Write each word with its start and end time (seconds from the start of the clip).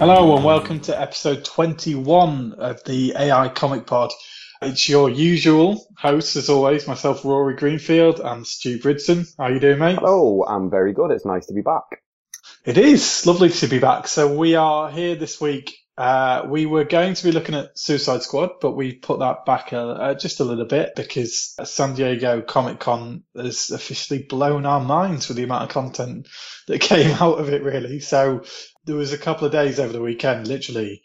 Hello 0.00 0.34
and 0.34 0.42
welcome 0.42 0.80
to 0.80 0.98
episode 0.98 1.44
21 1.44 2.54
of 2.54 2.82
the 2.84 3.12
AI 3.18 3.50
Comic 3.50 3.84
Pod. 3.84 4.10
It's 4.62 4.88
your 4.88 5.10
usual 5.10 5.86
host, 5.94 6.36
as 6.36 6.48
always, 6.48 6.88
myself, 6.88 7.22
Rory 7.22 7.54
Greenfield, 7.54 8.18
and 8.18 8.46
Stu 8.46 8.78
Bridson. 8.78 9.26
How 9.36 9.44
are 9.44 9.52
you 9.52 9.60
doing, 9.60 9.78
mate? 9.78 9.98
Hello, 9.98 10.42
I'm 10.48 10.70
very 10.70 10.94
good. 10.94 11.10
It's 11.10 11.26
nice 11.26 11.44
to 11.48 11.52
be 11.52 11.60
back. 11.60 11.82
It 12.64 12.78
is 12.78 13.26
lovely 13.26 13.50
to 13.50 13.66
be 13.66 13.78
back. 13.78 14.08
So 14.08 14.34
we 14.34 14.54
are 14.54 14.90
here 14.90 15.16
this 15.16 15.38
week. 15.38 15.76
Uh, 15.98 16.46
we 16.48 16.64
were 16.64 16.84
going 16.84 17.12
to 17.12 17.24
be 17.24 17.32
looking 17.32 17.54
at 17.54 17.78
Suicide 17.78 18.22
Squad, 18.22 18.52
but 18.62 18.72
we 18.72 18.94
put 18.94 19.18
that 19.18 19.44
back 19.44 19.72
a, 19.72 19.80
uh, 19.80 20.14
just 20.14 20.40
a 20.40 20.44
little 20.44 20.64
bit 20.64 20.94
because 20.96 21.54
San 21.64 21.94
Diego 21.94 22.40
Comic 22.40 22.80
Con 22.80 23.24
has 23.36 23.68
officially 23.68 24.22
blown 24.22 24.64
our 24.64 24.80
minds 24.80 25.28
with 25.28 25.36
the 25.36 25.42
amount 25.42 25.64
of 25.64 25.68
content 25.68 26.26
that 26.68 26.80
came 26.80 27.10
out 27.16 27.38
of 27.38 27.50
it, 27.50 27.62
really. 27.62 28.00
So 28.00 28.44
there 28.84 28.96
was 28.96 29.12
a 29.12 29.18
couple 29.18 29.46
of 29.46 29.52
days 29.52 29.78
over 29.78 29.92
the 29.92 30.00
weekend, 30.00 30.46
literally, 30.46 31.02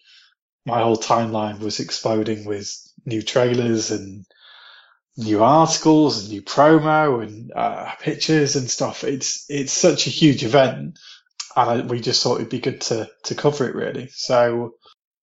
my 0.66 0.82
whole 0.82 0.98
timeline 0.98 1.60
was 1.60 1.80
exploding 1.80 2.46
with 2.46 2.72
new 3.06 3.22
trailers 3.22 3.92
and 3.92 4.26
new 5.18 5.44
articles 5.44 6.22
and 6.22 6.30
new 6.30 6.42
promo 6.42 7.24
and 7.24 7.52
uh, 7.56 7.92
pictures 8.02 8.56
and 8.56 8.70
stuff. 8.70 9.04
It's 9.04 9.46
it's 9.50 9.72
such 9.72 10.08
a 10.08 10.10
huge 10.10 10.44
event, 10.44 10.98
and 11.56 11.70
I, 11.70 11.82
we 11.82 12.00
just 12.00 12.24
thought 12.24 12.36
it'd 12.36 12.50
be 12.50 12.60
good 12.60 12.82
to 12.82 13.10
to 13.26 13.36
cover 13.36 13.68
it 13.70 13.76
really. 13.76 14.10
So, 14.12 14.76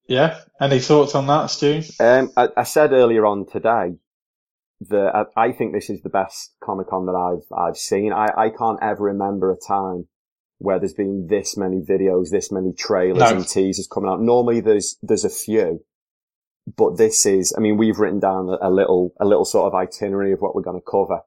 yeah, 0.06 0.41
any 0.60 0.78
thoughts 0.78 1.15
on 1.15 1.27
that, 1.27 1.47
Stu? 1.47 1.82
Um, 1.98 2.31
I, 2.37 2.48
I 2.56 2.62
said 2.62 2.93
earlier 2.93 3.27
on 3.27 3.47
today 3.47 3.97
that 4.88 5.27
I, 5.37 5.48
I 5.48 5.53
think 5.53 5.72
this 5.72 5.91
is 5.91 6.03
the 6.03 6.09
best 6.09 6.54
Comic 6.62 6.88
Con 6.88 7.06
that 7.06 7.12
I've 7.12 7.59
I've 7.59 7.77
seen. 7.77 8.12
I, 8.12 8.28
I 8.37 8.50
can't 8.50 8.78
ever 8.81 9.04
remember 9.04 9.50
a 9.50 9.56
time 9.56 10.06
where 10.62 10.78
there's 10.78 10.95
been 10.95 11.27
this 11.28 11.56
many 11.56 11.81
videos, 11.81 12.31
this 12.31 12.50
many 12.53 12.73
trailers 12.73 13.19
No. 13.19 13.37
and 13.37 13.47
teasers 13.47 13.89
coming 13.93 14.11
out. 14.11 14.21
Normally 14.21 14.61
there's, 14.61 14.97
there's 15.03 15.25
a 15.25 15.31
few, 15.31 15.84
but 16.77 16.97
this 16.97 17.27
is, 17.27 17.53
I 17.56 17.61
mean, 17.61 17.77
we've 17.77 17.99
written 17.99 18.21
down 18.21 18.49
a, 18.49 18.69
a 18.69 18.71
little, 18.71 19.12
a 19.21 19.25
little 19.25 19.45
sort 19.45 19.67
of 19.67 19.75
itinerary 19.75 20.33
of 20.33 20.41
what 20.41 20.55
we're 20.55 20.62
going 20.62 20.81
to 20.81 20.91
cover. 20.91 21.21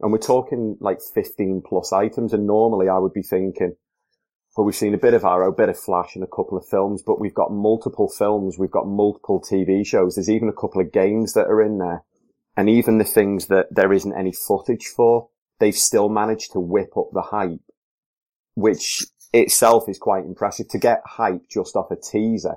And 0.00 0.12
we're 0.12 0.18
talking 0.18 0.76
like 0.80 0.98
15 1.14 1.62
plus 1.66 1.92
items. 1.92 2.32
And 2.32 2.46
normally 2.46 2.88
I 2.88 2.98
would 2.98 3.14
be 3.14 3.22
thinking, 3.22 3.76
well, 4.56 4.66
we've 4.66 4.76
seen 4.76 4.94
a 4.94 4.98
bit 4.98 5.14
of 5.14 5.24
Arrow, 5.24 5.48
a 5.48 5.54
bit 5.54 5.68
of 5.68 5.78
Flash 5.78 6.14
and 6.14 6.22
a 6.22 6.28
couple 6.28 6.58
of 6.58 6.66
films, 6.68 7.02
but 7.04 7.20
we've 7.20 7.34
got 7.34 7.50
multiple 7.52 8.08
films. 8.08 8.56
We've 8.58 8.70
got 8.70 8.86
multiple 8.86 9.40
TV 9.40 9.84
shows. 9.86 10.14
There's 10.14 10.30
even 10.30 10.48
a 10.48 10.52
couple 10.52 10.80
of 10.80 10.92
games 10.92 11.32
that 11.32 11.46
are 11.46 11.62
in 11.62 11.78
there. 11.78 12.04
And 12.56 12.68
even 12.68 12.98
the 12.98 13.04
things 13.04 13.46
that 13.46 13.66
there 13.70 13.92
isn't 13.92 14.16
any 14.16 14.32
footage 14.32 14.86
for, 14.86 15.28
they've 15.58 15.74
still 15.74 16.08
managed 16.08 16.52
to 16.52 16.60
whip 16.60 16.96
up 16.96 17.08
the 17.12 17.22
hype 17.22 17.58
which 18.54 19.04
itself 19.32 19.88
is 19.88 19.98
quite 19.98 20.24
impressive. 20.24 20.68
To 20.68 20.78
get 20.78 21.02
hype 21.04 21.48
just 21.50 21.76
off 21.76 21.90
a 21.90 21.96
teaser, 21.96 22.56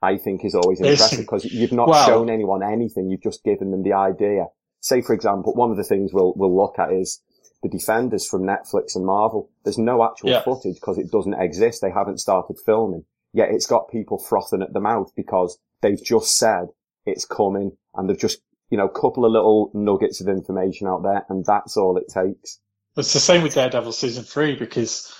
I 0.00 0.16
think 0.18 0.44
is 0.44 0.54
always 0.54 0.80
impressive 0.80 1.20
because 1.20 1.44
you've 1.44 1.72
not 1.72 1.88
Well- 1.88 2.06
shown 2.06 2.30
anyone 2.30 2.62
anything. 2.62 3.08
You've 3.08 3.22
just 3.22 3.44
given 3.44 3.70
them 3.70 3.82
the 3.82 3.92
idea. 3.92 4.46
Say, 4.80 5.00
for 5.00 5.12
example, 5.14 5.54
one 5.54 5.70
of 5.70 5.76
the 5.76 5.84
things 5.84 6.12
we'll, 6.12 6.34
we'll 6.36 6.56
look 6.56 6.78
at 6.78 6.92
is 6.92 7.22
the 7.62 7.68
Defenders 7.68 8.26
from 8.26 8.42
Netflix 8.42 8.96
and 8.96 9.06
Marvel. 9.06 9.48
There's 9.62 9.78
no 9.78 10.02
actual 10.02 10.30
Yeah. 10.30 10.42
footage 10.42 10.74
because 10.74 10.98
it 10.98 11.12
doesn't 11.12 11.34
exist. 11.34 11.80
They 11.80 11.92
haven't 11.92 12.18
started 12.18 12.56
filming. 12.66 13.04
Yet 13.32 13.50
it's 13.52 13.66
got 13.66 13.88
people 13.88 14.18
frothing 14.18 14.60
at 14.60 14.72
the 14.72 14.80
mouth 14.80 15.12
because 15.14 15.58
they've 15.80 16.02
just 16.02 16.36
said 16.36 16.70
it's 17.06 17.24
coming 17.24 17.76
and 17.94 18.10
they've 18.10 18.18
just, 18.18 18.40
you 18.70 18.76
know, 18.78 18.86
a 18.86 19.00
couple 19.00 19.24
of 19.24 19.30
little 19.30 19.70
nuggets 19.72 20.20
of 20.20 20.26
information 20.28 20.88
out 20.88 21.04
there 21.04 21.24
and 21.28 21.44
that's 21.46 21.76
all 21.76 21.96
it 21.96 22.08
takes. 22.08 22.58
It's 22.96 23.12
the 23.12 23.20
same 23.20 23.42
with 23.42 23.54
Daredevil 23.54 23.92
season 23.92 24.24
three 24.24 24.56
because, 24.56 25.14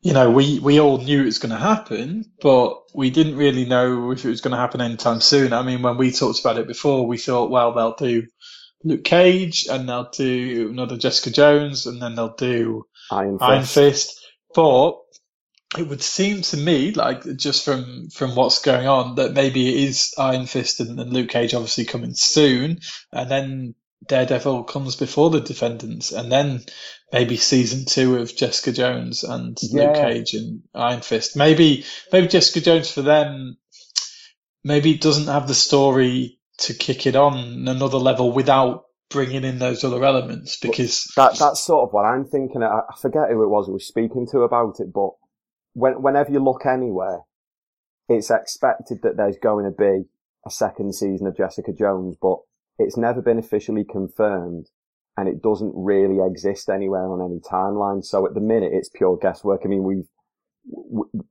you 0.00 0.12
know, 0.12 0.30
we, 0.30 0.58
we 0.60 0.80
all 0.80 0.98
knew 0.98 1.22
it 1.22 1.26
was 1.26 1.38
going 1.38 1.52
to 1.52 1.58
happen, 1.58 2.24
but 2.40 2.74
we 2.94 3.10
didn't 3.10 3.36
really 3.36 3.64
know 3.64 4.12
if 4.12 4.24
it 4.24 4.28
was 4.28 4.40
going 4.40 4.52
to 4.52 4.58
happen 4.58 4.80
anytime 4.80 5.20
soon. 5.20 5.52
I 5.52 5.62
mean, 5.62 5.82
when 5.82 5.96
we 5.96 6.12
talked 6.12 6.40
about 6.40 6.58
it 6.58 6.68
before, 6.68 7.06
we 7.06 7.18
thought, 7.18 7.50
well, 7.50 7.72
they'll 7.72 7.96
do 7.96 8.26
Luke 8.84 9.04
Cage 9.04 9.66
and 9.68 9.88
they'll 9.88 10.10
do 10.10 10.68
another 10.70 10.96
Jessica 10.96 11.30
Jones 11.30 11.86
and 11.86 12.00
then 12.00 12.14
they'll 12.14 12.36
do 12.36 12.86
Iron 13.10 13.38
Fist. 13.38 13.50
Iron 13.50 13.64
Fist. 13.64 14.20
But 14.54 14.94
it 15.76 15.88
would 15.88 16.02
seem 16.02 16.42
to 16.42 16.56
me, 16.56 16.92
like 16.92 17.24
just 17.36 17.64
from 17.64 18.08
from 18.10 18.34
what's 18.34 18.62
going 18.62 18.86
on, 18.86 19.16
that 19.16 19.32
maybe 19.32 19.68
it 19.68 19.88
is 19.88 20.14
Iron 20.16 20.46
Fist 20.46 20.80
and, 20.80 20.98
and 20.98 21.12
Luke 21.12 21.28
Cage 21.28 21.54
obviously 21.54 21.84
coming 21.84 22.14
soon, 22.14 22.78
and 23.12 23.30
then 23.30 23.74
Daredevil 24.06 24.64
comes 24.64 24.96
before 24.96 25.30
the 25.30 25.40
Defenders, 25.40 26.12
and 26.12 26.30
then 26.30 26.64
maybe 27.12 27.36
season 27.36 27.86
two 27.86 28.16
of 28.16 28.34
Jessica 28.34 28.72
Jones 28.72 29.24
and 29.24 29.58
Luke 29.72 29.94
Cage 29.94 30.34
and 30.34 30.62
Iron 30.74 31.00
Fist. 31.00 31.36
Maybe 31.36 31.84
maybe 32.12 32.28
Jessica 32.28 32.60
Jones 32.60 32.90
for 32.90 33.02
them. 33.02 33.56
Maybe 34.64 34.98
doesn't 34.98 35.32
have 35.32 35.48
the 35.48 35.54
story 35.54 36.40
to 36.58 36.74
kick 36.74 37.06
it 37.06 37.16
on 37.16 37.68
another 37.68 37.98
level 37.98 38.32
without 38.32 38.84
bringing 39.10 39.44
in 39.44 39.58
those 39.58 39.84
other 39.84 40.04
elements 40.04 40.58
because 40.58 41.04
That 41.16 41.38
that's 41.38 41.62
sort 41.62 41.88
of 41.88 41.92
what 41.92 42.04
I'm 42.04 42.24
thinking. 42.24 42.62
I, 42.62 42.80
I 42.80 42.96
forget 43.00 43.30
who 43.30 43.42
it 43.42 43.48
was 43.48 43.66
who 43.66 43.74
was 43.74 43.86
speaking 43.86 44.26
to 44.32 44.40
about 44.40 44.80
it, 44.80 44.92
but 44.92 45.10
when, 45.74 46.02
whenever 46.02 46.32
you 46.32 46.40
look 46.40 46.66
anywhere, 46.66 47.20
it's 48.08 48.30
expected 48.30 49.02
that 49.02 49.16
there's 49.16 49.38
going 49.38 49.64
to 49.64 49.70
be 49.70 50.08
a 50.44 50.50
second 50.50 50.94
season 50.94 51.26
of 51.26 51.36
Jessica 51.36 51.72
Jones, 51.72 52.16
but 52.20 52.38
it's 52.78 52.96
never 52.96 53.22
been 53.22 53.38
officially 53.38 53.84
confirmed, 53.84 54.66
and 55.16 55.28
it 55.28 55.42
doesn't 55.42 55.72
really 55.74 56.18
exist 56.24 56.68
anywhere 56.68 57.06
on 57.10 57.20
any 57.22 57.40
timeline. 57.40 58.04
So 58.04 58.26
at 58.26 58.34
the 58.34 58.40
minute, 58.40 58.72
it's 58.72 58.88
pure 58.88 59.16
guesswork. 59.16 59.62
I 59.64 59.68
mean, 59.68 59.82
we've 59.84 60.06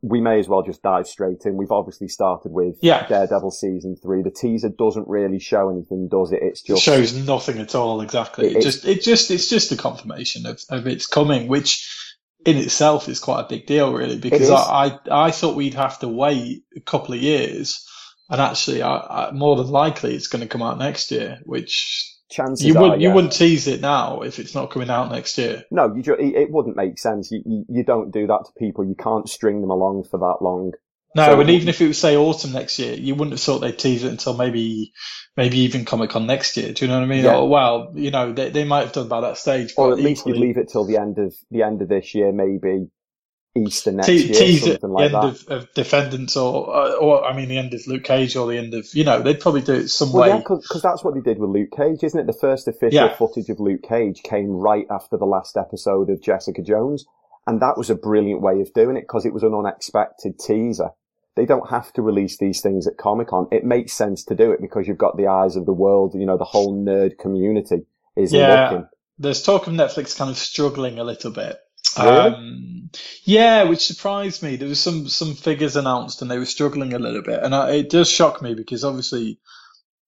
we 0.01 0.21
may 0.21 0.39
as 0.39 0.47
well 0.47 0.61
just 0.63 0.81
dive 0.81 1.07
straight 1.07 1.39
in. 1.45 1.57
We've 1.57 1.71
obviously 1.71 2.07
started 2.07 2.53
with 2.53 2.77
Yeah. 2.81 3.05
Daredevil 3.05 3.51
season 3.51 3.97
three. 4.01 4.21
The 4.21 4.31
teaser 4.31 4.69
doesn't 4.69 5.07
really 5.09 5.39
show 5.39 5.69
anything, 5.69 6.07
does 6.09 6.31
it? 6.31 6.39
It's 6.41 6.63
It 6.69 6.79
shows 6.79 7.13
nothing 7.27 7.59
at 7.59 7.75
all. 7.75 7.99
Exactly. 8.01 8.47
It- 8.47 8.57
It, 8.57 8.61
just, 8.63 8.85
it 8.85 9.01
just, 9.01 9.31
it's 9.31 9.49
just 9.49 9.73
a 9.73 9.75
confirmation 9.75 10.45
of, 10.45 10.61
of 10.69 10.87
its 10.87 11.05
coming, 11.05 11.49
which 11.49 11.85
in 12.45 12.55
itself 12.57 13.09
is 13.09 13.19
quite 13.19 13.41
a 13.41 13.47
big 13.49 13.65
deal, 13.65 13.91
really, 13.93 14.17
because. 14.17 14.49
I, 14.49 14.97
I, 15.11 15.25
I 15.27 15.31
thought 15.31 15.55
we'd 15.57 15.73
have 15.73 15.99
to 15.99 16.07
wait 16.07 16.63
a 16.75 16.79
couple 16.79 17.13
of 17.13 17.21
years, 17.21 17.84
and 18.29 18.41
actually, 18.41 18.81
I, 18.81 18.97
I, 18.97 19.31
more 19.31 19.55
than 19.55 19.67
likely, 19.67 20.15
it's 20.15 20.27
going 20.27 20.41
to 20.41 20.47
come 20.47 20.61
out 20.61 20.77
next 20.77 21.11
year, 21.11 21.39
which 21.43 22.11
chances 22.29 22.65
you 22.65 22.75
are, 22.75 22.81
wouldn't 22.81 23.01
you 23.01 23.09
yeah. 23.09 23.13
wouldn't 23.13 23.33
tease 23.33 23.67
it 23.67 23.81
now 23.81 24.21
if 24.21 24.39
it's 24.39 24.55
not 24.55 24.71
coming 24.71 24.89
out 24.89 25.11
next 25.11 25.37
year. 25.37 25.63
No, 25.71 25.93
you 25.95 26.01
ju- 26.01 26.15
it, 26.15 26.35
it 26.35 26.51
wouldn't 26.51 26.75
make 26.75 26.97
sense. 26.97 27.31
You, 27.31 27.41
you 27.45 27.65
you 27.69 27.83
don't 27.83 28.11
do 28.11 28.27
that 28.27 28.45
to 28.45 28.51
people. 28.57 28.83
You 28.85 28.95
can't 28.95 29.29
string 29.29 29.61
them 29.61 29.69
along 29.69 30.05
for 30.09 30.19
that 30.19 30.37
long. 30.43 30.71
No, 31.15 31.25
So- 31.25 31.39
and 31.39 31.49
even 31.49 31.69
if 31.69 31.79
it 31.81 31.87
was 31.87 31.97
say 31.97 32.17
autumn 32.17 32.51
next 32.51 32.79
year, 32.79 32.93
you 32.93 33.15
wouldn't 33.15 33.33
have 33.33 33.41
thought 33.41 33.59
they'd 33.59 33.77
tease 33.77 34.03
it 34.03 34.11
until 34.11 34.35
maybe 34.35 34.91
maybe 35.37 35.59
even 35.59 35.85
Comic 35.85 36.09
Con 36.09 36.25
next 36.25 36.57
year. 36.57 36.73
Do 36.73 36.85
you 36.85 36.91
know 36.91 36.97
what 36.97 37.05
I 37.05 37.07
mean? 37.07 37.25
Yeah. 37.25 37.37
Or 37.37 37.47
well, 37.47 37.91
you 37.93 38.11
know, 38.11 38.33
they 38.33 38.49
they 38.49 38.63
might 38.65 38.81
have 38.85 38.93
done 38.93 39.07
by 39.07 39.21
that 39.21 39.37
stage, 39.37 39.73
Or 39.77 39.91
at 39.91 39.99
least 39.99 40.25
you'd 40.25 40.37
leave 40.37 40.57
it 40.57 40.69
till 40.69 40.85
the 40.85 40.97
end 40.97 41.19
of 41.19 41.33
the 41.51 41.61
end 41.61 41.81
of 41.81 41.89
this 41.89 42.15
year, 42.15 42.31
maybe 42.31 42.87
Easter 43.57 43.91
next 43.93 44.07
te- 44.07 44.27
year, 44.33 44.59
something 44.59 44.93
the 44.93 45.03
end 45.03 45.13
that. 45.13 45.23
of, 45.23 45.47
of 45.49 45.73
Defenders 45.73 46.35
or, 46.35 46.67
or 46.97 47.23
I 47.25 47.35
mean 47.35 47.47
the 47.47 47.57
end 47.57 47.73
of 47.73 47.87
Luke 47.87 48.03
Cage 48.03 48.35
or 48.35 48.47
the 48.47 48.57
end 48.57 48.73
of 48.73 48.85
you 48.93 49.03
know 49.05 49.21
they'd 49.21 49.39
probably 49.39 49.61
do 49.61 49.73
it 49.73 49.87
some 49.89 50.11
Well, 50.11 50.23
way. 50.23 50.29
yeah, 50.29 50.37
because 50.39 50.81
that's 50.83 51.03
what 51.03 51.13
they 51.13 51.21
did 51.21 51.39
with 51.39 51.49
Luke 51.51 51.69
Cage, 51.75 52.03
isn't 52.03 52.19
it? 52.19 52.27
The 52.27 52.33
first 52.33 52.67
official 52.67 52.93
Yeah. 53.07 53.15
footage 53.15 53.49
of 53.49 53.59
Luke 53.59 53.81
Cage 53.83 54.23
came 54.23 54.49
right 54.51 54.85
after 54.89 55.15
the 55.17 55.25
last 55.25 55.55
episode 55.55 56.09
of 56.09 56.21
Jessica 56.21 56.61
Jones, 56.61 57.05
and 57.47 57.61
that 57.61 57.77
was 57.77 57.89
a 57.89 57.95
brilliant 57.95 58.41
way 58.41 58.59
of 58.59 58.73
doing 58.73 58.97
it 58.97 59.01
because 59.01 59.25
it 59.25 59.33
was 59.33 59.43
an 59.43 59.53
unexpected 59.53 60.37
teaser. 60.37 60.89
They 61.37 61.45
don't 61.45 61.69
have 61.69 61.91
to 61.93 62.01
release 62.01 62.37
these 62.37 62.61
things 62.61 62.87
at 62.87 62.97
Comic 62.97 63.27
Con. 63.27 63.47
It 63.51 63.63
makes 63.65 63.93
sense 63.93 64.23
to 64.25 64.35
do 64.35 64.51
it 64.51 64.61
because 64.61 64.87
you've 64.87 64.97
got 64.97 65.17
the 65.17 65.27
eyes 65.27 65.55
of 65.57 65.65
the 65.65 65.73
world. 65.73 66.13
You 66.15 66.25
know, 66.25 66.37
the 66.37 66.45
whole 66.45 66.73
nerd 66.75 67.17
community 67.17 67.85
is 68.15 68.31
Yeah. 68.33 68.69
looking. 68.71 68.87
There's 69.17 69.41
talk 69.43 69.67
of 69.67 69.73
Netflix 69.73 70.17
kind 70.17 70.29
of 70.29 70.37
struggling 70.37 70.97
a 70.99 71.03
little 71.05 71.31
bit. 71.31 71.57
Really? 71.97 72.11
Um, 72.11 72.89
yeah, 73.23 73.63
which 73.63 73.85
surprised 73.85 74.43
me. 74.43 74.55
There 74.55 74.69
was 74.69 74.79
some 74.79 75.07
some 75.07 75.33
figures 75.33 75.75
announced, 75.75 76.21
and 76.21 76.29
they 76.29 76.37
were 76.37 76.45
struggling 76.45 76.93
a 76.93 76.99
little 76.99 77.21
bit, 77.21 77.41
and 77.41 77.53
I, 77.53 77.71
it 77.71 77.89
does 77.89 78.09
shock 78.09 78.41
me 78.41 78.53
because 78.53 78.83
obviously, 78.83 79.39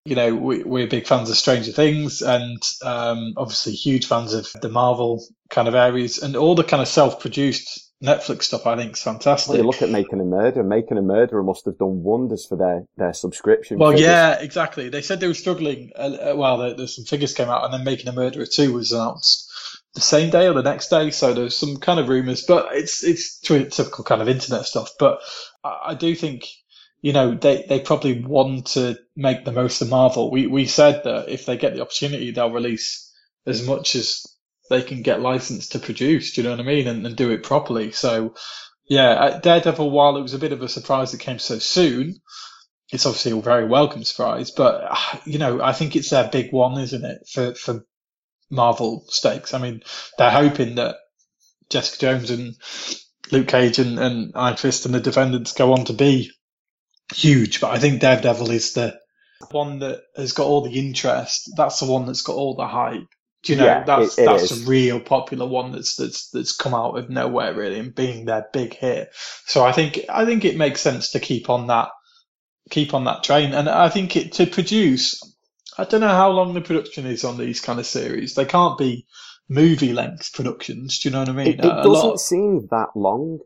you 0.05 0.15
know, 0.15 0.35
we, 0.35 0.63
we're 0.63 0.87
big 0.87 1.07
fans 1.07 1.31
of 1.31 1.37
Stranger 1.37 1.73
Things, 1.73 2.23
and 2.23 2.63
um, 2.83 3.35
obviously 3.37 3.73
huge 3.73 4.07
fans 4.07 4.35
of 4.35 4.49
the 4.61 4.69
Marvel 4.69 5.25
kind 5.51 5.69
of 5.69 5.75
areas, 5.75 6.19
and 6.19 6.37
all 6.37 6.55
the 6.55 6.65
kind 6.65 6.83
of 6.83 6.89
self-produced 6.89 7.93
Netflix 8.03 8.45
stuff. 8.45 8.67
I 8.67 8.77
think 8.77 8.93
is 8.93 9.03
fantastic. 9.03 9.49
Well, 9.49 9.59
you 9.59 9.65
look 9.65 9.83
at 9.83 9.91
Making 9.91 10.21
a 10.21 10.25
Murder. 10.25 10.63
Making 10.63 10.99
a 10.99 11.03
Murderer 11.03 11.43
must 11.43 11.65
have 11.65 11.79
done 11.79 12.03
wonders 12.03 12.47
for 12.47 12.57
their, 12.57 12.85
their 12.97 13.15
subscription. 13.15 13.79
Well, 13.79 13.93
figures. 13.93 14.07
yeah, 14.07 14.41
exactly. 14.41 14.91
They 14.91 15.03
said 15.03 15.21
they 15.21 15.29
were 15.29 15.35
struggling. 15.35 15.93
Uh, 15.97 16.33
uh, 16.33 16.35
well, 16.37 16.59
there, 16.59 16.75
there's 16.75 16.97
some 16.97 17.07
figures 17.07 17.33
came 17.35 17.49
out, 17.49 17.65
and 17.65 17.73
then 17.73 17.85
Making 17.85 18.09
a 18.09 18.13
Murderer 18.13 18.47
two 18.47 18.75
was 18.75 18.93
announced 18.93 19.46
the 19.97 20.03
same 20.03 20.31
day 20.31 20.47
or 20.47 20.53
the 20.53 20.63
next 20.63 20.89
day. 20.89 21.11
So 21.11 21.35
there's 21.35 21.57
some 21.57 21.79
kind 21.79 21.99
of 21.99 22.09
rumors, 22.09 22.45
but 22.45 22.69
it's 22.73 23.03
it's 23.03 23.41
typical 23.41 24.05
kind 24.05 24.23
of 24.23 24.29
internet 24.29 24.67
stuff. 24.67 24.91
But 24.99 25.21
I, 25.65 25.79
I 25.87 25.95
do 25.95 26.15
think 26.15 26.47
you 27.01 27.13
know 27.13 27.35
they 27.35 27.65
they 27.69 27.81
probably 27.81 28.23
want 28.23 28.69
to 28.69 28.97
make 29.17 29.45
the 29.45 29.53
most 29.53 29.83
of 29.83 29.89
Marvel. 29.89 30.31
We 30.31 30.47
we 30.47 30.67
said 30.67 31.03
that 31.05 31.29
if 31.29 31.47
they 31.47 31.57
get 31.57 31.75
the 31.75 31.83
opportunity, 31.83 32.31
they'll 32.31 32.53
release 32.53 33.13
as 33.47 33.67
much 33.67 33.97
as 33.97 34.25
they 34.71 34.83
can 34.83 35.03
get 35.03 35.21
licensed 35.21 35.73
to 35.73 35.79
produce. 35.79 36.33
Do 36.33 36.43
you 36.43 36.45
know 36.45 36.51
what 36.51 36.61
I 36.61 36.69
mean? 36.69 36.87
And, 36.87 37.05
and 37.07 37.17
do 37.17 37.31
it 37.33 37.43
properly. 37.43 37.91
So. 37.93 38.35
Yeah, 38.89 39.41
Daredevil, 39.43 39.91
while 39.91 40.17
it 40.17 40.23
was 40.23 40.35
a 40.35 40.39
bit 40.39 40.53
of 40.53 40.63
a 40.63 40.69
surprise 40.69 41.13
it 41.13 41.19
came 41.19 41.41
so 41.41 41.59
soon, 41.59 42.21
it's 42.93 43.05
obviously 43.05 43.33
a 43.33 43.43
very 43.43 43.67
welcome 43.67 44.05
surprise, 44.05 44.53
but 44.53 44.85
uh, 44.89 45.19
you 45.25 45.41
know, 45.41 45.61
I 45.61 45.73
think 45.73 45.97
it's 45.97 46.11
their 46.11 46.29
big 46.29 46.53
one, 46.53 46.79
isn't 46.81 47.05
it, 47.05 47.27
for 47.29 47.55
for 47.57 47.85
Marvel 48.51 49.05
stakes? 49.09 49.55
I 49.55 49.59
mean, 49.59 49.83
they're 50.19 50.31
hoping 50.31 50.77
that 50.77 50.97
Jessica 51.71 51.99
Jones 51.99 52.31
and 52.31 52.55
Luke 53.33 53.49
Cage 53.49 53.79
and, 53.79 53.99
and 53.99 54.33
Iron 54.35 54.57
Fist 54.57 54.87
and 54.87 54.95
the 54.95 55.01
Defenders 55.01 55.53
go 55.53 55.73
on 55.73 55.85
to 55.87 55.93
be 55.93 56.31
huge, 57.15 57.61
but 57.61 57.71
I 57.71 57.79
think 57.79 58.01
Daredevil 58.01 58.51
is 58.51 58.73
the 58.73 58.99
one 59.51 59.81
that 59.81 60.03
has 60.17 60.33
got 60.33 60.47
all 60.47 60.63
the 60.63 60.79
interest. 60.79 61.51
That's 61.57 61.81
the 61.81 61.87
one 61.87 62.07
that's 62.07 62.23
got 62.23 62.37
all 62.37 62.55
the 62.57 62.67
hype. 62.67 63.07
Do 63.43 63.53
you 63.53 63.59
know? 63.59 63.67
Yeah, 63.67 63.85
that's 63.85 64.19
it- 64.19 64.23
it 64.23 64.27
that's 64.27 64.51
is. 64.51 64.67
a 64.67 64.71
real 64.71 65.01
popular 65.01 65.47
one 65.47 65.73
that's 65.73 65.97
that's 65.97 66.31
that's 66.31 66.57
come 66.57 66.75
out 66.75 66.99
of 66.99 67.11
nowhere 67.11 67.55
really 67.55 67.79
and 67.79 67.95
being 67.95 68.25
their 68.25 68.47
big 68.53 68.75
hit. 68.75 69.11
So 69.47 69.65
I 69.65 69.73
think 69.73 70.01
I 70.09 70.25
think 70.25 70.45
it 70.45 70.57
makes 70.57 70.81
sense 70.81 71.13
to 71.13 71.21
keep 71.21 71.49
on 71.51 71.69
that 71.69 71.91
keep 72.71 72.95
on 72.95 73.05
that 73.05 73.23
train. 73.23 73.53
And 73.55 73.69
I 73.69 73.89
think 73.89 74.17
it 74.17 74.33
to 74.35 74.47
produce. 74.47 75.21
I 75.79 75.85
don't 75.85 76.01
know 76.01 76.09
how 76.09 76.31
long 76.31 76.55
the 76.55 76.61
production 76.61 77.07
is 77.07 77.25
on 77.25 77.37
these 77.39 77.61
kind 77.61 77.79
of 77.79 77.87
series. 77.87 78.35
They 78.35 78.45
can't 78.45 78.79
be 78.79 79.07
movie 79.49 79.93
length 79.93 80.33
productions. 80.33 80.99
Do 81.01 81.09
you 81.09 81.13
know 81.13 81.21
what 81.21 81.29
I 81.29 81.33
mean? 81.33 81.49
It, 81.49 81.55
it 81.57 81.63
doesn't 81.63 81.91
lot- 81.93 82.21
seem 82.21 82.67
that 82.71 82.89
long. 82.95 83.41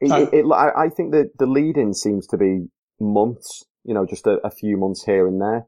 It, 0.00 0.08
No. 0.08 0.22
it, 0.32 0.44
I, 0.52 0.88
think 0.88 1.12
that 1.12 1.32
the 1.38 1.46
lead-in 1.46 1.92
seems 1.92 2.26
to 2.28 2.38
be 2.38 2.66
months. 2.98 3.64
You 3.84 3.94
know, 3.94 4.06
just 4.06 4.26
a, 4.26 4.38
a 4.44 4.50
few 4.50 4.76
months 4.76 5.04
here 5.04 5.26
and 5.26 5.40
there. 5.40 5.66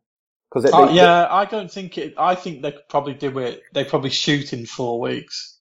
Because 0.50 0.70
Oh, 0.72 0.88
uh, 0.88 0.92
yeah, 0.92 1.26
I 1.30 1.44
don't 1.46 1.70
think 1.70 1.98
it. 1.98 2.14
I 2.18 2.34
think 2.34 2.62
they 2.62 2.72
could 2.72 2.88
probably 2.88 3.14
do 3.14 3.38
it. 3.38 3.62
They 3.74 3.84
probably 3.84 4.10
shoot 4.10 4.52
in 4.52 4.66
four 4.66 5.00
weeks 5.00 5.58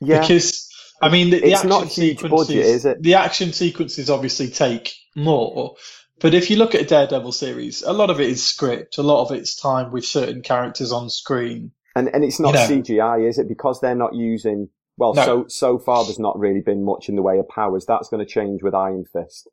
yeah, 0.00 0.20
because 0.20 0.68
I 1.00 1.08
mean 1.10 1.30
the, 1.30 1.40
the 1.40 1.46
It's 1.46 1.54
action 1.56 1.68
not 1.70 1.88
huge 1.88 2.18
sequences. 2.20 2.48
budget, 2.48 2.66
is 2.66 2.84
it? 2.84 3.02
The 3.02 3.14
action 3.14 3.52
sequences 3.52 4.10
obviously 4.10 4.48
take 4.50 4.92
more, 5.14 5.76
but 6.20 6.34
if 6.34 6.50
you 6.50 6.56
look 6.56 6.74
at 6.74 6.82
a 6.82 6.84
Daredevil 6.84 7.32
series, 7.32 7.82
a 7.82 7.92
lot 7.92 8.10
of 8.10 8.20
it 8.20 8.28
is 8.28 8.44
script. 8.44 8.98
A 8.98 9.02
lot 9.02 9.22
of 9.24 9.36
it's 9.36 9.54
time 9.56 9.92
with 9.92 10.04
certain 10.04 10.42
characters 10.42 10.92
on 10.92 11.10
screen. 11.10 11.72
and 11.94 12.08
and 12.14 12.24
it's 12.24 12.40
not 12.40 12.54
you 12.54 12.76
know. 12.76 12.82
CGI, 12.82 13.28
is 13.28 13.38
it? 13.38 13.48
Because 13.48 13.80
they're 13.80 13.94
not 13.94 14.14
using. 14.14 14.68
Well, 14.98 15.14
No. 15.14 15.24
so 15.24 15.44
so 15.48 15.78
far 15.78 16.04
there's 16.04 16.18
not 16.18 16.38
really 16.38 16.60
been 16.60 16.84
much 16.84 17.08
in 17.08 17.16
the 17.16 17.22
way 17.22 17.38
of 17.38 17.48
powers. 17.48 17.84
That's 17.86 18.08
going 18.08 18.24
to 18.24 18.30
change 18.30 18.62
with 18.62 18.74
Iron 18.74 19.04
Fist 19.12 19.48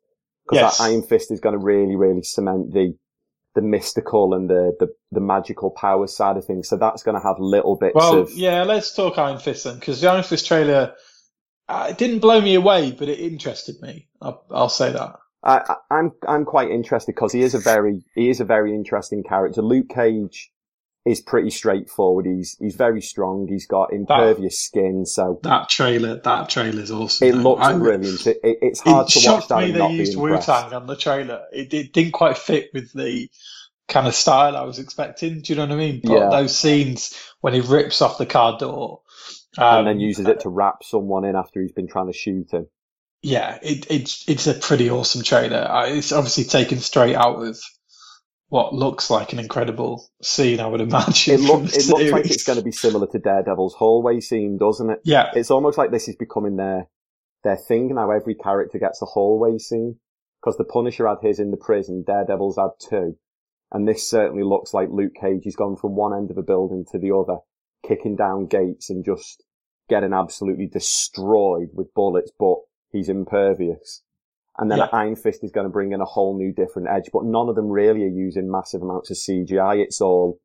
because 0.46 0.58
Yes. 0.60 0.80
Iron 0.80 1.02
Fist 1.02 1.30
is 1.30 1.40
going 1.40 1.58
to 1.58 1.64
really 1.64 1.96
really 1.96 2.22
cement 2.22 2.72
the 2.72 2.96
the 3.54 3.62
mystical 3.62 4.34
and 4.34 4.48
the, 4.50 4.74
the 4.80 4.88
the 5.12 5.20
magical 5.20 5.70
power 5.70 6.06
side 6.06 6.36
of 6.36 6.44
things. 6.44 6.68
So 6.68 6.76
that's 6.76 7.02
going 7.02 7.16
to 7.16 7.22
have 7.22 7.36
little 7.38 7.76
bits 7.76 7.94
Well, 7.94 8.20
of 8.20 8.30
yeah, 8.32 8.62
let's 8.64 8.94
talk 8.94 9.18
Iron 9.18 9.38
Fist 9.38 9.64
then, 9.64 9.74
because 9.78 10.00
the 10.00 10.08
Iron 10.10 10.22
Fist 10.24 10.46
trailer 10.46 10.94
uh, 11.68 11.86
it 11.90 11.98
didn't 11.98 12.18
blow 12.18 12.40
me 12.40 12.54
away, 12.56 12.92
but 12.92 13.08
it 13.08 13.18
interested 13.20 13.80
me. 13.80 14.08
I'll, 14.20 14.44
I'll 14.50 14.68
say 14.68 14.92
that. 14.92 15.16
I, 15.44 15.58
I- 15.58 15.96
I'm 15.98 16.12
I'm 16.26 16.44
quite 16.44 16.70
interested 16.70 17.14
because 17.14 17.32
he 17.32 17.42
is 17.42 17.54
a 17.54 17.58
very 17.58 18.02
he 18.14 18.30
is 18.30 18.40
a 18.40 18.44
very 18.44 18.74
interesting 18.74 19.22
character. 19.22 19.62
Luke 19.62 19.88
Cage 19.88 20.50
is 21.06 21.20
pretty 21.20 21.50
straightforward. 21.50 22.24
He's 22.24 22.56
he's 22.58 22.76
very 22.76 23.02
strong. 23.02 23.46
He's 23.48 23.66
got 23.66 23.92
impervious 23.92 24.58
skin, 24.58 25.04
so 25.04 25.38
That 25.42 25.68
trailer, 25.68 26.18
that 26.20 26.48
trailer 26.48 26.80
is 26.80 26.90
awesome. 26.90 27.28
it 27.28 27.32
though. 27.32 27.38
looks 27.42 27.62
I- 27.62 27.76
brilliant. 27.78 28.26
It, 28.26 28.38
it, 28.42 28.58
it's 28.62 28.80
hard 28.80 29.08
it 29.08 29.20
to 29.20 29.30
watch 29.30 29.48
that 29.48 29.58
me 29.58 29.64
and 29.66 29.74
they 29.74 29.78
not 29.80 29.90
used 29.92 30.16
Wu. 30.16 30.38
Tang 30.40 30.72
on 30.72 30.86
the 30.86 30.96
trailer. 30.96 31.42
It, 31.52 31.74
it 31.74 31.92
didn't 31.92 32.12
quite 32.12 32.38
fit 32.38 32.70
with 32.72 32.90
the 32.94 33.28
kind 33.86 34.06
of 34.06 34.14
style 34.14 34.56
I 34.56 34.62
was 34.62 34.78
expecting. 34.78 35.42
Do 35.42 35.52
you 35.52 35.56
know 35.58 35.66
what 35.66 35.72
I 35.72 35.76
mean? 35.76 36.00
But 36.02 36.12
Yeah. 36.12 36.28
those 36.30 36.56
scenes 36.56 37.14
when 37.42 37.52
he 37.52 37.60
rips 37.60 38.00
off 38.00 38.16
the 38.16 38.24
car 38.24 38.56
door, 38.58 39.02
um, 39.58 39.80
and 39.80 39.86
then 39.86 40.00
uses 40.00 40.26
it 40.26 40.40
to 40.40 40.48
wrap 40.48 40.82
someone 40.84 41.26
in 41.26 41.36
after 41.36 41.60
he's 41.60 41.72
been 41.72 41.86
trying 41.86 42.06
to 42.10 42.14
shoot 42.18 42.50
him. 42.50 42.66
Yeah, 43.24 43.58
it, 43.62 43.86
it's 43.90 44.28
it's 44.28 44.46
a 44.46 44.52
pretty 44.52 44.90
awesome 44.90 45.22
trailer. 45.22 45.66
It's 45.86 46.12
obviously 46.12 46.44
taken 46.44 46.78
straight 46.78 47.14
out 47.14 47.42
of 47.42 47.58
what 48.48 48.74
looks 48.74 49.08
like 49.08 49.32
an 49.32 49.38
incredible 49.38 50.06
scene, 50.22 50.60
I 50.60 50.66
would 50.66 50.82
imagine. 50.82 51.34
It, 51.34 51.40
look, 51.40 51.64
it 51.64 51.88
looks 51.88 52.12
like 52.12 52.26
it's 52.26 52.44
going 52.44 52.58
to 52.58 52.64
be 52.64 52.70
similar 52.70 53.06
to 53.06 53.18
Daredevil's 53.18 53.74
hallway 53.74 54.20
scene, 54.20 54.58
doesn't 54.58 54.90
it? 54.90 55.00
Yeah, 55.04 55.30
It's 55.34 55.50
almost 55.50 55.78
like 55.78 55.90
this 55.90 56.06
is 56.06 56.16
becoming 56.16 56.56
their 56.56 56.86
their 57.44 57.56
thing 57.56 57.94
now. 57.94 58.10
Every 58.10 58.34
character 58.34 58.78
gets 58.78 59.00
a 59.00 59.06
hallway 59.06 59.56
scene 59.56 59.98
because 60.42 60.58
the 60.58 60.64
Punisher 60.64 61.08
had 61.08 61.18
his 61.22 61.40
in 61.40 61.50
the 61.50 61.56
prison, 61.56 62.04
Daredevil's 62.06 62.58
had 62.58 62.72
two, 62.78 63.16
and 63.72 63.88
this 63.88 64.08
certainly 64.08 64.44
looks 64.44 64.74
like 64.74 64.88
Luke 64.90 65.14
Cage. 65.18 65.40
He's 65.44 65.56
gone 65.56 65.76
from 65.76 65.96
one 65.96 66.12
end 66.14 66.30
of 66.30 66.36
a 66.36 66.42
building 66.42 66.84
to 66.92 66.98
the 66.98 67.16
other, 67.16 67.38
kicking 67.88 68.16
down 68.16 68.48
gates 68.48 68.90
and 68.90 69.02
just 69.02 69.42
getting 69.88 70.12
absolutely 70.12 70.66
destroyed 70.66 71.68
with 71.72 71.94
bullets, 71.94 72.30
but 72.38 72.58
he's 72.94 73.10
impervious. 73.10 74.02
And 74.56 74.70
then 74.70 74.78
Yeah. 74.78 74.88
Iron 74.92 75.16
Fist 75.16 75.42
is 75.44 75.50
going 75.50 75.66
to 75.66 75.70
bring 75.70 75.92
in 75.92 76.00
a 76.00 76.04
whole 76.06 76.38
new 76.38 76.52
different 76.52 76.88
edge, 76.88 77.10
but 77.12 77.24
none 77.24 77.48
of 77.48 77.56
them 77.56 77.68
really 77.68 78.04
are 78.04 78.16
using 78.26 78.50
massive 78.50 78.80
amounts 78.82 79.10
of 79.10 79.16
CGI. 79.18 79.82
It's 79.82 80.00
all 80.00 80.38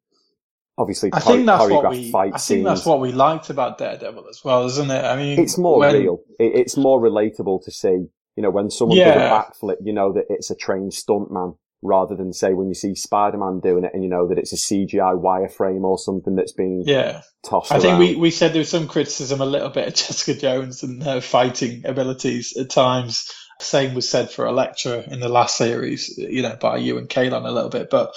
obviously 0.77 1.09
I 1.13 1.19
think 1.19 1.45
that's 1.45 1.69
what 1.69 1.85
choreographed 1.85 1.91
we. 1.91 2.09
I 2.15 2.23
think 2.31 2.39
scenes. 2.39 2.65
that's 2.65 2.85
what 2.85 2.99
we 3.01 3.11
liked 3.11 3.49
about 3.49 3.77
Daredevil 3.77 4.25
as 4.29 4.41
well, 4.43 4.65
isn't 4.65 4.89
it? 4.89 5.03
I 5.05 5.15
mean, 5.15 5.39
it's 5.39 5.57
more 5.57 5.79
when- 5.79 5.93
real. 5.93 6.19
It, 6.39 6.55
it's 6.55 6.75
more 6.75 6.99
relatable 6.99 7.63
to 7.65 7.71
see. 7.71 8.07
You 8.35 8.43
know, 8.43 8.51
when 8.51 8.69
someone 8.69 8.97
does 8.97 9.15
a 9.15 9.19
backflip, 9.19 9.75
you 9.83 9.91
know 9.93 10.13
that 10.13 10.25
it's 10.29 10.49
a 10.49 10.55
trained 10.55 10.91
stuntman, 10.93 11.57
rather 11.81 12.15
than 12.15 12.33
say 12.33 12.53
when 12.53 12.67
you 12.67 12.73
see 12.73 12.95
Spider-Man 12.95 13.59
doing 13.61 13.83
it 13.85 13.91
and 13.93 14.03
you 14.03 14.09
know 14.09 14.27
that 14.27 14.37
it's 14.37 14.53
a 14.53 14.55
CGI 14.57 15.19
wireframe 15.19 15.83
or 15.83 15.97
something 15.97 16.35
that's 16.35 16.51
being 16.51 16.83
Yeah, 16.85 17.21
tossed 17.43 17.71
I 17.71 17.79
think 17.79 17.91
around. 17.91 17.99
we, 17.99 18.15
we 18.15 18.31
said 18.31 18.51
there 18.53 18.59
was 18.59 18.69
some 18.69 18.87
criticism 18.87 19.41
a 19.41 19.45
little 19.45 19.69
bit 19.69 19.87
of 19.87 19.93
Jessica 19.95 20.33
Jones 20.39 20.83
and 20.83 21.01
her 21.03 21.21
fighting 21.21 21.85
abilities 21.85 22.55
at 22.57 22.69
times. 22.69 23.31
Same 23.61 23.93
was 23.93 24.07
said 24.07 24.29
for 24.31 24.45
Elektra 24.45 25.03
in 25.11 25.19
the 25.19 25.27
last 25.27 25.57
series, 25.57 26.17
you 26.17 26.41
know, 26.41 26.55
by 26.55 26.77
you 26.77 26.97
and 26.97 27.09
Kalon 27.09 27.45
a 27.45 27.51
little 27.51 27.69
bit. 27.69 27.89
But 27.89 28.13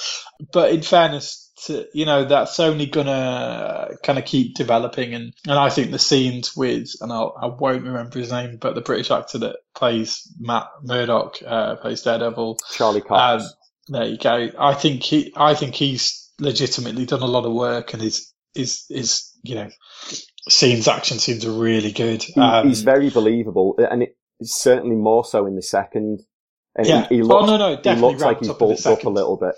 but 0.52 0.70
in 0.72 0.82
fairness 0.82 1.41
you 1.68 2.06
know, 2.06 2.24
that's 2.24 2.58
only 2.60 2.86
gonna 2.86 3.90
kind 4.02 4.18
of 4.18 4.24
keep 4.24 4.54
developing 4.54 5.14
and, 5.14 5.32
and 5.46 5.58
I 5.58 5.70
think 5.70 5.90
the 5.90 5.98
scenes 5.98 6.56
with 6.56 6.90
and 7.00 7.12
I'll, 7.12 7.34
I 7.40 7.46
won't 7.46 7.84
remember 7.84 8.18
his 8.18 8.30
name, 8.32 8.58
but 8.60 8.74
the 8.74 8.80
British 8.80 9.10
actor 9.10 9.38
that 9.38 9.56
plays 9.74 10.26
Matt 10.38 10.66
Murdock, 10.82 11.38
uh, 11.46 11.76
plays 11.76 12.02
Daredevil. 12.02 12.58
Charlie 12.72 13.00
Cox. 13.00 13.44
Um, 13.44 13.50
there 13.88 14.04
you 14.06 14.18
go. 14.18 14.48
I 14.58 14.74
think 14.74 15.02
he, 15.02 15.32
I 15.36 15.54
think 15.54 15.74
he's 15.74 16.30
legitimately 16.38 17.06
done 17.06 17.22
a 17.22 17.26
lot 17.26 17.44
of 17.44 17.52
work, 17.52 17.92
and 17.92 18.02
his 18.02 18.32
his 18.54 18.84
his 18.88 19.30
you 19.42 19.54
know 19.56 19.70
scenes, 20.48 20.88
action 20.88 21.18
scenes 21.18 21.44
are 21.44 21.52
really 21.52 21.92
good. 21.92 22.22
He, 22.22 22.40
Um, 22.40 22.68
he's 22.68 22.82
very 22.82 23.10
believable, 23.10 23.76
and 23.78 24.04
it, 24.04 24.16
certainly 24.42 24.96
more 24.96 25.24
so 25.24 25.46
in 25.46 25.56
the 25.56 25.62
second. 25.62 26.20
And 26.74 26.86
Yeah. 26.86 27.08
he, 27.08 27.16
he 27.16 27.22
Oh, 27.22 27.26
looks, 27.26 27.46
no, 27.48 27.56
no, 27.58 27.76
he 27.82 28.00
looks 28.00 28.22
like 28.22 28.38
he's 28.38 28.48
bulked 28.48 28.86
up 28.86 29.04
a 29.04 29.10
little 29.10 29.36
bit. 29.36 29.54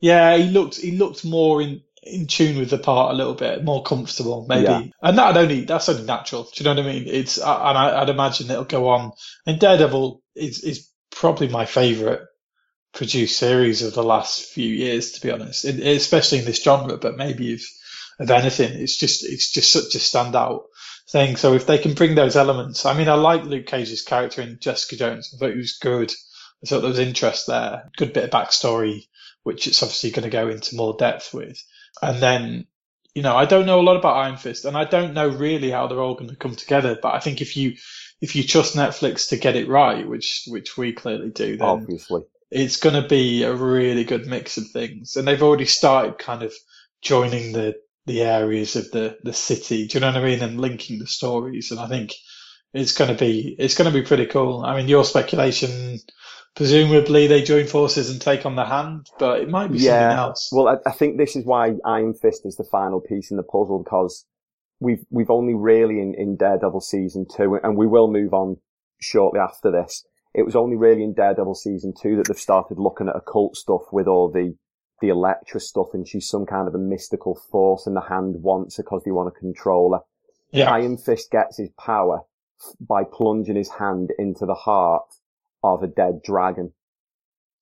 Yeah, 0.00 0.36
he 0.36 0.50
looked 0.50 0.76
he 0.76 0.92
looked 0.92 1.24
more 1.24 1.60
in 1.62 1.82
in 2.02 2.26
tune 2.26 2.58
with 2.58 2.70
the 2.70 2.78
part 2.78 3.12
a 3.12 3.16
little 3.16 3.34
bit, 3.34 3.64
more 3.64 3.82
comfortable 3.82 4.46
maybe, 4.48 4.64
Yeah. 4.64 4.82
and 5.02 5.18
that 5.18 5.36
only 5.36 5.62
that's 5.64 5.88
only 5.88 6.04
natural. 6.04 6.44
Do 6.44 6.50
you 6.56 6.64
know 6.64 6.80
what 6.80 6.88
I 6.88 6.92
mean? 6.92 7.04
It's 7.06 7.38
and 7.38 7.46
I, 7.46 8.00
I'd 8.00 8.08
imagine 8.08 8.50
it'll 8.50 8.64
go 8.64 8.88
on. 8.88 9.12
And 9.46 9.58
Daredevil 9.60 10.22
is 10.34 10.62
is 10.64 10.88
probably 11.10 11.48
my 11.48 11.66
favourite 11.66 12.20
produced 12.92 13.38
series 13.38 13.82
of 13.82 13.94
the 13.94 14.02
last 14.02 14.42
few 14.42 14.68
years, 14.72 15.12
to 15.12 15.20
be 15.20 15.30
honest, 15.30 15.64
in, 15.64 15.82
especially 15.82 16.38
in 16.38 16.44
this 16.44 16.62
genre. 16.62 16.96
But 16.96 17.16
maybe 17.16 17.52
if 17.54 17.68
of 18.20 18.30
anything, 18.30 18.72
it's 18.80 18.96
just 18.96 19.24
it's 19.24 19.50
just 19.52 19.72
such 19.72 19.94
a 19.94 19.98
standout 19.98 20.62
thing. 21.10 21.36
So 21.36 21.54
if 21.54 21.66
they 21.66 21.78
can 21.78 21.94
bring 21.94 22.14
those 22.14 22.36
elements, 22.36 22.86
I 22.86 22.96
mean, 22.96 23.08
I 23.08 23.14
like 23.14 23.44
Luke 23.44 23.66
Cage's 23.66 24.02
character 24.02 24.42
in 24.42 24.58
Jessica 24.60 24.96
Jones. 24.96 25.32
I 25.34 25.38
thought 25.38 25.52
he 25.52 25.58
was 25.58 25.78
good. 25.78 26.12
I 26.62 26.66
thought 26.66 26.80
there 26.80 26.90
was 26.90 26.98
interest 26.98 27.46
there, 27.46 27.90
good 27.96 28.12
bit 28.12 28.24
of 28.24 28.30
backstory, 28.30 29.06
which 29.48 29.66
it's 29.66 29.82
obviously 29.82 30.10
going 30.10 30.24
to 30.24 30.30
go 30.30 30.50
into 30.50 30.76
more 30.76 30.94
depth 30.98 31.32
with. 31.32 31.64
And 32.02 32.20
then, 32.20 32.66
you 33.14 33.22
know, 33.22 33.34
I 33.34 33.46
don't 33.46 33.64
know 33.64 33.80
a 33.80 33.88
lot 33.88 33.96
about 33.96 34.18
Iron 34.18 34.36
Fist, 34.36 34.66
and 34.66 34.76
I 34.76 34.84
don't 34.84 35.14
know 35.14 35.28
really 35.28 35.70
how 35.70 35.86
they're 35.86 36.02
all 36.02 36.16
going 36.16 36.28
to 36.28 36.36
come 36.36 36.54
together. 36.54 36.98
But 37.00 37.14
I 37.14 37.20
think 37.20 37.40
if 37.40 37.56
you 37.56 37.76
if 38.20 38.36
you 38.36 38.44
trust 38.44 38.76
Netflix 38.76 39.30
to 39.30 39.38
get 39.38 39.56
it 39.56 39.66
right, 39.66 40.06
which 40.06 40.44
which 40.48 40.76
we 40.76 40.92
clearly 40.92 41.30
do, 41.30 41.56
then 41.56 41.66
Obviously, 41.66 42.24
it's 42.50 42.76
going 42.76 43.00
to 43.02 43.08
be 43.08 43.42
a 43.42 43.54
really 43.54 44.04
good 44.04 44.26
mix 44.26 44.58
of 44.58 44.68
things. 44.68 45.16
And 45.16 45.26
they've 45.26 45.42
already 45.42 45.64
started 45.64 46.18
kind 46.18 46.42
of 46.42 46.52
joining 47.00 47.52
the, 47.52 47.76
the 48.04 48.22
areas 48.22 48.76
of 48.76 48.90
the, 48.90 49.16
the 49.22 49.32
city. 49.32 49.86
Do 49.86 49.96
you 49.96 50.00
know 50.00 50.08
what 50.08 50.16
I 50.16 50.24
mean? 50.24 50.42
And 50.42 50.60
linking 50.60 50.98
the 50.98 51.06
stories. 51.06 51.70
And 51.70 51.80
I 51.80 51.88
think 51.88 52.14
it's 52.72 52.92
going 52.92 53.10
to 53.10 53.16
be, 53.16 53.54
it's 53.58 53.76
going 53.76 53.90
to 53.92 53.98
be 53.98 54.06
pretty 54.06 54.26
cool. 54.26 54.62
I 54.64 54.76
mean, 54.76 54.88
your 54.88 55.04
speculation, 55.04 55.98
presumably 56.54 57.26
they 57.26 57.42
join 57.42 57.66
forces 57.66 58.10
and 58.10 58.20
take 58.20 58.44
on 58.46 58.56
the 58.56 58.64
hand, 58.66 59.06
but 59.18 59.40
it 59.40 59.48
might 59.48 59.72
be 59.72 59.78
something 59.78 60.18
else. 60.18 60.50
Well, 60.52 60.68
I, 60.68 60.88
I 60.88 60.92
think 60.92 61.16
this 61.16 61.36
is 61.36 61.44
why 61.44 61.74
Iron 61.84 62.14
Fist 62.14 62.44
is 62.44 62.56
the 62.56 62.64
final 62.64 63.00
piece 63.00 63.30
in 63.30 63.36
the 63.36 63.42
puzzle 63.42 63.82
because 63.82 64.26
we've 64.80 65.04
we've 65.10 65.30
only 65.30 65.54
really 65.54 66.00
in, 66.00 66.14
in 66.16 66.36
Daredevil 66.36 66.80
season 66.80 67.26
two, 67.34 67.58
and 67.62 67.76
we 67.76 67.86
will 67.86 68.10
move 68.10 68.32
on 68.34 68.56
shortly 69.00 69.40
after 69.40 69.70
this. 69.70 70.04
It 70.34 70.44
was 70.44 70.54
only 70.54 70.76
really 70.76 71.02
in 71.02 71.14
Daredevil 71.14 71.54
season 71.54 71.94
two 72.00 72.16
that 72.16 72.28
they've 72.28 72.38
started 72.38 72.78
looking 72.78 73.08
at 73.08 73.16
occult 73.16 73.56
stuff 73.56 73.82
with 73.92 74.06
all 74.06 74.30
the 74.30 74.54
the 75.00 75.08
Elektra 75.08 75.60
stuff, 75.60 75.88
and 75.94 76.06
she's 76.06 76.28
some 76.28 76.44
kind 76.44 76.66
of 76.68 76.74
a 76.74 76.78
mystical 76.78 77.34
force, 77.50 77.86
and 77.86 77.94
the 77.96 78.08
Hand 78.08 78.34
wants 78.42 78.76
her 78.76 78.82
because 78.82 79.02
they 79.04 79.12
want 79.12 79.32
to 79.32 79.40
control 79.40 79.94
her. 79.94 80.00
yeah. 80.50 80.70
Iron 80.70 80.96
Fist 80.96 81.30
gets 81.30 81.58
his 81.58 81.70
power 81.78 82.22
by 82.80 83.04
plunging 83.04 83.56
his 83.56 83.70
hand 83.70 84.10
into 84.18 84.46
the 84.46 84.54
heart 84.54 85.04
of 85.62 85.82
a 85.82 85.86
dead 85.86 86.22
dragon. 86.22 86.72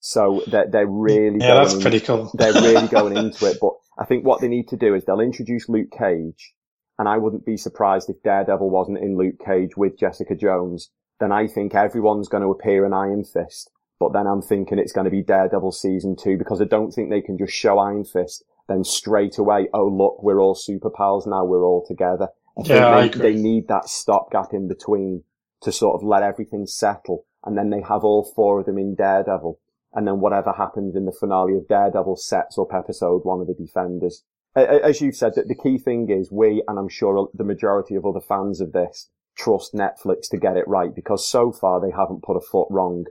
So 0.00 0.42
they're, 0.46 0.68
they're 0.70 0.86
really 0.86 1.38
yeah, 1.40 1.54
that's 1.54 1.72
going 1.72 1.82
pretty 1.82 2.00
cool. 2.00 2.30
they're 2.34 2.52
really 2.52 2.88
going 2.88 3.16
into 3.16 3.46
it. 3.46 3.58
But 3.60 3.72
I 3.98 4.04
think 4.04 4.24
what 4.24 4.40
they 4.40 4.48
need 4.48 4.68
to 4.68 4.76
do 4.76 4.94
is 4.94 5.04
they'll 5.04 5.20
introduce 5.20 5.68
Luke 5.68 5.90
Cage, 5.96 6.54
and 6.98 7.08
I 7.08 7.18
wouldn't 7.18 7.46
be 7.46 7.56
surprised 7.56 8.08
if 8.08 8.22
Daredevil 8.22 8.70
wasn't 8.70 8.98
in 8.98 9.16
Luke 9.16 9.40
Cage 9.44 9.76
with 9.76 9.98
Jessica 9.98 10.34
Jones. 10.34 10.90
Then 11.18 11.32
I 11.32 11.46
think 11.46 11.74
everyone's 11.74 12.28
going 12.28 12.42
to 12.42 12.50
appear 12.50 12.84
in 12.84 12.92
Iron 12.92 13.24
Fist. 13.24 13.70
But 13.98 14.12
then 14.12 14.26
I'm 14.26 14.42
thinking 14.42 14.78
it's 14.78 14.92
going 14.92 15.06
to 15.06 15.10
be 15.10 15.22
Daredevil 15.22 15.72
season 15.72 16.16
two 16.16 16.36
because 16.36 16.60
I 16.60 16.66
don't 16.66 16.90
think 16.90 17.08
they 17.08 17.22
can 17.22 17.38
just 17.38 17.54
show 17.54 17.78
Iron 17.78 18.04
Fist 18.04 18.44
then 18.68 18.84
straight 18.84 19.38
away. 19.38 19.68
Oh 19.72 19.88
look, 19.88 20.22
we're 20.22 20.40
all 20.40 20.54
super 20.54 20.90
pals 20.90 21.26
now. 21.26 21.44
We're 21.44 21.64
all 21.64 21.84
together. 21.86 22.28
I 22.58 22.62
Yeah, 22.64 22.88
I 22.88 23.00
they, 23.00 23.06
agree. 23.06 23.32
they 23.32 23.40
need 23.40 23.68
that 23.68 23.88
stopgap 23.88 24.52
in 24.52 24.68
between 24.68 25.24
to 25.62 25.72
sort 25.72 25.94
of 26.00 26.06
let 26.06 26.22
everything 26.22 26.66
settle, 26.66 27.26
and 27.44 27.56
then 27.56 27.70
they 27.70 27.80
have 27.80 28.04
all 28.04 28.24
four 28.34 28.60
of 28.60 28.66
them 28.66 28.78
in 28.78 28.94
Daredevil 28.94 29.58
and 29.96 30.06
then 30.06 30.20
whatever 30.20 30.52
happens 30.52 30.94
in 30.94 31.06
the 31.06 31.16
finale 31.18 31.56
of 31.56 31.66
Daredevil 31.66 32.16
sets 32.16 32.58
up 32.58 32.72
episode 32.72 33.24
one 33.24 33.40
of 33.40 33.46
the 33.46 33.54
Defenders. 33.54 34.22
As 34.54 35.00
you've 35.00 35.16
said, 35.16 35.34
that 35.34 35.48
the 35.48 35.54
key 35.54 35.78
thing 35.78 36.10
is 36.10 36.30
we, 36.30 36.62
and 36.68 36.78
I'm 36.78 36.88
sure 36.88 37.28
the 37.32 37.44
majority 37.44 37.94
of 37.94 38.04
other 38.04 38.20
fans 38.20 38.60
of 38.60 38.72
this, 38.72 39.10
trust 39.36 39.72
Netflix 39.74 40.28
to 40.30 40.38
get 40.38 40.56
it 40.56 40.68
right 40.68 40.94
because 40.94 41.26
so 41.26 41.50
far 41.50 41.80
they 41.80 41.90
haven't 41.90 42.22
put 42.22 42.36
a 42.36 42.40
foot 42.40 42.68
wrong. 42.70 43.06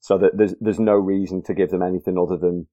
So 0.00 0.16
that 0.16 0.38
there's 0.38 0.54
there's 0.60 0.80
no 0.80 0.94
reason 0.94 1.42
to 1.42 1.52
give 1.52 1.70
them 1.70 1.82
anything 1.82 2.16
other 2.16 2.38
than 2.38 2.68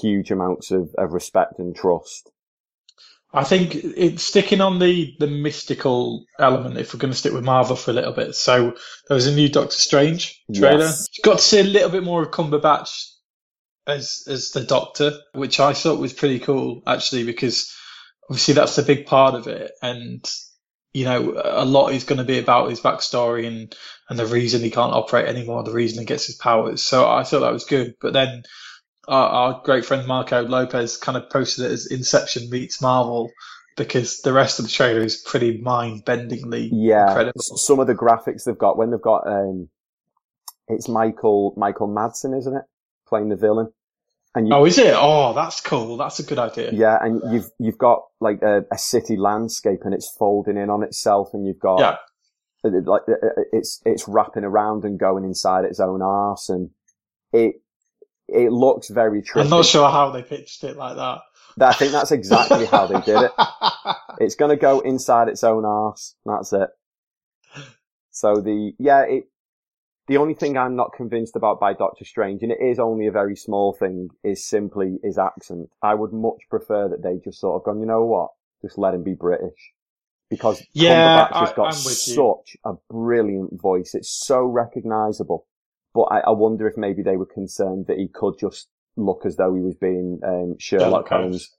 huge 0.00 0.30
amounts 0.30 0.70
of, 0.70 0.94
of 0.96 1.12
respect 1.12 1.58
and 1.58 1.76
trust. 1.76 2.32
I 3.32 3.44
think 3.44 3.74
it's 3.76 4.24
sticking 4.24 4.60
on 4.60 4.80
the, 4.80 5.14
the 5.20 5.28
mystical 5.28 6.24
element 6.38 6.78
if 6.78 6.92
we're 6.92 6.98
going 6.98 7.12
to 7.12 7.18
stick 7.18 7.32
with 7.32 7.44
Marvel 7.44 7.76
for 7.76 7.92
a 7.92 7.94
little 7.94 8.12
bit. 8.12 8.34
So 8.34 8.74
there 9.06 9.14
was 9.14 9.28
a 9.28 9.34
new 9.34 9.48
Doctor 9.48 9.76
Strange 9.76 10.42
trailer. 10.52 10.86
Yes. 10.86 11.06
Got 11.22 11.38
to 11.38 11.44
see 11.44 11.60
a 11.60 11.64
little 11.64 11.90
bit 11.90 12.02
more 12.02 12.22
of 12.22 12.30
Cumberbatch 12.32 13.06
as 13.86 14.24
as 14.28 14.50
the 14.50 14.62
Doctor, 14.62 15.12
which 15.32 15.60
I 15.60 15.74
thought 15.74 16.00
was 16.00 16.12
pretty 16.12 16.40
cool 16.40 16.82
actually 16.86 17.24
because 17.24 17.72
obviously 18.28 18.54
that's 18.54 18.78
a 18.78 18.82
big 18.82 19.06
part 19.06 19.34
of 19.34 19.46
it, 19.46 19.72
and 19.82 20.28
you 20.92 21.04
know 21.04 21.40
a 21.44 21.64
lot 21.64 21.92
is 21.92 22.04
going 22.04 22.18
to 22.18 22.24
be 22.24 22.38
about 22.38 22.70
his 22.70 22.80
backstory 22.80 23.46
and 23.46 23.74
and 24.08 24.18
the 24.18 24.26
reason 24.26 24.62
he 24.62 24.70
can't 24.70 24.92
operate 24.92 25.28
anymore, 25.28 25.62
the 25.62 25.72
reason 25.72 26.00
he 26.00 26.04
gets 26.04 26.26
his 26.26 26.36
powers. 26.36 26.82
So 26.82 27.08
I 27.08 27.22
thought 27.22 27.40
that 27.40 27.52
was 27.52 27.64
good, 27.64 27.94
but 28.00 28.12
then 28.12 28.42
our, 29.08 29.28
our 29.28 29.62
great 29.64 29.84
friend 29.84 30.06
Marco 30.06 30.42
Lopez 30.42 30.96
kind 30.96 31.16
of 31.16 31.28
posted 31.30 31.64
it 31.66 31.72
as 31.72 31.86
Inception 31.86 32.50
meets 32.50 32.80
Marvel 32.82 33.30
because 33.76 34.20
the 34.20 34.32
rest 34.32 34.58
of 34.58 34.66
the 34.66 34.70
trailer 34.70 35.00
is 35.00 35.16
pretty 35.16 35.58
mind-bendingly 35.58 36.68
Yeah, 36.72 37.06
incredible. 37.08 37.40
some 37.40 37.80
of 37.80 37.86
the 37.86 37.94
graphics 37.94 38.44
they've 38.44 38.58
got 38.58 38.76
when 38.76 38.90
they've 38.90 39.00
got 39.00 39.26
um, 39.26 39.68
it's 40.68 40.88
Michael 40.88 41.54
Michael 41.56 41.88
Madsen, 41.88 42.36
isn't 42.38 42.54
it, 42.56 42.62
playing 43.08 43.28
the 43.28 43.36
villain? 43.36 43.72
And 44.34 44.46
you, 44.46 44.54
Oh, 44.54 44.64
is 44.64 44.78
it? 44.78 44.94
Oh, 44.96 45.32
that's 45.32 45.60
cool. 45.60 45.96
That's 45.96 46.20
a 46.20 46.22
good 46.22 46.38
idea. 46.38 46.70
Yeah, 46.72 46.98
and 47.00 47.20
you've 47.32 47.50
you've 47.58 47.78
got 47.78 48.02
like 48.20 48.40
a, 48.42 48.64
a 48.72 48.78
city 48.78 49.16
landscape, 49.16 49.80
and 49.84 49.92
it's 49.92 50.08
folding 50.18 50.56
in 50.56 50.70
on 50.70 50.84
itself, 50.84 51.30
and 51.32 51.44
you've 51.46 51.58
got 51.58 51.80
Yeah. 51.80 51.96
like 52.86 53.02
it's 53.52 53.80
it's 53.84 54.06
wrapping 54.06 54.44
around 54.44 54.84
and 54.84 55.00
going 55.00 55.24
inside 55.24 55.64
its 55.64 55.80
own 55.80 56.00
arse, 56.02 56.48
and 56.48 56.70
it 57.32 57.56
it 58.32 58.50
looks 58.52 58.88
very 58.88 59.22
tricky. 59.22 59.44
I'm 59.44 59.50
not 59.50 59.64
sure 59.66 59.88
how 59.90 60.10
they 60.10 60.22
pitched 60.22 60.64
it 60.64 60.76
like 60.76 60.96
that. 60.96 61.20
I 61.60 61.72
think 61.74 61.92
that's 61.92 62.12
exactly 62.12 62.64
how 62.66 62.86
they 62.86 63.00
did 63.00 63.22
it. 63.22 63.32
It's 64.18 64.34
going 64.34 64.50
to 64.50 64.56
go 64.56 64.80
inside 64.80 65.28
its 65.28 65.42
own 65.42 65.64
arse. 65.64 66.14
That's 66.26 66.52
it. 66.52 66.68
So 68.10 68.34
the 68.36 68.72
yeah, 68.78 69.02
it 69.02 69.24
the 70.08 70.16
only 70.18 70.34
thing 70.34 70.58
I'm 70.58 70.76
not 70.76 70.92
convinced 70.92 71.36
about 71.36 71.60
by 71.60 71.72
Doctor 71.72 72.04
Strange, 72.04 72.42
and 72.42 72.50
it 72.52 72.58
is 72.60 72.78
only 72.78 73.06
a 73.06 73.12
very 73.12 73.36
small 73.36 73.72
thing, 73.72 74.08
is 74.24 74.44
simply 74.46 74.98
his 75.02 75.16
accent. 75.18 75.70
I 75.82 75.94
would 75.94 76.12
much 76.12 76.42
prefer 76.50 76.88
that 76.88 77.02
they 77.02 77.18
just 77.24 77.40
sort 77.40 77.60
of 77.60 77.64
gone, 77.64 77.80
you 77.80 77.86
know 77.86 78.04
what, 78.04 78.30
just 78.62 78.76
let 78.76 78.92
him 78.94 79.04
be 79.04 79.14
British. 79.14 79.72
Because 80.28 80.62
Yeah, 80.72 81.28
Cumberbatch 81.28 81.40
has 81.40 81.48
I- 81.50 81.54
got 81.54 81.62
I'm 81.66 81.84
with 81.84 82.08
you. 82.08 82.14
such 82.14 82.56
a 82.64 82.72
brilliant 82.90 83.60
voice. 83.60 83.94
It's 83.94 84.10
so 84.10 84.42
recognisable. 84.44 85.46
But 85.94 86.02
I, 86.02 86.20
I 86.20 86.30
wonder 86.30 86.68
if 86.68 86.76
maybe 86.76 87.02
they 87.02 87.16
were 87.16 87.26
concerned 87.26 87.86
that 87.88 87.98
he 87.98 88.08
could 88.08 88.34
just 88.38 88.68
look 88.96 89.22
as 89.26 89.36
though 89.36 89.54
he 89.54 89.60
was 89.60 89.74
being 89.76 90.20
um, 90.24 90.56
Sherlock 90.58 91.08
Sherlock 91.08 91.08
Holmes. 91.08 91.50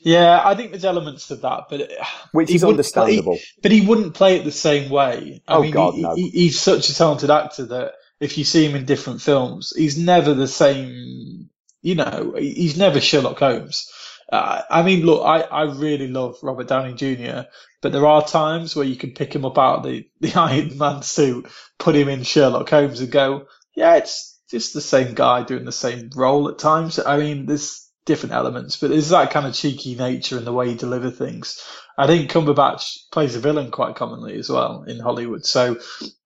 Yeah, 0.00 0.40
I 0.44 0.54
think 0.54 0.70
there's 0.70 0.84
elements 0.84 1.30
of 1.30 1.40
that, 1.42 1.64
but 1.68 1.90
which 2.32 2.50
is 2.50 2.62
understandable. 2.62 3.38
but 3.62 3.72
he 3.72 3.80
wouldn't 3.84 4.14
play 4.14 4.36
it 4.36 4.44
the 4.44 4.52
same 4.52 4.90
way. 4.90 5.42
I 5.48 5.56
Oh, 5.56 5.62
mean, 5.62 5.72
God, 5.72 5.94
he, 5.94 6.02
no. 6.02 6.14
he- 6.14 6.30
he's 6.30 6.60
such 6.60 6.88
a 6.88 6.94
talented 6.94 7.30
actor 7.30 7.66
that 7.66 7.94
if 8.20 8.38
you 8.38 8.44
see 8.44 8.64
him 8.64 8.76
in 8.76 8.84
different 8.84 9.20
films, 9.20 9.72
he's 9.76 9.98
never 9.98 10.34
the 10.34 10.48
same. 10.48 11.50
You 11.82 11.96
know, 11.96 12.34
he's 12.38 12.76
never 12.78 13.00
Sherlock 13.00 13.38
Holmes. 13.38 13.90
Uh, 14.32 14.62
I 14.70 14.82
mean, 14.82 15.04
look, 15.04 15.24
I, 15.24 15.40
I 15.42 15.62
really 15.64 16.08
love 16.08 16.36
Robert 16.42 16.68
Downey 16.68 16.94
Jr., 16.94 17.48
but 17.80 17.92
there 17.92 18.06
are 18.06 18.26
times 18.26 18.74
where 18.74 18.84
you 18.86 18.96
can 18.96 19.12
pick 19.12 19.34
him 19.34 19.44
up 19.44 19.58
out 19.58 19.78
of 19.78 19.84
the, 19.84 20.08
the 20.20 20.34
Iron 20.34 20.76
Man 20.78 21.02
suit, 21.02 21.46
put 21.78 21.94
him 21.96 22.08
in 22.08 22.22
Sherlock 22.22 22.68
Holmes 22.70 23.00
and 23.00 23.10
go, 23.10 23.46
yeah, 23.76 23.96
it's 23.96 24.40
just 24.50 24.74
the 24.74 24.80
same 24.80 25.14
guy 25.14 25.44
doing 25.44 25.64
the 25.64 25.72
same 25.72 26.10
role 26.16 26.48
at 26.48 26.58
times. 26.58 26.98
I 26.98 27.18
mean, 27.18 27.46
there's 27.46 27.88
different 28.06 28.34
elements, 28.34 28.76
but 28.76 28.90
there's 28.90 29.10
that 29.10 29.30
kind 29.30 29.46
of 29.46 29.54
cheeky 29.54 29.94
nature 29.96 30.38
in 30.38 30.44
the 30.44 30.52
way 30.52 30.70
he 30.70 30.74
delivers 30.74 31.18
things. 31.18 31.62
I 31.98 32.06
think 32.06 32.30
Cumberbatch 32.30 33.10
plays 33.12 33.36
a 33.36 33.40
villain 33.40 33.70
quite 33.70 33.96
commonly 33.96 34.38
as 34.38 34.48
well 34.48 34.84
in 34.84 35.00
Hollywood. 35.00 35.44
So 35.44 35.78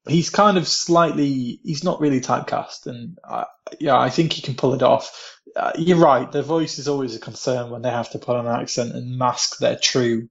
he's 0.06 0.30
kind 0.30 0.58
of 0.58 0.68
slightly, 0.68 1.60
he's 1.64 1.84
not 1.84 2.00
really 2.00 2.20
typecast. 2.20 2.86
And 2.86 3.18
uh, 3.24 3.44
yeah, 3.80 3.98
I 3.98 4.10
think 4.10 4.32
he 4.32 4.42
can 4.42 4.54
pull 4.54 4.74
it 4.74 4.82
off. 4.82 5.38
Uh, 5.56 5.72
you're 5.76 5.98
right. 5.98 6.30
Their 6.30 6.42
voice 6.42 6.78
is 6.78 6.86
always 6.86 7.16
a 7.16 7.20
concern 7.20 7.70
when 7.70 7.82
they 7.82 7.90
have 7.90 8.10
to 8.10 8.18
put 8.18 8.36
on 8.36 8.46
an 8.46 8.60
accent 8.60 8.94
and 8.94 9.18
mask 9.18 9.58
their 9.58 9.76
true, 9.76 10.28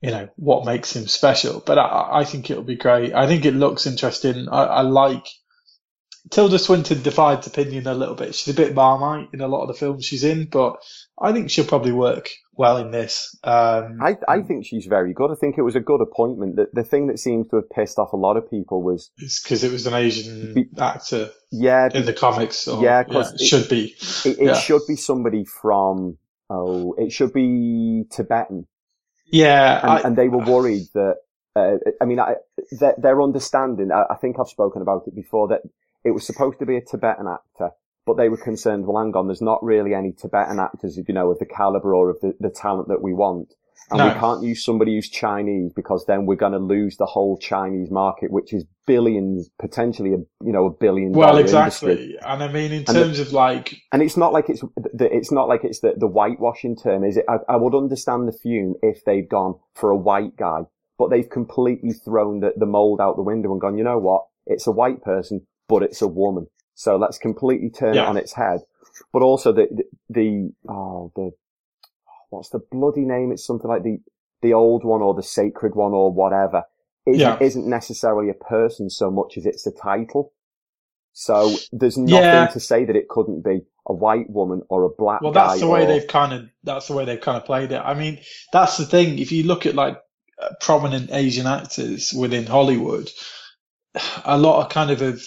you 0.00 0.10
know, 0.10 0.28
what 0.36 0.64
makes 0.64 0.96
him 0.96 1.06
special. 1.06 1.62
But 1.64 1.78
I, 1.78 2.08
I 2.12 2.24
think 2.24 2.50
it'll 2.50 2.64
be 2.64 2.76
great. 2.76 3.14
I 3.14 3.26
think 3.26 3.44
it 3.44 3.54
looks 3.54 3.86
interesting. 3.86 4.48
I, 4.48 4.64
I 4.64 4.80
like 4.82 5.26
Tilda 6.30 6.58
Swinton 6.58 7.02
divides 7.02 7.46
opinion 7.46 7.86
a 7.86 7.94
little 7.94 8.14
bit. 8.14 8.34
She's 8.34 8.54
a 8.54 8.56
bit 8.56 8.74
marmite 8.74 9.28
in 9.32 9.40
a 9.40 9.48
lot 9.48 9.62
of 9.62 9.68
the 9.68 9.74
films 9.74 10.04
she's 10.04 10.24
in, 10.24 10.46
but 10.46 10.76
I 11.20 11.32
think 11.32 11.50
she'll 11.50 11.66
probably 11.66 11.92
work 11.92 12.30
well 12.54 12.76
in 12.76 12.90
this. 12.90 13.36
Um, 13.44 13.98
I, 14.00 14.16
I 14.28 14.40
think 14.42 14.64
she's 14.64 14.86
very 14.86 15.12
good. 15.12 15.30
I 15.30 15.34
think 15.34 15.58
it 15.58 15.62
was 15.62 15.74
a 15.74 15.80
good 15.80 16.00
appointment. 16.00 16.56
The, 16.56 16.68
the 16.72 16.84
thing 16.84 17.08
that 17.08 17.18
seems 17.18 17.48
to 17.48 17.56
have 17.56 17.68
pissed 17.70 17.98
off 17.98 18.12
a 18.12 18.16
lot 18.16 18.36
of 18.36 18.48
people 18.48 18.82
was 18.82 19.10
it's 19.18 19.42
because 19.42 19.64
it 19.64 19.72
was 19.72 19.86
an 19.86 19.94
Asian 19.94 20.54
Be- 20.54 20.68
actor 20.78 21.30
yeah, 21.50 21.88
in 21.92 22.06
the 22.06 22.12
comics. 22.12 22.68
Or, 22.68 22.82
Yeah, 22.82 23.02
'cause 23.04 23.32
it 23.34 23.40
it- 23.40 23.46
should 23.46 23.68
be. 23.68 23.94
it, 24.24 24.38
it 24.38 24.44
yeah. 24.46 24.54
should 24.54 24.82
be 24.86 24.96
somebody 24.96 25.44
from 25.44 26.18
oh, 26.48 26.94
it 26.98 27.10
should 27.12 27.32
be 27.32 28.04
Tibetan, 28.10 28.66
Yeah, 29.26 29.80
and, 29.82 29.90
I, 29.90 30.00
and 30.00 30.16
they 30.16 30.28
were 30.28 30.44
worried 30.44 30.86
that. 30.94 31.16
Uh, 31.54 31.76
I 32.00 32.06
mean, 32.06 32.18
I, 32.18 32.36
their, 32.80 32.94
their 32.96 33.20
understanding. 33.20 33.90
I, 33.92 34.04
I 34.10 34.16
think 34.16 34.36
I've 34.40 34.48
spoken 34.48 34.80
about 34.80 35.02
it 35.06 35.14
before 35.14 35.48
that 35.48 35.60
it 36.04 36.10
was 36.12 36.26
supposed 36.26 36.58
to 36.58 36.66
be 36.66 36.76
a 36.76 36.80
Tibetan 36.80 37.26
actor, 37.26 37.70
but 38.06 38.16
they 38.16 38.28
were 38.28 38.36
concerned. 38.36 38.86
Well, 38.86 39.02
hang 39.02 39.14
on, 39.14 39.28
there's 39.28 39.42
not 39.42 39.62
really 39.62 39.94
any 39.94 40.12
Tibetan 40.12 40.58
actors, 40.58 40.96
you 40.96 41.14
know, 41.14 41.30
of 41.30 41.38
the 41.38 41.46
caliber 41.46 41.94
or 41.94 42.10
of 42.10 42.20
the, 42.20 42.34
the 42.40 42.50
talent 42.50 42.88
that 42.88 43.02
we 43.02 43.12
want. 43.12 43.52
And 43.90 43.98
No. 43.98 44.08
we 44.08 44.14
can't 44.14 44.42
use 44.42 44.64
somebody 44.64 44.94
who's 44.94 45.10
Chinese 45.10 45.72
because 45.74 46.06
then 46.06 46.24
we're 46.24 46.36
going 46.36 46.52
to 46.52 46.58
lose 46.58 46.96
the 46.96 47.04
whole 47.04 47.36
Chinese 47.36 47.90
market, 47.90 48.30
which 48.30 48.52
is 48.54 48.64
billions, 48.86 49.50
potentially 49.58 50.14
a, 50.14 50.18
you 50.44 50.52
know, 50.52 50.66
a 50.66 50.70
billion 50.70 51.12
well, 51.12 51.36
exactly. 51.36 51.90
industry. 51.90 52.18
And 52.24 52.42
I 52.42 52.48
mean, 52.50 52.72
in 52.72 52.78
And 52.78 52.86
the- 52.86 52.92
terms 52.94 53.18
of 53.18 53.32
like, 53.32 53.74
And 53.92 54.00
it's 54.00 54.16
not 54.16 54.32
like 54.32 54.48
it's 54.48 54.60
the, 54.60 55.14
it's 55.14 55.30
not 55.32 55.48
like 55.48 55.64
it's 55.64 55.80
the, 55.80 55.94
the 55.96 56.06
whitewashing 56.06 56.76
term, 56.76 57.04
is 57.04 57.16
it? 57.18 57.24
I, 57.28 57.38
I 57.48 57.56
would 57.56 57.74
understand 57.74 58.28
the 58.28 58.32
fume 58.32 58.74
if 58.82 59.04
they'd 59.04 59.28
gone 59.28 59.56
for 59.74 59.90
a 59.90 59.96
white 59.96 60.36
guy, 60.36 60.60
but 60.96 61.10
they've 61.10 61.28
completely 61.28 61.92
thrown 61.92 62.40
the, 62.40 62.52
the 62.56 62.66
mold 62.66 63.00
out 63.00 63.16
the 63.16 63.22
window 63.22 63.52
and 63.52 63.60
gone, 63.60 63.76
you 63.76 63.84
know 63.84 63.98
what? 63.98 64.24
It's 64.46 64.66
a 64.66 64.72
white 64.72 65.02
person, 65.02 65.46
but 65.72 65.82
it's 65.82 66.02
a 66.02 66.06
woman. 66.08 66.46
So 66.74 66.96
let's 66.96 67.18
completely 67.18 67.70
turn 67.70 67.94
Yeah. 67.94 68.02
it 68.04 68.08
on 68.08 68.16
its 68.16 68.32
head. 68.34 68.60
But 69.12 69.22
also 69.22 69.52
the, 69.52 69.66
the, 69.70 69.84
the, 70.10 70.52
oh, 70.70 71.12
the, 71.16 71.30
what's 72.30 72.50
the 72.50 72.60
bloody 72.70 73.02
name? 73.06 73.32
It's 73.32 73.44
something 73.46 73.68
like 73.70 73.82
the, 73.82 73.98
the 74.42 74.52
old 74.52 74.84
one 74.84 75.00
or 75.02 75.14
the 75.14 75.22
sacred 75.22 75.74
one 75.74 75.92
or 75.92 76.12
whatever. 76.12 76.64
Isn't, 77.06 77.20
Yeah. 77.20 77.38
isn't 77.40 77.66
necessarily 77.66 78.28
a 78.30 78.34
person 78.34 78.90
so 78.90 79.10
much 79.10 79.36
as 79.38 79.46
it's 79.46 79.66
a 79.66 79.72
title. 79.72 80.32
So 81.14 81.54
there's 81.72 81.98
nothing 81.98 82.24
Yeah. 82.24 82.46
to 82.48 82.60
say 82.60 82.84
that 82.84 82.96
it 82.96 83.08
couldn't 83.08 83.42
be 83.44 83.62
a 83.86 83.92
white 83.94 84.30
woman 84.30 84.62
or 84.68 84.84
a 84.84 84.88
black 84.90 85.20
woman. 85.22 85.34
well, 85.34 85.44
guy. 85.46 85.48
that's 85.48 85.60
the 85.60 85.68
way 85.68 85.84
or- 85.84 85.86
they've 85.86 86.06
kind 86.06 86.32
of, 86.32 86.48
that's 86.64 86.88
the 86.88 86.94
way 86.94 87.04
they've 87.04 87.20
kind 87.20 87.36
of 87.38 87.44
played 87.44 87.72
it. 87.72 87.80
I 87.84 87.94
mean, 87.94 88.18
that's 88.52 88.76
the 88.76 88.86
thing. 88.86 89.18
If 89.18 89.32
you 89.32 89.42
look 89.44 89.66
at 89.66 89.74
like 89.74 89.98
uh, 90.40 90.48
prominent 90.60 91.10
Asian 91.12 91.46
actors 91.46 92.12
within 92.12 92.46
Hollywood, 92.46 93.10
a 94.24 94.38
lot 94.38 94.64
of 94.64 94.70
kind 94.70 94.90
of 94.90 95.02
of 95.02 95.22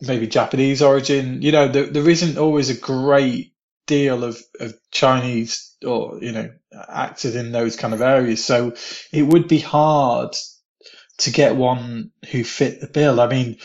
maybe 0.00 0.26
Japanese 0.26 0.82
origin. 0.82 1.42
You 1.42 1.52
know, 1.52 1.68
there, 1.68 1.86
there 1.86 2.08
isn't 2.08 2.38
always 2.38 2.70
a 2.70 2.80
great 2.80 3.54
deal 3.86 4.24
of, 4.24 4.40
of 4.60 4.74
Chinese 4.90 5.76
or 5.84 6.18
you 6.20 6.32
know 6.32 6.50
actors 6.88 7.34
in 7.34 7.52
those 7.52 7.76
kind 7.76 7.94
of 7.94 8.00
areas. 8.00 8.44
So 8.44 8.74
it 9.12 9.22
would 9.22 9.48
be 9.48 9.58
hard 9.58 10.36
to 11.18 11.30
get 11.30 11.56
one 11.56 12.12
who 12.30 12.44
fit 12.44 12.80
the 12.80 12.86
bill. 12.86 13.20
I 13.20 13.28
mean, 13.28 13.58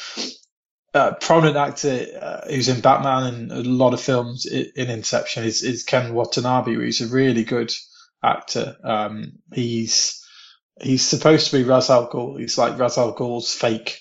a 0.93 1.13
prominent 1.13 1.57
actor 1.57 2.05
uh, 2.19 2.47
who's 2.47 2.69
in 2.69 2.81
Batman 2.81 3.33
and 3.33 3.51
a 3.51 3.63
lot 3.63 3.93
of 3.93 4.01
films 4.01 4.45
in 4.45 4.89
Inception 4.89 5.43
is, 5.43 5.63
is 5.63 5.83
Ken 5.83 6.13
Watanabe, 6.13 6.73
who's 6.73 7.01
a 7.01 7.07
really 7.07 7.43
good 7.43 7.71
actor. 8.23 8.77
Um, 8.83 9.39
he's 9.53 10.25
he's 10.81 11.05
supposed 11.05 11.49
to 11.49 11.57
be 11.57 11.63
Ra's 11.63 11.89
al 11.89 12.09
Ghul. 12.09 12.39
He's 12.39 12.57
like 12.57 12.79
Ra's 12.79 12.97
al 12.97 13.13
Ghul's 13.15 13.53
fake, 13.53 13.99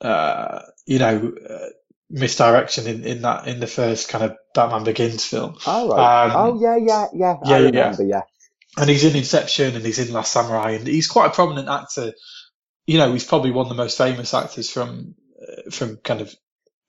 uh, 0.00 0.60
you 0.86 0.98
know, 0.98 1.32
uh, 1.48 1.68
misdirection 2.10 2.86
in, 2.86 3.04
in 3.04 3.22
that 3.22 3.48
in 3.48 3.60
the 3.60 3.66
first 3.66 4.08
kind 4.08 4.24
of 4.24 4.36
Batman 4.54 4.84
Begins 4.84 5.24
film. 5.24 5.56
Oh, 5.66 5.88
right. 5.88 6.26
Um, 6.26 6.32
oh, 6.34 6.60
yeah, 6.60 6.76
yeah, 6.76 7.06
yeah. 7.14 7.36
yeah, 7.44 7.56
I 7.56 7.58
yeah, 7.58 7.64
remember, 7.64 8.02
yeah. 8.04 8.22
and 8.76 8.88
he's 8.90 9.04
in 9.04 9.16
Inception 9.16 9.74
and 9.76 9.84
he's 9.84 9.98
in 9.98 10.12
Last 10.12 10.32
Samurai 10.32 10.72
and 10.72 10.86
he's 10.86 11.08
quite 11.08 11.30
a 11.30 11.34
prominent 11.34 11.68
actor. 11.68 12.12
You 12.86 12.98
know, 12.98 13.12
he's 13.12 13.24
probably 13.24 13.50
one 13.50 13.66
of 13.66 13.70
the 13.70 13.82
most 13.82 13.96
famous 13.96 14.34
actors 14.34 14.70
from 14.70 15.14
uh, 15.40 15.70
from 15.70 15.96
kind 15.98 16.20
of 16.20 16.34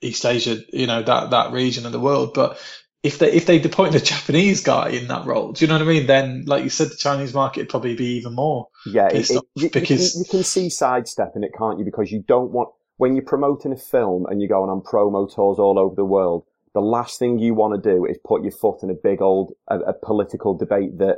East 0.01 0.25
Asia, 0.25 0.57
you 0.71 0.87
know, 0.87 1.01
that 1.03 1.29
that 1.31 1.51
region 1.51 1.85
of 1.85 1.91
the 1.91 1.99
world. 1.99 2.33
But 2.33 2.59
if 3.03 3.19
they 3.19 3.31
if 3.31 3.45
they 3.45 3.61
appoint 3.61 3.95
a 3.95 3.99
Japanese 4.01 4.61
guy 4.61 4.89
in 4.89 5.07
that 5.07 5.25
role, 5.25 5.51
do 5.51 5.63
you 5.63 5.69
know 5.69 5.75
what 5.75 5.83
I 5.83 5.85
mean? 5.85 6.07
Then, 6.07 6.45
like 6.45 6.63
you 6.63 6.69
said, 6.69 6.89
the 6.89 6.95
Chinese 6.95 7.33
market 7.33 7.61
would 7.61 7.69
probably 7.69 7.95
be 7.95 8.17
even 8.17 8.33
more. 8.33 8.67
Yeah, 8.85 9.07
it, 9.07 9.29
it, 9.29 9.31
you, 9.31 9.41
you 9.55 9.69
because- 9.69 10.13
can, 10.13 10.21
you 10.21 10.25
can 10.29 10.43
see 10.43 10.69
sidestepping 10.69 11.43
it, 11.43 11.51
can't 11.57 11.79
you? 11.79 11.85
Because 11.85 12.11
you 12.11 12.23
don't 12.25 12.51
want, 12.51 12.69
when 13.03 13.17
you're 13.17 13.25
promoting 13.25 13.73
a 13.73 13.75
film 13.75 14.25
and 14.29 14.39
you're 14.39 14.47
going 14.47 14.69
on 14.69 14.79
promo 14.79 15.27
tours 15.29 15.59
all 15.59 15.77
over 15.77 15.93
the 15.93 16.05
world, 16.05 16.45
the 16.73 16.79
last 16.79 17.19
thing 17.19 17.37
you 17.37 17.53
want 17.53 17.75
to 17.75 17.91
do 17.95 18.05
is 18.05 18.17
put 18.23 18.43
your 18.43 18.53
foot 18.53 18.81
in 18.81 18.89
a 18.89 18.93
big 18.93 19.21
old, 19.21 19.51
a, 19.67 19.77
a 19.79 19.93
political 19.93 20.55
debate 20.57 20.97
that, 20.99 21.17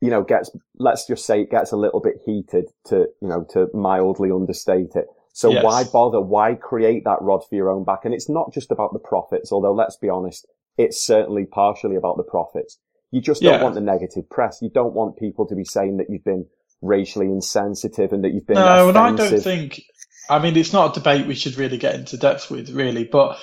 you 0.00 0.10
know, 0.10 0.24
gets, 0.24 0.50
let's 0.76 1.06
just 1.06 1.24
say 1.24 1.42
it 1.42 1.52
gets 1.52 1.70
a 1.70 1.76
little 1.76 2.00
bit 2.00 2.16
heated 2.26 2.64
to, 2.86 3.06
you 3.22 3.28
know, 3.28 3.46
to 3.50 3.68
mildly 3.72 4.32
understate 4.32 4.96
it. 4.96 5.06
So 5.32 5.52
Yes. 5.52 5.62
why 5.62 5.84
bother? 5.84 6.20
Why 6.20 6.56
create 6.56 7.04
that 7.04 7.22
rod 7.22 7.42
for 7.48 7.54
your 7.54 7.70
own 7.70 7.84
back? 7.84 8.00
And 8.04 8.12
it's 8.12 8.28
not 8.28 8.52
just 8.52 8.72
about 8.72 8.92
the 8.92 8.98
profits, 8.98 9.52
although 9.52 9.72
let's 9.72 9.96
be 9.96 10.08
honest, 10.08 10.48
it's 10.76 11.00
certainly 11.00 11.46
partially 11.46 11.94
about 11.94 12.16
the 12.16 12.24
profits. 12.24 12.80
You 13.12 13.20
just 13.20 13.40
don't 13.42 13.58
Yeah. 13.58 13.62
want 13.62 13.76
the 13.76 13.80
negative 13.80 14.28
press. 14.28 14.58
You 14.60 14.68
don't 14.68 14.94
want 14.94 15.16
people 15.16 15.46
to 15.46 15.54
be 15.54 15.64
saying 15.64 15.98
that 15.98 16.10
you've 16.10 16.24
been 16.24 16.46
racially 16.82 17.26
insensitive 17.26 18.12
and 18.12 18.24
that 18.24 18.32
you've 18.32 18.48
been 18.48 18.56
no, 18.56 18.88
and 18.88 18.98
I 18.98 19.12
don't 19.12 19.42
think. 19.44 19.80
I 20.28 20.38
mean, 20.40 20.56
it's 20.56 20.72
not 20.72 20.90
a 20.96 21.00
debate 21.00 21.26
we 21.26 21.34
should 21.34 21.56
really 21.56 21.78
get 21.78 21.94
into 21.94 22.16
depth 22.16 22.50
with, 22.50 22.70
really. 22.70 23.04
But 23.04 23.38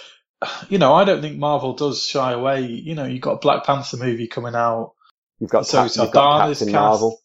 you 0.69 0.78
know, 0.78 0.93
I 0.93 1.04
don't 1.06 1.21
think 1.21 1.38
Marvel 1.38 1.74
does 1.74 2.04
shy 2.06 2.32
away. 2.34 2.62
You 2.67 2.95
know, 2.95 3.06
you've 3.06 3.21
got 3.21 3.34
a 3.34 3.39
Black 3.39 3.63
Panther 3.65 3.98
movie 3.98 4.28
coming 4.28 4.56
out. 4.56 4.93
you've 5.39 5.50
got, 5.50 5.65
so 5.65 5.84
Cap- 5.88 5.95
you've 5.95 6.12
got 6.12 6.48
Captain 6.50 6.67
cast. 6.67 6.74
Marvel. 6.74 7.19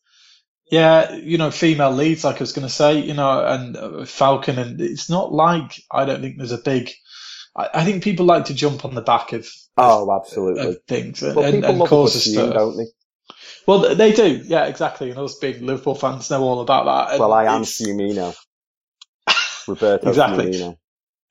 Yeah, 0.70 1.14
you 1.16 1.36
know, 1.36 1.50
female 1.50 1.90
leads, 1.90 2.22
like 2.22 2.36
I 2.36 2.40
was 2.40 2.52
going 2.52 2.66
to 2.68 2.72
say, 2.72 3.00
you 3.00 3.14
know, 3.14 3.44
and 3.44 3.76
uh, 3.76 4.04
Falcon, 4.04 4.56
and 4.58 4.80
it's 4.80 5.10
not 5.10 5.32
like 5.32 5.82
I 5.90 6.04
don't 6.04 6.20
think 6.20 6.36
there's 6.38 6.52
a 6.52 6.58
big. 6.58 6.90
I, 7.56 7.68
I 7.74 7.84
think 7.84 8.04
people 8.04 8.24
like 8.26 8.44
to 8.46 8.54
jump 8.54 8.84
on 8.84 8.94
the 8.94 9.02
back 9.02 9.32
of, 9.32 9.48
Oh, 9.76 10.08
absolutely. 10.16 10.68
of 10.68 10.78
things 10.86 11.22
and, 11.22 11.36
and, 11.38 11.54
people 11.54 11.68
and 11.70 11.78
love 11.80 11.86
a 11.86 11.90
cause 11.90 12.12
good 12.12 12.18
a 12.18 12.20
stir. 12.22 12.52
don't 12.52 12.76
they? 12.76 12.84
Well, 13.66 13.94
they 13.96 14.12
do, 14.12 14.42
yeah, 14.44 14.66
exactly. 14.66 15.10
And 15.10 15.18
us 15.18 15.36
big 15.38 15.60
Liverpool 15.60 15.94
fans 15.96 16.30
know 16.30 16.42
all 16.42 16.60
about 16.60 16.84
that. 16.84 17.12
And 17.14 17.20
Well, 17.20 17.32
I 17.32 17.44
am 17.46 17.62
it's- 17.62 17.80
Fumino. 17.80 18.34
Roberto 19.66 20.08
Exactly. 20.08 20.46
Firmino. 20.52 20.76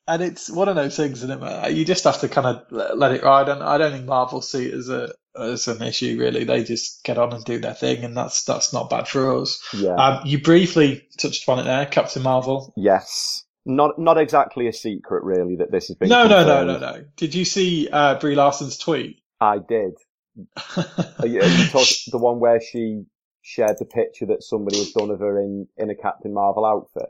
and 0.08 0.22
it's 0.24 0.50
one 0.50 0.68
of 0.70 0.76
those 0.76 0.96
things, 0.96 1.24
isn't 1.24 1.44
it? 1.44 1.74
You 1.74 1.86
just 1.86 2.04
have 2.06 2.20
to 2.22 2.30
kind 2.30 2.48
of 2.48 2.64
let 2.72 3.12
it 3.12 3.24
ride. 3.24 3.50
And 3.50 3.62
I 3.64 3.78
don't 3.78 3.92
think 3.92 4.06
Marvel 4.06 4.42
see 4.42 4.68
it 4.68 4.74
as 4.74 4.90
a 4.90 5.14
as 5.38 5.68
an 5.68 5.82
issue 5.84 6.18
really. 6.20 6.44
They 6.44 6.64
just 6.64 7.04
get 7.04 7.18
on 7.18 7.32
and 7.34 7.44
do 7.46 7.60
their 7.60 7.74
thing, 7.76 8.04
and 8.04 8.18
that's 8.18 8.44
that's 8.44 8.74
not 8.74 8.90
bad 8.90 9.08
for 9.08 9.42
us. 9.42 9.62
Yeah. 9.74 9.96
Um, 9.96 10.22
you 10.26 10.42
briefly 10.42 11.08
touched 11.18 11.44
upon 11.44 11.60
it 11.60 11.64
there, 11.64 11.86
Captain 11.86 12.24
Marvel. 12.24 12.74
yes. 12.76 13.46
Not 13.66 14.00
not 14.00 14.18
exactly 14.18 14.68
a 14.68 14.74
secret, 14.74 15.24
really, 15.24 15.58
that 15.58 15.70
this 15.70 15.90
has 15.90 15.98
been. 15.98 16.10
No, 16.10 16.28
no, 16.28 16.44
no, 16.46 16.64
no, 16.66 16.80
no. 16.80 17.04
Did 17.18 17.36
you 17.36 17.46
see 17.46 17.88
uh, 17.92 18.18
Brie 18.18 18.34
Larson's 18.34 18.78
tweet? 18.78 19.22
I 19.40 19.58
did. 19.60 19.92
Are 20.78 21.28
you, 21.28 21.42
you 21.44 21.68
the 22.08 22.18
one 22.18 22.40
where 22.40 22.62
she 22.62 23.04
shared 23.42 23.76
the 23.78 23.86
picture 23.86 24.28
that 24.28 24.44
somebody 24.44 24.80
had 24.80 24.94
done 24.94 25.12
of 25.12 25.20
her 25.20 25.40
in 25.40 25.68
in 25.78 25.90
a 25.90 25.96
Captain 25.96 26.34
Marvel 26.34 26.66
outfit? 26.66 27.10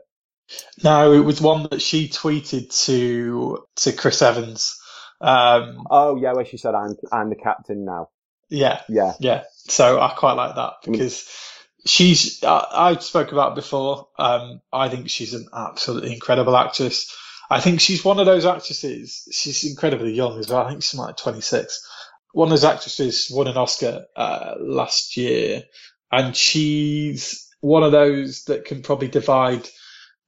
No, 0.82 1.12
it 1.12 1.20
was 1.24 1.40
one 1.40 1.68
that 1.70 1.82
she 1.82 2.08
tweeted 2.08 2.74
to 2.86 3.64
to 3.76 3.92
Chris 3.92 4.22
Evans. 4.22 4.76
Um, 5.20 5.86
Oh 5.90 6.16
yeah, 6.16 6.32
where 6.32 6.44
she 6.44 6.56
said, 6.56 6.74
"I'm 6.74 6.96
I'm 7.12 7.28
the 7.30 7.36
captain 7.36 7.84
now." 7.84 8.08
yeah, 8.48 8.82
Yeah. 8.88 9.12
Yeah, 9.20 9.42
so 9.52 10.00
I 10.00 10.12
quite 10.16 10.32
like 10.32 10.56
that 10.56 10.72
mean- 10.86 10.92
because 10.92 11.28
she's. 11.86 12.42
I, 12.42 12.66
I 12.72 12.96
spoke 12.96 13.32
about 13.32 13.54
before. 13.54 14.08
Um, 14.18 14.60
I 14.72 14.88
think 14.88 15.08
she's 15.10 15.34
an 15.34 15.46
absolutely 15.54 16.12
incredible 16.12 16.56
actress. 16.56 17.14
I 17.52 17.60
think 17.60 17.80
she's 17.80 18.04
one 18.04 18.18
of 18.20 18.26
those 18.26 18.46
actresses. 18.46 19.28
She's 19.32 19.64
incredibly 19.64 20.12
young 20.12 20.38
as 20.38 20.48
well. 20.48 20.64
I 20.64 20.70
think 20.70 20.82
she's 20.84 20.98
like 20.98 21.16
26. 21.16 21.84
One 22.32 22.46
of 22.46 22.50
those 22.50 22.64
actresses 22.64 23.28
won 23.28 23.48
an 23.48 23.56
Oscar 23.56 24.06
uh, 24.16 24.54
last 24.60 25.16
year, 25.16 25.64
and 26.12 26.34
she's 26.36 27.48
one 27.60 27.82
of 27.82 27.92
those 27.92 28.44
that 28.44 28.64
can 28.64 28.82
probably 28.82 29.08
divide 29.08 29.68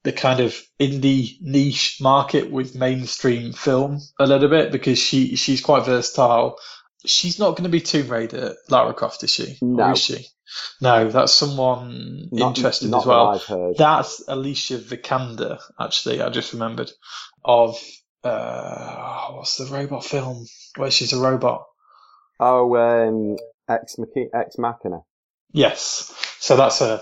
the 0.03 0.11
kind 0.11 0.39
of 0.39 0.55
indie 0.79 1.37
niche 1.41 1.99
market 2.01 2.51
with 2.51 2.75
mainstream 2.75 3.53
film 3.53 3.99
a 4.19 4.25
little 4.25 4.49
bit 4.49 4.71
because 4.71 4.99
she 4.99 5.35
she's 5.35 5.61
quite 5.61 5.85
versatile. 5.85 6.57
She's 7.05 7.39
not 7.39 7.51
going 7.51 7.63
to 7.63 7.69
be 7.69 7.81
Tomb 7.81 8.07
Raider 8.07 8.55
Lara 8.69 8.93
Croft, 8.93 9.23
is 9.23 9.31
she? 9.31 9.57
No. 9.61 9.83
Or 9.83 9.91
is 9.91 9.99
she? 9.99 10.25
No, 10.79 11.09
that's 11.09 11.33
someone 11.33 12.29
Not, 12.31 12.57
interesting 12.57 12.91
not 12.91 13.01
as 13.01 13.05
well. 13.05 13.31
That 13.31 13.35
I've 13.35 13.43
heard. 13.45 13.77
That's 13.77 14.23
Alicia 14.27 14.77
Vikander, 14.77 15.59
actually. 15.79 16.21
I 16.21 16.29
just 16.29 16.53
remembered 16.53 16.91
of 17.43 17.77
uh, 18.23 19.31
what's 19.31 19.57
the 19.57 19.65
robot 19.65 20.05
film 20.05 20.45
where 20.77 20.91
she's 20.91 21.13
a 21.13 21.19
robot? 21.19 21.65
Oh, 22.39 22.75
um, 22.75 23.37
ex 23.69 23.97
Machi- 23.97 24.29
ex 24.33 24.57
Machina. 24.57 25.01
Yes. 25.51 26.13
So 26.39 26.55
that's 26.55 26.81
a 26.81 27.01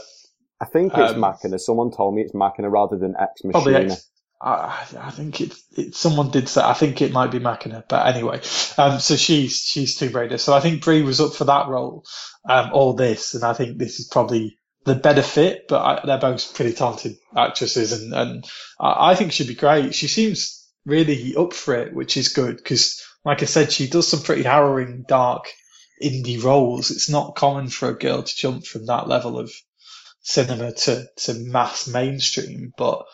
I 0.61 0.65
think 0.65 0.93
it's 0.95 1.13
Um, 1.13 1.19
Machina. 1.19 1.57
Someone 1.57 1.91
told 1.91 2.13
me 2.15 2.21
it's 2.21 2.35
Machina 2.35 2.69
rather 2.69 2.97
than 2.97 3.15
Ex 3.19 3.41
probably 3.41 3.73
Machina. 3.73 3.93
ex. 3.93 4.07
I, 4.43 4.85
I 4.99 5.11
think 5.11 5.41
it, 5.41 5.53
it, 5.77 5.95
someone 5.95 6.31
did 6.31 6.49
say, 6.49 6.61
I 6.61 6.73
think 6.73 7.01
it 7.01 7.11
might 7.11 7.31
be 7.31 7.39
Machina, 7.39 7.83
but 7.87 8.07
anyway, 8.07 8.41
um, 8.77 8.99
so 8.99 9.15
she's, 9.15 9.57
she's 9.57 9.95
Tomb 9.97 10.13
Raider. 10.13 10.37
So 10.39 10.53
I 10.53 10.59
think 10.61 10.83
Brie 10.83 11.03
was 11.03 11.21
up 11.21 11.33
for 11.33 11.45
that 11.45 11.67
role, 11.67 12.05
um, 12.49 12.71
all 12.73 12.93
this, 12.93 13.35
and 13.35 13.43
I 13.43 13.53
think 13.53 13.77
this 13.77 13.99
is 13.99 14.07
probably 14.07 14.57
the 14.85 14.95
better 14.95 15.21
fit, 15.21 15.67
but 15.67 15.81
I, 15.83 16.05
they're 16.05 16.17
both 16.17 16.55
pretty 16.55 16.73
talented 16.73 17.17
actresses 17.37 17.91
and, 17.91 18.13
and 18.13 18.45
I, 18.79 19.11
I 19.11 19.15
think 19.15 19.31
she'd 19.31 19.47
be 19.47 19.53
great. 19.55 19.93
She 19.93 20.07
seems 20.07 20.67
really 20.85 21.35
up 21.35 21.53
for 21.53 21.75
it, 21.75 21.93
which 21.93 22.17
is 22.17 22.29
good 22.29 22.57
because, 22.57 22.99
like 23.23 23.43
I 23.43 23.45
said, 23.45 23.71
she 23.71 23.87
does 23.87 24.07
some 24.07 24.21
pretty 24.21 24.43
harrowing, 24.43 25.05
dark 25.07 25.49
indie 26.01 26.43
roles. 26.43 26.89
It's 26.89 27.09
not 27.09 27.35
common 27.35 27.69
for 27.69 27.89
a 27.89 27.97
girl 27.97 28.23
to 28.23 28.35
jump 28.35 28.65
from 28.65 28.87
that 28.87 29.07
level 29.07 29.37
of 29.37 29.51
cinema 30.21 30.71
to, 30.71 31.05
to 31.17 31.33
mass 31.33 31.87
mainstream, 31.87 32.73
but 32.77 33.05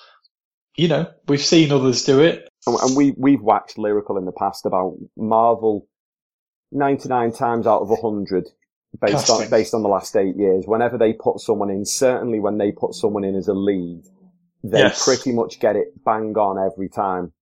you 0.75 0.87
know, 0.87 1.07
we've 1.27 1.43
seen 1.43 1.71
others 1.71 2.05
do 2.05 2.21
it. 2.21 2.47
And 2.67 2.95
we, 2.95 3.13
we've 3.17 3.41
waxed 3.41 3.77
lyrical 3.77 4.17
in 4.17 4.25
the 4.25 4.31
past 4.31 4.65
about 4.65 4.97
Marvel 5.15 5.87
99 6.71 7.31
times 7.31 7.65
out 7.65 7.81
of 7.81 7.89
100 7.89 8.45
based 8.99 9.13
Casting. 9.13 9.45
on, 9.45 9.49
based 9.49 9.73
on 9.73 9.83
the 9.83 9.89
last 9.89 10.15
eight 10.15 10.35
years. 10.35 10.65
Whenever 10.67 10.97
they 10.97 11.13
put 11.13 11.39
someone 11.39 11.69
in, 11.69 11.85
certainly 11.85 12.39
when 12.39 12.57
they 12.57 12.71
put 12.71 12.93
someone 12.93 13.23
in 13.23 13.35
as 13.35 13.47
a 13.47 13.53
lead, 13.53 14.03
they 14.63 14.79
yes. 14.79 15.03
pretty 15.03 15.31
much 15.31 15.59
get 15.59 15.75
it 15.75 16.03
bang 16.03 16.35
on 16.37 16.63
every 16.71 16.89
time. 16.89 17.33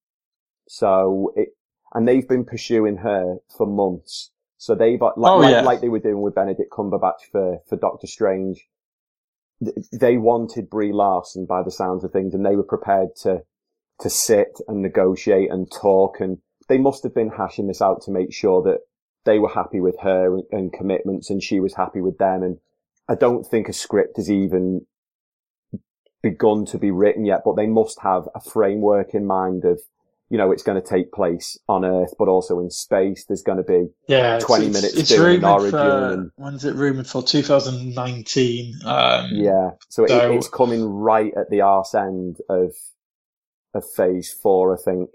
So 0.68 1.34
it, 1.36 1.50
and 1.94 2.08
they've 2.08 2.28
been 2.28 2.46
pursuing 2.46 2.98
her 2.98 3.38
for 3.58 3.68
months. 3.68 4.32
So 4.58 4.76
they've, 4.76 5.00
like, 5.00 5.14
oh, 5.18 5.38
like, 5.38 5.52
yeah. 5.52 5.62
like 5.62 5.82
they 5.82 5.90
were 5.90 6.00
doing 6.00 6.22
with 6.22 6.36
Benedict 6.36 6.72
Cumberbatch 6.72 7.30
for, 7.32 7.60
for 7.68 7.76
Doctor 7.78 8.08
Strange 8.08 8.66
they 9.92 10.18
wanted 10.18 10.70
Brie 10.70 10.92
Larson 10.94 11.46
by 11.46 11.64
the 11.64 11.72
sounds 11.72 12.04
of 12.04 12.12
things, 12.12 12.34
and 12.34 12.46
they 12.46 12.56
were 12.56 12.64
prepared 12.64 13.16
to 13.24 13.44
to 14.02 14.10
sit 14.10 14.60
and 14.68 14.82
negotiate 14.82 15.50
and 15.50 15.72
talk, 15.72 16.20
and 16.20 16.40
they 16.68 16.78
must 16.78 17.04
have 17.04 17.16
been 17.16 17.30
hashing 17.30 17.68
this 17.68 17.82
out 17.82 18.02
to 18.02 18.12
make 18.12 18.34
sure 18.34 18.62
that 18.64 18.80
they 19.24 19.40
were 19.40 19.50
happy 19.50 19.80
with 19.80 19.98
her 20.02 20.38
and 20.52 20.74
commitments, 20.74 21.30
and 21.30 21.42
she 21.42 21.60
was 21.60 21.76
happy 21.76 22.02
with 22.02 22.18
them. 22.18 22.44
And 22.44 22.58
I 23.08 23.16
don't 23.16 23.46
think 23.46 23.70
a 23.70 23.74
script 23.74 24.18
has 24.18 24.30
even 24.30 24.86
begun 26.22 26.66
to 26.66 26.78
be 26.78 26.92
written 26.92 27.24
yet, 27.26 27.42
but 27.46 27.56
they 27.56 27.68
must 27.68 28.02
have 28.02 28.28
a 28.36 28.42
framework 28.42 29.14
in 29.14 29.26
mind 29.26 29.64
of 29.64 29.82
you 30.30 30.38
know, 30.38 30.52
it's 30.52 30.64
going 30.64 30.82
to 30.82 30.88
take 30.88 31.12
place 31.12 31.58
on 31.68 31.86
Earth, 31.86 32.14
but 32.18 32.28
also 32.28 32.60
in 32.60 32.70
space. 32.72 33.26
There's 33.26 33.44
going 33.44 33.60
to 33.60 33.64
be 33.64 33.88
yeah, 34.08 34.40
20 34.40 34.66
it's, 34.66 34.74
minutes 34.74 34.94
it's, 34.96 35.12
it's 35.12 35.44
Origin. 35.44 35.72
For, 35.72 36.14
and, 36.14 36.32
when's 36.36 36.66
it 36.66 36.76
rumored 36.76 37.08
for? 37.08 37.22
2019. 37.22 38.74
Um, 38.86 39.30
yeah. 39.34 39.72
So, 39.90 40.06
so 40.08 40.32
it, 40.32 40.36
it's 40.36 40.50
coming 40.50 40.84
right 40.84 41.32
at 41.38 41.50
the 41.52 41.62
arse 41.62 41.94
end 41.94 42.38
of, 42.50 42.74
of 43.76 43.84
phase 43.96 44.34
four, 44.34 44.76
I 44.76 44.82
think. 44.82 45.12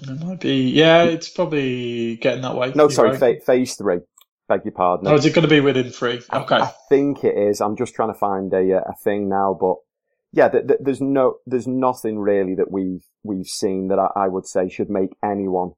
It 0.00 0.20
might 0.20 0.40
be, 0.40 0.70
yeah, 0.70 1.04
it's 1.04 1.28
probably 1.28 2.16
getting 2.16 2.42
that 2.42 2.56
way. 2.56 2.72
No, 2.74 2.88
sorry, 2.88 3.16
right. 3.16 3.42
phase 3.44 3.76
three. 3.76 4.00
Beg 4.48 4.64
your 4.64 4.72
pardon. 4.72 5.06
Oh, 5.06 5.14
is 5.14 5.24
it 5.24 5.32
going 5.32 5.44
to 5.44 5.48
be 5.48 5.60
within 5.60 5.90
three? 5.90 6.20
Okay. 6.32 6.56
I, 6.56 6.64
I 6.64 6.72
think 6.88 7.22
it 7.22 7.38
is. 7.38 7.60
I'm 7.60 7.76
just 7.76 7.94
trying 7.94 8.12
to 8.12 8.18
find 8.18 8.52
a, 8.52 8.82
a 8.88 8.94
thing 9.02 9.28
now, 9.28 9.56
but 9.58 9.76
yeah, 10.34 10.48
th- 10.48 10.66
th- 10.66 10.80
there's 10.82 11.00
no, 11.00 11.36
there's 11.46 11.66
nothing 11.66 12.18
really 12.18 12.56
that 12.56 12.70
we've, 12.70 13.04
we've 13.22 13.46
seen 13.46 13.88
that 13.88 13.98
I, 13.98 14.24
I 14.24 14.28
would 14.28 14.46
say 14.46 14.68
should 14.68 14.90
make 14.90 15.10
anyone 15.24 15.72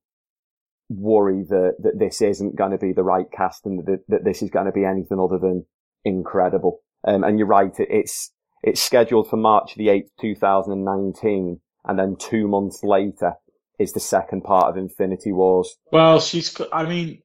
worry 0.88 1.44
that, 1.48 1.74
that 1.82 1.98
this 1.98 2.22
isn't 2.22 2.56
going 2.56 2.70
to 2.70 2.78
be 2.78 2.92
the 2.92 3.02
right 3.02 3.26
cast 3.30 3.66
and 3.66 3.84
that, 3.86 4.00
that 4.08 4.24
this 4.24 4.42
is 4.42 4.50
going 4.50 4.66
to 4.66 4.72
be 4.72 4.84
anything 4.84 5.18
other 5.20 5.38
than 5.38 5.66
incredible. 6.04 6.80
Um, 7.06 7.22
and 7.22 7.38
you're 7.38 7.48
right, 7.48 7.78
it, 7.78 7.88
it's, 7.90 8.32
it's 8.62 8.80
scheduled 8.80 9.28
for 9.28 9.36
March 9.36 9.74
the 9.76 9.88
8th, 9.88 10.08
2019. 10.20 11.60
And 11.84 11.98
then 11.98 12.16
two 12.18 12.48
months 12.48 12.80
later 12.82 13.34
is 13.78 13.92
the 13.92 14.00
second 14.00 14.42
part 14.42 14.70
of 14.70 14.78
Infinity 14.78 15.32
Wars. 15.32 15.76
Well, 15.92 16.18
she's, 16.18 16.58
I 16.72 16.84
mean, 16.84 17.20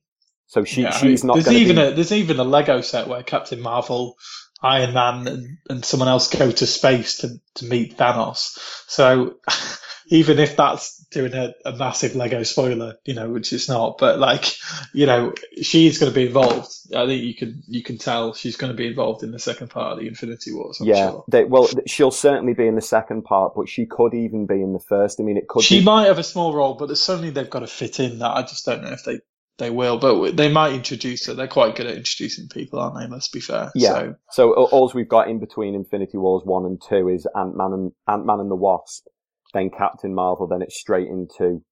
so 0.47 0.65
she, 0.65 0.81
yeah, 0.81 0.91
she's 0.91 1.23
I 1.23 1.27
mean, 1.27 1.35
not. 1.37 1.43
There's 1.45 1.55
even 1.55 1.75
be... 1.77 1.81
a 1.81 1.91
there's 1.93 2.11
even 2.11 2.37
a 2.37 2.43
Lego 2.43 2.81
set 2.81 3.07
where 3.07 3.23
Captain 3.23 3.61
Marvel 3.61 4.15
Iron 4.61 4.93
Man 4.93 5.27
and, 5.27 5.57
and 5.69 5.85
someone 5.85 6.09
else 6.09 6.27
go 6.27 6.51
to 6.51 6.67
space 6.67 7.17
to, 7.17 7.39
to 7.55 7.65
meet 7.65 7.97
Thanos. 7.97 8.57
So 8.87 9.37
even 10.11 10.39
if 10.39 10.55
that's 10.57 10.97
doing 11.11 11.33
a, 11.33 11.53
a, 11.65 11.71
massive 11.71 12.15
Lego 12.15 12.43
spoiler, 12.43 12.95
you 13.05 13.13
know, 13.13 13.29
which 13.29 13.53
it's 13.53 13.69
not, 13.69 13.97
but 13.97 14.19
like, 14.19 14.45
you 14.93 15.05
know, 15.05 15.33
she's 15.61 15.99
going 15.99 16.11
to 16.11 16.15
be 16.15 16.27
involved. 16.27 16.69
I 16.93 17.05
think 17.05 17.23
you 17.23 17.33
can, 17.33 17.63
you 17.67 17.81
can 17.81 17.97
tell 17.97 18.33
she's 18.33 18.57
going 18.57 18.71
to 18.71 18.77
be 18.77 18.87
involved 18.87 19.23
in 19.23 19.31
the 19.31 19.39
second 19.39 19.69
part 19.69 19.93
of 19.93 19.99
the 19.99 20.07
Infinity 20.07 20.53
Wars. 20.53 20.81
I'm 20.81 20.87
yeah. 20.87 21.09
Sure. 21.09 21.23
They, 21.29 21.43
well, 21.45 21.69
she'll 21.87 22.11
certainly 22.11 22.53
be 22.53 22.67
in 22.67 22.75
the 22.75 22.81
second 22.81 23.23
part, 23.23 23.53
but 23.55 23.69
she 23.69 23.85
could 23.85 24.13
even 24.13 24.47
be 24.47 24.61
in 24.61 24.73
the 24.73 24.79
first. 24.79 25.19
I 25.19 25.23
mean, 25.23 25.37
it 25.37 25.47
could 25.47 25.63
She 25.63 25.79
be... 25.79 25.85
might 25.85 26.07
have 26.07 26.19
a 26.19 26.23
small 26.23 26.53
role, 26.53 26.75
but 26.75 26.87
there's 26.87 27.01
something 27.01 27.33
they've 27.33 27.49
got 27.49 27.59
to 27.59 27.67
fit 27.67 27.99
in 28.01 28.19
that 28.19 28.35
I 28.35 28.41
just 28.41 28.65
don't 28.65 28.83
know 28.83 28.91
if 28.91 29.05
they, 29.05 29.21
they 29.61 29.69
will, 29.69 29.99
but 29.99 30.35
they 30.35 30.51
might 30.51 30.73
introduce 30.73 31.27
her. 31.27 31.35
They're 31.35 31.47
quite 31.47 31.75
good 31.75 31.85
at 31.85 31.95
introducing 31.95 32.49
people, 32.49 32.79
aren't 32.79 32.97
they? 32.97 33.07
Let's 33.07 33.27
be 33.27 33.39
fair. 33.39 33.71
Yeah. 33.75 33.89
So, 33.89 34.15
so 34.31 34.53
all 34.53 34.91
we've 34.95 35.07
got 35.07 35.29
in 35.29 35.39
between 35.39 35.75
Infinity 35.75 36.17
Wars 36.17 36.41
one 36.43 36.65
and 36.65 36.81
two 36.81 37.07
is 37.09 37.27
Ant 37.35 37.55
Man 37.55 37.71
and 37.71 37.91
Ant 38.07 38.25
Man 38.25 38.39
and 38.39 38.49
the 38.49 38.55
Wasp, 38.55 39.05
then 39.53 39.69
Captain 39.69 40.15
Marvel, 40.15 40.47
then 40.47 40.63
it's 40.63 40.79
straight 40.79 41.07
into 41.07 41.63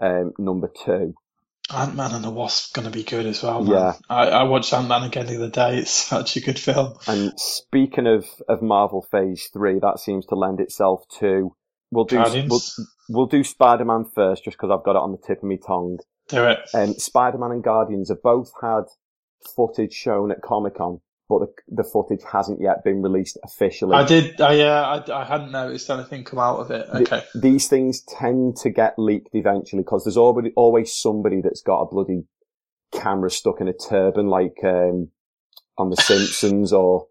um, 0.00 0.32
number 0.38 0.70
two. 0.84 1.14
Ant 1.74 1.94
Man 1.94 2.12
and 2.12 2.24
the 2.24 2.30
Wasp 2.30 2.74
going 2.74 2.86
to 2.86 2.92
be 2.92 3.04
good 3.04 3.26
as 3.26 3.42
well. 3.42 3.62
Man. 3.62 3.74
Yeah, 3.74 3.92
I, 4.08 4.28
I 4.28 4.42
watched 4.44 4.72
Ant 4.72 4.88
Man 4.88 5.02
again 5.02 5.26
the 5.26 5.36
other 5.36 5.50
day. 5.50 5.78
It's 5.78 5.90
such 6.08 6.36
a 6.36 6.40
good 6.40 6.58
film. 6.58 6.94
And 7.06 7.38
speaking 7.38 8.06
of 8.06 8.26
of 8.48 8.62
Marvel 8.62 9.06
Phase 9.10 9.50
Three, 9.52 9.78
that 9.80 10.00
seems 10.00 10.24
to 10.26 10.36
lend 10.36 10.60
itself 10.60 11.02
to 11.18 11.54
we'll 11.90 12.04
do 12.06 12.18
we'll, 12.48 12.62
we'll 13.10 13.26
do 13.26 13.44
Spider 13.44 13.84
Man 13.84 14.06
first, 14.14 14.44
just 14.44 14.56
because 14.56 14.70
I've 14.72 14.84
got 14.84 14.96
it 14.96 15.02
on 15.02 15.12
the 15.12 15.18
tip 15.18 15.42
of 15.42 15.48
my 15.50 15.56
tongue. 15.56 15.98
Do 16.28 16.44
it. 16.44 16.58
Um, 16.74 16.94
Spider-Man 16.94 17.52
and 17.52 17.62
Guardians 17.62 18.08
have 18.08 18.22
both 18.22 18.50
had 18.60 18.84
footage 19.54 19.92
shown 19.92 20.30
at 20.30 20.42
Comic-Con, 20.42 21.00
but 21.28 21.40
the, 21.40 21.52
the 21.68 21.84
footage 21.84 22.22
hasn't 22.30 22.60
yet 22.60 22.82
been 22.84 23.02
released 23.02 23.38
officially. 23.44 23.94
I 23.94 24.04
did, 24.04 24.40
I, 24.40 24.60
uh, 24.60 25.04
I, 25.08 25.20
I 25.22 25.24
hadn't 25.24 25.52
noticed 25.52 25.88
anything 25.88 26.24
come 26.24 26.38
out 26.38 26.58
of 26.58 26.70
it. 26.70 26.88
Okay. 26.88 27.24
The, 27.34 27.40
these 27.40 27.68
things 27.68 28.02
tend 28.02 28.56
to 28.58 28.70
get 28.70 28.94
leaked 28.98 29.34
eventually 29.34 29.82
because 29.82 30.04
there's 30.04 30.16
already, 30.16 30.52
always 30.56 30.94
somebody 30.94 31.40
that's 31.42 31.62
got 31.62 31.82
a 31.82 31.86
bloody 31.86 32.24
camera 32.92 33.30
stuck 33.30 33.60
in 33.60 33.68
a 33.68 33.72
turban 33.72 34.26
like, 34.26 34.56
um, 34.64 35.10
on 35.78 35.90
The 35.90 35.96
Simpsons 36.02 36.72
or 36.72 37.06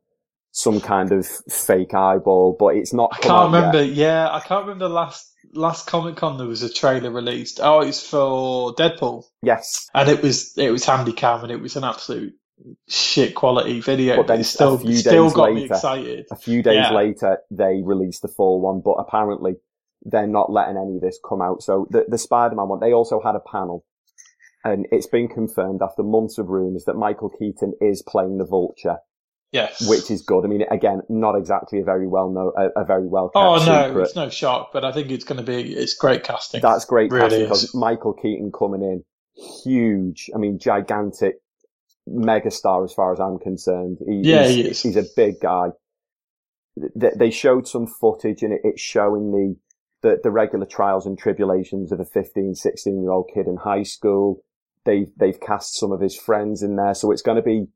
some 0.56 0.80
kind 0.80 1.12
of 1.12 1.28
fake 1.50 1.94
eyeball, 1.94 2.56
but 2.58 2.78
it's 2.78 2.94
not. 2.94 3.10
I 3.14 3.18
can't 3.18 3.52
remember. 3.52 3.84
Yet. 3.84 3.96
Yeah, 3.96 4.30
I 4.32 4.40
can't 4.40 4.62
remember 4.62 4.88
the 4.88 4.94
last 4.94 5.30
last 5.52 5.86
Comic 5.86 6.16
Con 6.16 6.38
there 6.38 6.48
was 6.48 6.64
a 6.64 6.72
trailer 6.72 7.12
released. 7.12 7.60
Oh, 7.62 7.82
it's 7.82 8.08
for 8.08 8.74
Deadpool. 8.74 9.26
Yes, 9.44 9.90
and 9.94 10.10
it 10.10 10.24
was 10.24 10.58
it 10.58 10.72
was 10.72 10.86
handy 10.86 11.12
cam 11.12 11.44
and 11.44 11.52
it 11.52 11.60
was 11.60 11.76
an 11.76 11.84
absolute 11.84 12.36
shit 12.88 13.36
quality 13.36 13.82
video. 13.82 14.16
But 14.16 14.28
then 14.28 14.40
it 14.40 14.46
still 14.46 14.80
still 14.96 15.30
got 15.30 15.50
later, 15.50 15.56
me 15.56 15.66
excited. 15.66 16.26
A 16.32 16.38
few 16.38 16.64
days 16.64 16.76
yeah. 16.76 16.94
later, 16.94 17.40
they 17.52 17.82
released 17.84 18.22
the 18.22 18.30
full 18.30 18.62
one, 18.62 18.82
but 18.84 18.94
apparently 18.94 19.56
they're 20.04 20.26
not 20.26 20.54
letting 20.54 20.78
any 20.78 20.96
of 20.96 21.02
this 21.02 21.20
come 21.28 21.42
out. 21.42 21.64
So 21.64 21.86
the 21.90 22.06
the 22.08 22.18
Spider 22.18 22.56
Man 22.56 22.70
one, 22.70 22.80
they 22.80 22.94
also 22.94 23.20
had 23.22 23.36
a 23.36 23.42
panel. 23.42 23.84
And 24.64 24.88
it's 24.92 25.06
been 25.06 25.28
confirmed 25.28 25.82
after 25.84 26.02
months 26.02 26.40
of 26.40 26.48
rumours 26.48 26.86
that 26.86 26.96
Michael 26.96 27.30
Keaton 27.30 27.74
is 27.82 28.02
playing 28.02 28.40
the 28.40 28.46
Vulture 28.46 28.98
Yes. 29.56 29.88
Which 29.88 30.12
is 30.12 30.22
good. 30.22 30.44
I 30.44 30.50
mean, 30.50 30.64
again, 30.70 31.02
not 31.08 31.36
exactly 31.36 31.80
a 31.80 31.84
very 31.86 32.08
well 32.08 32.30
known, 32.30 32.52
a, 32.58 32.82
a 32.82 32.84
very 32.84 33.08
well 33.08 33.32
Oh 33.34 33.56
no, 33.66 33.88
secret. 33.88 34.02
it's 34.04 34.16
no 34.16 34.30
shock, 34.30 34.72
but 34.74 34.84
I 34.84 34.92
think 34.92 35.12
it's 35.12 35.24
going 35.24 35.38
to 35.38 35.50
be, 35.50 35.74
it's 35.74 35.94
great 35.94 36.26
casting. 36.26 36.60
That's 36.60 36.84
great 36.84 37.10
really 37.10 37.30
casting 37.30 37.44
because 37.46 37.74
Michael 37.74 38.12
Keaton 38.12 38.52
coming 38.52 38.82
in, 38.82 39.06
huge. 39.64 40.30
I 40.36 40.40
mean, 40.40 40.60
gigantic 40.60 41.36
megastar 42.06 42.84
as 42.84 42.94
far 42.94 43.14
as 43.14 43.22
I'm 43.22 43.40
concerned. 43.40 44.00
He, 44.06 44.30
yeah, 44.30 44.46
he's, 44.46 44.56
he 44.56 44.62
is. 44.72 44.84
He's 44.84 44.98
a 44.98 45.06
big 45.16 45.36
guy. 45.42 45.70
They 46.94 47.32
showed 47.32 47.66
some 47.66 47.88
footage 47.88 48.44
and 48.44 48.60
it's 48.62 48.82
showing 48.82 49.32
the, 49.32 49.56
the, 50.02 50.18
the 50.22 50.32
regular 50.32 50.66
trials 50.66 51.06
and 51.06 51.18
tribulations 51.18 51.94
of 51.94 52.02
a 52.02 52.06
15, 52.06 52.56
16 52.56 53.02
year 53.02 53.12
old 53.12 53.32
kid 53.34 53.48
in 53.48 53.56
high 53.56 53.84
school. 53.84 54.44
They've, 54.84 55.08
they've 55.18 55.40
cast 55.40 55.78
some 55.80 55.94
of 55.94 56.02
his 56.02 56.18
friends 56.18 56.62
in 56.62 56.76
there. 56.76 56.94
So 56.94 57.12
it's 57.12 57.22
going 57.22 57.38
to 57.38 57.42
be, 57.42 57.68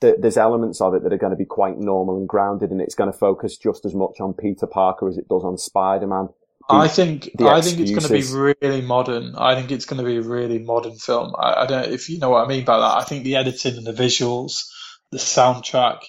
there's 0.00 0.36
elements 0.36 0.80
of 0.80 0.94
it 0.94 1.02
that 1.02 1.12
are 1.12 1.18
going 1.18 1.30
to 1.30 1.36
be 1.36 1.44
quite 1.44 1.78
normal 1.78 2.18
and 2.18 2.28
grounded, 2.28 2.70
and 2.70 2.80
it's 2.80 2.94
going 2.94 3.10
to 3.10 3.18
focus 3.18 3.56
just 3.56 3.84
as 3.84 3.94
much 3.94 4.20
on 4.20 4.34
Peter 4.34 4.66
Parker 4.66 5.08
as 5.08 5.16
it 5.16 5.28
does 5.28 5.44
on 5.44 5.56
Spider-Man. 5.56 6.28
I 6.68 6.88
think 6.88 7.30
I 7.40 7.60
think 7.60 7.78
it's 7.78 7.90
going 7.92 8.02
to 8.02 8.08
be 8.08 8.56
really 8.60 8.82
modern. 8.82 9.36
I 9.36 9.54
think 9.54 9.70
it's 9.70 9.84
going 9.84 10.02
to 10.02 10.04
be 10.04 10.16
a 10.16 10.22
really 10.22 10.58
modern 10.58 10.96
film. 10.96 11.32
I, 11.38 11.62
I, 11.62 11.66
don't 11.66 11.92
if 11.92 12.08
you 12.08 12.18
know 12.18 12.30
what 12.30 12.44
I 12.44 12.48
mean 12.48 12.64
by 12.64 12.78
that. 12.78 12.96
I 12.98 13.04
think 13.04 13.22
the 13.22 13.36
editing 13.36 13.76
and 13.76 13.86
the 13.86 13.92
visuals, 13.92 14.64
the 15.12 15.18
soundtrack. 15.18 16.00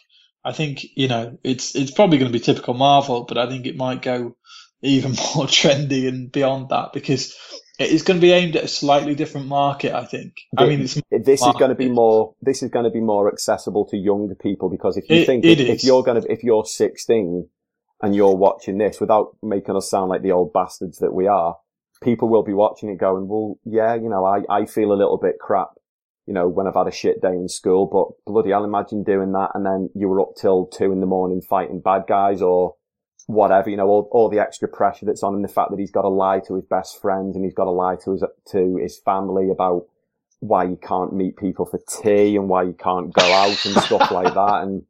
I 0.44 0.54
think 0.54 0.84
you 0.96 1.08
know 1.08 1.38
it's 1.44 1.76
it's 1.76 1.92
probably 1.92 2.18
going 2.18 2.32
to 2.32 2.38
be 2.38 2.44
typical 2.44 2.74
Marvel, 2.74 3.26
but 3.26 3.38
I 3.38 3.48
think 3.48 3.68
it 3.68 3.78
might 3.78 4.02
go 4.02 4.36
even 4.82 5.12
more 5.36 5.46
trendy 5.46 6.08
and 6.08 6.32
beyond 6.32 6.70
that 6.70 6.92
because 6.92 7.36
it's 7.80 8.04
going 8.04 8.20
to 8.20 8.22
be 8.22 8.32
aimed 8.32 8.56
at 8.56 8.64
a 8.64 8.68
slightly 8.68 9.14
different 9.14 9.48
market, 9.48 9.94
I 9.94 10.06
think. 10.06 10.34
I 10.58 10.66
mean, 10.66 10.82
this 10.82 10.96
market. 11.42 11.56
is 11.56 11.60
going 11.60 11.70
to 11.70 11.76
be 11.76 11.90
more. 11.90 12.34
This 12.42 12.64
is 12.64 12.70
going 12.70 12.86
to 12.86 12.92
be 12.92 13.02
more 13.02 13.32
accessible 13.32 13.86
to 13.90 13.98
younger 13.98 14.36
people 14.36 14.70
because 14.70 14.98
if 14.98 15.10
you 15.10 15.18
it, 15.18 15.26
think 15.26 15.46
it 15.46 15.60
if, 15.60 15.70
if, 15.70 15.84
you're 15.84 16.04
going 16.04 16.22
to, 16.22 16.32
if 16.32 16.44
you're 16.44 16.66
16 16.66 17.48
and 18.02 18.16
you're 18.16 18.36
watching 18.36 18.78
this, 18.78 19.00
without 19.00 19.38
making 19.44 19.76
us 19.76 19.90
sound 19.90 20.10
like 20.10 20.24
the 20.24 20.32
old 20.32 20.54
bastards 20.54 20.98
that 21.00 21.14
we 21.14 21.28
are, 21.28 21.58
people 22.02 22.30
will 22.30 22.44
be 22.44 22.54
watching 22.54 22.90
it 22.90 22.98
going, 22.98 23.28
well, 23.28 23.60
yeah, 23.64 23.96
you 23.96 24.10
know, 24.10 24.26
I, 24.26 24.42
I 24.50 24.66
feel 24.66 24.92
a 24.92 24.98
little 24.98 25.18
bit 25.18 25.40
crap, 25.40 25.70
you 26.26 26.34
know, 26.34 26.48
when 26.48 26.68
I've 26.68 26.76
had 26.76 26.88
a 26.88 26.92
shit 26.92 27.22
day 27.22 27.30
in 27.34 27.48
school, 27.48 27.86
but 27.86 28.32
bloody 28.32 28.54
I'll 28.54 28.64
imagine 28.64 29.04
doing 29.04 29.32
that 29.34 29.52
and 29.54 29.66
then 29.66 29.90
you 29.96 30.08
were 30.08 30.22
up 30.22 30.36
till 30.40 30.66
two 30.66 30.92
in 30.92 31.00
the 31.00 31.06
morning 31.06 31.42
fighting 31.42 31.82
bad 31.82 32.04
guys 32.08 32.42
or 32.42 32.76
whatever, 33.28 33.70
you 33.70 33.78
know, 33.78 33.88
all, 33.88 34.10
all 34.12 34.30
the 34.30 34.40
extra 34.40 34.68
pressure 34.68 35.06
that's 35.06 35.22
on 35.22 35.36
him, 35.36 35.42
the 35.42 35.48
fact 35.48 35.70
that 35.70 35.80
he's 35.80 35.92
got 35.92 36.02
to 36.02 36.10
lie 36.10 36.40
to 36.48 36.56
his 36.56 36.66
best 36.66 37.00
friends 37.02 37.36
and 37.36 37.46
he's 37.46 37.54
got 37.54 37.66
to 37.66 37.72
lie 37.72 37.98
to 38.04 38.12
his, 38.14 38.24
to 38.52 38.78
his 38.78 38.98
family 39.04 39.50
about 39.50 39.86
why 40.40 40.64
you 40.64 40.78
can't 40.82 41.14
meet 41.14 41.36
people 41.36 41.66
for 41.66 41.80
tea 42.02 42.36
and 42.38 42.48
why 42.48 42.64
you 42.64 42.74
can't 42.74 43.14
go 43.14 43.24
out 43.24 43.66
and 43.66 43.76
stuff 43.84 44.12
like 44.12 44.34
that. 44.34 44.62
And, 44.64 44.84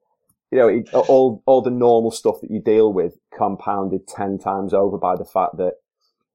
you 0.52 0.60
know, 0.60 0.68
it, 0.68 0.94
all, 0.94 1.42
all 1.48 1.62
the 1.62 1.72
normal 1.72 2.12
stuff 2.12 2.36
that 2.42 2.52
you 2.52 2.62
deal 2.62 2.94
with 2.94 3.18
compounded 3.36 4.08
10 4.08 4.38
times 4.38 4.74
over 4.74 5.00
by 5.00 5.16
the 5.16 5.26
fact 5.26 5.58
that 5.58 5.74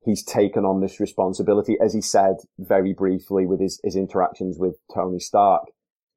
he's 0.05 0.25
taken 0.25 0.65
on 0.65 0.81
this 0.81 0.99
responsibility, 0.99 1.77
as 1.81 1.95
he 1.95 2.01
said 2.01 2.35
very 2.59 2.93
briefly 2.93 3.47
with 3.47 3.61
his, 3.61 3.81
his 3.85 3.95
interactions 3.95 4.59
with 4.59 4.75
Tony 4.93 5.21
Stark. 5.21 5.63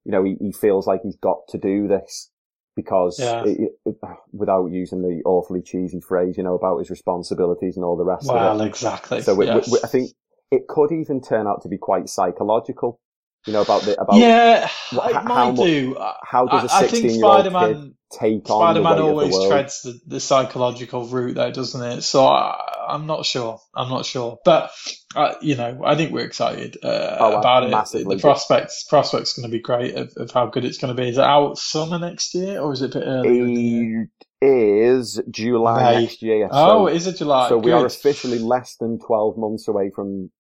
You 0.03 0.11
know, 0.11 0.23
he, 0.23 0.35
he 0.39 0.51
feels 0.51 0.87
like 0.87 1.01
he's 1.03 1.17
got 1.17 1.47
to 1.49 1.59
do 1.59 1.87
this 1.87 2.31
because 2.75 3.19
yeah. 3.19 3.43
it, 3.45 3.71
it, 3.85 3.95
without 4.31 4.67
using 4.67 5.01
the 5.01 5.21
awfully 5.25 5.61
cheesy 5.61 6.01
phrase, 6.01 6.37
you 6.37 6.43
know, 6.43 6.55
about 6.55 6.79
his 6.79 6.89
responsibilities 6.89 7.77
and 7.77 7.85
all 7.85 7.95
the 7.95 8.03
rest 8.03 8.27
well, 8.27 8.37
of 8.37 8.55
it. 8.55 8.59
Well, 8.59 8.67
exactly. 8.67 9.21
So 9.21 9.41
yes. 9.41 9.67
we, 9.67 9.73
we, 9.73 9.79
I 9.83 9.87
think 9.87 10.11
it 10.51 10.67
could 10.67 10.91
even 10.91 11.21
turn 11.21 11.47
out 11.47 11.61
to 11.63 11.69
be 11.69 11.77
quite 11.77 12.09
psychological. 12.09 12.99
You 13.47 13.53
know 13.53 13.61
about 13.61 13.83
the 13.83 13.99
about 14.01 14.17
yeah, 14.17 14.67
what, 14.91 15.11
it 15.11 15.23
might 15.23 15.51
much, 15.51 15.57
do. 15.57 15.95
How 16.23 16.47
does 16.47 16.63
a 16.63 16.69
sixteen-year-old 16.79 17.45
kid 17.45 17.93
take 18.17 18.49
on 18.49 18.75
Spider-Man 18.75 18.99
always 18.99 19.37
the 19.37 19.47
treads 19.47 19.81
the, 19.81 19.99
the, 20.07 20.19
psychological 20.19 21.05
route, 21.05 21.35
though, 21.35 21.51
doesn't 21.51 21.81
it? 21.83 22.01
So 22.01 22.25
I, 22.25 22.93
am 22.93 23.05
not 23.05 23.25
sure. 23.25 23.59
I'm 23.75 23.89
not 23.89 24.05
sure, 24.05 24.37
but 24.45 24.71
uh, 25.15 25.35
you 25.41 25.55
know, 25.55 25.81
I 25.85 25.95
think 25.95 26.11
we're 26.11 26.25
excited 26.25 26.77
uh, 26.83 27.17
oh, 27.19 27.39
about 27.39 27.63
it. 27.63 28.07
The 28.07 28.17
prospects 28.19 28.83
prospects 28.83 29.33
going 29.33 29.49
to 29.49 29.51
be 29.51 29.61
great 29.61 29.95
of, 29.95 30.13
of, 30.17 30.31
how 30.31 30.47
good 30.47 30.65
it's 30.65 30.77
going 30.77 30.95
to 30.95 31.01
be. 31.01 31.09
Is 31.09 31.17
it 31.17 31.23
out 31.23 31.57
summer 31.57 31.99
next 31.99 32.33
year, 32.33 32.59
or 32.59 32.73
is 32.73 32.81
it 32.81 32.95
a 32.95 32.99
bit 32.99 33.07
earlier? 33.07 34.09
It 34.41 34.47
is 34.47 35.21
July 35.29 35.93
May. 35.93 36.01
next 36.01 36.21
year. 36.21 36.47
So, 36.51 36.57
oh, 36.57 36.87
is 36.87 37.07
it 37.07 37.17
July? 37.17 37.49
So 37.49 37.59
good. 37.59 37.65
we 37.65 37.71
are 37.71 37.85
officially 37.85 38.39
less 38.39 38.75
than 38.77 38.99
twelve 38.99 39.37
months 39.37 39.67
away 39.67 39.91
from 39.95 40.31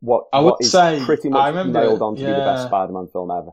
what 0.00 0.24
I 0.32 0.40
would 0.40 0.50
what 0.50 0.64
say 0.64 1.02
pretty 1.04 1.30
much 1.30 1.48
remember, 1.48 1.80
nailed 1.80 2.02
on 2.02 2.16
to 2.16 2.20
yeah. 2.20 2.28
be 2.28 2.32
the 2.32 2.44
best 2.44 2.66
Spider-Man 2.66 3.08
film 3.12 3.30
ever. 3.30 3.50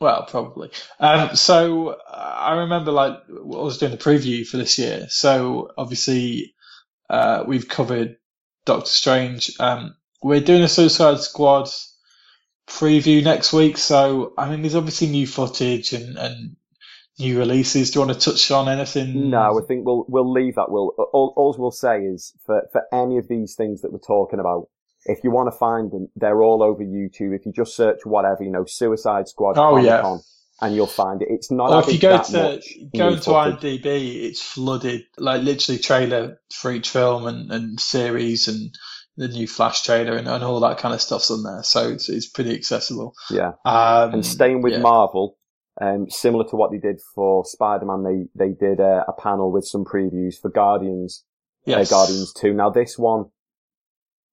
Well, 0.00 0.26
probably. 0.26 0.70
Um, 0.98 1.36
so 1.36 1.90
uh, 1.90 2.36
I 2.40 2.60
remember 2.60 2.92
like 2.92 3.14
I 3.28 3.32
was 3.42 3.78
doing 3.78 3.92
the 3.92 3.98
preview 3.98 4.46
for 4.46 4.56
this 4.56 4.78
year. 4.78 5.06
So 5.08 5.70
obviously, 5.78 6.54
uh, 7.08 7.44
we've 7.46 7.68
covered 7.68 8.16
Doctor 8.64 8.90
Strange. 8.90 9.52
Um, 9.60 9.96
we're 10.22 10.40
doing 10.40 10.62
a 10.62 10.68
Suicide 10.68 11.20
Squad 11.20 11.68
preview 12.66 13.22
next 13.22 13.52
week. 13.52 13.78
So 13.78 14.34
I 14.36 14.50
mean, 14.50 14.62
there's 14.62 14.74
obviously 14.74 15.08
new 15.08 15.26
footage 15.26 15.92
and, 15.92 16.16
and 16.18 16.56
new 17.18 17.38
releases. 17.38 17.90
Do 17.90 18.00
you 18.00 18.06
want 18.06 18.20
to 18.20 18.30
touch 18.30 18.50
on 18.50 18.68
anything? 18.68 19.30
No, 19.30 19.58
I 19.58 19.66
think 19.66 19.86
we'll 19.86 20.04
we'll 20.08 20.30
leave 20.30 20.56
that. 20.56 20.70
We'll 20.70 20.94
all, 21.12 21.32
all 21.36 21.54
we'll 21.58 21.70
say 21.70 22.00
is 22.00 22.32
for 22.44 22.62
for 22.72 22.82
any 22.92 23.18
of 23.18 23.28
these 23.28 23.54
things 23.54 23.82
that 23.82 23.92
we're 23.92 23.98
talking 23.98 24.40
about, 24.40 24.68
if 25.04 25.18
you 25.24 25.30
want 25.30 25.52
to 25.52 25.58
find 25.58 25.90
them, 25.90 26.08
they're 26.16 26.42
all 26.42 26.62
over 26.62 26.82
YouTube. 26.82 27.34
If 27.34 27.46
you 27.46 27.52
just 27.52 27.76
search 27.76 28.00
whatever, 28.04 28.42
you 28.42 28.50
know, 28.50 28.64
Suicide 28.66 29.28
Squad, 29.28 29.58
oh, 29.58 29.76
yeah. 29.76 30.18
and 30.60 30.74
you'll 30.74 30.86
find 30.86 31.22
it. 31.22 31.28
It's 31.30 31.50
not. 31.50 31.70
Or 31.70 31.80
if 31.80 31.92
you 31.92 31.98
go 31.98 32.22
to 32.22 32.62
go 32.96 33.16
to 33.16 33.30
IMDb, 33.30 34.24
it's 34.24 34.42
flooded, 34.42 35.02
like 35.18 35.42
literally 35.42 35.78
trailer 35.78 36.40
for 36.52 36.72
each 36.72 36.90
film 36.90 37.26
and, 37.26 37.50
and 37.50 37.80
series 37.80 38.48
and 38.48 38.70
the 39.16 39.28
new 39.28 39.46
Flash 39.46 39.82
trailer 39.82 40.16
and, 40.16 40.28
and 40.28 40.42
all 40.42 40.60
that 40.60 40.78
kind 40.78 40.94
of 40.94 41.00
stuff's 41.00 41.30
on 41.30 41.42
there. 41.42 41.62
So 41.62 41.90
it's 41.90 42.08
it's 42.08 42.28
pretty 42.28 42.54
accessible. 42.54 43.14
Yeah. 43.30 43.52
Um, 43.64 44.14
and 44.14 44.26
staying 44.26 44.62
with 44.62 44.74
yeah. 44.74 44.80
Marvel, 44.80 45.36
um, 45.80 46.06
similar 46.08 46.44
to 46.48 46.56
what 46.56 46.70
they 46.70 46.78
did 46.78 47.00
for 47.14 47.44
Spider 47.44 47.84
Man, 47.86 48.04
they 48.04 48.46
they 48.46 48.52
did 48.52 48.80
a, 48.80 49.04
a, 49.08 49.12
panel 49.12 49.52
with 49.52 49.66
some 49.66 49.84
previews 49.84 50.34
for 50.40 50.50
Guardians. 50.50 51.24
Uh, 51.66 51.78
yes. 51.78 51.92
Uh, 51.92 51.96
Guardians 51.96 52.32
Two. 52.32 52.54
Now 52.54 52.70
this 52.70 52.96
one 52.96 53.26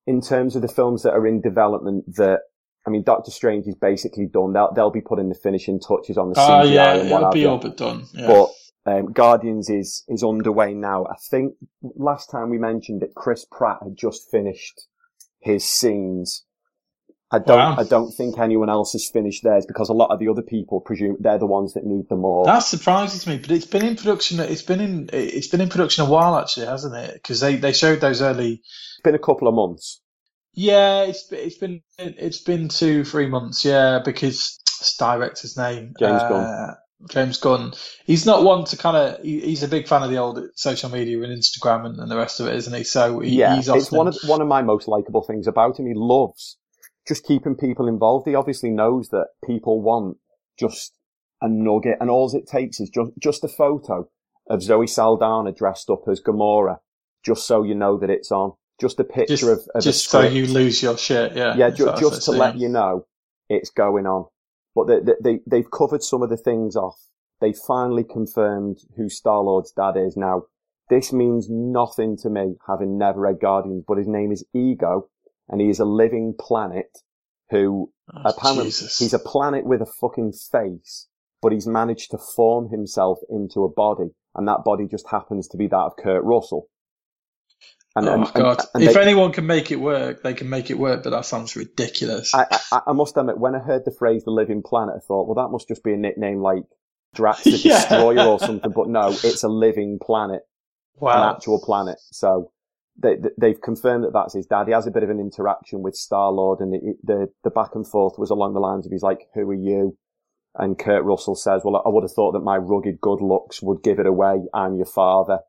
in 0.07 0.21
terms 0.21 0.55
of 0.55 0.61
the 0.61 0.67
films 0.67 1.03
that 1.03 1.13
are 1.13 1.27
in 1.27 1.41
development 1.41 2.15
that 2.15 2.41
I 2.87 2.89
mean, 2.91 3.03
Doctor 3.03 3.29
Strange 3.29 3.67
is 3.67 3.75
basically 3.75 4.25
done. 4.25 4.53
They'll 4.53 4.73
they'll 4.73 4.91
be 4.91 5.01
putting 5.01 5.29
the 5.29 5.35
finishing 5.35 5.79
touches 5.79 6.17
on 6.17 6.29
the 6.29 6.35
CGI 6.35 6.59
uh, 6.59 6.63
yeah, 6.63 6.93
and 6.95 7.09
what 7.09 7.21
it'll 7.21 7.31
be 7.31 7.45
all 7.45 7.57
but 7.57 7.77
done. 7.77 8.05
Yeah. 8.13 8.27
But 8.27 8.49
um, 8.85 9.11
Guardians 9.11 9.69
is 9.69 10.03
is 10.07 10.23
underway 10.23 10.73
now. 10.73 11.05
I 11.05 11.15
think 11.29 11.55
last 11.83 12.31
time 12.31 12.49
we 12.49 12.57
mentioned 12.57 13.01
that 13.01 13.13
Chris 13.15 13.45
Pratt 13.51 13.79
had 13.83 13.95
just 13.97 14.29
finished 14.31 14.87
his 15.39 15.63
scenes. 15.63 16.45
I 17.31 17.37
don't 17.37 17.57
wow. 17.57 17.75
I 17.77 17.83
don't 17.83 18.11
think 18.11 18.39
anyone 18.39 18.69
else 18.69 18.93
has 18.93 19.07
finished 19.07 19.43
theirs 19.43 19.65
because 19.67 19.89
a 19.89 19.93
lot 19.93 20.09
of 20.09 20.19
the 20.19 20.29
other 20.29 20.41
people 20.41 20.81
presume 20.81 21.17
they're 21.19 21.37
the 21.37 21.45
ones 21.45 21.73
that 21.73 21.85
need 21.85 22.09
them 22.09 22.21
more. 22.21 22.45
That 22.45 22.59
surprises 22.59 23.27
me, 23.27 23.37
but 23.37 23.51
it's 23.51 23.67
been 23.67 23.85
in 23.85 23.95
production. 23.95 24.39
It's 24.39 24.63
been 24.63 24.79
in 24.79 25.09
it's 25.13 25.47
been 25.47 25.61
in 25.61 25.69
production 25.69 26.05
a 26.05 26.09
while 26.09 26.37
actually, 26.37 26.65
hasn't 26.65 26.95
it? 26.95 27.13
Because 27.13 27.39
they, 27.39 27.55
they 27.55 27.73
showed 27.73 28.01
those 28.01 28.21
early 28.21 28.53
it's 28.53 29.01
been 29.03 29.15
a 29.15 29.19
couple 29.19 29.47
of 29.47 29.53
months. 29.53 30.01
Yeah, 30.53 31.03
it's 31.03 31.31
it's 31.31 31.57
been 31.57 31.81
it's 31.99 32.41
been 32.41 32.67
two 32.67 33.03
three 33.03 33.27
months. 33.27 33.63
Yeah, 33.63 33.99
because 34.03 34.59
it's 34.81 34.97
director's 34.97 35.55
name 35.55 35.93
James 35.99 36.21
uh, 36.23 36.29
Gunn. 36.29 36.75
James 37.11 37.37
Gunn. 37.37 37.73
He's 38.05 38.25
not 38.25 38.43
one 38.43 38.65
to 38.65 38.75
kind 38.77 38.97
of. 38.97 39.23
He, 39.23 39.39
he's 39.41 39.63
a 39.63 39.67
big 39.67 39.87
fan 39.87 40.03
of 40.03 40.09
the 40.09 40.17
old 40.17 40.41
social 40.55 40.89
media 40.89 41.21
and 41.21 41.31
Instagram 41.31 41.85
and, 41.85 41.99
and 41.99 42.09
the 42.09 42.17
rest 42.17 42.39
of 42.39 42.47
it, 42.47 42.55
isn't 42.55 42.73
he? 42.73 42.83
So 42.83 43.19
he, 43.19 43.37
yeah, 43.37 43.55
he's 43.55 43.69
often... 43.69 43.81
it's 43.81 43.91
one 43.91 44.07
of 44.07 44.17
one 44.25 44.41
of 44.41 44.47
my 44.47 44.63
most 44.63 44.87
likable 44.87 45.21
things 45.21 45.45
about 45.45 45.79
him. 45.79 45.85
He 45.85 45.93
loves 45.95 46.57
just 47.09 47.25
keeping 47.25 47.55
people 47.55 47.87
involved. 47.87 48.27
He 48.27 48.35
obviously 48.35 48.69
knows 48.69 49.09
that 49.09 49.29
people 49.45 49.81
want 49.81 50.17
just 50.57 50.93
a 51.41 51.49
nugget, 51.49 51.97
and 51.99 52.09
all 52.09 52.33
it 52.33 52.47
takes 52.47 52.79
is 52.79 52.89
just 52.89 53.11
just 53.19 53.43
a 53.43 53.49
photo 53.49 54.07
of 54.49 54.61
Zoe 54.63 54.87
Saldana 54.87 55.51
dressed 55.51 55.89
up 55.89 56.03
as 56.07 56.21
Gamora, 56.21 56.77
just 57.25 57.45
so 57.45 57.63
you 57.63 57.75
know 57.75 57.97
that 57.97 58.09
it's 58.09 58.31
on 58.31 58.53
just 58.79 58.99
a 58.99 59.03
picture 59.03 59.35
just, 59.35 59.43
of, 59.43 59.59
of 59.75 59.83
just 59.83 60.09
so 60.09 60.21
you 60.21 60.45
lose 60.45 60.81
your 60.81 60.97
shit. 60.97 61.35
Yeah, 61.35 61.55
yeah, 61.57 61.71
ju- 61.71 61.93
just 61.99 62.23
to 62.25 62.31
let 62.31 62.57
you 62.57 62.69
know 62.69 63.05
it's 63.49 63.71
going 63.71 64.05
on. 64.05 64.27
But 64.75 64.87
they, 64.87 65.13
they 65.21 65.39
they've 65.47 65.71
covered 65.71 66.03
some 66.03 66.21
of 66.21 66.29
the 66.29 66.37
things 66.37 66.75
off. 66.75 66.99
They 67.41 67.53
finally 67.53 68.03
confirmed 68.03 68.77
who 68.97 69.09
Star 69.09 69.41
Lord's 69.41 69.71
dad 69.71 69.95
is. 69.97 70.15
Now, 70.15 70.43
this 70.89 71.11
means 71.13 71.47
nothing 71.49 72.17
to 72.17 72.29
me, 72.29 72.55
having 72.67 72.97
never 72.97 73.21
read 73.21 73.39
Guardians, 73.39 73.83
but 73.87 73.97
his 73.97 74.07
name 74.07 74.31
is 74.31 74.45
Ego, 74.53 75.09
and 75.49 75.59
he 75.59 75.69
is 75.69 75.79
a 75.79 75.85
living 75.85 76.35
planet 76.37 76.99
who 77.49 77.91
oh, 78.13 78.21
apparently 78.25 78.65
Jesus. 78.65 78.99
he's 78.99 79.13
a 79.13 79.19
planet 79.19 79.65
with 79.65 79.81
a 79.81 79.85
fucking 79.85 80.33
face, 80.33 81.07
but 81.41 81.51
he's 81.51 81.67
managed 81.67 82.11
to 82.11 82.17
form 82.17 82.69
himself 82.69 83.19
into 83.29 83.63
a 83.63 83.69
body, 83.69 84.11
and 84.35 84.47
that 84.47 84.63
body 84.63 84.87
just 84.87 85.07
happens 85.09 85.47
to 85.49 85.57
be 85.57 85.67
that 85.67 85.75
of 85.75 85.97
Kurt 85.97 86.23
Russell. 86.23 86.69
And, 87.95 88.07
oh 88.07 88.13
and, 88.13 88.33
God! 88.33 88.61
And, 88.73 88.83
if 88.83 88.93
they, 88.93 89.01
anyone 89.01 89.31
can 89.31 89.47
make 89.47 89.71
it 89.71 89.77
work, 89.79 90.21
they 90.21 90.35
can 90.35 90.49
make 90.49 90.69
it 90.69 90.77
work. 90.77 91.03
But 91.03 91.09
that 91.09 91.25
sounds 91.25 91.55
ridiculous. 91.55 92.35
I, 92.35 92.45
I, 92.71 92.81
I, 92.87 92.93
must 92.93 93.17
admit, 93.17 93.39
when 93.39 93.55
I 93.55 93.59
heard 93.59 93.83
the 93.83 93.91
phrase 93.91 94.23
"the 94.23 94.31
living 94.31 94.61
planet," 94.61 94.95
I 94.97 94.99
thought, 94.99 95.27
well, 95.27 95.43
that 95.43 95.51
must 95.51 95.67
just 95.67 95.83
be 95.83 95.93
a 95.93 95.97
nickname 95.97 96.39
like 96.39 96.63
Drax 97.15 97.43
the 97.43 97.51
yeah. 97.51 97.79
Destroyer 97.89 98.27
or 98.27 98.39
something. 98.39 98.71
But 98.71 98.89
no, 98.89 99.09
it's 99.09 99.43
a 99.43 99.49
living 99.49 99.97
planet, 99.99 100.41
wow. 100.99 101.29
an 101.29 101.35
actual 101.35 101.59
planet. 101.59 101.97
So 102.11 102.51
they, 103.01 103.17
they've 103.37 103.61
confirmed 103.61 104.03
that 104.03 104.13
that's 104.13 104.33
his 104.33 104.45
dad. 104.45 104.67
He 104.67 104.73
has 104.73 104.87
a 104.87 104.91
bit 104.91 105.03
of 105.03 105.09
an 105.09 105.19
interaction 105.19 105.81
with 105.81 105.95
Star 105.95 106.31
Lord, 106.31 106.59
and 106.59 106.75
it, 106.75 106.97
the 107.03 107.27
the 107.43 107.49
back 107.49 107.75
and 107.75 107.87
forth 107.87 108.17
was 108.17 108.29
along 108.29 108.53
the 108.53 108.59
lines 108.59 108.85
of 108.85 108.91
he's 108.91 109.03
like, 109.03 109.27
"Who 109.33 109.49
are 109.49 109.53
you?" 109.53 109.97
And 110.55 110.77
Kurt 110.77 111.03
Russell 111.03 111.35
says, 111.35 111.61
"Well, 111.63 111.81
I 111.85 111.89
would 111.89 112.03
have 112.03 112.13
thought 112.13 112.33
that 112.33 112.43
my 112.43 112.57
rugged 112.57 112.99
good 113.01 113.21
looks 113.21 113.61
would 113.61 113.83
give 113.83 113.99
it 113.99 114.05
away. 114.05 114.41
I'm 114.53 114.75
your 114.75 114.85
father." 114.85 115.39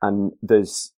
And 0.00 0.32
there's 0.42 0.92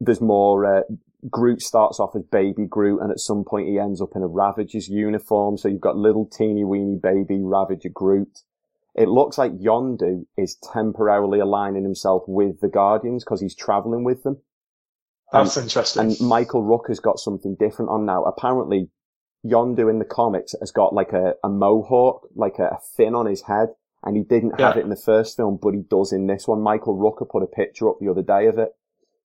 there's 0.00 0.20
more. 0.20 0.78
Uh, 0.78 0.82
Groot 1.30 1.62
starts 1.62 2.00
off 2.00 2.16
as 2.16 2.24
baby 2.24 2.66
Groot, 2.66 3.00
and 3.00 3.12
at 3.12 3.20
some 3.20 3.44
point 3.44 3.68
he 3.68 3.78
ends 3.78 4.00
up 4.00 4.16
in 4.16 4.22
a 4.22 4.26
Ravager's 4.26 4.88
uniform. 4.88 5.56
So 5.56 5.68
you've 5.68 5.80
got 5.80 5.96
little 5.96 6.26
teeny 6.26 6.64
weeny 6.64 6.98
baby 7.00 7.40
Ravager 7.40 7.90
Groot. 7.90 8.40
It 8.94 9.08
looks 9.08 9.38
like 9.38 9.52
Yondu 9.52 10.26
is 10.36 10.58
temporarily 10.72 11.38
aligning 11.38 11.84
himself 11.84 12.24
with 12.26 12.60
the 12.60 12.68
Guardians 12.68 13.24
because 13.24 13.40
he's 13.40 13.54
traveling 13.54 14.04
with 14.04 14.22
them. 14.24 14.42
That's 15.32 15.56
and, 15.56 15.64
interesting. 15.64 16.02
And 16.02 16.20
Michael 16.20 16.62
Rooker's 16.62 17.00
got 17.00 17.18
something 17.18 17.56
different 17.58 17.90
on 17.90 18.04
now. 18.06 18.22
Apparently, 18.24 18.90
Yondu 19.44 19.90
in 19.90 19.98
the 19.98 20.04
comics 20.04 20.54
has 20.60 20.70
got 20.70 20.94
like 20.94 21.12
a, 21.12 21.34
a 21.42 21.48
mohawk, 21.48 22.28
like 22.34 22.58
a, 22.58 22.64
a 22.64 22.78
fin 22.96 23.14
on 23.14 23.26
his 23.26 23.42
head, 23.42 23.68
and 24.04 24.16
he 24.16 24.22
didn't 24.22 24.54
yeah. 24.58 24.68
have 24.68 24.76
it 24.76 24.84
in 24.84 24.90
the 24.90 24.96
first 24.96 25.36
film, 25.36 25.58
but 25.60 25.74
he 25.74 25.80
does 25.80 26.12
in 26.12 26.26
this 26.26 26.46
one. 26.46 26.60
Michael 26.60 26.96
Rooker 26.96 27.28
put 27.28 27.42
a 27.42 27.46
picture 27.46 27.88
up 27.88 27.96
the 28.00 28.10
other 28.10 28.22
day 28.22 28.46
of 28.46 28.58
it. 28.58 28.70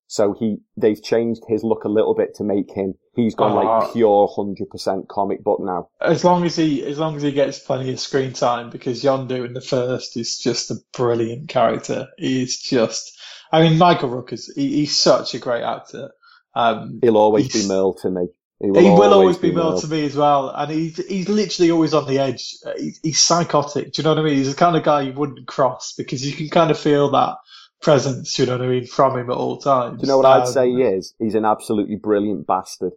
So 0.09 0.33
he, 0.33 0.59
they've 0.77 1.01
changed 1.03 1.43
his 1.49 1.65
look 1.65 1.83
a 1.83 1.89
little 1.89 2.15
bit 2.15 2.33
to 2.35 2.43
make 2.45 2.71
him, 2.71 2.93
he's 3.13 3.35
gone 3.35 3.51
Ah. 3.57 3.79
like 3.79 3.93
pure 3.93 4.27
100% 4.29 5.07
comic 5.09 5.43
book 5.43 5.59
now. 5.59 5.89
As 5.99 6.23
long 6.23 6.45
as 6.45 6.55
he, 6.55 6.81
as 6.85 6.97
long 6.97 7.17
as 7.17 7.23
he 7.23 7.33
gets 7.33 7.59
plenty 7.59 7.91
of 7.91 7.99
screen 7.99 8.31
time, 8.31 8.69
because 8.69 9.03
Yondu 9.03 9.45
in 9.45 9.53
the 9.53 9.59
first 9.59 10.15
is 10.15 10.37
just 10.37 10.71
a 10.71 10.75
brilliant 10.93 11.49
character. 11.49 12.07
He's 12.17 12.57
just, 12.57 13.16
I 13.51 13.61
mean, 13.61 13.77
Michael 13.77 14.09
Rookers, 14.09 14.49
he, 14.55 14.75
he's 14.77 14.97
such 14.97 15.33
a 15.35 15.39
great 15.39 15.63
actor. 15.63 16.11
Um, 16.55 16.99
He'll 17.01 17.17
always 17.17 17.49
be 17.49 17.67
Merle 17.67 17.93
to 17.95 18.09
me. 18.11 18.27
he 18.59 18.89
will 18.89 19.13
always 19.13 19.37
be 19.37 19.51
Merle 19.51 19.75
to 19.75 19.87
me 19.87 20.05
as 20.05 20.15
well, 20.15 20.49
and 20.49 20.71
he's 20.71 20.97
he's 21.07 21.29
literally 21.29 21.71
always 21.71 21.93
on 21.93 22.07
the 22.07 22.19
edge. 22.19 22.55
He's, 22.77 22.99
he's 23.03 23.19
psychotic. 23.19 23.93
Do 23.93 24.01
you 24.01 24.03
know 24.03 24.11
what 24.15 24.19
I 24.19 24.23
mean? 24.23 24.37
He's 24.37 24.49
the 24.49 24.55
kind 24.57 24.75
of 24.75 24.83
guy 24.83 25.01
you 25.01 25.13
wouldn't 25.13 25.47
cross 25.47 25.93
because 25.97 26.25
you 26.25 26.33
can 26.35 26.49
kind 26.49 26.71
of 26.71 26.79
feel 26.79 27.11
that 27.11 27.37
presence. 27.81 28.37
You 28.39 28.47
know 28.47 28.57
what 28.57 28.65
I 28.65 28.69
mean 28.69 28.87
from 28.87 29.17
him 29.17 29.29
at 29.31 29.37
all 29.37 29.59
times. 29.59 30.01
Do 30.01 30.07
you 30.07 30.11
know 30.11 30.17
what 30.17 30.25
I'd 30.25 30.47
Um, 30.47 30.47
say 30.47 30.69
he 30.71 30.81
is? 30.83 31.13
He's 31.19 31.35
an 31.35 31.45
absolutely 31.45 31.97
brilliant 31.97 32.47
bastard. 32.47 32.93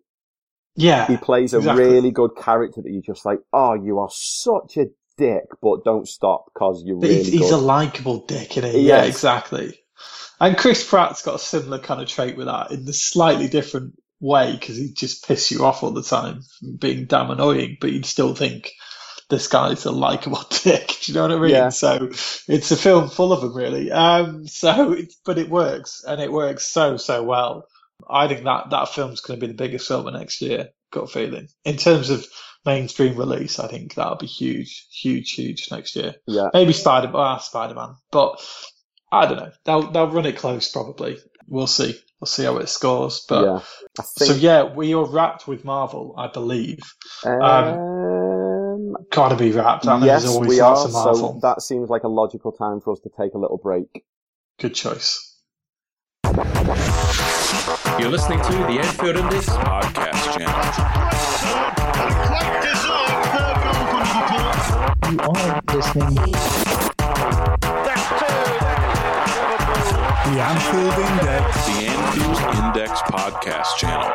Yeah, 0.77 1.07
He 1.07 1.17
plays 1.19 1.55
a 1.55 1.61
exactly. 1.61 1.73
really 1.73 2.11
good 2.11 2.33
character 2.37 2.83
that 2.83 2.91
you're 2.91 3.03
just 3.03 3.27
like, 3.27 3.41
oh, 3.53 3.75
you 3.75 3.99
are 3.99 4.09
such 4.13 4.77
a 4.79 4.87
dick, 5.19 5.45
but 5.63 5.85
don't 5.85 6.09
stop 6.09 6.47
because 6.53 6.83
you're 6.87 6.97
But 7.01 7.11
really 7.11 7.11
he's, 7.11 7.29
he's 7.33 7.51
a 7.51 7.57
likable 7.59 8.27
dick, 8.27 8.57
isn't 8.57 8.71
he? 8.73 8.79
He 8.81 8.89
Yeah, 8.89 9.05
is. 9.05 9.09
exactly. 9.09 9.79
And 10.41 10.57
Chris 10.57 10.89
Pratt's 10.89 11.23
got 11.23 11.35
a 11.35 11.39
similar 11.39 11.79
kind 11.79 12.01
of 12.01 12.09
trait 12.09 12.37
with 12.37 12.47
that 12.47 12.71
in 12.71 12.85
the 12.85 12.93
slightly 12.93 13.49
different 13.49 13.95
way 14.21 14.53
because 14.53 14.77
he'd 14.77 14.97
just 14.97 15.27
piss 15.27 15.51
you 15.51 15.65
off 15.65 15.83
all 15.83 15.91
the 15.93 16.03
time, 16.03 16.43
from 16.59 16.77
being 16.77 17.07
damn 17.07 17.31
annoying, 17.31 17.77
but 17.81 17.93
you'd 17.93 18.07
still 18.07 18.35
think 18.35 18.73
this 19.29 19.49
guy's 19.49 19.85
a 19.85 19.91
likable 19.91 20.43
dick. 20.63 20.89
Do 21.03 21.13
you 21.13 21.15
know 21.15 21.23
what 21.23 21.33
I 21.33 21.39
mean? 21.39 21.51
Yeah. 21.51 21.69
So 21.71 22.09
it's 22.49 22.71
a 22.71 22.77
film 22.77 23.09
full 23.09 23.33
of 23.33 23.41
them, 23.41 23.55
really. 23.55 23.91
Um, 23.91 24.47
so, 24.47 24.93
it's, 24.93 25.21
but 25.25 25.39
it 25.39 25.49
works, 25.49 26.05
and 26.07 26.21
it 26.21 26.33
works 26.33 26.67
so 26.67 26.97
so 26.97 27.23
well. 27.23 27.67
I 28.09 28.29
think 28.29 28.45
that 28.45 28.71
that 28.71 28.89
film's 28.89 29.21
going 29.21 29.39
to 29.39 29.47
be 29.47 29.53
the 29.53 29.57
biggest 29.57 29.89
film 29.89 30.07
of 30.07 30.15
next 30.15 30.41
year. 30.41 30.71
Got 30.91 31.05
a 31.05 31.07
feeling 31.07 31.49
in 31.65 31.77
terms 31.77 32.11
of 32.11 32.27
mainstream 32.65 33.17
release. 33.17 33.59
I 33.59 33.69
think 33.69 33.95
that'll 33.95 34.17
be 34.17 34.27
huge, 34.27 34.89
huge, 34.91 35.33
huge 35.33 35.69
next 35.71 35.97
year. 35.97 36.15
yeah. 36.27 36.49
Maybe 36.53 36.73
Spider, 36.73 37.11
ah, 37.15 37.39
Spider 37.39 37.75
Man, 37.75 37.95
but 38.11 38.41
I 39.13 39.27
don't 39.27 39.37
know. 39.39 39.51
They'll 39.65 39.91
they'll 39.91 40.11
run 40.11 40.27
it 40.27 40.37
close 40.37 40.71
probably. 40.71 41.19
We'll 41.49 41.67
see. 41.67 41.99
We'll 42.21 42.27
see 42.27 42.45
how 42.45 42.59
it 42.59 42.69
scores. 42.69 43.25
But 43.29 43.45
yeah. 43.45 43.61
I 43.99 44.03
so 44.03 44.35
yeah, 44.35 44.63
we 44.75 44.95
are 44.95 45.05
wrapped 45.05 45.49
with 45.49 45.65
Marvel, 45.65 46.15
I 46.17 46.29
believe. 46.29 46.79
um, 47.25 48.95
Gotta 49.11 49.37
be 49.37 49.51
wrapped. 49.53 49.87
I 49.87 50.05
yes, 50.05 50.27
always 50.27 50.49
we 50.49 50.61
are. 50.61 50.89
Marvel. 50.89 51.15
So 51.15 51.39
that 51.43 51.63
seems 51.63 51.89
like 51.91 52.05
a 52.05 52.09
logical 52.09 52.53
time 52.53 52.81
for 52.81 52.93
us 52.93 53.01
to 53.01 53.11
take 53.19 53.35
a 53.35 53.39
little 53.39 53.59
break. 53.59 54.05
Good 54.61 54.75
choice. 54.75 55.27
You're 57.99 58.11
listening 58.11 58.41
to 58.43 58.53
the 58.53 58.79
Anfield 58.81 59.17
Index 59.17 59.47
podcast 59.49 60.39
channel. 60.39 61.01
You 65.11 65.19
are 65.21 65.63
listening. 65.75 66.80
The 70.31 70.41
Anfield 70.41 70.95
Index. 71.11 71.67
The 71.67 71.87
Anfield 71.89 72.65
Index 72.65 73.01
podcast 73.03 73.77
channel. 73.79 74.13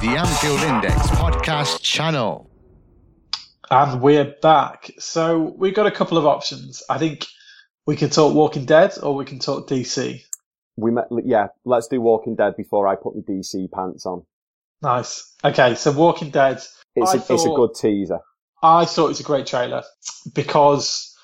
The 0.00 0.16
Anfield 0.16 0.62
Index 0.62 1.06
podcast 1.08 1.82
channel. 1.82 2.50
And 3.70 4.00
we're 4.00 4.34
back. 4.40 4.92
So 4.98 5.54
we've 5.58 5.74
got 5.74 5.84
a 5.84 5.90
couple 5.90 6.16
of 6.16 6.24
options. 6.24 6.82
I 6.88 6.96
think 6.96 7.26
we 7.86 7.96
can 7.96 8.08
talk 8.08 8.34
Walking 8.34 8.64
Dead 8.64 8.94
or 9.02 9.14
we 9.14 9.26
can 9.26 9.40
talk 9.40 9.68
DC. 9.68 10.22
We 10.76 10.90
met, 10.90 11.08
yeah, 11.26 11.48
let's 11.66 11.88
do 11.88 12.00
Walking 12.00 12.34
Dead 12.34 12.56
before 12.56 12.88
I 12.88 12.94
put 12.94 13.14
my 13.14 13.20
DC 13.20 13.70
pants 13.70 14.06
on. 14.06 14.24
Nice. 14.80 15.34
Okay, 15.44 15.74
so 15.74 15.92
Walking 15.92 16.30
Dead. 16.30 16.62
It's 16.94 17.10
I 17.10 17.18
a, 17.18 17.34
it's 17.34 17.44
a 17.44 17.50
good 17.50 17.74
teaser. 17.74 18.20
I 18.62 18.86
thought 18.86 19.04
it 19.04 19.08
was 19.08 19.20
a 19.20 19.24
great 19.24 19.46
trailer 19.46 19.82
because 20.32 21.14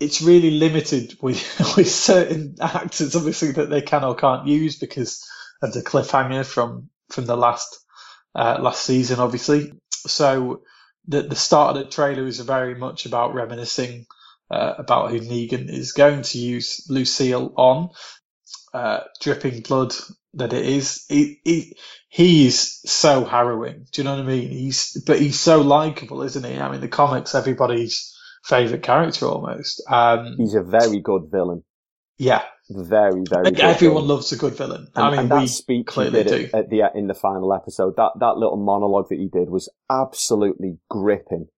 it's 0.00 0.22
really 0.22 0.50
limited 0.52 1.16
with 1.20 1.42
with 1.76 1.90
certain 1.90 2.56
actors, 2.60 3.14
obviously 3.14 3.52
that 3.52 3.70
they 3.70 3.82
can 3.82 4.04
or 4.04 4.14
can't 4.14 4.48
use 4.48 4.78
because 4.78 5.24
of 5.62 5.72
the 5.72 5.82
cliffhanger 5.82 6.44
from 6.44 6.88
from 7.10 7.26
the 7.26 7.36
last 7.36 7.78
uh, 8.34 8.58
last 8.60 8.84
season, 8.84 9.20
obviously. 9.20 9.72
So 10.06 10.62
the 11.06 11.22
the 11.22 11.36
start 11.36 11.76
of 11.76 11.84
the 11.84 11.90
trailer 11.90 12.26
is 12.26 12.40
very 12.40 12.74
much 12.74 13.06
about 13.06 13.34
reminiscing 13.34 14.06
uh, 14.50 14.74
about 14.78 15.10
who 15.10 15.20
Negan 15.20 15.68
is 15.68 15.92
going 15.92 16.22
to 16.22 16.38
use 16.38 16.86
Lucille 16.88 17.52
on, 17.56 17.90
uh, 18.74 19.00
dripping 19.20 19.60
blood 19.62 19.94
that 20.34 20.52
it 20.52 20.66
is. 20.66 21.04
He, 21.08 21.40
so 22.50 23.24
harrowing. 23.24 23.86
Do 23.92 24.00
you 24.00 24.04
know 24.04 24.16
what 24.16 24.24
I 24.24 24.26
mean? 24.26 24.50
He's, 24.50 25.00
but 25.06 25.20
he's 25.20 25.38
so 25.38 25.60
likable, 25.60 26.22
isn't 26.22 26.44
he? 26.44 26.58
I 26.58 26.70
mean, 26.70 26.80
the 26.80 26.88
comics, 26.88 27.34
everybody's 27.34 28.16
favorite 28.44 28.82
character 28.82 29.26
almost. 29.26 29.82
Um, 29.88 30.34
He's 30.36 30.54
a 30.54 30.62
very 30.62 31.00
good 31.00 31.28
villain. 31.30 31.62
yeah. 32.18 32.42
Very, 32.72 33.22
very 33.28 33.44
Like, 33.46 33.54
good 33.56 33.64
everyone 33.64 34.02
villain. 34.04 34.08
loves 34.08 34.30
a 34.32 34.36
good 34.36 34.54
villain. 34.54 34.86
And, 34.94 35.04
I 35.04 35.10
mean, 35.10 35.18
and 35.20 35.30
that 35.32 35.40
we 35.40 35.46
speech 35.48 35.86
clearly 35.86 36.22
do. 36.22 36.48
at, 36.52 36.54
at 36.54 36.70
the 36.70 36.82
in 36.94 37.08
the 37.08 37.14
final 37.14 37.52
episode, 37.52 37.94
that 37.96 38.12
that 38.20 38.36
little 38.36 38.56
monologue 38.58 39.08
that 39.10 39.18
he 39.18 39.26
did 39.26 39.50
was 39.50 39.68
absolutely 39.90 40.78
gripping. 40.88 41.48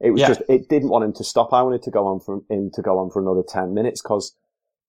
It 0.00 0.12
was 0.12 0.20
Yeah. 0.22 0.28
just 0.28 0.42
it 0.48 0.70
didn't 0.70 0.88
want 0.88 1.04
him 1.04 1.12
to 1.14 1.24
stop. 1.24 1.52
I 1.52 1.60
wanted 1.62 1.82
to 1.82 1.90
go 1.90 2.06
on 2.06 2.20
for 2.20 2.40
him 2.48 2.70
to 2.72 2.80
go 2.80 2.98
on 2.98 3.10
for 3.10 3.20
another 3.20 3.42
ten 3.46 3.74
minutes 3.74 4.00
because 4.02 4.34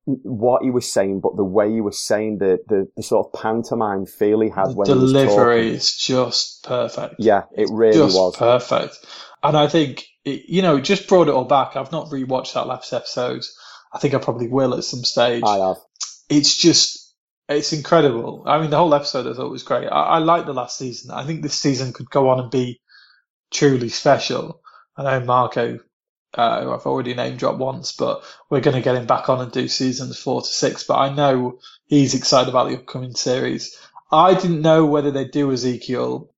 what 0.06 0.64
he 0.64 0.70
was 0.70 0.92
saying, 0.92 1.22
but 1.22 1.36
the 1.38 1.44
way 1.44 1.72
he 1.72 1.82
was 1.82 2.00
saying 2.00 2.40
the 2.40 2.60
the, 2.68 2.88
the 2.96 3.04
sort 3.04 3.28
of 3.28 3.42
pantomime 3.42 4.06
feel 4.06 4.42
he 4.42 4.50
had 4.50 4.70
the 4.70 4.74
when 4.74 4.88
he 4.88 4.94
was 4.94 5.14
delivery 5.14 5.70
is 5.70 5.96
just 5.96 6.64
perfect. 6.64 7.16
Yeah, 7.20 7.44
it 7.56 7.70
really 7.72 7.98
just 7.98 8.16
was. 8.16 8.36
perfect. 8.36 8.98
And 9.44 9.58
I 9.58 9.68
think, 9.68 10.06
it, 10.24 10.44
you 10.48 10.62
know, 10.62 10.80
just 10.80 11.08
brought 11.10 11.28
it 11.28 11.34
all 11.34 11.44
back. 11.44 11.76
I've 11.76 11.92
not 11.92 12.08
rewatched 12.08 12.54
that 12.54 12.68
last 12.68 12.94
episode. 12.94 13.44
I 13.94 14.00
think 14.00 14.14
I 14.14 14.18
probably 14.20 14.48
will 14.48 14.74
at 14.74 14.86
some 14.86 15.04
stage. 15.04 15.44
I 15.46 15.58
have. 15.58 15.78
It's 16.30 16.56
just, 16.56 17.14
it's 17.50 17.74
incredible. 17.74 18.44
I 18.46 18.62
mean, 18.62 18.70
the 18.70 18.78
whole 18.78 18.96
episode 18.96 19.28
I 19.28 19.34
thought 19.34 19.52
was 19.52 19.64
great. 19.64 19.88
I, 19.88 20.04
I 20.04 20.18
like 20.20 20.46
the 20.46 20.54
last 20.54 20.78
season. 20.78 21.12
I 21.12 21.26
think 21.26 21.42
this 21.42 21.60
season 21.60 21.92
could 21.92 22.10
go 22.10 22.30
on 22.30 22.40
and 22.40 22.50
be 22.50 22.80
truly 23.52 23.90
special. 23.90 24.62
I 24.96 25.04
know 25.04 25.26
Marco, 25.26 25.80
uh, 26.34 26.64
who 26.64 26.72
I've 26.72 26.86
already 26.86 27.14
name 27.14 27.38
dropped 27.38 27.60
once, 27.60 27.92
but 27.92 28.24
we're 28.50 28.62
going 28.62 28.76
to 28.76 28.82
get 28.82 28.96
him 28.96 29.06
back 29.06 29.30
on 29.30 29.42
and 29.42 29.52
do 29.52 29.68
seasons 29.68 30.18
four 30.18 30.42
to 30.42 30.48
six. 30.48 30.84
But 30.84 30.98
I 30.98 31.14
know 31.14 31.60
he's 31.86 32.16
excited 32.16 32.50
about 32.50 32.70
the 32.70 32.78
upcoming 32.78 33.16
series. 33.16 33.78
I 34.12 34.34
didn't 34.34 34.62
know 34.62 34.86
whether 34.86 35.12
they'd 35.12 35.32
do 35.32 35.52
Ezekiel 35.52 36.32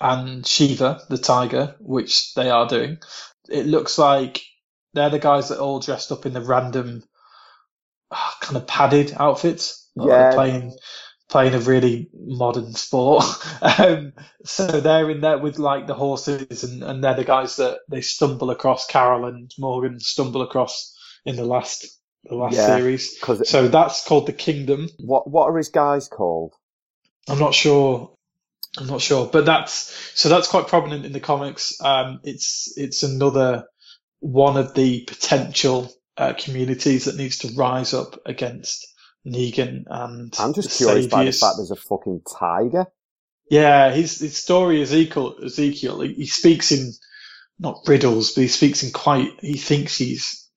and 0.00 0.46
Shiva, 0.46 1.02
the 1.08 1.18
tiger, 1.18 1.74
which 1.80 2.34
they 2.34 2.50
are 2.50 2.68
doing. 2.68 2.98
It 3.48 3.66
looks 3.66 3.98
like 3.98 4.42
they're 4.92 5.10
the 5.10 5.18
guys 5.18 5.48
that 5.48 5.58
are 5.58 5.62
all 5.62 5.80
dressed 5.80 6.12
up 6.12 6.26
in 6.26 6.32
the 6.32 6.40
random 6.40 7.02
ah, 8.10 8.36
kind 8.40 8.56
of 8.56 8.66
padded 8.66 9.14
outfits. 9.18 9.88
Yeah. 9.96 10.06
they're 10.06 10.32
playing 10.32 10.76
playing 11.34 11.54
a 11.54 11.58
really 11.58 12.08
modern 12.14 12.72
sport. 12.74 13.24
um, 13.80 14.12
so 14.44 14.68
they're 14.68 15.10
in 15.10 15.20
there 15.20 15.36
with 15.38 15.58
like 15.58 15.88
the 15.88 15.94
horses 15.94 16.62
and, 16.62 16.84
and 16.84 17.02
they're 17.02 17.16
the 17.16 17.24
guys 17.24 17.56
that 17.56 17.80
they 17.90 18.02
stumble 18.02 18.52
across 18.52 18.86
Carol 18.86 19.24
and 19.26 19.50
Morgan 19.58 19.98
stumble 19.98 20.42
across 20.42 20.96
in 21.26 21.34
the 21.34 21.44
last 21.44 21.88
the 22.22 22.36
last 22.36 22.60
Yeah, 22.60 22.64
series. 22.64 23.18
So 23.42 23.66
that's 23.66 24.06
called 24.06 24.28
the 24.28 24.32
Kingdom. 24.32 24.88
What 25.00 25.28
what 25.28 25.50
are 25.50 25.56
his 25.56 25.70
guys 25.70 26.06
called? 26.06 26.54
I'm 27.28 27.40
not 27.40 27.54
sure. 27.54 28.16
I'm 28.78 28.86
not 28.86 29.00
sure, 29.02 29.26
but 29.32 29.44
that's 29.46 29.92
so 30.20 30.28
that's 30.28 30.48
quite 30.48 30.68
prominent 30.68 31.04
in 31.04 31.12
the 31.12 31.20
comics. 31.20 31.80
Um, 31.82 32.20
it's 32.24 32.72
it's 32.76 33.02
another 33.02 33.66
one 34.20 34.56
of 34.56 34.74
the 34.74 35.02
potential 35.06 35.92
uh, 36.16 36.34
communities 36.38 37.06
that 37.06 37.16
needs 37.16 37.38
to 37.40 37.54
rise 37.56 37.94
up 37.94 38.20
against 38.26 38.86
Negan 39.26 39.84
and 39.88 40.34
I'm 40.38 40.54
just 40.54 40.76
curious 40.76 41.06
by 41.06 41.24
the 41.24 41.32
fact 41.32 41.56
there's 41.58 41.70
a 41.70 41.76
fucking 41.76 42.22
tiger. 42.38 42.86
Yeah, 43.50 43.92
his 43.92 44.20
his 44.20 44.36
story 44.36 44.82
Ezekiel 44.82 45.36
Ezekiel 45.44 46.00
he, 46.02 46.14
he 46.14 46.26
speaks 46.26 46.72
in 46.72 46.92
not 47.60 47.80
riddles, 47.88 48.32
but 48.34 48.42
he 48.42 48.48
speaks 48.48 48.84
in 48.84 48.92
quite. 48.92 49.30
He 49.40 49.56
thinks 49.58 49.98
he's 49.98 50.48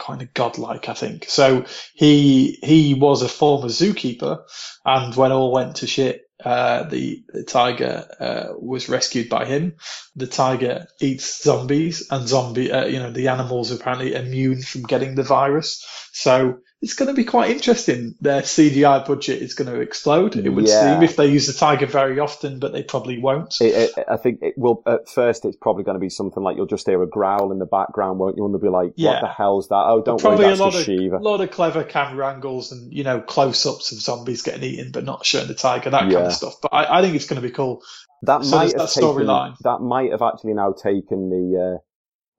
kind 0.00 0.22
of 0.22 0.34
godlike, 0.34 0.88
I 0.88 0.94
think. 0.94 1.26
So 1.28 1.66
he 1.94 2.58
he 2.62 2.94
was 2.94 3.22
a 3.22 3.28
former 3.28 3.68
zookeeper, 3.68 4.42
and 4.84 5.16
when 5.16 5.32
all 5.32 5.52
went 5.52 5.76
to 5.76 5.88
shit, 5.88 6.22
uh, 6.44 6.84
the 6.84 7.24
the 7.28 7.44
tiger 7.44 8.06
uh, 8.20 8.48
was 8.58 8.88
rescued 8.88 9.28
by 9.30 9.46
him. 9.46 9.74
The 10.16 10.28
tiger 10.28 10.86
eats 11.00 11.42
zombies, 11.42 12.08
and 12.10 12.28
zombie, 12.28 12.72
uh, 12.72 12.86
you 12.86 13.00
know, 13.00 13.10
the 13.12 13.28
animals 13.28 13.72
are 13.72 13.76
apparently 13.76 14.14
immune 14.14 14.62
from 14.62 14.84
getting 14.84 15.16
the 15.16 15.24
virus. 15.24 15.84
So 16.12 16.58
it's 16.82 16.94
going 16.94 17.06
to 17.06 17.14
be 17.14 17.24
quite 17.24 17.50
interesting. 17.52 18.16
Their 18.20 18.42
CGI 18.42 19.06
budget 19.06 19.40
is 19.40 19.54
going 19.54 19.72
to 19.72 19.80
explode. 19.80 20.34
It 20.34 20.48
would 20.50 20.66
Yeah. 20.66 20.94
seem 20.94 21.02
if 21.04 21.14
they 21.14 21.28
use 21.28 21.46
the 21.46 21.52
tiger 21.52 21.86
very 21.86 22.18
often, 22.18 22.58
but 22.58 22.72
they 22.72 22.82
probably 22.82 23.20
won't. 23.20 23.54
It, 23.60 23.92
it, 23.96 24.04
I 24.08 24.16
think 24.16 24.40
it 24.42 24.54
will, 24.58 24.82
at 24.84 25.08
first 25.08 25.44
it's 25.44 25.56
probably 25.56 25.84
going 25.84 25.94
to 25.94 26.00
be 26.00 26.10
something 26.10 26.42
like 26.42 26.56
you'll 26.56 26.66
just 26.66 26.86
hear 26.86 27.00
a 27.00 27.06
growl 27.06 27.52
in 27.52 27.60
the 27.60 27.66
background, 27.66 28.18
won't 28.18 28.36
you? 28.36 28.44
And 28.44 28.52
they'll 28.52 28.60
be 28.60 28.68
like, 28.68 28.92
what 28.96 28.96
Yeah. 28.96 29.20
the 29.20 29.28
hell's 29.28 29.68
that? 29.68 29.76
Oh, 29.76 30.02
don't 30.02 30.20
probably 30.20 30.44
worry, 30.44 30.46
a 30.54 30.56
that's 30.56 30.60
lot 30.60 30.72
the 30.86 31.06
of 31.14 31.22
lot 31.22 31.40
of 31.40 31.50
clever 31.52 31.84
camera 31.84 32.32
angles 32.34 32.72
and 32.72 32.92
you 32.92 33.04
know 33.04 33.20
close-ups 33.20 33.92
of 33.92 33.98
zombies 34.00 34.42
getting 34.42 34.64
eaten, 34.64 34.90
but 34.90 35.04
not 35.04 35.24
showing 35.24 35.46
the 35.46 35.54
tiger, 35.54 35.90
that 35.90 36.10
kind 36.10 36.26
of 36.26 36.32
stuff. 36.32 36.54
But 36.62 36.74
I, 36.74 36.98
I 36.98 37.02
think 37.02 37.14
it's 37.14 37.26
going 37.26 37.40
to 37.40 37.46
be 37.46 37.54
cool. 37.54 37.82
That 38.22 38.44
So 38.44 38.56
might 38.56 38.68
have 38.70 38.78
that 38.78 38.88
storyline. 38.88 39.56
that 39.62 39.80
might 39.80 40.10
have 40.10 40.22
actually 40.22 40.54
now 40.54 40.72
taken 40.72 41.30
the, 41.30 41.76
uh, 41.76 41.78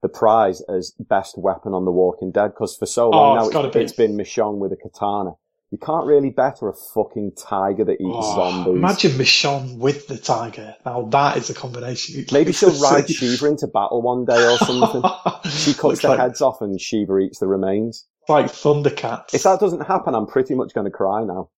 the 0.04 0.10
prize 0.10 0.62
as 0.70 0.94
best 1.00 1.36
weapon 1.38 1.74
on 1.74 1.86
The 1.86 1.92
Walking 1.92 2.32
Dead, 2.32 2.50
because 2.50 2.76
for 2.78 2.86
so 2.86 3.10
long 3.10 3.32
Oh, 3.38 3.42
now 3.42 3.48
it's 3.48 3.56
it's, 3.66 3.74
be. 3.76 3.82
it's 3.82 3.94
been 3.94 4.16
Michonne 4.16 4.60
with 4.60 4.72
a 4.72 4.76
katana. 4.76 5.32
You 5.72 5.80
can't 5.80 6.06
really 6.06 6.30
better 6.30 6.70
a 6.70 6.74
fucking 6.94 7.32
tiger 7.36 7.84
that 7.86 7.94
eats 7.94 8.02
Oh, 8.04 8.36
zombies. 8.52 8.76
imagine 8.76 9.12
Michonne 9.14 9.78
with 9.80 10.08
the 10.08 10.18
tiger. 10.20 10.76
Now 10.86 11.02
that 11.10 11.38
is 11.38 11.50
a 11.50 11.56
combination. 11.56 12.26
Maybe 12.32 12.52
she'll 12.52 12.80
ride. 12.80 13.10
Shiva 13.10 13.48
into 13.48 13.66
battle 13.66 14.04
one 14.04 14.24
day 14.26 14.46
or 14.46 14.58
something. 14.68 15.02
she 15.50 15.72
cuts 15.74 15.84
Looks 15.84 16.02
the 16.04 16.10
like, 16.10 16.20
heads 16.20 16.42
off 16.42 16.62
and 16.62 16.80
Shiva 16.80 17.18
eats 17.18 17.40
the 17.40 17.48
remains. 17.48 18.06
like 18.30 18.48
Thundercats. 18.48 19.34
If 19.34 19.42
that 19.44 19.60
doesn't 19.60 19.88
happen, 19.88 20.14
I'm 20.14 20.28
pretty 20.28 20.54
much 20.54 20.76
going 20.76 20.86
to 20.86 20.92
cry 20.92 21.24
now. 21.24 21.50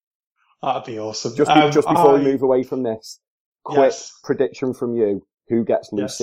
That'd 0.61 0.85
be 0.85 0.97
awesome. 0.97 1.35
Just, 1.35 1.51
Um, 1.51 1.71
just 1.73 1.87
before 1.87 2.11
I- 2.11 2.19
we 2.19 2.23
move 2.23 2.41
away 2.41 2.63
from 2.63 2.83
this, 2.83 3.19
quick 3.65 3.79
Yes. 3.91 4.11
prediction 4.23 4.73
from 4.73 4.95
you: 4.95 5.23
Who 5.49 5.65
gets 5.65 5.89
Yes. 5.91 6.17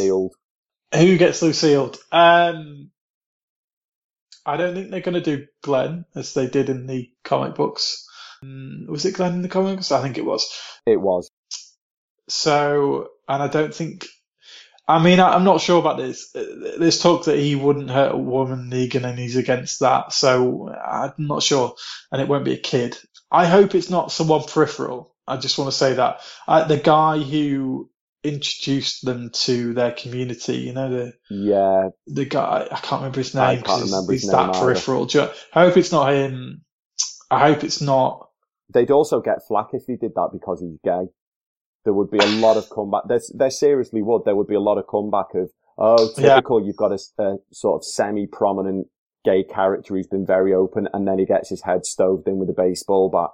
Who 0.95 1.16
gets 1.18 1.43
Lucille? 1.43 1.95
Um, 2.11 2.90
I 4.45 4.57
don't 4.57 4.74
think 4.74 4.90
they're 4.90 5.01
going 5.01 5.22
to 5.22 5.36
do 5.36 5.47
Glenn 5.62 6.05
as 6.14 6.34
they 6.34 6.47
did 6.49 6.68
in 6.68 6.86
the 6.86 7.11
comic 7.24 7.55
books. 7.55 8.07
Mm, 8.45 8.88
Was 8.88 9.05
it 9.05 9.14
Glenn 9.14 9.34
in 9.34 9.43
the 9.43 9.49
comics? 9.49 9.93
I 9.93 10.03
think 10.03 10.18
it 10.18 10.24
was. 10.24 10.49
It 10.86 11.01
was. 11.01 11.30
So, 12.28 13.09
and 13.28 13.43
I 13.43 13.49
don't 13.49 13.74
think. 13.74 14.07
I 14.88 15.03
mean, 15.03 15.20
I, 15.20 15.34
I'm 15.34 15.45
not 15.45 15.61
sure 15.61 15.78
about 15.78 15.97
this. 15.99 16.32
There's 16.32 17.01
talk 17.01 17.26
that 17.26 17.38
he 17.38 17.55
wouldn't 17.55 17.90
hurt 17.90 18.14
a 18.14 18.18
woman, 18.18 18.68
Negan, 18.70 19.05
and 19.05 19.18
he's 19.18 19.36
against 19.36 19.80
that. 19.80 20.12
So 20.12 20.68
I'm 20.68 21.14
not 21.18 21.43
sure, 21.43 21.74
and 22.11 22.20
it 22.20 22.28
won't 22.28 22.45
be 22.45 22.55
a 22.55 22.59
kid. 22.59 22.99
I 23.30 23.47
hope 23.47 23.74
it's 23.74 23.90
not 23.90 24.12
someone 24.12 24.43
peripheral. 24.43 25.14
I 25.26 25.36
just 25.36 25.57
want 25.57 25.70
to 25.70 25.76
say 25.76 25.95
that 25.95 26.20
uh, 26.49 26.64
the 26.64 26.76
guy 26.78 27.18
who 27.18 27.88
introduced 28.24 29.04
them 29.04 29.30
to 29.32 29.72
their 29.74 29.92
community, 29.92 30.56
you 30.58 30.72
know, 30.72 30.88
the 30.90 31.12
Yeah, 31.30 31.88
the 32.06 32.24
guy 32.24 32.66
I 32.70 32.76
can't 32.76 33.00
remember 33.02 33.18
his 33.20 33.34
name. 33.34 33.42
I 33.42 33.54
can't 33.56 33.66
'cause 33.66 33.82
he's- 33.90 34.08
his 34.08 34.22
he's 34.22 34.24
name 34.30 34.32
that 34.36 34.50
either. 34.56 34.58
peripheral. 34.66 35.06
You- 35.10 35.28
I 35.54 35.64
hope 35.66 35.76
it's 35.76 35.92
not 35.92 36.12
him. 36.12 36.64
I 37.30 37.50
hope 37.50 37.64
it's 37.64 37.80
not. 37.80 38.28
they'd 38.74 38.90
also 38.90 39.20
get 39.20 39.46
flack 39.46 39.66
if 39.74 39.84
he 39.86 39.96
did 39.96 40.14
that 40.14 40.30
because 40.32 40.58
he's 40.62 40.78
gay. 40.82 41.06
There 41.84 41.92
would 41.92 42.10
be 42.10 42.16
a 42.16 42.26
lot 42.40 42.56
of 42.56 42.70
comeback. 42.70 43.02
There, 43.06 43.20
there 43.34 43.50
seriously 43.50 44.00
would. 44.00 44.24
There 44.24 44.34
would 44.34 44.46
be 44.46 44.54
a 44.54 44.60
lot 44.60 44.78
of 44.78 44.86
comeback 44.86 45.34
of, 45.34 45.50
oh, 45.76 46.08
Yeah. 46.16 46.36
typical. 46.36 46.64
You've 46.64 46.76
got 46.76 46.90
a 46.92 47.38
sort 47.52 47.76
of 47.80 47.84
semi-prominent 47.84 48.86
gay 49.26 49.42
character 49.44 49.94
who's 49.94 50.06
been 50.06 50.24
very 50.24 50.54
open, 50.54 50.88
and 50.94 51.06
then 51.06 51.18
he 51.18 51.26
gets 51.26 51.50
his 51.50 51.60
head 51.62 51.84
stoved 51.84 52.26
in 52.28 52.38
with 52.38 52.48
a 52.48 52.54
baseball 52.54 53.10
bat. 53.10 53.28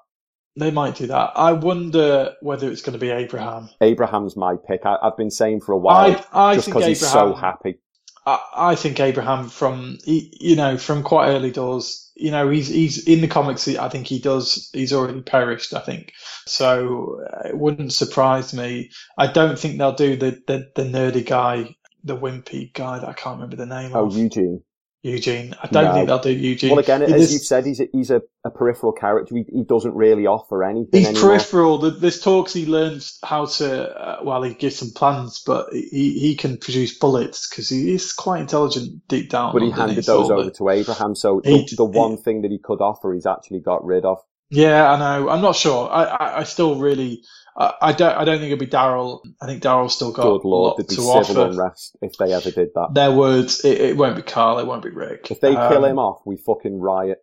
They 0.59 0.71
might 0.71 0.97
do 0.97 1.07
that. 1.09 1.33
I 1.37 1.53
wonder 1.53 2.35
whether 2.41 2.71
it's 2.71 2.83
going 2.83 2.95
to 2.95 2.99
be 2.99 3.11
Abraham. 3.11 3.71
Abraham's 3.81 4.37
my 4.37 4.57
pick. 4.57 4.85
I, 4.85 4.97
I've 5.03 5.17
been 5.17 5.31
saying 5.31 5.61
for 5.61 5.73
a 5.73 5.79
while, 5.79 6.25
I 6.33 6.51
I 6.51 6.55
just 6.57 6.67
because 6.67 6.85
he's 6.87 7.01
so 7.01 7.35
happy. 7.35 7.79
I, 8.27 8.41
I 8.57 8.75
think 8.75 9.01
Abraham 9.01 9.49
from 9.49 9.99
you 10.05 10.57
know 10.57 10.77
from 10.77 11.03
quite 11.03 11.29
early 11.29 11.51
doors. 11.51 12.11
You 12.17 12.33
know 12.33 12.49
he's 12.51 12.69
he's 12.69 13.07
in 13.07 13.21
the 13.21 13.29
comics. 13.29 13.69
I 13.69 13.89
think 13.89 14.07
he 14.09 14.19
does. 14.19 14.71
He's 14.73 14.93
already 14.93 15.23
perished. 15.23 15.73
I 15.75 15.81
think 15.81 16.13
so. 16.47 17.21
uh, 17.33 17.49
It 17.51 17.59
wouldn't 17.59 17.93
surprise 17.93 18.53
me. 18.53 18.91
I 19.17 19.29
don't 19.29 19.59
think 19.59 19.79
they'll 19.79 19.93
do 19.95 20.17
the 20.17 20.43
the, 20.47 20.71
the 20.75 20.83
nerdy 20.83 21.25
guy, 21.25 21.77
the 22.03 22.17
wimpy 22.17 22.73
guy 22.73 22.99
that 22.99 23.09
I 23.09 23.13
can't 23.13 23.37
remember 23.37 23.57
the 23.57 23.67
name 23.67 23.93
of 23.93 23.97
Oh, 23.97 24.07
of. 24.07 24.17
Eugene. 24.17 24.63
Eugene. 25.03 25.55
I 25.62 25.68
don't 25.68 25.84
No. 25.84 25.92
think 25.94 26.07
they'll 26.09 26.18
do 26.18 26.30
Eugene. 26.32 26.70
Well, 26.70 26.80
again, 26.80 27.03
as 27.03 27.32
you've 27.32 27.42
said, 27.42 27.64
he's 27.66 27.80
a, 27.80 27.88
he's 27.92 28.11
a, 28.11 28.20
a 28.44 28.51
peripheral 28.51 28.92
character. 28.92 29.36
He, 29.36 29.44
he 29.49 29.62
doesn't 29.64 29.94
really 29.94 30.26
offer 30.26 30.64
anything 30.64 30.88
He's 30.92 31.09
anymore. 31.09 31.30
peripheral. 31.30 31.80
Th- 31.80 31.94
There's 32.01 32.20
talks 32.20 32.53
he 32.53 32.66
learns 32.66 33.18
how 33.24 33.46
to, 33.46 33.88
uh, 33.90 34.20
well, 34.24 34.42
he 34.42 34.55
gives 34.55 34.76
some 34.76 34.90
plans, 34.90 35.42
but 35.46 35.68
he, 35.72 36.18
he 36.18 36.34
can 36.36 36.57
produce 36.57 36.99
bullets 36.99 37.49
because 37.49 37.68
he 37.68 37.92
is 37.92 38.12
quite 38.12 38.40
intelligent 38.40 39.07
deep 39.09 39.30
down. 39.30 39.53
but 39.53 39.62
he 39.62 39.70
handed 39.70 40.05
those 40.05 40.30
over 40.30 40.51
to 40.51 40.68
Abraham. 40.68 41.14
So 41.14 41.40
He- 41.44 41.64
the, 41.70 41.76
the 41.76 41.84
one 41.84 42.16
thing 42.16 42.42
that 42.42 42.51
he 42.51 42.59
could 42.59 42.80
offer, 42.80 43.14
he's 43.14 43.26
actually 43.26 43.61
got 43.61 43.84
rid 43.84 44.05
of. 44.05 44.18
Yeah, 44.51 44.90
I 44.90 44.99
know. 44.99 45.28
I'm 45.28 45.42
not 45.42 45.57
sure. 45.57 45.90
I, 45.90 46.05
I, 46.05 46.38
I 46.38 46.42
still 46.44 46.76
really, 46.80 47.22
I, 47.59 47.75
I 47.83 47.93
don't, 47.93 48.17
I 48.17 48.25
don't 48.25 48.39
think 48.41 48.53
it'll 48.53 48.61
be 48.65 48.69
Daryl. 48.71 49.21
I 49.43 49.47
think 49.47 49.63
Daryl's 49.63 49.95
still 49.97 50.13
got 50.13 50.23
Good 50.23 50.45
lord, 50.45 50.79
there'd 50.79 50.89
be 50.89 50.95
civil 50.95 51.11
offer. 51.13 51.51
unrest 51.51 51.97
if 52.03 52.17
they 52.19 52.33
ever 52.33 52.51
did 52.53 52.71
that. 52.77 52.91
Their 52.95 53.13
words, 53.13 53.65
it, 53.65 53.81
it 53.81 53.97
won't 53.97 54.17
be 54.17 54.23
Carl, 54.23 54.59
it 54.61 54.67
won't 54.67 54.83
be 54.85 54.91
Rick. 54.91 55.31
If 55.31 55.41
they 55.41 55.55
kill 55.55 55.85
Um, 55.85 55.85
him 55.85 55.99
off, 55.99 56.21
we 56.27 56.37
fucking 56.37 56.79
riot. 56.81 57.19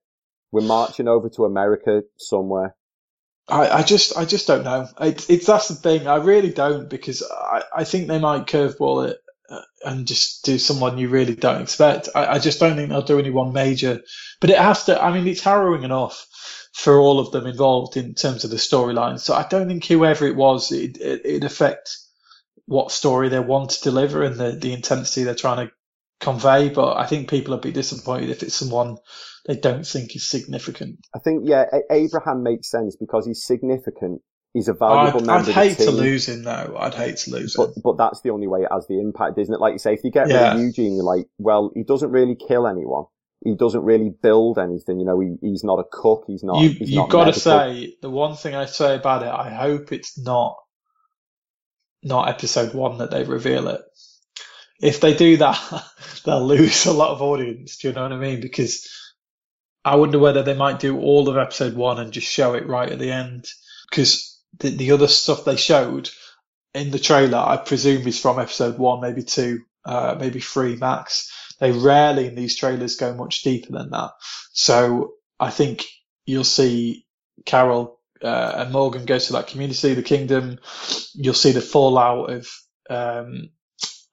We're 0.52 0.62
marching 0.62 1.08
over 1.08 1.30
to 1.30 1.46
America 1.46 2.04
somewhere. 2.18 2.76
I, 3.48 3.70
I 3.70 3.84
just, 3.84 4.18
I 4.18 4.26
just 4.26 4.48
don't 4.48 4.64
know. 4.64 4.88
It's, 5.02 5.30
it's 5.30 5.46
that's 5.48 5.68
the 5.70 5.76
thing. 5.76 6.08
I 6.08 6.18
really 6.18 6.52
don't 6.52 6.90
because 6.90 7.24
I, 7.24 7.64
I 7.78 7.84
think 7.84 8.08
they 8.08 8.20
might 8.20 8.48
curveball 8.48 9.10
it 9.10 9.18
uh, 9.50 9.62
and 9.86 10.08
just 10.08 10.46
do 10.46 10.58
someone 10.58 10.98
you 10.98 11.10
really 11.10 11.36
don't 11.36 11.62
expect. 11.62 12.10
I, 12.16 12.26
I 12.36 12.40
just 12.40 12.60
don't 12.60 12.76
think 12.76 12.90
they'll 12.90 13.04
do 13.04 13.20
anyone 13.20 13.54
major. 13.54 14.02
But 14.42 14.50
it 14.50 14.58
has 14.58 14.86
to. 14.86 15.02
I 15.02 15.14
mean, 15.14 15.28
it's 15.28 15.44
harrowing 15.44 15.84
enough 15.84 16.26
for 16.76 16.99
all 16.99 17.19
of 17.21 17.32
them 17.32 17.47
involved 17.47 17.95
in 17.95 18.13
terms 18.13 18.43
of 18.43 18.49
the 18.49 18.57
storyline. 18.57 19.17
So 19.17 19.34
I 19.34 19.47
don't 19.49 19.69
think 19.69 19.86
whoever 19.86 20.28
it 20.28 20.36
was, 20.36 20.73
it, 20.73 20.97
it, 20.97 21.21
it'd 21.23 21.43
affect 21.45 21.97
what 22.65 22.91
story 22.91 23.30
they 23.30 23.39
want 23.39 23.69
to 23.69 23.82
deliver 23.82 24.23
and 24.23 24.36
the, 24.36 24.51
the 24.51 24.73
intensity 24.73 25.23
they're 25.23 25.36
trying 25.36 25.67
to 25.67 25.73
convey. 26.19 26.67
But 26.67 26.97
I 26.97 27.05
think 27.05 27.30
people 27.30 27.53
will 27.53 27.61
be 27.61 27.71
disappointed 27.71 28.30
if 28.30 28.43
it's 28.43 28.55
someone 28.55 28.97
they 29.47 29.55
don't 29.55 29.88
think 29.88 30.17
is 30.17 30.28
significant. 30.28 30.99
I 31.15 31.19
think, 31.19 31.43
yeah, 31.47 31.63
Abraham 31.89 32.43
makes 32.43 32.69
sense 32.69 32.97
because 32.97 33.26
he's 33.26 33.45
significant. 33.45 34.21
He's 34.53 34.67
a 34.67 34.73
valuable 34.73 35.21
I'd, 35.21 35.26
member 35.28 35.51
I'd 35.51 35.55
hate 35.55 35.78
to 35.78 35.91
lose 35.91 36.28
him 36.28 36.43
though. 36.43 36.76
I'd 36.78 36.93
hate 36.93 37.17
to 37.17 37.32
lose 37.32 37.55
But 37.55 37.69
him. 37.69 37.84
but 37.86 37.97
that's 37.97 38.19
the 38.19 38.32
only 38.32 38.47
way 38.47 38.61
it 38.63 38.69
has 38.71 38.86
the 38.88 38.99
impact, 38.99 39.38
isn't 39.38 39.53
it? 39.53 39.61
Like 39.61 39.71
you 39.73 39.80
say, 39.80 39.93
if 39.93 40.03
you 40.03 40.11
get 40.11 40.28
rid 40.28 40.32
Yeah. 40.36 40.55
of 40.55 40.59
Eugene, 40.61 40.95
you're 40.95 41.05
like, 41.05 41.28
well, 41.38 41.71
he 41.73 41.84
doesn't 41.84 42.11
really 42.11 42.36
kill 42.36 42.67
anyone. 42.67 43.05
He 43.46 43.56
doesn't 43.56 43.84
really 43.84 44.10
build 44.10 44.60
anything. 44.60 45.00
You 45.00 45.06
know, 45.06 45.20
he, 45.22 45.38
he's 45.39 45.64
not 45.64 45.80
a 45.80 45.86
cook. 45.89 46.26
He's 46.28 46.43
not. 46.43 46.62
you, 46.62 46.70
he's 46.70 46.91
you've 46.91 47.10
got 47.10 47.26
to 47.26 47.34
say 47.34 47.96
the 48.02 48.10
one 48.10 48.36
thing 48.36 48.56
I 48.56 48.66
say 48.66 48.96
about 48.96 49.24
it. 49.24 49.30
I 49.30 49.54
hope 49.54 49.93
it's 49.93 50.18
not 50.18 50.58
not 52.04 52.30
episode 52.30 52.74
one 52.74 52.98
that 53.00 53.12
they 53.12 53.24
reveal 53.24 53.68
it. 53.68 53.82
If 54.82 55.00
they 55.00 55.16
do 55.16 55.38
that, 55.38 55.60
they'll 56.26 56.46
lose 56.46 56.86
a 56.86 56.93
lot 56.93 57.12
of 57.12 57.22
audience. 57.22 57.78
Do 57.78 57.88
you 57.88 57.93
know 57.93 58.04
what 58.04 58.14
I 58.14 58.18
mean? 58.18 58.41
Because 58.41 58.89
I 59.84 59.96
wonder 59.96 60.20
whether 60.20 60.43
they 60.43 60.56
might 60.56 60.80
do 60.80 61.00
all 61.00 61.30
of 61.30 61.38
episode 61.38 61.76
one 61.76 62.00
and 62.00 62.12
just 62.12 62.28
show 62.28 62.56
it 62.56 62.68
right 62.68 62.91
at 62.91 63.00
the 63.00 63.12
end. 63.12 63.46
Because 63.89 64.41
the, 64.60 64.70
the 64.70 64.91
other 64.91 65.08
stuff 65.08 65.46
they 65.46 65.58
showed 65.58 66.10
in 66.74 66.91
the 66.91 67.00
trailer, 67.00 67.38
I 67.38 67.58
presume, 67.58 68.08
is 68.08 68.20
from 68.20 68.39
episode 68.39 68.78
one, 68.78 69.02
maybe 69.02 69.24
two, 69.24 69.62
uh, 69.86 70.16
maybe 70.20 70.39
three 70.39 70.76
max. 70.76 71.32
They 71.60 71.72
rarely 71.72 72.28
in 72.28 72.36
these 72.36 72.56
trailers 72.56 72.97
go 72.97 73.14
much 73.14 73.43
deeper 73.43 73.72
than 73.72 73.91
that. 73.91 74.12
So 74.53 75.14
I 75.39 75.51
think 75.51 75.86
you'll 76.26 76.43
see 76.43 77.06
Carol 77.45 77.99
uh, 78.24 78.53
and 78.58 78.72
Morgan 78.72 79.06
go 79.06 79.20
to 79.20 79.34
that 79.34 79.47
community, 79.47 79.93
the 79.93 80.03
kingdom. 80.03 80.60
You'll 81.14 81.34
see 81.34 81.51
the 81.51 81.62
fallout 81.62 82.32
of 82.32 82.47
um, 82.89 83.49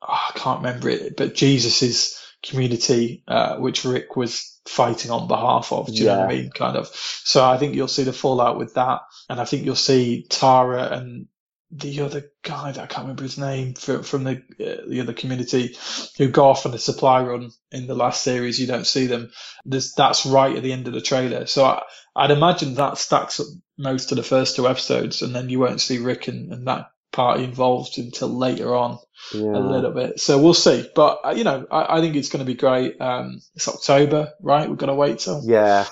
oh, 0.03 0.09
I 0.09 0.33
can't 0.39 0.63
remember 0.63 0.89
it, 0.89 1.17
but 1.17 1.35
Jesus's 1.35 2.19
community, 2.43 3.23
uh, 3.29 3.57
which 3.57 3.85
Rick 3.85 4.17
was 4.17 4.61
fighting 4.67 5.11
on 5.11 5.29
behalf 5.29 5.73
of. 5.73 5.87
Do 5.87 5.93
you 5.95 6.07
know 6.07 6.21
what 6.21 6.31
I 6.31 6.35
mean? 6.35 6.51
Kind 6.51 6.77
of. 6.77 6.89
So 6.89 7.45
I 7.45 7.59
think 7.59 7.75
you'll 7.75 7.89
see 7.89 8.05
the 8.05 8.13
fallout 8.13 8.59
with 8.59 8.75
that, 8.75 9.01
and 9.29 9.41
I 9.41 9.45
think 9.45 9.65
you'll 9.65 9.77
see 9.77 10.27
Tara 10.29 10.89
and 10.93 11.27
the 11.75 12.03
other 12.03 12.31
guy 12.43 12.71
that 12.71 12.83
I 12.83 12.87
can't 12.87 13.05
remember 13.05 13.23
his 13.23 13.39
name 13.39 13.75
from, 13.75 14.03
from 14.03 14.25
the 14.25 14.43
uh, 14.61 14.89
the 14.89 15.01
other 15.01 15.15
community 15.15 15.75
who 16.19 16.29
go 16.29 16.45
off 16.45 16.67
on 16.67 16.75
a 16.75 16.79
supply 16.79 17.23
run 17.23 17.51
in 17.71 17.87
the 17.87 17.95
last 17.95 18.23
series. 18.23 18.61
You 18.61 18.67
don't 18.67 18.87
see 18.87 19.07
them. 19.07 19.31
This 19.65 19.95
that's 19.95 20.27
right 20.27 20.55
at 20.57 20.63
the 20.63 20.73
end 20.73 20.87
of 20.87 20.93
the 20.95 21.01
trailer. 21.01 21.47
So 21.47 21.65
I, 21.65 21.83
I'd 22.15 22.31
imagine 22.31 22.75
that 22.75 22.99
stacks 22.99 23.41
up 23.41 23.47
most 23.79 24.13
of 24.13 24.17
the 24.17 24.23
first 24.23 24.57
two 24.57 24.69
episodes, 24.69 25.23
and 25.23 25.35
then 25.35 25.49
you 25.49 25.59
won't 25.61 25.81
see 25.81 25.99
Rick 25.99 26.29
and, 26.29 26.53
and 26.53 26.67
that 26.69 26.91
party 27.11 27.45
involved 27.45 27.99
until 27.99 28.29
later 28.29 28.75
on 28.75 28.99
Yeah. 29.35 29.57
a 29.57 29.61
little 29.61 29.93
bit. 29.93 30.21
So 30.21 30.39
we'll 30.43 30.55
see. 30.55 30.89
But 30.95 31.21
uh, 31.25 31.35
you 31.37 31.45
know, 31.45 31.67
I, 31.71 31.99
I 31.99 32.01
think 32.01 32.17
it's 32.17 32.29
going 32.29 32.45
to 32.45 32.51
be 32.51 32.55
great. 32.55 33.01
Um, 33.01 33.41
it's 33.55 33.69
October, 33.69 34.33
right? 34.41 34.69
We've 34.69 34.79
got 34.79 34.87
to 34.87 34.95
wait 34.95 35.21
till. 35.21 35.43
Yeah. 35.45 35.87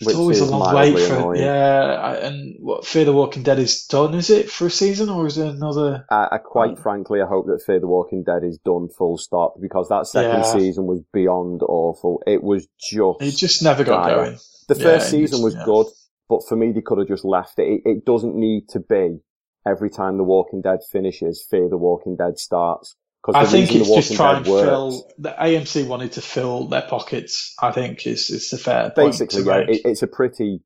It's 0.00 0.14
always 0.14 0.40
a 0.40 0.44
long 0.46 0.74
wait 0.74 0.98
for 0.98 1.14
annoying. 1.16 1.40
yeah. 1.40 2.12
And 2.26 2.56
what 2.60 2.84
Fear 2.86 3.06
the 3.06 3.12
Walking 3.12 3.42
Dead 3.42 3.58
is 3.58 3.84
done? 3.86 4.14
Is 4.14 4.28
it 4.30 4.50
for 4.50 4.66
a 4.66 4.70
season 4.70 5.08
or 5.08 5.26
is 5.26 5.36
there 5.36 5.50
another? 5.50 6.04
I, 6.10 6.28
I 6.32 6.38
quite 6.38 6.78
frankly, 6.78 7.20
I 7.22 7.26
hope 7.26 7.46
that 7.46 7.62
Fear 7.64 7.80
the 7.80 7.86
Walking 7.86 8.22
Dead 8.24 8.42
is 8.44 8.58
done 8.64 8.88
full 8.96 9.16
stop 9.18 9.54
because 9.60 9.88
that 9.88 10.06
second 10.06 10.40
Yeah. 10.40 10.52
season 10.52 10.86
was 10.86 11.00
beyond 11.12 11.62
awful. 11.62 12.22
It 12.26 12.42
was 12.42 12.66
just, 12.80 13.22
It 13.22 13.36
just 13.36 13.62
never 13.62 13.84
got 13.84 14.04
dire. 14.08 14.14
going. 14.24 14.38
The 14.68 14.74
first 14.74 15.08
it 15.08 15.10
season 15.10 15.38
needs- 15.40 15.44
was 15.44 15.54
yeah. 15.54 15.64
good, 15.64 15.86
but 16.28 16.40
for 16.48 16.56
me, 16.56 16.72
they 16.72 16.80
could 16.82 16.98
have 16.98 17.08
just 17.08 17.24
left 17.24 17.58
it. 17.58 17.62
it. 17.62 17.80
It 17.84 18.04
doesn't 18.04 18.34
need 18.34 18.68
to 18.70 18.80
be 18.80 19.20
every 19.66 19.90
time 19.90 20.18
The 20.18 20.24
Walking 20.24 20.60
Dead 20.60 20.80
finishes, 20.90 21.46
Fear 21.50 21.68
the 21.70 21.78
Walking 21.78 22.16
Dead 22.16 22.38
starts. 22.38 22.96
Because 23.24 23.48
I 23.48 23.50
think 23.50 23.74
it's 23.74 23.88
just 23.88 24.14
trying 24.14 24.16
try 24.16 24.32
Dead 24.32 24.46
and 24.46 24.52
works, 24.52 24.68
fill. 24.68 25.10
The 25.18 25.30
AMC 25.30 25.86
wanted 25.86 26.12
to 26.12 26.20
fill 26.20 26.68
their 26.68 26.82
pockets. 26.82 27.54
I 27.58 27.72
think 27.72 28.06
is 28.06 28.28
is 28.28 28.50
the 28.50 28.58
fair 28.58 28.90
point 28.90 29.12
basically, 29.12 29.44
to 29.44 29.48
yeah, 29.48 29.58
it, 29.60 29.80
it's 29.84 30.02
a 30.02 30.06
pretty, 30.06 30.60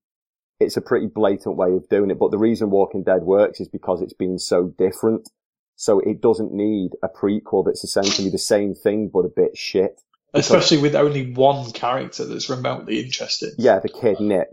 it's 0.58 0.76
a 0.76 0.80
pretty 0.80 1.06
blatant 1.06 1.56
way 1.56 1.72
of 1.72 1.88
doing 1.88 2.10
it. 2.10 2.18
But 2.18 2.32
the 2.32 2.38
reason 2.38 2.70
Walking 2.70 3.04
Dead 3.04 3.22
works 3.22 3.60
is 3.60 3.68
because 3.68 4.02
it's 4.02 4.14
been 4.14 4.38
so 4.38 4.74
different. 4.76 5.28
So 5.76 6.00
it 6.00 6.20
doesn't 6.20 6.52
need 6.52 6.90
a 7.04 7.08
prequel 7.08 7.64
that's 7.64 7.84
essentially 7.84 8.30
the 8.30 8.38
same 8.38 8.74
thing 8.74 9.10
but 9.12 9.20
a 9.20 9.30
bit 9.34 9.56
shit. 9.56 10.00
Especially 10.34 10.78
with 10.78 10.96
only 10.96 11.32
one 11.32 11.70
character 11.70 12.24
that's 12.24 12.50
remotely 12.50 12.98
interesting. 13.00 13.52
Yeah, 13.56 13.78
the 13.78 13.88
kid 13.88 14.18
Nick. 14.18 14.48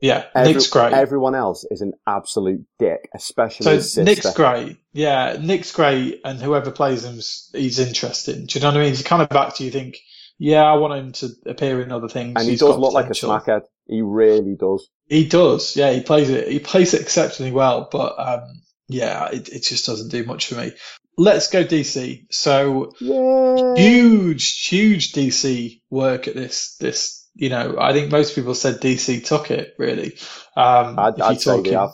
Yeah, 0.00 0.24
Every- 0.34 0.54
Nick's 0.54 0.68
great. 0.68 0.92
Everyone 0.92 1.34
else 1.34 1.66
is 1.70 1.82
an 1.82 1.92
absolute 2.06 2.64
dick, 2.78 3.08
especially 3.14 3.80
so. 3.80 4.02
Nick's 4.02 4.32
great. 4.34 4.78
Yeah, 4.92 5.36
Nick's 5.40 5.72
great, 5.72 6.20
and 6.24 6.40
whoever 6.40 6.70
plays 6.70 7.04
him, 7.04 7.16
he's 7.60 7.78
interesting. 7.78 8.46
Do 8.46 8.58
you 8.58 8.62
know 8.62 8.68
what 8.68 8.76
I 8.78 8.80
mean? 8.80 8.88
He's 8.90 9.02
kind 9.02 9.20
of 9.22 9.28
back 9.28 9.54
to 9.56 9.64
you 9.64 9.70
think, 9.70 9.98
yeah, 10.38 10.62
I 10.62 10.74
want 10.74 10.94
him 10.94 11.12
to 11.12 11.28
appear 11.50 11.82
in 11.82 11.92
other 11.92 12.08
things. 12.08 12.32
and 12.36 12.44
he 12.44 12.50
He's 12.52 12.60
does 12.60 12.78
look 12.78 12.94
like 12.94 13.06
a 13.06 13.08
potential. 13.08 13.30
smackhead. 13.38 13.62
He 13.86 14.00
really 14.02 14.56
does. 14.58 14.88
He 15.06 15.26
does. 15.26 15.76
Yeah, 15.76 15.92
he 15.92 16.00
plays 16.00 16.30
it. 16.30 16.48
He 16.48 16.60
plays 16.60 16.94
it 16.94 17.02
exceptionally 17.02 17.52
well, 17.52 17.88
but 17.92 18.14
um, 18.18 18.62
yeah, 18.88 19.28
it, 19.30 19.48
it 19.50 19.62
just 19.64 19.84
doesn't 19.84 20.08
do 20.10 20.24
much 20.24 20.46
for 20.46 20.54
me. 20.54 20.72
Let's 21.18 21.50
go 21.50 21.62
DC. 21.64 22.24
So 22.30 22.92
Yeah. 23.00 23.74
huge, 23.76 24.62
huge 24.66 25.12
DC 25.12 25.82
work 25.90 26.26
at 26.28 26.34
this. 26.34 26.76
This, 26.80 27.19
you 27.40 27.48
know, 27.48 27.76
I 27.80 27.92
think 27.94 28.12
most 28.12 28.34
people 28.34 28.54
said 28.54 28.80
DC 28.82 29.24
took 29.26 29.50
it 29.50 29.74
really. 29.78 30.16
Um, 30.56 30.98
I'd- 30.98 31.22
I'd 31.22 31.40
say 31.40 31.62
they 31.62 31.70
have. 31.70 31.92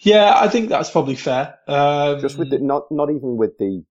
Yeah, 0.00 0.32
I 0.36 0.48
think 0.48 0.68
that's 0.68 0.90
probably 0.90 1.16
fair. 1.16 1.58
Um, 1.66 2.20
Just 2.20 2.38
with 2.38 2.50
the, 2.50 2.58
not, 2.60 2.84
not 2.92 3.10
even 3.10 3.36
with 3.36 3.58
the, 3.58 3.82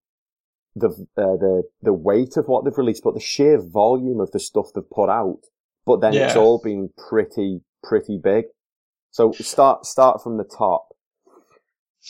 the, 0.76 0.88
uh, 1.18 1.36
the, 1.46 1.64
the 1.82 1.92
weight 1.94 2.38
of 2.38 2.46
what 2.48 2.64
they've 2.64 2.78
released, 2.78 3.04
but 3.04 3.16
the 3.16 3.20
sheer 3.20 3.60
volume 3.62 4.22
of 4.22 4.32
the 4.32 4.40
stuff 4.40 4.68
they've 4.74 4.90
put 4.90 5.10
out. 5.10 5.42
But 5.86 6.00
then 6.00 6.14
it's 6.28 6.36
all 6.38 6.62
been 6.64 6.90
pretty, 7.10 7.60
pretty 7.84 8.18
big. 8.24 8.46
So 9.12 9.34
start, 9.34 9.86
start 9.86 10.24
from 10.24 10.38
the 10.38 10.46
top. 10.46 10.88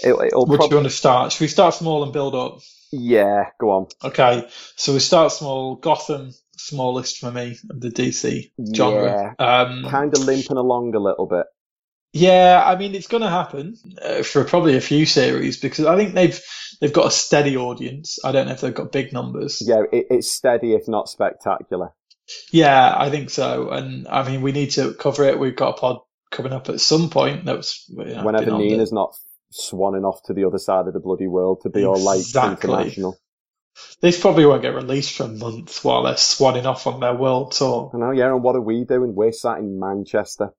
It, 0.04 0.10
it'll 0.28 0.46
Where 0.46 0.60
do 0.60 0.68
you 0.70 0.76
want 0.76 0.86
to 0.88 0.90
start? 0.92 1.32
Should 1.32 1.42
we 1.42 1.48
start 1.48 1.74
small 1.74 2.04
and 2.04 2.14
build 2.14 2.36
up? 2.36 2.60
yeah, 2.92 3.50
go 3.60 3.72
on. 3.72 3.88
Okay, 4.04 4.48
so 4.76 4.94
we 4.94 5.00
start 5.00 5.32
small. 5.32 5.76
Gotham, 5.78 6.32
smallest 6.58 7.18
for 7.20 7.32
me 7.32 7.58
of 7.70 7.80
the 7.80 7.90
DC 7.90 8.52
genre. 8.74 9.36
Um, 9.40 9.86
Kind 9.90 10.14
of 10.16 10.24
limping 10.24 10.58
along 10.58 10.96
a 10.96 11.00
little 11.00 11.28
bit. 11.28 11.46
yeah, 12.14 12.62
I 12.66 12.78
mean 12.78 12.96
it's 12.96 13.08
going 13.08 13.24
to 13.24 13.30
happen 13.30 13.76
uh, 14.02 14.24
for 14.24 14.44
probably 14.46 14.78
a 14.78 14.82
few 14.82 15.06
series 15.06 15.60
because 15.60 15.86
I 15.86 15.96
think 15.98 16.14
they've 16.14 16.40
they've 16.82 16.94
got 16.94 17.08
a 17.08 17.12
steady 17.12 17.58
audience. 17.58 18.20
I 18.24 18.32
don't 18.32 18.48
know 18.48 18.54
if 18.54 18.62
they've 18.62 18.74
got 18.74 18.92
big 18.92 19.12
numbers. 19.14 19.62
Yeah, 19.66 19.84
it, 19.92 20.08
it's 20.10 20.32
steady, 20.32 20.74
if 20.74 20.88
not 20.88 21.10
spectacular. 21.10 21.90
Yeah, 22.52 22.94
I 22.98 23.10
think 23.10 23.30
so. 23.30 23.70
And 23.70 24.08
I 24.08 24.28
mean 24.28 24.42
we 24.42 24.52
need 24.52 24.72
to 24.72 24.94
cover 24.94 25.24
it. 25.26 25.40
We've 25.40 25.56
got 25.56 25.78
a 25.78 25.80
pod 25.80 26.00
coming 26.32 26.54
up 26.54 26.70
at 26.70 26.80
some 26.82 27.10
point. 27.10 27.46
That's 27.46 27.86
you 27.90 28.04
know, 28.06 28.24
Whenever 28.26 28.52
the- 28.52 28.58
Nina's 28.58 28.92
not 28.92 29.14
swanning 29.54 30.04
off 30.04 30.22
to 30.26 30.34
the 30.34 30.46
other 30.46 30.58
side 30.58 30.88
of 30.88 30.94
the 30.94 31.00
bloody 31.00 31.28
world 31.28 31.62
to 31.64 31.70
be 31.70 31.86
all 31.86 32.00
like 32.00 32.20
international. 32.20 33.18
These 34.02 34.20
probably 34.20 34.46
won't 34.46 34.62
get 34.62 34.74
released 34.74 35.16
for 35.16 35.24
a 35.24 35.28
month 35.28 35.84
while 35.84 36.04
they're 36.04 36.14
swanning 36.14 36.66
off 36.66 36.88
on 36.88 37.00
their 37.00 37.16
world 37.16 37.52
tour. 37.52 37.92
I 37.94 37.98
know, 37.98 38.12
yeah, 38.12 38.28
and 38.28 38.44
what 38.44 38.56
are 38.56 38.62
we 38.62 38.84
doing? 38.84 39.16
We're 39.16 39.32
sat 39.32 39.60
in 39.60 39.80
Manchester. 39.80 40.52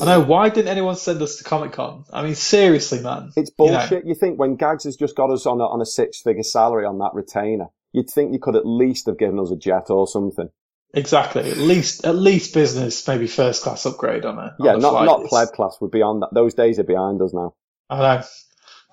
I 0.00 0.04
know. 0.04 0.20
Why 0.20 0.48
didn't 0.48 0.68
anyone 0.68 0.96
send 0.96 1.22
us 1.22 1.36
to 1.36 1.44
Comic 1.44 1.72
Con? 1.72 2.04
I 2.12 2.22
mean, 2.22 2.34
seriously, 2.34 3.00
man. 3.00 3.30
It's 3.36 3.52
You 3.58 3.66
know, 3.66 3.78
bullshit. 3.78 4.06
You, 4.06 4.14
think 4.14 4.38
when 4.38 4.56
Gags 4.56 4.84
has 4.84 4.96
just 4.96 5.16
got 5.16 5.30
us 5.30 5.46
on 5.46 5.60
a, 5.60 5.64
on 5.64 5.80
a 5.80 5.86
six 5.86 6.20
figure 6.20 6.42
salary 6.42 6.84
on 6.84 6.98
that 6.98 7.12
retainer, 7.14 7.66
you'd 7.92 8.10
think 8.10 8.32
you 8.32 8.40
could 8.40 8.56
at 8.56 8.66
least 8.66 9.06
have 9.06 9.18
given 9.18 9.38
us 9.38 9.52
a 9.52 9.56
jet 9.56 9.88
or 9.88 10.08
something. 10.08 10.48
exactly. 10.92 11.48
At 11.50 11.58
least, 11.58 12.04
at 12.04 12.16
least 12.16 12.52
business, 12.52 13.06
maybe 13.06 13.28
first 13.28 13.62
class 13.62 13.86
upgrade 13.86 14.24
on 14.24 14.38
it. 14.44 14.52
Yeah, 14.58 14.74
not, 14.76 15.04
not 15.04 15.26
pleb 15.26 15.52
class. 15.52 15.76
We're 15.80 15.88
beyond 15.88 16.22
that. 16.22 16.30
Those 16.32 16.54
days 16.54 16.80
are 16.80 16.84
behind 16.84 17.22
us 17.22 17.32
now. 17.32 17.54
I 17.88 17.98
know. 17.98 18.24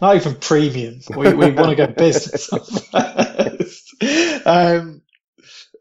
Not 0.04 0.18
even 0.18 0.36
premium. 0.36 1.00
We 1.16 1.34
we 1.34 1.52
want 1.52 1.70
to 1.70 1.76
go 1.78 1.88
business 1.98 2.50
first. 2.92 4.04
Um. 4.46 5.02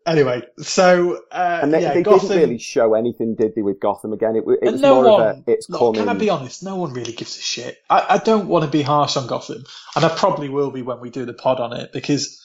Anyway, 0.07 0.43
so 0.59 1.19
uh, 1.33 1.61
And 1.63 1.75
they, 1.75 1.83
yeah, 1.83 1.95
they 1.95 2.05
Gotham. 2.05 2.29
didn't 2.29 2.43
really 2.45 2.59
show 2.59 2.95
anything, 2.95 3.35
did 3.35 3.57
they, 3.57 3.63
with 3.63 3.81
Gotham 3.81 4.13
again? 4.13 4.37
It, 4.37 4.45
it 4.63 4.73
was 4.73 4.81
no 4.81 5.03
more 5.03 5.11
one, 5.11 5.21
of 5.23 5.37
a, 5.39 5.51
it's 5.51 5.69
look, 5.69 5.81
coming. 5.81 5.95
Can 5.95 6.09
I 6.09 6.15
be 6.15 6.31
honest? 6.31 6.63
No 6.63 6.77
one 6.77 6.93
really 6.93 7.13
gives 7.13 7.37
a 7.37 7.41
shit. 7.41 7.79
I, 7.91 8.07
I 8.11 8.19
don't 8.19 8.47
want 8.47 8.65
to 8.65 8.71
be 8.71 8.83
harsh 8.83 9.17
on 9.17 9.27
Gotham, 9.27 9.65
and 9.97 10.05
I 10.05 10.09
probably 10.09 10.49
will 10.49 10.71
be 10.71 10.83
when 10.83 11.01
we 11.01 11.11
do 11.11 11.25
the 11.25 11.33
pod 11.33 11.59
on 11.59 11.73
it 11.73 11.93
because 11.93 12.41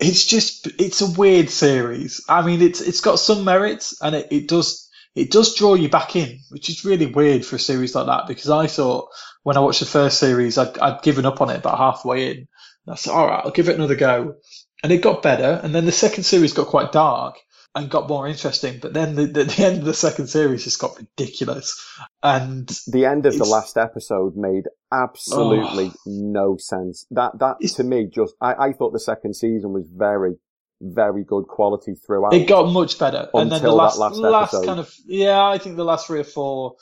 it's 0.00 0.24
just 0.24 0.68
it's 0.80 1.02
a 1.02 1.10
weird 1.10 1.50
series. 1.50 2.24
I 2.30 2.40
mean, 2.40 2.62
it's 2.62 2.80
it's 2.80 3.02
got 3.02 3.18
some 3.18 3.44
merits, 3.44 4.00
and 4.00 4.14
it, 4.14 4.28
it 4.30 4.48
does 4.48 4.88
it 5.14 5.30
does 5.30 5.54
draw 5.54 5.74
you 5.74 5.90
back 5.90 6.16
in, 6.16 6.40
which 6.48 6.70
is 6.70 6.86
really 6.86 7.06
weird 7.06 7.44
for 7.44 7.56
a 7.56 7.60
series 7.60 7.94
like 7.94 8.06
that. 8.06 8.26
Because 8.26 8.48
I 8.48 8.66
thought 8.68 9.10
when 9.48 9.56
I 9.56 9.60
watched 9.60 9.80
the 9.80 9.86
first 9.86 10.18
series, 10.18 10.58
I'd, 10.58 10.76
I'd 10.76 11.00
given 11.00 11.24
up 11.24 11.40
on 11.40 11.48
it 11.48 11.56
about 11.56 11.78
halfway 11.78 12.32
in. 12.32 12.36
And 12.36 12.92
I 12.92 12.96
said, 12.96 13.14
all 13.14 13.26
right, 13.26 13.40
I'll 13.42 13.50
give 13.50 13.70
it 13.70 13.76
another 13.76 13.94
go, 13.94 14.34
and 14.82 14.92
it 14.92 15.00
got 15.00 15.22
better. 15.22 15.58
And 15.64 15.74
then 15.74 15.86
the 15.86 15.90
second 15.90 16.24
series 16.24 16.52
got 16.52 16.66
quite 16.66 16.92
dark 16.92 17.36
and 17.74 17.88
got 17.88 18.10
more 18.10 18.28
interesting. 18.28 18.78
But 18.78 18.92
then 18.92 19.14
the, 19.14 19.24
the, 19.24 19.44
the 19.56 19.64
end 19.64 19.78
of 19.78 19.84
the 19.86 19.94
second 19.94 20.26
series 20.26 20.64
just 20.64 20.78
got 20.78 20.98
ridiculous. 20.98 21.82
And 22.22 22.68
the 22.88 23.06
end 23.06 23.24
of 23.24 23.38
the 23.38 23.46
last 23.46 23.78
episode 23.78 24.36
made 24.36 24.64
absolutely 24.92 25.92
no 26.04 26.58
sense. 26.58 27.06
That 27.12 27.38
that 27.38 27.56
to 27.76 27.84
me 27.84 28.06
just 28.14 28.34
I, 28.42 28.52
I 28.52 28.72
thought 28.74 28.92
the 28.92 29.00
second 29.00 29.34
season 29.34 29.72
was 29.72 29.88
very 29.90 30.34
very 30.80 31.24
good 31.24 31.44
quality 31.44 31.94
throughout. 31.94 32.34
it 32.34 32.46
got 32.46 32.70
much 32.70 32.98
better. 32.98 33.28
and 33.34 33.50
then 33.50 33.62
the 33.62 33.72
last, 33.72 33.98
last 33.98 34.16
last 34.16 34.64
kind 34.64 34.78
of, 34.78 34.92
yeah, 35.06 35.44
I 35.44 35.58
think 35.58 35.76
the 35.76 35.84
last 35.84 36.06
three 36.06 36.20
or 36.20 36.24
four, 36.24 36.76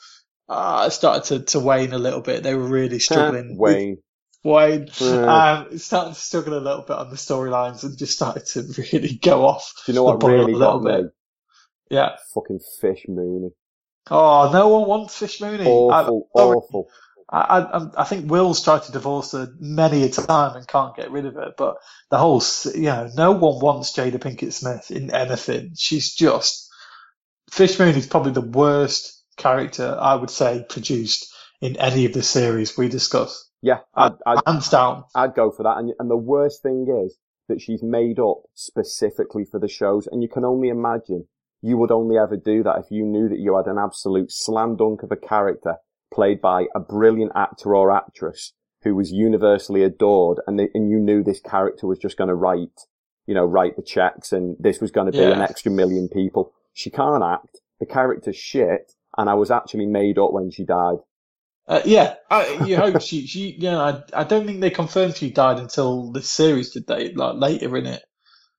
uh, 0.49 0.89
started 0.89 1.23
to, 1.25 1.45
to 1.45 1.59
wane 1.59 1.93
a 1.93 1.97
little 1.97 2.21
bit. 2.21 2.43
They 2.43 2.55
were 2.55 2.67
really 2.67 2.99
struggling. 2.99 3.57
Wayne. 3.57 3.97
Wayne, 4.43 4.87
Yeah. 4.99 5.65
um, 5.69 5.77
started 5.77 6.13
to 6.13 6.19
struggle 6.19 6.57
a 6.57 6.59
little 6.61 6.83
bit 6.83 6.95
on 6.97 7.09
the 7.09 7.15
storylines 7.17 7.83
and 7.83 7.97
just 7.97 8.13
started 8.13 8.45
to 8.47 8.83
really 8.93 9.15
go 9.21 9.45
off. 9.45 9.73
Do 9.85 9.91
you 9.91 9.95
know 9.95 10.03
what 10.03 10.23
really 10.23 10.53
a 10.53 10.57
little 10.57 10.79
got 10.79 11.01
me? 11.03 11.09
Yeah. 11.89 12.15
Fucking 12.33 12.59
Fish 12.81 13.05
Mooney. 13.07 13.49
Oh, 14.09 14.49
no 14.53 14.69
one 14.69 14.87
wants 14.87 15.17
Fish 15.17 15.41
Mooney. 15.41 15.65
Awful, 15.65 16.29
I, 16.35 16.39
awful. 16.39 16.89
I, 17.29 17.39
I, 17.59 17.87
I 17.97 18.03
think 18.05 18.31
Will's 18.31 18.63
tried 18.63 18.83
to 18.83 18.93
divorce 18.93 19.33
her 19.33 19.49
many 19.59 20.03
a 20.03 20.09
time 20.09 20.55
and 20.55 20.65
can't 20.65 20.95
get 20.95 21.11
rid 21.11 21.25
of 21.25 21.33
her. 21.33 21.51
But 21.57 21.75
the 22.09 22.17
whole, 22.17 22.41
you 22.73 22.83
know, 22.83 23.09
no 23.17 23.33
one 23.33 23.59
wants 23.59 23.91
Jada 23.91 24.17
Pinkett 24.17 24.53
Smith 24.53 24.91
in 24.91 25.13
anything. 25.13 25.73
She's 25.75 26.13
just 26.15 26.69
Fish 27.51 27.79
Moon 27.79 27.95
is 27.95 28.07
probably 28.07 28.31
the 28.31 28.41
worst 28.41 29.16
character 29.37 29.97
I 29.99 30.15
would 30.15 30.29
say 30.29 30.65
produced 30.67 31.33
in 31.61 31.77
any 31.77 32.05
of 32.05 32.13
the 32.13 32.23
series 32.23 32.77
we 32.77 32.87
discuss. 32.89 33.49
Yeah, 33.61 33.79
uh, 33.95 34.11
I'd, 34.25 34.37
I'd, 34.37 34.43
Hands 34.45 34.69
down. 34.69 35.03
I'd 35.15 35.33
go 35.33 35.51
for 35.51 35.63
that. 35.63 35.77
And, 35.77 35.93
and 35.99 36.09
the 36.09 36.17
worst 36.17 36.61
thing 36.61 36.85
is 37.05 37.17
that 37.47 37.61
she's 37.61 37.81
made 37.81 38.19
up 38.19 38.43
specifically 38.53 39.45
for 39.49 39.59
the 39.59 39.67
shows. 39.67 40.07
And 40.11 40.21
you 40.21 40.29
can 40.29 40.45
only 40.45 40.69
imagine 40.69 41.27
you 41.61 41.77
would 41.77 41.91
only 41.91 42.17
ever 42.17 42.37
do 42.37 42.61
that 42.63 42.77
if 42.79 42.85
you 42.91 43.03
knew 43.03 43.29
that 43.29 43.39
you 43.39 43.55
had 43.57 43.65
an 43.65 43.77
absolute 43.79 44.31
slam 44.31 44.75
dunk 44.75 45.01
of 45.03 45.11
a 45.11 45.15
character 45.15 45.75
played 46.13 46.39
by 46.41 46.65
a 46.75 46.79
brilliant 46.79 47.31
actor 47.35 47.75
or 47.75 47.91
actress 47.91 48.53
who 48.83 48.95
was 48.95 49.11
universally 49.11 49.83
adored 49.83 50.39
and, 50.45 50.59
they, 50.59 50.69
and 50.73 50.89
you 50.91 50.99
knew 50.99 51.23
this 51.23 51.39
character 51.41 51.87
was 51.87 51.97
just 51.97 52.15
going 52.17 52.27
to 52.27 52.35
write, 52.35 52.79
you 53.25 53.33
know, 53.33 53.43
write 53.43 53.75
the 53.75 53.81
checks 53.81 54.31
and 54.31 54.55
this 54.59 54.79
was 54.79 54.91
going 54.91 55.07
to 55.07 55.11
be 55.11 55.17
Yeah. 55.17 55.31
an 55.31 55.41
extra 55.41 55.71
million 55.71 56.07
people. 56.07 56.53
She 56.73 56.91
can't 56.91 57.23
act. 57.23 57.57
The 57.79 57.87
character's 57.87 58.37
shit. 58.37 58.93
And 59.17 59.29
I 59.29 59.33
was 59.35 59.51
actually 59.51 59.87
made 59.87 60.17
up 60.19 60.31
when 60.33 60.51
she 60.51 60.63
died. 60.65 60.97
Uh, 61.67 61.81
yeah, 61.85 62.15
I, 62.29 62.63
you 62.65 62.77
hope 62.77 63.01
she, 63.01 63.27
she, 63.27 63.51
you 63.51 63.71
know, 63.71 63.81
I, 63.81 64.21
I 64.21 64.23
don't 64.23 64.45
think 64.45 64.61
they 64.61 64.69
confirmed 64.69 65.17
she 65.17 65.31
died 65.31 65.59
until 65.59 66.11
this 66.11 66.29
series, 66.29 66.71
did 66.71 66.87
they? 66.87 67.13
Like 67.13 67.35
later 67.35 67.75
in 67.77 67.87
it. 67.87 68.03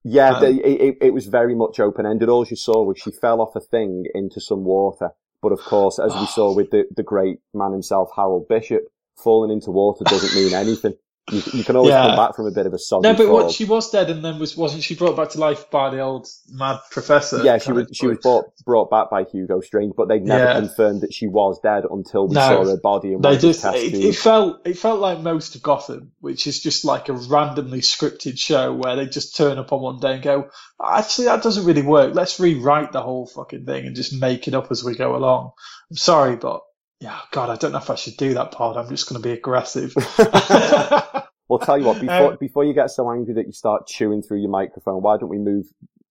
Yeah, 0.04 0.34
Um, 0.34 0.40
the, 0.40 0.48
it, 0.66 0.80
it- 0.80 0.98
it 1.08 1.14
was 1.14 1.26
very 1.26 1.54
much 1.54 1.80
open 1.80 2.06
ended. 2.06 2.28
All 2.28 2.46
you 2.46 2.56
saw 2.56 2.82
was 2.84 2.98
she 2.98 3.10
fell 3.10 3.40
off 3.40 3.56
a 3.56 3.60
thing 3.60 4.04
into 4.14 4.40
some 4.40 4.64
water. 4.64 5.10
But 5.42 5.52
of 5.52 5.60
course, 5.60 5.98
as 5.98 6.14
we 6.14 6.26
saw 6.26 6.52
with 6.54 6.70
the, 6.70 6.84
the 6.96 7.02
great 7.04 7.38
man 7.54 7.72
himself, 7.72 8.10
Harold 8.16 8.48
Bishop, 8.48 8.82
falling 9.22 9.50
into 9.52 9.70
water 9.70 10.04
doesn't 10.04 10.34
mean 10.34 10.52
anything. 10.54 10.94
You, 11.30 11.42
you 11.52 11.64
can 11.64 11.76
always 11.76 11.94
Yeah. 11.94 12.02
come 12.02 12.16
back 12.16 12.36
from 12.36 12.46
a 12.46 12.50
bit 12.52 12.66
of 12.66 12.74
a 12.74 12.78
soggy 12.78 13.04
No, 13.04 13.14
but 13.14 13.30
what 13.30 13.50
she 13.50 13.64
was 13.64 13.90
dead, 13.90 14.10
and 14.10 14.24
then 14.24 14.38
was 14.38 14.56
wasn't 14.56 14.82
she 14.84 14.94
brought 14.96 15.16
back 15.16 15.30
to 15.30 15.38
life 15.40 15.70
by 15.70 15.90
the 15.90 16.00
old 16.00 16.28
mad 16.50 16.80
professor? 16.90 17.38
yeah, 17.42 17.58
she 17.58 17.72
was 17.72 17.88
she 17.92 18.06
was 18.06 18.18
brought 18.18 18.46
brought 18.64 18.90
back 18.90 19.10
by 19.10 19.24
Hugo 19.24 19.60
Strange, 19.60 19.94
but 19.96 20.08
they 20.08 20.18
never 20.20 20.46
Yeah. 20.46 20.54
confirmed 20.54 21.02
that 21.02 21.12
she 21.12 21.26
was 21.28 21.60
dead 21.60 21.84
until 21.90 22.28
we 22.28 22.34
No. 22.34 22.48
saw 22.48 22.64
her 22.66 22.76
body 22.76 23.12
and 23.14 23.22
They 23.22 23.36
just 23.38 23.64
it, 23.64 23.94
it 24.02 24.14
felt 24.16 24.66
it 24.66 24.78
felt 24.78 25.00
like 25.00 25.20
most 25.20 25.54
of 25.56 25.62
Gotham, 25.62 26.12
which 26.20 26.46
is 26.46 26.60
just 26.62 26.84
like 26.84 27.08
a 27.08 27.12
randomly 27.14 27.80
scripted 27.80 28.38
show 28.38 28.72
where 28.74 28.96
they 28.96 29.06
just 29.06 29.36
turn 29.36 29.58
up 29.58 29.72
on 29.72 29.80
one 29.82 30.00
day 30.00 30.14
and 30.14 30.22
go, 30.22 30.50
actually 30.84 31.26
that 31.26 31.42
doesn't 31.42 31.66
really 31.66 31.82
work. 31.82 32.14
Let's 32.14 32.40
rewrite 32.40 32.92
the 32.92 33.02
whole 33.02 33.26
fucking 33.26 33.66
thing 33.66 33.86
and 33.86 33.96
just 33.96 34.12
make 34.12 34.48
it 34.48 34.54
up 34.54 34.70
as 34.70 34.84
we 34.84 34.94
go 34.96 35.16
along. 35.16 35.52
I'm 35.90 35.96
sorry, 35.96 36.36
but 36.36 36.62
yeah, 37.00 37.18
God, 37.30 37.50
I 37.50 37.56
don't 37.56 37.72
know 37.72 37.78
if 37.78 37.90
I 37.90 37.94
should 37.94 38.16
do 38.16 38.34
that 38.34 38.52
part. 38.52 38.76
I'm 38.76 38.88
just 38.88 39.08
going 39.08 39.20
to 39.20 39.28
be 39.28 39.34
aggressive. 39.34 39.94
Well, 41.50 41.60
tell 41.60 41.78
you 41.78 41.86
what, 41.86 41.98
before 41.98 42.32
Um, 42.32 42.36
before 42.38 42.64
you 42.64 42.74
get 42.74 42.90
so 42.90 43.10
angry 43.10 43.32
that 43.32 43.46
you 43.46 43.52
start 43.52 43.86
chewing 43.86 44.20
through 44.20 44.40
your 44.40 44.50
microphone, 44.50 45.00
why 45.00 45.16
don't 45.16 45.30
we 45.30 45.38
move 45.38 45.64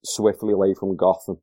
swiftly 0.03 0.51
away 0.51 0.73
from 0.73 0.95
Gotham? 0.95 1.37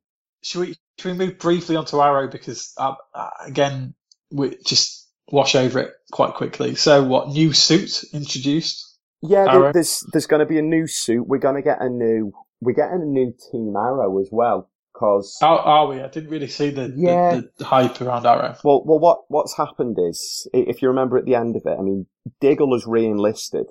should 0.45 0.59
we 0.61 0.75
should 0.99 1.11
we 1.11 1.25
move 1.25 1.39
briefly 1.39 1.75
onto 1.75 1.99
Arrow 1.99 2.29
because 2.29 2.73
uh, 2.77 2.93
uh, 3.13 3.29
again 3.45 3.95
we 4.31 4.55
just 4.63 5.09
wash 5.31 5.55
over 5.55 5.79
it 5.79 5.93
quite 6.11 6.35
quickly. 6.35 6.75
So 6.75 7.03
what 7.03 7.29
new 7.29 7.51
suit 7.51 8.03
introduced? 8.13 8.97
Yeah, 9.23 9.45
Arrow. 9.49 9.73
there's 9.73 10.03
there's 10.13 10.27
going 10.27 10.41
to 10.41 10.45
be 10.45 10.59
a 10.59 10.61
new 10.61 10.85
suit. 10.85 11.27
We're 11.27 11.39
going 11.39 11.55
to 11.55 11.63
get 11.63 11.81
a 11.81 11.89
new 11.89 12.31
we're 12.61 12.73
getting 12.73 13.01
a 13.01 13.05
new 13.05 13.33
Team 13.51 13.73
Arrow 13.75 14.19
as 14.21 14.29
well. 14.31 14.69
Cause 14.97 15.37
Are, 15.41 15.59
are 15.59 15.87
we? 15.87 16.01
I 16.01 16.07
didn't 16.07 16.29
really 16.29 16.47
see 16.47 16.69
the, 16.69 16.93
Yeah. 16.95 17.35
the, 17.35 17.51
the 17.57 17.65
hype 17.65 17.99
around 18.01 18.25
Arrow. 18.25 18.55
well, 18.63 18.81
well, 18.85 18.99
what 18.99 19.19
what's 19.27 19.57
happened 19.57 19.97
is, 19.99 20.47
if 20.53 20.81
you 20.81 20.87
remember 20.87 21.17
at 21.17 21.25
the 21.25 21.35
end 21.35 21.57
of 21.57 21.63
it, 21.65 21.77
I 21.77 21.81
mean, 21.81 22.05
Diggle 22.39 22.73
has 22.73 22.87
re-enlisted 22.87 23.65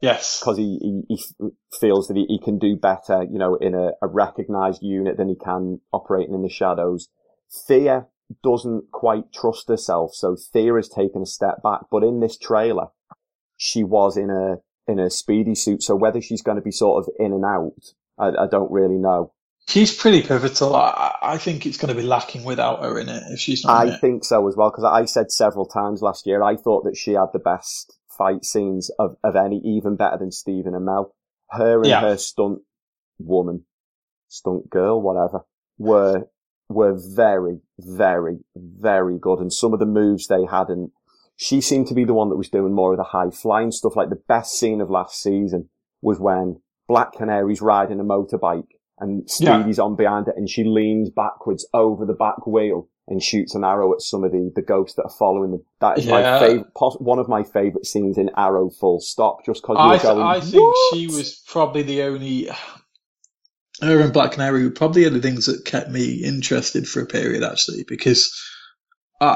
Yes. 0.00 0.40
because 0.40 0.56
he, 0.56 0.78
he 1.08 1.16
he 1.16 1.48
feels 1.78 2.08
that 2.08 2.16
he, 2.16 2.24
he 2.28 2.38
can 2.38 2.58
do 2.58 2.74
better, 2.76 3.22
you 3.22 3.38
know, 3.38 3.56
in 3.56 3.74
a, 3.74 3.90
a 4.02 4.06
recognised 4.06 4.82
unit 4.82 5.18
than 5.18 5.28
he 5.28 5.36
can 5.36 5.80
operating 5.92 6.34
in 6.34 6.42
the 6.42 6.48
shadows. 6.48 7.08
Thea 7.66 8.06
doesn't 8.42 8.90
quite 8.92 9.32
trust 9.32 9.68
herself, 9.68 10.12
so 10.14 10.36
Thea 10.52 10.74
has 10.74 10.88
taken 10.88 11.20
a 11.22 11.26
step 11.26 11.62
back. 11.62 11.82
But 11.90 12.02
in 12.02 12.20
this 12.20 12.38
trailer, 12.38 12.86
she 13.58 13.84
was 13.84 14.16
in 14.16 14.30
a 14.30 14.56
in 14.90 14.98
a 14.98 15.10
speedy 15.10 15.54
suit, 15.54 15.82
so 15.82 15.94
whether 15.96 16.20
she's 16.22 16.42
going 16.42 16.56
to 16.56 16.62
be 16.62 16.70
sort 16.70 17.02
of 17.04 17.12
in 17.18 17.32
and 17.32 17.44
out, 17.44 17.72
I, 18.18 18.44
I 18.44 18.46
don't 18.50 18.70
really 18.72 18.96
know. 18.98 19.32
She's 19.68 19.94
pretty 19.94 20.22
pivotal. 20.22 20.76
I, 20.76 21.16
I 21.22 21.38
think 21.38 21.66
it's 21.66 21.76
going 21.76 21.94
to 21.94 22.00
be 22.00 22.06
lacking 22.06 22.44
without 22.44 22.82
her 22.82 22.98
in 22.98 23.08
it 23.08 23.22
if 23.30 23.40
she's 23.40 23.64
not 23.64 23.86
I 23.86 23.96
think 23.96 24.24
so 24.24 24.46
as 24.48 24.54
well, 24.56 24.70
because 24.70 24.84
I 24.84 25.04
said 25.06 25.32
several 25.32 25.66
times 25.66 26.02
last 26.02 26.26
year, 26.26 26.42
I 26.42 26.56
thought 26.56 26.84
that 26.84 26.96
she 26.96 27.12
had 27.12 27.26
the 27.32 27.40
best 27.40 27.98
fight 28.16 28.44
scenes 28.44 28.90
of, 28.98 29.16
of 29.24 29.34
any, 29.34 29.60
even 29.64 29.96
better 29.96 30.18
than 30.18 30.30
Stephen 30.30 30.72
Amell. 30.72 31.10
Her 31.50 31.80
and 31.80 31.88
Yeah. 31.88 32.00
her 32.00 32.16
stunt 32.16 32.60
woman, 33.18 33.64
stunt 34.28 34.70
girl, 34.70 35.02
whatever, 35.02 35.40
were, 35.78 36.28
were 36.68 36.94
very, 36.96 37.60
very, 37.78 38.38
very 38.54 39.18
good. 39.18 39.40
And 39.40 39.52
some 39.52 39.72
of 39.72 39.80
the 39.80 39.86
moves 39.86 40.28
they 40.28 40.44
had, 40.44 40.68
and 40.68 40.90
she 41.34 41.60
seemed 41.60 41.88
to 41.88 41.94
be 41.94 42.04
the 42.04 42.14
one 42.14 42.28
that 42.30 42.36
was 42.36 42.48
doing 42.48 42.72
more 42.72 42.92
of 42.92 42.98
the 42.98 43.04
high 43.04 43.30
flying 43.30 43.72
stuff. 43.72 43.96
Like 43.96 44.10
the 44.10 44.22
best 44.28 44.52
scene 44.58 44.80
of 44.80 44.90
last 44.90 45.20
season 45.20 45.70
was 46.00 46.20
when 46.20 46.60
Black 46.88 47.14
Canary's 47.14 47.60
riding 47.60 47.98
a 48.00 48.04
motorbike 48.04 48.68
and 48.98 49.28
Yeah. 49.40 49.58
Stevie's 49.60 49.78
on 49.78 49.96
behind 49.96 50.28
it 50.28 50.34
and 50.36 50.48
she 50.48 50.64
leans 50.64 51.10
backwards 51.10 51.66
over 51.74 52.04
the 52.06 52.14
back 52.14 52.46
wheel 52.46 52.88
and 53.08 53.22
shoots 53.22 53.54
an 53.54 53.62
arrow 53.62 53.92
at 53.92 54.00
some 54.00 54.24
of 54.24 54.32
the, 54.32 54.50
the 54.56 54.62
ghosts 54.62 54.96
that 54.96 55.04
are 55.04 55.14
following 55.18 55.52
them. 55.52 55.62
That 55.80 55.98
is 55.98 56.06
Yeah. 56.06 56.12
my 56.12 56.38
favorite, 56.40 56.66
one 57.00 57.18
of 57.18 57.28
my 57.28 57.44
favorite 57.44 57.86
scenes 57.86 58.18
in 58.18 58.30
Arrow 58.36 58.68
full 58.68 59.00
stop, 59.00 59.44
just 59.46 59.62
cause 59.62 59.76
I, 59.78 60.02
going, 60.02 60.22
I 60.26 60.40
think 60.40 60.62
"What?" 60.62 60.94
she 60.94 61.06
was 61.06 61.40
probably 61.46 61.82
the 61.82 62.02
only. 62.02 62.48
Her 63.80 64.00
and 64.00 64.12
Black 64.12 64.32
Canary 64.32 64.64
were 64.64 64.70
probably 64.70 65.08
the 65.08 65.20
things 65.20 65.46
that 65.46 65.64
kept 65.64 65.90
me 65.90 66.14
interested 66.24 66.88
for 66.88 67.00
a 67.02 67.06
period, 67.06 67.44
actually, 67.44 67.84
because 67.86 68.32
I, 69.20 69.26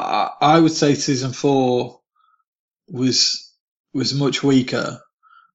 I 0.40 0.56
I 0.56 0.60
would 0.60 0.72
say 0.72 0.94
season 0.94 1.32
four 1.32 2.00
was 2.88 3.54
was 3.92 4.14
much 4.14 4.42
weaker. 4.42 5.00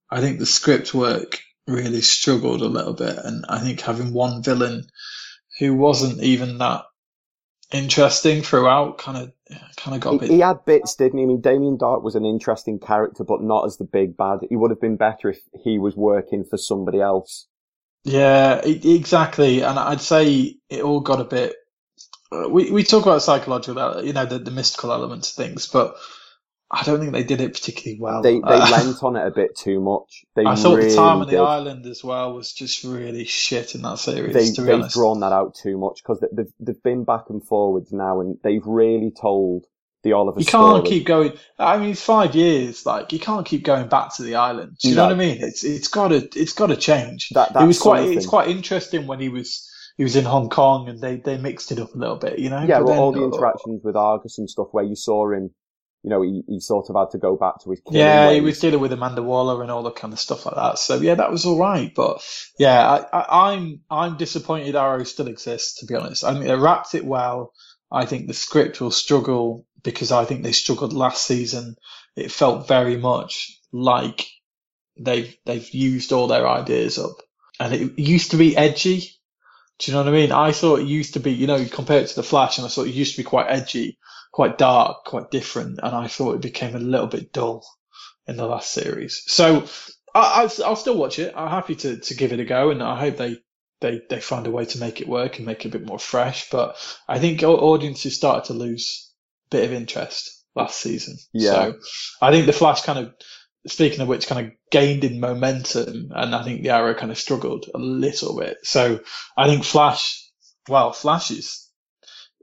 I 0.09 0.21
think 0.21 0.39
the 0.39 0.45
script 0.45 0.93
work 0.93 1.39
really 1.67 2.01
struggled 2.01 2.61
a 2.61 2.67
little 2.67 2.93
bit, 2.93 3.17
and 3.23 3.45
I 3.49 3.59
think 3.59 3.81
having 3.81 4.13
one 4.13 4.43
villain 4.43 4.87
who 5.59 5.75
wasn't 5.75 6.21
even 6.23 6.59
that 6.59 6.85
interesting 7.73 8.43
throughout 8.43 8.97
kind 8.99 9.17
of 9.17 9.33
kind 9.77 9.95
of 9.95 10.01
got 10.01 10.15
a 10.15 10.17
He, 10.17 10.19
bit 10.19 10.33
he 10.35 10.39
had 10.39 10.65
bits, 10.65 10.95
didn't 10.95 11.19
he? 11.19 11.23
I 11.25 11.27
mean, 11.27 11.41
Damien 11.41 11.77
Darhk 11.77 12.01
was 12.03 12.15
an 12.15 12.25
interesting 12.25 12.79
character, 12.79 13.23
but 13.23 13.41
not 13.43 13.65
as 13.65 13.77
the 13.77 13.83
big 13.85 14.17
bad. 14.17 14.39
He 14.49 14.55
would 14.55 14.71
have 14.71 14.81
been 14.81 14.97
better 14.97 15.29
if 15.29 15.41
he 15.63 15.79
was 15.79 15.95
working 15.95 16.43
for 16.45 16.57
somebody 16.57 17.01
else. 17.01 17.47
Yeah, 18.03 18.61
exactly. 18.63 19.61
And 19.63 19.79
I'd 19.79 20.01
say 20.01 20.57
it 20.69 20.83
all 20.83 21.01
got 21.01 21.21
a 21.21 21.25
bit. 21.25 21.55
uh, 22.31 22.49
We 22.49 22.71
we 22.71 22.83
talk 22.83 23.05
about 23.05 23.23
psychological, 23.23 23.79
uh, 23.79 24.01
you 24.01 24.13
know, 24.13 24.25
the, 24.25 24.39
the 24.39 24.51
mystical 24.51 24.93
elements 24.93 25.31
of 25.31 25.37
things, 25.45 25.67
but 25.67 25.97
I 26.71 26.83
don't 26.83 26.99
think 26.99 27.13
they 27.13 27.23
did 27.23 27.41
it 27.41 27.53
particularly 27.53 27.99
well. 27.99 28.21
They 28.21 28.39
they 28.39 28.41
Uh, 28.41 28.69
lent 28.71 29.03
on 29.03 29.15
it 29.15 29.25
a 29.25 29.31
bit 29.31 29.55
too 29.55 29.79
much. 29.79 30.25
They 30.35 30.45
I 30.45 30.55
thought 30.55 30.77
really 30.77 30.89
the 30.89 30.95
time 30.95 31.21
on 31.21 31.27
did. 31.27 31.35
the 31.39 31.43
island 31.43 31.85
as 31.85 32.03
well 32.03 32.33
was 32.33 32.53
just 32.53 32.83
really 32.83 33.25
shit 33.25 33.75
in 33.75 33.81
that 33.83 33.99
series. 33.99 34.33
they, 34.33 34.51
to 34.51 34.61
be 34.61 34.65
they've 34.67 34.75
honest, 34.75 34.95
drawn 34.95 35.19
that 35.21 35.31
out 35.33 35.55
too 35.55 35.77
much 35.77 36.01
because 36.03 36.23
they've, 36.33 36.51
they've 36.59 36.83
been 36.83 37.03
back 37.03 37.25
and 37.29 37.45
forwards 37.45 37.91
now 37.93 38.19
and 38.21 38.37
they've 38.43 38.65
really 38.65 39.11
told 39.11 39.65
the 40.03 40.13
Oliver 40.13 40.39
you 40.39 40.45
can't 40.45 40.85
story. 40.85 40.89
keep 40.89 41.05
going. 41.05 41.33
I 41.57 41.77
mean, 41.77 41.91
it's 41.91 42.01
five 42.01 42.35
years. 42.35 42.85
Like 42.85 43.13
you 43.13 43.19
can't 43.19 43.45
keep 43.45 43.63
going 43.63 43.87
back 43.87 44.15
to 44.17 44.23
the 44.23 44.35
island. 44.35 44.77
Do 44.81 44.89
you 44.89 44.95
know 44.95 45.03
what 45.05 45.13
I 45.13 45.15
mean? 45.15 45.37
It's 45.41 45.63
it's 45.63 45.87
got 45.87 46.09
to 46.09 46.17
it's 46.35 46.53
got 46.53 46.67
to 46.67 46.75
change. 46.77 47.29
That, 47.29 47.51
it 47.55 47.65
was 47.65 47.79
quite 47.79 48.03
it's 48.09 48.25
quite 48.27 48.49
interesting 48.49 49.07
when 49.07 49.19
he 49.19 49.29
was 49.29 49.67
he 49.97 50.03
was 50.03 50.15
in 50.15 50.25
Hong 50.25 50.49
Kong 50.49 50.89
and 50.89 50.99
they 51.01 51.17
they 51.17 51.37
mixed 51.37 51.71
it 51.71 51.79
up 51.79 51.95
a 51.95 51.97
little 51.97 52.17
bit. 52.17 52.37
You 52.39 52.49
know? 52.49 52.63
Yeah, 52.67 52.79
well, 52.81 52.99
all 52.99 53.11
the 53.11 53.23
interactions 53.23 53.81
with 53.83 53.95
Argus 53.95 54.37
and 54.37 54.49
stuff 54.49 54.67
where 54.71 54.83
you 54.83 54.95
saw 54.95 55.31
him, 55.31 55.51
you 56.05 56.11
know, 56.11 56.21
he, 56.21 56.43
he 56.47 56.59
sort 56.59 56.87
of 56.91 56.95
had 56.95 57.09
to 57.13 57.17
go 57.17 57.35
back 57.35 57.63
to 57.63 57.71
his 57.71 57.81
Yeah, 57.89 58.31
he 58.31 58.39
was 58.39 58.59
dealing 58.59 58.79
with 58.79 58.93
Amanda 58.93 59.23
Waller 59.23 59.63
and 59.63 59.71
all 59.71 59.81
that 59.83 59.95
kind 59.95 60.13
of 60.13 60.19
stuff 60.19 60.45
like 60.45 60.53
that. 60.53 60.77
So 60.77 60.97
yeah, 60.97 61.15
that 61.15 61.31
was 61.31 61.47
all 61.47 61.57
right. 61.57 61.91
But 61.95 62.23
yeah, 62.59 62.79
I, 63.11 63.19
I, 63.19 63.51
I'm 63.51 63.81
I'm 63.89 64.15
disappointed 64.15 64.75
Arrow 64.75 65.03
still 65.03 65.27
exists. 65.27 65.79
To 65.79 65.87
be 65.87 65.95
honest, 65.95 66.23
I 66.23 66.33
mean 66.33 66.43
they 66.43 66.55
wrapped 66.55 66.93
it 66.93 67.03
well. 67.03 67.53
I 67.91 68.05
think 68.05 68.27
the 68.27 68.35
script 68.35 68.79
will 68.79 68.91
struggle 68.91 69.65
because 69.81 70.11
I 70.11 70.25
think 70.25 70.43
they 70.43 70.51
struggled 70.51 70.93
last 70.93 71.25
season. 71.25 71.75
It 72.15 72.31
felt 72.31 72.67
very 72.67 72.97
much 72.97 73.59
like 73.71 74.27
they've 74.99 75.35
they've 75.47 75.67
used 75.71 76.13
all 76.13 76.27
their 76.27 76.47
ideas 76.47 76.99
up, 76.99 77.17
and 77.59 77.73
it 77.73 77.97
used 77.97 78.29
to 78.31 78.37
be 78.37 78.55
edgy. 78.55 79.09
Do 79.79 79.91
you 79.91 79.97
know 79.97 80.03
what 80.03 80.13
I 80.13 80.17
mean? 80.17 80.31
I 80.31 80.51
thought 80.51 80.81
it 80.81 80.87
used 80.87 81.15
to 81.15 81.19
be, 81.19 81.31
you 81.31 81.47
know, 81.47 81.65
compared 81.65 82.07
to 82.07 82.15
the 82.15 82.23
Flash, 82.23 82.59
and 82.59 82.65
I 82.65 82.69
thought 82.69 82.87
it 82.87 82.93
used 82.93 83.15
to 83.15 83.21
be 83.21 83.27
quite 83.27 83.47
edgy, 83.49 83.97
quite 84.35 84.57
dark, 84.57 85.05
quite 85.05 85.31
different, 85.31 85.79
and 85.81 85.95
I 85.95 86.07
thought 86.07 86.35
it 86.35 86.41
became 86.41 86.75
a 86.75 86.79
little 86.79 87.07
bit 87.07 87.31
dull 87.31 87.65
in 88.27 88.35
the 88.35 88.45
last 88.45 88.69
series. 88.69 89.23
So 89.27 89.65
I, 90.13 90.43
I, 90.43 90.63
I'll 90.65 90.75
still 90.75 90.97
watch 90.97 91.19
it. 91.19 91.33
I'm 91.37 91.49
happy 91.49 91.75
to, 91.75 91.99
to 92.01 92.15
give 92.15 92.33
it 92.33 92.41
a 92.41 92.43
go, 92.43 92.69
and 92.69 92.83
I 92.83 92.99
hope 92.99 93.15
they, 93.15 93.37
they, 93.79 94.01
they 94.09 94.19
find 94.19 94.45
a 94.45 94.51
way 94.51 94.65
to 94.65 94.77
make 94.77 94.99
it 94.99 95.07
work 95.07 95.37
and 95.37 95.45
make 95.45 95.63
it 95.63 95.69
a 95.69 95.77
bit 95.77 95.87
more 95.87 95.97
fresh. 95.97 96.49
But 96.49 96.75
I 97.07 97.17
think 97.17 97.43
audiences 97.43 98.17
started 98.17 98.47
to 98.47 98.59
lose 98.59 99.09
a 99.45 99.55
bit 99.55 99.63
of 99.63 99.71
interest 99.71 100.43
last 100.53 100.81
season. 100.81 101.15
Yeah. 101.31 101.51
So 101.53 101.75
I 102.21 102.31
think 102.31 102.45
the 102.45 102.51
Flash 102.51 102.81
kind 102.81 102.99
of, 102.99 103.13
speaking 103.67 104.01
of 104.01 104.09
which, 104.09 104.27
kind 104.27 104.47
of 104.47 104.53
gained 104.69 105.05
in 105.05 105.21
momentum, 105.21 106.11
and 106.13 106.35
I 106.35 106.43
think 106.43 106.61
the 106.61 106.71
Arrow 106.71 106.93
kind 106.93 107.11
of 107.13 107.17
struggled 107.17 107.67
a 107.73 107.79
little 107.79 108.37
bit. 108.37 108.57
So 108.63 108.99
I 109.37 109.47
think 109.47 109.63
Flash, 109.63 110.29
well, 110.67 110.91
Flash 110.91 111.31
is 111.31 111.71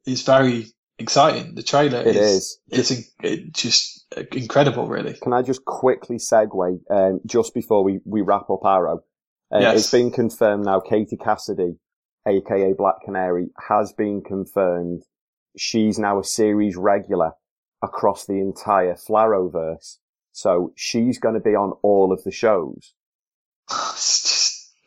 is 0.07 0.23
very 0.23 0.73
exciting. 1.03 1.55
The 1.55 1.63
trailer 1.63 2.01
It 2.01 2.17
is, 2.17 2.17
is. 2.17 2.59
it's 2.71 2.91
in, 2.91 3.05
it 3.23 3.53
just 3.53 4.07
incredible, 4.33 4.87
really. 4.87 5.15
Can 5.15 5.33
I 5.33 5.43
just 5.43 5.65
quickly 5.65 6.17
segue, 6.17 6.79
um, 6.91 7.21
just 7.27 7.55
before 7.55 7.85
we, 7.85 8.01
we 8.05 8.21
wrap 8.23 8.49
up 8.51 8.61
Arrow? 8.65 9.03
Uh, 9.55 9.59
Yes. 9.61 9.79
It's 9.81 9.91
been 9.91 10.11
confirmed 10.11 10.65
now, 10.65 10.81
Katie 10.81 11.17
Cassidy, 11.17 11.77
aka 12.27 12.73
Black 12.73 12.97
Canary, 13.05 13.49
has 13.69 13.93
been 13.93 14.23
confirmed. 14.23 15.03
She's 15.59 15.99
now 15.99 16.19
a 16.19 16.25
series 16.25 16.77
regular 16.77 17.33
across 17.83 18.25
the 18.25 18.35
entire 18.41 18.95
Flarrowverse. 18.95 19.99
So 20.33 20.73
she's 20.77 21.19
going 21.19 21.35
to 21.35 21.41
be 21.41 21.55
on 21.55 21.73
all 21.83 22.13
of 22.13 22.25
the 22.25 22.31
shows. 22.33 22.95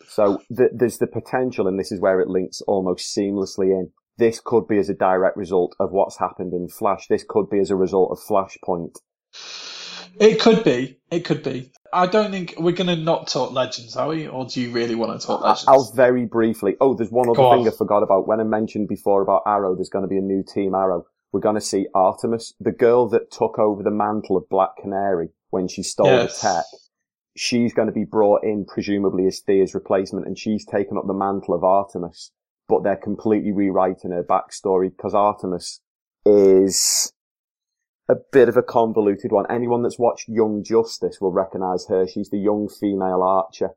So 0.07 0.39
th- 0.55 0.72
there's 0.74 0.97
the 0.97 1.07
potential, 1.07 1.68
and 1.68 1.78
this 1.78 1.91
is 1.91 1.99
where 1.99 2.22
it 2.22 2.30
links 2.30 2.61
almost 2.61 3.13
seamlessly 3.13 3.66
in. 3.66 3.91
This 4.18 4.39
could 4.43 4.68
be 4.68 4.78
as 4.78 4.89
a 4.89 4.93
direct 4.93 5.36
result 5.38 5.76
of 5.80 5.91
what's 5.91 6.18
happened 6.18 6.53
in 6.53 6.68
Flash. 6.70 7.07
This 7.07 7.26
could 7.28 7.49
be 7.49 7.59
as 7.59 7.70
a 7.70 7.76
result 7.76 8.11
of 8.11 8.20
Flashpoint. 8.20 8.97
it 10.20 10.39
could 10.39 10.63
be. 10.63 10.99
It 11.11 11.26
could 11.26 11.43
be. 11.43 11.72
I 11.93 12.07
don't 12.07 12.32
think 12.32 12.55
we're 12.57 12.72
going 12.74 12.88
to 12.88 12.95
not 12.95 13.28
talk 13.28 13.51
Legends, 13.51 13.95
are 13.95 14.07
we? 14.09 14.28
Or 14.28 14.45
do 14.45 14.61
you 14.61 14.72
really 14.72 14.95
want 14.95 15.20
to 15.20 15.26
talk 15.26 15.41
Legends? 15.41 15.66
I'll 15.68 15.91
very 15.93 16.26
briefly. 16.26 16.76
Oh, 16.82 16.93
there's 16.93 17.11
one 17.11 17.28
other 17.30 17.36
Go 17.38 17.51
thing 17.51 17.61
on. 17.61 17.68
I 17.68 17.72
forgot 17.72 18.03
about. 18.03 18.28
When 18.28 18.39
I 18.39 18.43
mentioned 18.43 18.88
before 18.88 19.22
about 19.22 19.43
Arrow, 19.45 19.76
there's 19.76 19.89
going 19.89 20.03
to 20.03 20.09
be 20.09 20.18
a 20.18 20.22
new 20.22 20.43
Team 20.43 20.74
Arrow. 20.76 21.05
We're 21.32 21.41
going 21.41 21.55
to 21.55 21.61
see 21.61 21.88
Artemis, 21.93 22.53
the 22.59 22.72
girl 22.72 23.09
that 23.09 23.32
took 23.32 23.59
over 23.59 23.84
the 23.84 23.91
mantle 23.91 24.38
of 24.38 24.47
Black 24.49 24.78
Canary 24.82 25.30
when 25.49 25.68
she 25.68 25.84
stole 25.84 26.07
Yes. 26.07 26.41
the 26.41 26.47
tech. 26.47 26.66
she's 27.36 27.74
going 27.74 27.88
to 27.88 27.93
be 27.93 28.05
brought 28.05 28.43
in 28.45 28.66
presumably 28.66 29.28
as 29.28 29.39
Thea's 29.41 29.74
replacement 29.76 30.26
and 30.26 30.38
she's 30.39 30.66
taken 30.66 30.97
up 30.97 31.05
the 31.07 31.13
mantle 31.13 31.53
of 31.53 31.63
Artemis, 31.66 32.32
but 32.68 32.84
they're 32.84 32.95
completely 32.95 33.51
rewriting 33.51 34.11
her 34.11 34.24
backstory 34.24 34.89
because 34.95 35.13
Artemis 35.13 35.82
is 36.26 37.11
a 38.09 38.16
bit 38.32 38.49
of 38.49 38.57
a 38.57 38.63
convoluted 38.63 39.32
one. 39.32 39.45
Anyone 39.49 39.84
that's 39.84 39.99
watched 39.99 40.28
Young 40.28 40.63
Justice 40.63 41.20
will 41.20 41.32
recognise 41.32 41.88
her. 41.89 42.07
She's 42.07 42.30
the 42.30 42.38
young 42.38 42.68
female 42.70 43.22
archer. 43.24 43.72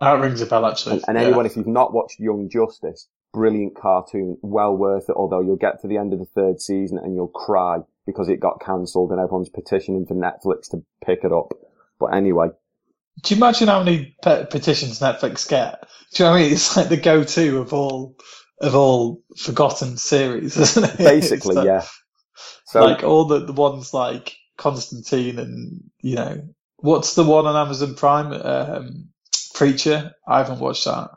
That 0.00 0.12
rings 0.20 0.40
a 0.40 0.46
bell, 0.46 0.64
actually. 0.66 0.94
And, 0.94 1.04
and 1.08 1.16
Yeah. 1.18 1.24
anyone, 1.24 1.44
if 1.46 1.56
you've 1.56 1.66
not 1.66 1.92
watched 1.92 2.18
Young 2.18 2.48
Justice, 2.48 3.08
brilliant 3.34 3.76
cartoon, 3.76 4.38
well 4.42 4.74
worth 4.74 5.10
it, 5.10 5.16
although 5.16 5.40
you'll 5.40 5.56
get 5.56 5.80
to 5.82 5.88
the 5.88 5.98
end 5.98 6.12
of 6.14 6.18
the 6.18 6.24
third 6.24 6.60
season 6.60 6.98
and 6.98 7.14
you'll 7.14 7.28
cry 7.28 7.78
because 8.06 8.28
it 8.28 8.40
got 8.40 8.60
cancelled 8.60 9.10
and 9.10 9.20
everyone's 9.20 9.50
petitioning 9.50 10.06
for 10.06 10.14
Netflix 10.14 10.70
to 10.70 10.82
pick 11.04 11.22
it 11.22 11.32
up. 11.32 11.52
But 11.98 12.14
anyway, 12.14 12.48
Do 13.22 13.34
you 13.34 13.38
imagine 13.38 13.68
how 13.68 13.82
many 13.82 14.16
pe- 14.22 14.46
petitions 14.46 15.00
Netflix 15.00 15.48
get? 15.48 15.84
Do 16.14 16.22
you 16.22 16.28
know 16.28 16.32
what 16.32 16.38
I 16.40 16.42
mean? 16.44 16.52
It's 16.52 16.76
like 16.76 16.88
the 16.88 16.96
go-to 16.96 17.58
of 17.58 17.72
all 17.72 18.16
of 18.60 18.74
all 18.74 19.22
forgotten 19.38 19.96
series, 19.96 20.56
isn't 20.56 21.00
it? 21.00 21.02
basically, 21.04 21.62
yeah. 21.64 21.86
So, 22.66 22.80
like 22.80 23.04
all 23.04 23.26
the, 23.26 23.44
the 23.46 23.52
ones 23.52 23.94
like 23.94 24.36
Constantine 24.58 25.38
and 25.38 25.82
you 26.02 26.16
know 26.16 26.48
what's 26.78 27.14
the 27.14 27.24
one 27.24 27.46
on 27.46 27.56
Amazon 27.56 27.94
Prime? 27.94 28.32
Um, 28.32 29.10
Preacher. 29.54 30.12
I 30.28 30.38
haven't 30.38 30.60
watched 30.60 30.84
that. 30.86 31.10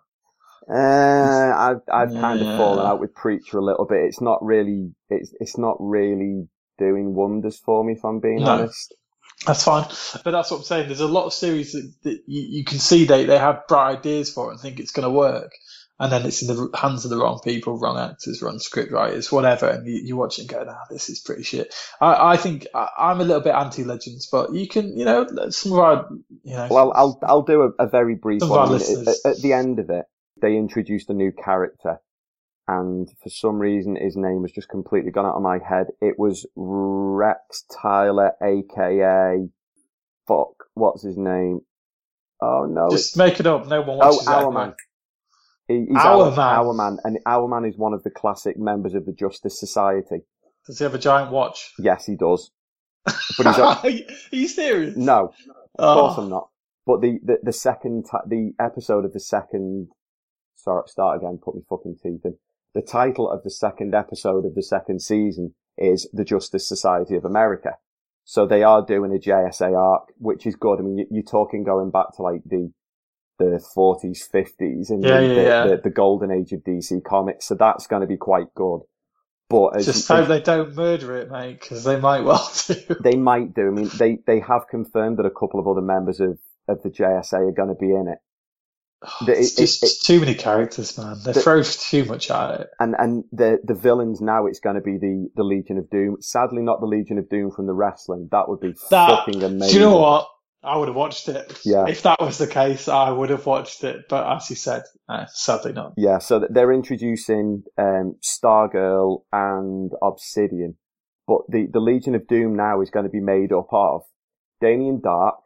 uh, 0.69 1.53
I've, 1.57 1.81
I've 1.91 2.15
kind 2.15 2.41
of 2.41 2.49
fallen 2.51 2.85
out 2.85 2.99
with 2.99 3.13
Preacher 3.15 3.57
a 3.59 3.63
little 3.65 3.85
bit. 3.85 4.05
It's 4.05 4.21
not 4.21 4.43
really, 4.43 4.93
it's, 5.09 5.33
it's 5.39 5.57
not 5.57 5.77
really 5.79 6.47
doing 6.79 7.15
wonders 7.15 7.59
for 7.59 7.83
me, 7.83 7.93
if 7.93 8.05
I'm 8.05 8.19
being 8.19 8.43
No. 8.43 8.45
honest. 8.45 8.95
That's 9.45 9.63
fine, 9.63 9.85
but 10.23 10.31
that's 10.31 10.51
what 10.51 10.57
I'm 10.57 10.63
saying. 10.63 10.87
There's 10.87 11.01
a 11.01 11.07
lot 11.07 11.25
of 11.25 11.33
series 11.33 11.73
that, 11.73 11.93
that 12.03 12.23
you, 12.27 12.59
you 12.59 12.63
can 12.63 12.79
see 12.79 13.05
they, 13.05 13.25
they 13.25 13.37
have 13.37 13.67
bright 13.67 13.97
ideas 13.99 14.31
for 14.31 14.49
it 14.49 14.51
and 14.53 14.59
think 14.61 14.79
it's 14.79 14.91
going 14.91 15.03
to 15.03 15.09
work, 15.09 15.51
and 15.99 16.11
then 16.11 16.25
it's 16.25 16.41
in 16.41 16.47
the 16.47 16.69
hands 16.77 17.03
of 17.03 17.11
the 17.11 17.17
wrong 17.17 17.39
people, 17.43 17.77
wrong 17.77 17.97
actors, 17.97 18.41
wrong 18.41 18.59
script 18.59 18.91
writers, 18.91 19.31
whatever, 19.31 19.67
and 19.67 19.85
you, 19.85 20.01
you 20.03 20.15
watch 20.15 20.37
it 20.39 20.43
and 20.43 20.49
go, 20.49 20.63
"Nah, 20.63 20.85
this 20.89 21.09
is 21.09 21.19
pretty 21.19 21.43
shit." 21.43 21.75
I, 21.99 22.33
I 22.33 22.37
think 22.37 22.67
I, 22.73 22.87
I'm 22.97 23.19
a 23.19 23.25
little 23.25 23.41
bit 23.41 23.53
anti 23.53 23.83
Legends, 23.83 24.27
but 24.31 24.53
you 24.53 24.67
can, 24.67 24.97
you 24.97 25.03
know, 25.05 25.27
some 25.49 25.73
of 25.73 25.79
our, 25.79 26.07
you 26.43 26.53
know, 26.55 26.67
Well, 26.69 26.93
I'll, 26.95 27.19
I'll 27.23 27.41
do 27.41 27.63
a, 27.63 27.83
a 27.83 27.87
very 27.87 28.15
brief 28.15 28.41
one. 28.41 28.69
I 28.69 28.77
mean, 28.77 29.07
at, 29.07 29.15
at 29.25 29.41
the 29.41 29.53
end 29.53 29.79
of 29.79 29.89
it, 29.89 30.05
they 30.41 30.55
introduced 30.55 31.09
a 31.09 31.13
new 31.13 31.31
character, 31.31 31.99
and 32.67 33.09
for 33.21 33.29
some 33.29 33.59
reason, 33.59 33.95
his 33.95 34.15
name 34.15 34.41
has 34.43 34.51
just 34.51 34.69
completely 34.69 35.11
gone 35.11 35.25
out 35.25 35.35
of 35.35 35.41
my 35.41 35.59
head. 35.59 35.87
It 36.01 36.15
was 36.17 36.45
Rex 36.55 37.63
Tyler, 37.81 38.31
aka 38.41 39.47
fuck, 40.27 40.65
what's 40.73 41.03
his 41.03 41.17
name? 41.17 41.59
Oh 42.41 42.65
no, 42.69 42.89
just 42.89 43.09
it's, 43.11 43.17
make 43.17 43.39
it 43.39 43.47
up. 43.47 43.67
No 43.67 43.81
one 43.81 43.97
oh, 44.01 44.07
watches 44.07 44.25
that, 44.25 44.35
Hourman. 44.35 44.53
man. 44.67 44.73
He, 45.67 45.85
he's 45.87 45.97
Hourman. 45.97 46.37
Hourman, 46.37 46.97
and 47.03 47.19
Hourman 47.25 47.65
is 47.69 47.77
one 47.77 47.93
of 47.93 48.03
the 48.03 48.09
classic 48.09 48.57
members 48.57 48.93
of 48.95 49.05
the 49.05 49.13
Justice 49.13 49.59
Society. 49.59 50.21
Does 50.65 50.77
he 50.77 50.83
have 50.83 50.93
a 50.95 50.99
giant 50.99 51.31
watch? 51.31 51.73
Yes, 51.79 52.05
he 52.05 52.15
does. 52.15 52.51
But 53.05 53.47
he's 53.47 53.59
Are 53.59 53.89
you 54.31 54.47
serious? 54.47 54.95
no, 54.95 55.27
Of 55.27 55.33
Oh. 55.79 55.93
course 56.01 56.17
I'm 56.17 56.29
not. 56.29 56.49
But 56.85 57.01
the, 57.01 57.19
the, 57.23 57.37
the 57.43 57.53
second, 57.53 58.05
ti 58.09 58.17
the 58.27 58.51
episode 58.63 59.05
of 59.05 59.13
the 59.13 59.19
second, 59.19 59.87
sorry, 60.55 60.83
start 60.87 61.17
again, 61.17 61.39
put 61.43 61.55
me 61.55 61.61
fucking 61.69 61.95
teeth 62.03 62.21
in. 62.25 62.37
The 62.73 62.81
title 62.81 63.29
of 63.29 63.43
the 63.43 63.51
second 63.51 63.93
episode 63.93 64.45
of 64.45 64.55
the 64.55 64.63
second 64.63 65.01
season 65.01 65.53
is 65.77 66.09
The 66.11 66.23
Justice 66.23 66.67
Society 66.67 67.15
of 67.15 67.25
America. 67.25 67.77
So 68.25 68.47
they 68.47 68.63
are 68.63 68.85
doing 68.85 69.11
a 69.11 69.19
JSA 69.19 69.77
arc, 69.77 70.13
which 70.17 70.47
is 70.47 70.55
good. 70.55 70.79
I 70.79 70.81
mean, 70.81 70.97
you, 70.97 71.05
you're 71.11 71.23
talking 71.23 71.63
going 71.63 71.91
back 71.91 72.15
to 72.15 72.21
like 72.21 72.41
the, 72.45 72.71
the 73.37 73.63
40s, 73.75 74.29
50s 74.33 74.89
and 74.89 75.03
Yeah, 75.03 75.19
the, 75.19 75.27
yeah, 75.27 75.33
the, 75.33 75.41
yeah. 75.41 75.65
The, 75.67 75.81
the 75.83 75.89
golden 75.89 76.31
age 76.31 76.51
of 76.51 76.61
DC 76.61 77.03
comics. 77.03 77.45
So 77.45 77.55
that's 77.55 77.85
going 77.85 78.01
to 78.01 78.07
be 78.07 78.17
quite 78.17 78.53
good. 78.55 78.81
But 79.49 79.75
as, 79.75 79.85
Just 79.85 80.07
hope 80.07 80.27
they 80.29 80.41
don't 80.41 80.73
murder 80.73 81.17
it, 81.17 81.29
mate, 81.29 81.59
because 81.59 81.83
they 81.83 81.99
might 81.99 82.23
well 82.23 82.51
do. 82.67 82.75
they 83.03 83.15
might 83.15 83.53
do. 83.53 83.67
I 83.67 83.71
mean, 83.71 83.89
they, 83.97 84.17
they 84.25 84.39
have 84.39 84.67
confirmed 84.67 85.17
that 85.17 85.25
a 85.25 85.31
couple 85.31 85.59
of 85.59 85.67
other 85.67 85.81
members 85.81 86.19
of, 86.19 86.39
of 86.67 86.81
the 86.81 86.89
JSA 86.89 87.49
are 87.49 87.51
going 87.51 87.69
to 87.69 87.75
be 87.75 87.91
in 87.91 88.07
it. 88.07 88.17
The- 89.25 89.37
it's 89.39 89.53
it- 89.57 89.61
just 89.61 89.83
it- 89.83 90.05
too 90.05 90.19
many 90.19 90.35
characters, 90.35 90.97
man. 90.97 91.17
They 91.25 91.33
The- 91.33 91.41
throw 91.41 91.61
too 91.63 92.05
much 92.05 92.31
at 92.31 92.61
it. 92.61 92.69
And, 92.79 92.95
and 92.97 93.23
the, 93.31 93.59
the 93.63 93.73
villains 93.73 94.21
now, 94.21 94.45
it's 94.45 94.59
going 94.59 94.75
to 94.75 94.81
be 94.81 94.97
the, 94.97 95.29
the 95.35 95.43
Legion 95.43 95.77
of 95.77 95.89
Doom. 95.89 96.17
Sadly, 96.21 96.61
not 96.61 96.79
the 96.79 96.85
Legion 96.87 97.17
of 97.17 97.29
Doom 97.29 97.51
from 97.51 97.67
the 97.67 97.73
wrestling. 97.73 98.29
That 98.31 98.47
would 98.49 98.59
be 98.59 98.73
That, 98.89 99.07
fucking 99.25 99.43
amazing. 99.43 99.67
Do 99.69 99.73
you 99.73 99.79
know 99.81 99.97
what? 99.97 100.27
I 100.65 100.77
would 100.77 100.87
have 100.87 100.95
watched 100.95 101.27
it. 101.27 101.59
Yeah. 101.65 101.87
If 101.89 102.03
that 102.03 102.21
was 102.21 102.37
the 102.37 102.47
case, 102.47 102.87
I 102.87 103.09
would 103.11 103.29
have 103.29 103.45
watched 103.45 103.83
it. 103.83 104.05
But 104.07 104.25
as 104.37 104.49
you 104.49 104.55
said, 104.55 104.83
uh, 105.09 105.25
sadly 105.27 105.73
not. 105.73 105.93
Yeah, 105.97 106.19
so 106.19 106.47
they're 106.49 106.71
introducing, 106.71 107.63
um, 107.77 108.15
Stargirl 108.23 109.23
and 109.33 109.91
Obsidian. 110.01 110.77
But 111.27 111.39
the, 111.49 111.67
the 111.71 111.81
Legion 111.81 112.15
of 112.15 112.27
Doom 112.27 112.55
now 112.55 112.81
is 112.81 112.89
going 112.89 113.03
to 113.05 113.09
be 113.11 113.19
made 113.19 113.51
up 113.51 113.67
of 113.73 114.03
Damien 114.61 115.01
Darhk, 115.03 115.39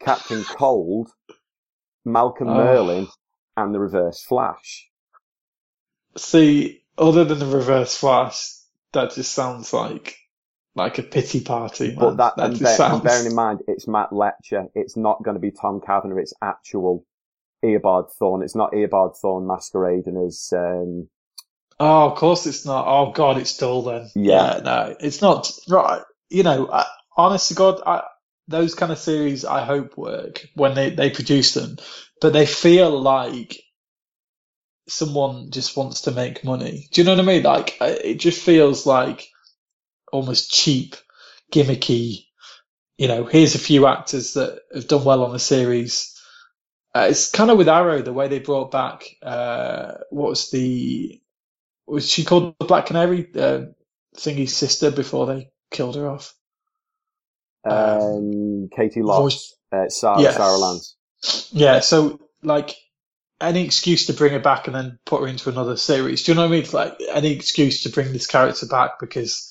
Captain 0.00 0.42
Cold, 0.42 1.10
Malcolm 2.04 2.48
Oh. 2.48 2.54
Merlyn, 2.54 3.08
and 3.56 3.74
the 3.74 3.80
Reverse 3.80 4.22
Flash. 4.22 4.88
See, 6.16 6.82
other 6.98 7.24
than 7.24 7.38
the 7.38 7.46
Reverse 7.46 7.96
Flash, 7.96 8.52
that 8.92 9.12
just 9.12 9.32
sounds 9.32 9.72
like 9.72 10.16
like 10.74 10.98
a 10.98 11.02
pity 11.02 11.40
party. 11.40 11.94
But 11.98 12.16
that, 12.18 12.36
that 12.36 12.50
and, 12.50 12.60
bear, 12.60 12.76
sounds. 12.76 12.94
and 12.94 13.02
bearing 13.04 13.26
in 13.26 13.34
mind, 13.34 13.60
it's 13.68 13.88
Matt 13.88 14.10
Letscher. 14.10 14.68
It's 14.74 14.96
not 14.96 15.22
going 15.22 15.34
to 15.34 15.40
be 15.40 15.50
Tom 15.50 15.80
Cavanagh. 15.84 16.18
It's 16.20 16.34
actual 16.42 17.04
Eobard 17.64 18.10
Thawne. 18.20 18.42
It's 18.44 18.54
not 18.54 18.72
Eobard 18.72 19.16
Thawne 19.22 19.46
masquerading 19.46 20.16
as, 20.26 20.52
um, 20.56 21.08
Oh, 21.78 22.10
of 22.10 22.16
course 22.18 22.46
it's 22.46 22.66
not. 22.66 22.86
Oh 22.86 23.10
God, 23.12 23.38
it's 23.38 23.56
dull 23.56 23.82
then. 23.82 24.08
Yeah. 24.14 24.60
no, 24.62 24.96
it's 25.00 25.22
not. 25.22 25.50
Right, 25.68 26.02
you 26.28 26.42
know, 26.42 26.68
I, 26.70 26.86
honest 27.16 27.48
to 27.48 27.54
God, 27.54 27.80
I, 27.86 28.02
those 28.50 28.74
kind 28.76 28.92
of 28.92 28.98
series 28.98 29.46
I 29.46 29.64
hope 29.64 29.98
work 29.98 30.46
when 30.56 30.74
they 30.74 30.90
they 30.90 31.10
produce 31.10 31.54
them, 31.54 31.78
but 32.22 32.34
they 32.34 32.46
feel 32.46 33.00
like 33.00 33.60
someone 34.88 35.50
just 35.50 35.76
wants 35.76 36.02
to 36.02 36.12
make 36.12 36.44
money. 36.44 36.88
Do 36.92 37.00
you 37.00 37.06
know 37.06 37.16
what 37.16 37.24
I 37.24 37.26
mean? 37.28 37.42
Like 37.44 37.76
uh, 37.80 37.94
it 38.04 38.16
just 38.20 38.42
feels 38.42 38.86
like 38.86 39.28
almost 40.12 40.52
cheap, 40.52 40.96
gimmicky. 41.52 42.26
You 42.98 43.08
know, 43.08 43.24
here's 43.26 43.54
a 43.56 43.60
few 43.60 43.86
actors 43.86 44.34
that 44.34 44.60
have 44.74 44.88
done 44.88 45.04
well 45.04 45.24
on 45.24 45.32
the 45.32 45.38
series. 45.40 46.14
Uh, 46.94 47.08
it's 47.10 47.30
kind 47.30 47.50
of 47.50 47.58
with 47.58 47.68
Arrow 47.68 48.02
the 48.02 48.12
way 48.12 48.28
they 48.28 48.40
brought 48.40 48.70
back 48.70 49.04
uh, 49.22 49.94
what 50.10 50.30
was 50.30 50.50
the 50.50 51.20
was 51.86 52.10
she 52.10 52.24
called 52.24 52.54
the 52.60 52.66
Black 52.66 52.86
Canary 52.86 53.28
uh, 53.36 53.66
thingy's 54.16 54.56
sister 54.56 54.90
before 54.90 55.26
they 55.26 55.50
killed 55.70 55.96
her 55.96 56.08
off? 56.08 56.34
Um, 57.64 58.68
Caity 58.76 58.98
Lotz, 59.02 59.20
voice- 59.20 59.54
uh, 59.72 59.88
Sarah, 59.88 60.20
Yes. 60.22 60.36
Sarah 60.36 60.56
Lance. 60.56 60.96
Yeah, 61.52 61.80
so 61.80 62.20
like 62.42 62.74
any 63.40 63.64
excuse 63.64 64.06
to 64.06 64.12
bring 64.14 64.32
her 64.32 64.38
back 64.38 64.66
and 64.66 64.74
then 64.74 64.98
put 65.04 65.20
her 65.22 65.26
into 65.28 65.48
another 65.50 65.76
series. 65.76 66.22
Do 66.24 66.32
you 66.32 66.36
know 66.36 66.42
what 66.42 66.48
I 66.48 66.50
mean? 66.50 66.60
It's 66.62 66.74
like 66.74 66.96
any 67.10 67.32
excuse 67.32 67.82
to 67.82 67.90
bring 67.90 68.12
this 68.12 68.26
character 68.26 68.66
back 68.66 68.98
because 69.00 69.46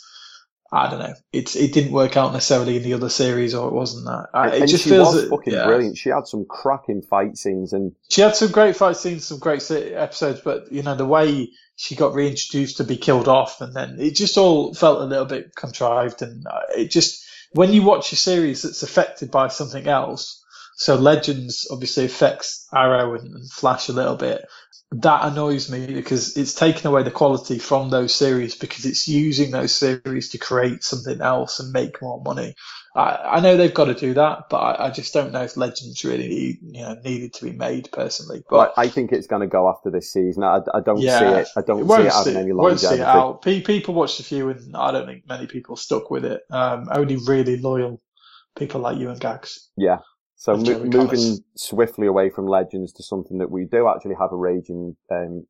I 0.72 0.90
don't 0.90 1.00
know, 1.00 1.14
it's 1.34 1.56
it 1.56 1.74
didn't 1.74 1.92
work 1.94 2.16
out 2.18 2.32
necessarily 2.34 2.78
in 2.78 2.84
the 2.84 2.94
other 2.94 3.10
series 3.10 3.56
or 3.56 3.68
it 3.68 3.74
wasn't 3.74 4.06
that. 4.06 4.28
I, 4.34 4.50
it 4.50 4.62
and 4.62 4.70
just 4.70 4.84
she 4.84 4.92
feels 4.92 5.14
was 5.16 5.24
that- 5.24 5.30
fucking 5.30 5.54
yeah. 5.54 5.66
brilliant. 5.66 5.98
She 5.98 6.10
had 6.10 6.28
some 6.28 6.46
cracking 6.46 7.02
fight 7.02 7.38
scenes 7.38 7.74
and 7.74 7.96
She 8.10 8.22
had 8.22 8.36
some 8.36 8.52
great 8.52 8.76
fight 8.76 8.98
scenes, 8.98 9.26
some 9.26 9.40
great 9.40 9.70
episodes, 9.72 10.42
but 10.42 10.72
you 10.72 10.84
know 10.84 10.96
the 10.96 11.06
way 11.08 11.50
she 11.76 11.96
got 11.96 12.14
reintroduced 12.14 12.78
to 12.78 12.84
be 12.84 12.98
killed 12.98 13.28
off, 13.28 13.62
and 13.62 13.74
then 13.76 13.98
it 14.00 14.16
just 14.16 14.38
all 14.38 14.74
felt 14.74 15.02
a 15.02 15.06
little 15.06 15.26
bit 15.26 15.56
contrived, 15.56 16.22
and 16.22 16.46
uh, 16.46 16.60
it 16.76 16.92
just 16.92 17.26
when 17.52 17.74
you 17.74 17.84
watch 17.84 18.12
a 18.12 18.16
series 18.16 18.62
that's 18.62 18.84
affected 18.84 19.32
by 19.32 19.48
something 19.48 19.88
else, 19.88 20.44
so 20.76 20.96
Legends 20.96 21.68
obviously 21.70 22.06
affects 22.06 22.68
Arrow 22.74 23.16
and, 23.16 23.52
Flash 23.52 23.90
a 23.90 23.94
little 23.94 24.16
bit. 24.16 24.46
That 24.92 25.26
annoys 25.26 25.70
me 25.70 25.86
because 25.88 26.38
it's 26.38 26.54
taken 26.54 26.88
away 26.88 27.04
the 27.04 27.12
quality 27.12 27.60
from 27.60 27.90
those 27.90 28.14
series 28.14 28.56
because 28.56 28.86
it's 28.86 29.08
using 29.08 29.52
those 29.52 29.74
series 29.74 30.30
to 30.30 30.38
create 30.38 30.84
something 30.84 31.22
else 31.22 31.60
and 31.60 31.74
make 31.74 32.02
more 32.02 32.22
money. 32.22 32.56
I, 33.00 33.38
I 33.38 33.40
know 33.40 33.56
they've 33.56 33.74
got 33.74 33.86
to 33.86 33.94
do 33.94 34.14
that, 34.16 34.50
but 34.50 34.58
I, 34.58 34.88
I 34.88 34.90
just 34.92 35.14
don't 35.14 35.32
know 35.32 35.44
if 35.44 35.56
Legends 35.56 36.04
really 36.04 36.60
you 36.62 36.82
know 36.82 36.96
needed 37.04 37.34
to 37.36 37.46
be 37.46 37.52
made 37.52 37.90
personally. 37.92 38.44
But 38.50 38.74
I 38.78 38.90
think 38.90 39.12
it's 39.12 39.28
going 39.28 39.42
to 39.42 39.48
go 39.48 39.70
after 39.70 39.90
this 39.90 40.12
season. 40.12 40.44
I, 40.44 40.60
I 40.74 40.82
don't 40.82 41.00
yeah, 41.00 41.20
see 41.20 41.26
it. 41.26 41.48
I 41.56 41.62
don't 41.62 41.80
see 41.80 41.84
won't 41.84 42.06
it 42.06 42.12
having 42.14 42.34
see- 42.34 42.40
any 42.40 42.54
won't 42.54 42.80
see 42.80 42.96
it 42.96 43.02
out. 43.02 43.42
People 43.42 43.94
watched 43.94 44.20
a 44.20 44.24
few, 44.24 44.50
and 44.50 44.76
I 44.76 44.92
don't 44.92 45.06
think 45.06 45.28
many 45.28 45.48
people 45.48 45.76
stuck 45.76 46.12
with 46.12 46.26
it. 46.26 46.42
Um, 46.52 46.88
only 46.92 47.18
really 47.26 47.58
loyal 47.58 48.02
people 48.58 48.82
like 48.82 48.98
you 48.98 49.10
and 49.10 49.20
Gags. 49.20 49.70
Yeah. 49.78 50.00
So 50.36 50.56
mo- 50.56 50.84
moving 50.84 51.40
swiftly 51.56 52.08
away 52.08 52.30
from 52.30 52.48
Legends 52.48 52.94
to 52.94 53.04
something 53.04 53.40
that 53.40 53.52
we 53.52 53.66
do 53.66 53.90
actually 53.90 54.16
have 54.20 54.32
a 54.32 54.38
raging 54.38 54.96
um, 55.12 55.46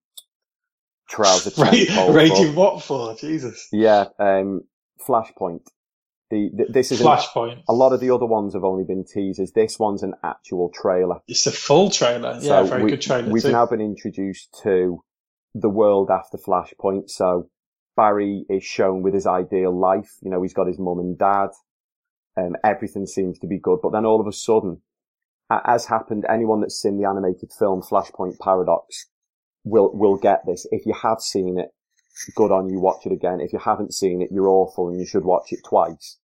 trouser 1.07 1.51
Ra- 1.61 1.69
tent 1.69 1.89
pole 1.89 2.07
for. 2.07 2.13
Raging 2.13 2.55
what 2.55 2.83
for? 2.83 3.15
Jesus. 3.15 3.67
Yeah, 3.71 4.05
um, 4.19 4.61
Flashpoint. 5.07 5.61
The, 6.29 6.49
the 6.53 6.65
this 6.71 6.91
is 6.91 7.01
Flashpoint. 7.01 7.63
A 7.67 7.73
lot 7.73 7.91
of 7.91 7.99
the 7.99 8.11
other 8.11 8.25
ones 8.25 8.53
have 8.53 8.63
only 8.63 8.83
been 8.83 9.03
teasers. 9.03 9.51
This 9.51 9.79
one's 9.79 10.03
an 10.03 10.13
actual 10.23 10.71
trailer. 10.73 11.21
It's 11.27 11.47
a 11.47 11.51
full 11.51 11.89
trailer. 11.89 12.37
Yeah, 12.41 12.63
very 12.63 12.83
we, 12.83 12.91
good 12.91 13.01
trailer. 13.01 13.31
We've 13.31 13.43
too. 13.43 13.51
now 13.51 13.65
been 13.65 13.81
introduced 13.81 14.59
to 14.63 15.03
the 15.55 15.69
world 15.69 16.09
after 16.11 16.37
Flashpoint. 16.37 17.09
So 17.09 17.49
Barry 17.95 18.45
is 18.49 18.63
shown 18.63 19.01
with 19.01 19.13
his 19.13 19.25
ideal 19.25 19.77
life. 19.77 20.11
You 20.21 20.29
know, 20.29 20.41
he's 20.41 20.53
got 20.53 20.67
his 20.67 20.77
mum 20.77 20.99
and 20.99 21.17
dad. 21.17 21.49
Um, 22.37 22.55
everything 22.63 23.05
seems 23.05 23.39
to 23.39 23.47
be 23.47 23.59
good. 23.59 23.79
But 23.81 23.91
then 23.91 24.05
all 24.05 24.21
of 24.21 24.27
a 24.27 24.31
sudden, 24.31 24.81
as 25.49 25.87
happened, 25.87 26.25
anyone 26.29 26.61
that's 26.61 26.79
seen 26.79 27.01
the 27.01 27.09
animated 27.09 27.51
film 27.57 27.81
Flashpoint 27.81 28.37
Paradox 28.39 29.07
will, 29.63 29.91
will 29.93 30.15
get 30.15 30.45
this. 30.45 30.67
If 30.71 30.85
you 30.85 30.93
have 30.93 31.19
seen 31.21 31.59
it, 31.59 31.69
good 32.35 32.51
on 32.51 32.69
you, 32.69 32.79
watch 32.79 33.05
it 33.05 33.11
again. 33.11 33.39
If 33.41 33.53
you 33.53 33.59
haven't 33.59 33.93
seen 33.93 34.21
it, 34.21 34.29
you're 34.31 34.47
awful 34.47 34.89
and 34.89 34.99
you 34.99 35.05
should 35.05 35.23
watch 35.23 35.51
it 35.51 35.59
twice. 35.63 36.17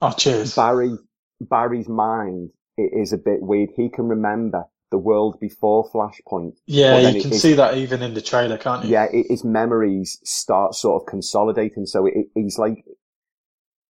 Oh, 0.00 0.12
cheers. 0.12 0.54
Barry, 0.54 0.96
Barry's 1.40 1.88
mind 1.88 2.50
is 2.76 3.12
a 3.12 3.18
bit 3.18 3.42
weird. 3.42 3.70
He 3.76 3.88
can 3.88 4.08
remember 4.08 4.64
the 4.90 4.98
world 4.98 5.38
before 5.40 5.90
Flashpoint. 5.90 6.56
Yeah, 6.66 6.98
you 6.98 7.20
can 7.20 7.32
see 7.32 7.54
that 7.54 7.76
even 7.76 8.02
in 8.02 8.14
the 8.14 8.22
trailer, 8.22 8.56
can't 8.56 8.84
you? 8.84 8.92
Yeah, 8.92 9.06
it, 9.12 9.26
his 9.28 9.44
memories 9.44 10.18
start 10.24 10.74
sort 10.74 11.02
of 11.02 11.06
consolidating. 11.06 11.86
So 11.86 12.06
it, 12.06 12.28
he's 12.34 12.58
like, 12.58 12.84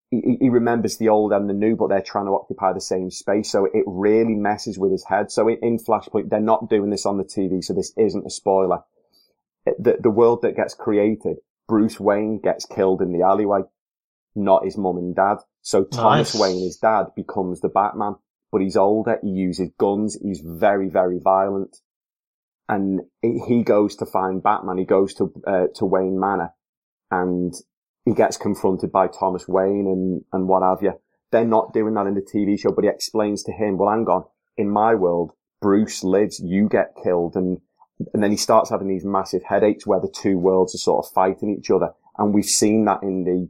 he, 0.09 0.37
he, 0.39 0.49
remembers 0.49 0.97
the 0.97 1.09
old 1.09 1.33
and 1.33 1.49
the 1.49 1.53
new, 1.53 1.75
but 1.75 1.89
they're 1.89 2.01
trying 2.01 2.25
to 2.25 2.31
occupy 2.31 2.73
the 2.73 2.81
same 2.81 3.11
space. 3.11 3.51
So 3.51 3.65
it 3.65 3.83
really 3.85 4.35
messes 4.35 4.79
with 4.79 4.91
his 4.91 5.03
head. 5.03 5.31
So 5.31 5.47
in, 5.49 5.57
in 5.61 5.77
Flashpoint, 5.77 6.29
they're 6.29 6.39
not 6.39 6.69
doing 6.69 6.89
this 6.89 7.05
on 7.05 7.17
the 7.17 7.25
TV. 7.25 7.63
So 7.63 7.73
this 7.73 7.93
isn't 7.97 8.25
a 8.25 8.29
spoiler. 8.29 8.79
The, 9.79 9.97
the 9.99 10.09
world 10.09 10.41
that 10.41 10.55
gets 10.55 10.73
created, 10.73 11.37
Bruce 11.67 11.99
Wayne 11.99 12.39
gets 12.41 12.65
killed 12.65 13.01
in 13.01 13.11
the 13.11 13.23
alleyway, 13.25 13.61
not 14.35 14.65
his 14.65 14.77
mum 14.77 14.97
and 14.97 15.15
dad. 15.15 15.37
So 15.61 15.83
Thomas 15.83 16.33
Nice. 16.33 16.41
Wayne, 16.41 16.63
his 16.63 16.77
dad, 16.77 17.07
becomes 17.15 17.61
the 17.61 17.69
Batman, 17.69 18.15
but 18.51 18.61
he's 18.61 18.77
older. 18.77 19.19
He 19.21 19.29
uses 19.29 19.69
guns. 19.77 20.17
He's 20.21 20.41
very, 20.43 20.89
very 20.89 21.19
violent. 21.19 21.77
And 22.69 23.01
he 23.21 23.63
goes 23.63 23.95
to 23.97 24.05
find 24.05 24.43
Batman. 24.43 24.77
He 24.77 24.85
goes 24.85 25.13
to, 25.15 25.33
uh, 25.45 25.67
to 25.75 25.85
Wayne 25.85 26.19
Manor 26.19 26.53
and 27.11 27.53
he 28.05 28.13
gets 28.13 28.37
confronted 28.37 28.91
by 28.91 29.07
Thomas 29.07 29.47
Wayne 29.47 29.87
and, 29.87 30.23
and 30.31 30.47
what 30.47 30.63
have 30.63 30.81
you. 30.81 30.93
They're 31.31 31.45
not 31.45 31.73
doing 31.73 31.93
that 31.95 32.07
in 32.07 32.15
the 32.15 32.21
TV 32.21 32.59
show, 32.59 32.71
but 32.71 32.83
he 32.83 32.89
explains 32.89 33.43
to 33.43 33.51
him, 33.51 33.77
well, 33.77 33.89
hang 33.89 34.05
on, 34.05 34.23
in 34.55 34.69
my 34.69 34.95
world, 34.95 35.31
Bruce 35.61 36.03
lives, 36.03 36.39
you 36.39 36.69
get 36.69 36.93
killed. 37.03 37.35
And, 37.35 37.59
and 38.13 38.23
then 38.23 38.31
he 38.31 38.37
starts 38.37 38.69
having 38.69 38.87
these 38.87 39.05
massive 39.05 39.43
headaches 39.43 39.87
where 39.87 39.99
the 39.99 40.09
two 40.09 40.37
worlds 40.37 40.75
are 40.75 40.79
sort 40.79 41.05
of 41.05 41.11
fighting 41.11 41.55
each 41.57 41.71
other. 41.71 41.93
And 42.17 42.33
we've 42.33 42.45
seen 42.45 42.85
that 42.85 43.01
in 43.03 43.23
the, 43.23 43.49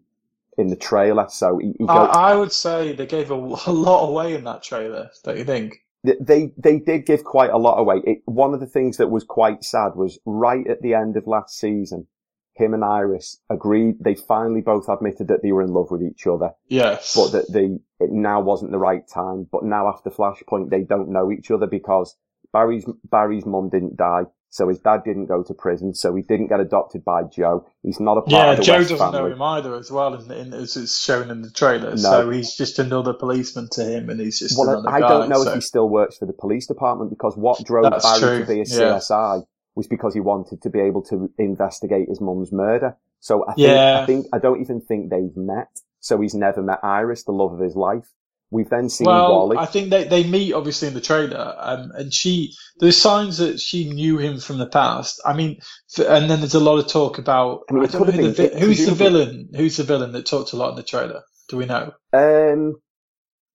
in 0.62 0.68
the 0.68 0.76
trailer. 0.76 1.28
So 1.30 1.58
he, 1.58 1.74
he 1.78 1.86
I, 1.88 1.94
goes, 1.94 2.10
I 2.12 2.36
would 2.36 2.52
say 2.52 2.94
they 2.94 3.06
gave 3.06 3.32
a, 3.32 3.36
a 3.66 3.72
lot 3.72 4.08
away 4.08 4.36
in 4.36 4.44
that 4.46 4.64
trailer, 4.64 5.10
don't 5.24 5.38
you 5.38 5.46
think? 5.46 5.84
they, 6.04 6.54
they 6.58 6.80
did 6.80 7.06
give 7.06 7.24
quite 7.24 7.50
a 7.50 7.58
lot 7.58 7.78
away. 7.80 8.02
It, 8.06 8.22
one 8.26 8.54
of 8.54 8.60
the 8.60 8.68
things 8.68 8.98
that 8.98 9.10
was 9.10 9.24
quite 9.24 9.64
sad 9.64 9.96
was 9.96 10.20
right 10.26 10.66
at 10.68 10.82
the 10.82 10.94
end 10.94 11.18
of 11.18 11.28
last 11.28 11.58
season, 11.58 12.08
him 12.54 12.74
and 12.74 12.84
Iris 12.84 13.40
agreed, 13.50 13.96
they 14.00 14.16
finally 14.16 14.62
both 14.62 14.90
admitted 14.90 15.28
that 15.28 15.42
they 15.44 15.52
were 15.52 15.62
in 15.62 15.74
love 15.74 15.92
with 15.92 16.02
each 16.02 16.26
other. 16.26 16.52
Yes. 16.68 17.16
but 17.16 17.32
that 17.32 17.52
they 17.52 17.78
it 18.00 18.12
now 18.12 18.42
wasn't 18.42 18.72
the 18.72 18.78
right 18.78 19.08
time. 19.08 19.48
But 19.52 19.64
now 19.64 19.90
after 19.90 20.10
Flashpoint, 20.10 20.70
they 20.70 20.82
don't 20.82 21.10
know 21.10 21.32
each 21.32 21.52
other 21.52 21.68
because 21.68 22.16
Barry's 22.54 22.86
Barry's 23.10 23.46
mum 23.46 23.70
didn't 23.70 23.98
die, 23.98 24.24
so 24.50 24.68
his 24.70 24.80
dad 24.80 25.02
didn't 25.06 25.26
go 25.28 25.44
to 25.44 25.54
prison, 25.54 25.94
so 25.94 26.16
he 26.16 26.22
didn't 26.24 26.48
get 26.48 26.60
adopted 26.60 27.04
by 27.06 27.24
Joe. 27.24 27.66
He's 27.84 28.00
not 28.00 28.18
a 28.18 28.22
part 28.22 28.32
yeah, 28.32 28.52
of 28.52 28.58
the 28.58 28.64
Joe 28.64 28.78
West 28.78 28.90
doesn't 28.90 29.12
family. 29.12 29.30
know 29.30 29.36
him 29.36 29.42
either 29.42 29.76
as 29.76 29.92
well, 29.92 30.14
in, 30.14 30.32
in, 30.32 30.54
as 30.54 30.76
it's 30.78 30.98
shown 31.00 31.30
in 31.30 31.42
the 31.42 31.52
trailer. 31.52 31.90
No. 31.92 31.96
So 31.96 32.30
he's 32.30 32.56
just 32.56 32.80
another 32.80 33.14
policeman 33.14 33.68
to 33.74 33.84
him, 33.84 34.10
and 34.10 34.20
he's 34.20 34.40
just 34.40 34.58
Well, 34.58 34.70
another 34.70 34.90
I 34.90 35.00
guy. 35.02 35.08
don't 35.10 35.30
know 35.30 35.44
so. 35.44 35.50
if 35.50 35.56
he 35.56 35.62
still 35.62 35.90
works 35.90 36.18
for 36.18 36.26
the 36.26 36.34
police 36.34 36.66
department 36.68 37.10
because 37.10 37.36
what 37.36 37.64
drove 37.66 37.84
That's 37.92 38.20
Barry 38.20 38.38
true, 38.38 38.46
to 38.46 38.54
be 38.54 38.62
a 38.62 38.66
yeah. 38.66 38.98
CSI 38.98 39.44
was 39.76 39.88
because 39.88 40.14
he 40.14 40.20
wanted 40.20 40.62
to 40.64 40.70
be 40.70 40.80
able 40.80 41.04
to 41.04 41.30
investigate 41.38 42.08
his 42.10 42.20
mum's 42.20 42.52
murder. 42.52 42.98
So 43.20 43.44
I 43.48 43.54
think, 43.54 43.68
Yeah. 43.68 44.00
I 44.02 44.06
think, 44.06 44.26
I 44.34 44.40
don't 44.40 44.62
even 44.62 44.82
think 44.82 45.10
they've 45.10 45.36
met. 45.36 45.70
So 46.00 46.20
he's 46.22 46.34
never 46.34 46.62
met 46.64 46.80
Iris, 46.84 47.24
the 47.26 47.32
love 47.32 47.54
of 47.54 47.60
his 47.60 47.76
life. 47.76 48.12
We've 48.50 48.70
then 48.70 48.88
seen 48.90 49.06
Well, 49.06 49.30
Wally. 49.30 49.58
I 49.58 49.66
think 49.66 49.90
they, 49.90 50.06
they 50.06 50.24
meet 50.24 50.54
obviously 50.54 50.88
in 50.88 50.94
the 50.94 51.02
trailer, 51.02 51.54
um, 51.58 51.92
and 51.96 52.14
she 52.14 52.54
there's 52.80 52.98
signs 52.98 53.40
that 53.40 53.60
she 53.60 53.90
knew 53.90 54.18
him 54.18 54.40
from 54.40 54.58
the 54.58 54.68
past. 54.68 55.22
I 55.26 55.34
mean, 55.34 55.60
and 55.98 56.30
then 56.30 56.40
there's 56.40 56.56
a 56.56 56.60
lot 56.62 56.80
of 56.80 56.88
talk 56.88 57.18
about 57.18 57.62
I 57.70 57.74
mean, 57.74 57.84
I 57.84 57.88
who 57.88 58.06
the 58.32 58.50
been- 58.50 58.58
who's 58.58 58.86
the 58.86 58.94
villain. 58.94 59.50
Who's 59.56 59.76
the 59.78 59.84
villain 59.84 60.14
that 60.14 60.26
talked 60.26 60.54
a 60.54 60.56
lot 60.56 60.70
in 60.70 60.76
the 60.78 60.84
trailer? 60.84 61.24
Do 61.50 61.58
we 61.58 61.66
know? 61.66 61.92
Um, 62.14 62.76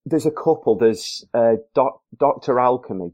there's 0.05 0.25
a 0.27 0.31
couple. 0.31 0.77
There's 0.77 1.25
uh, 1.33 1.55
Doc, 1.73 2.01
Doctor 2.17 2.59
Alchemy 2.59 3.11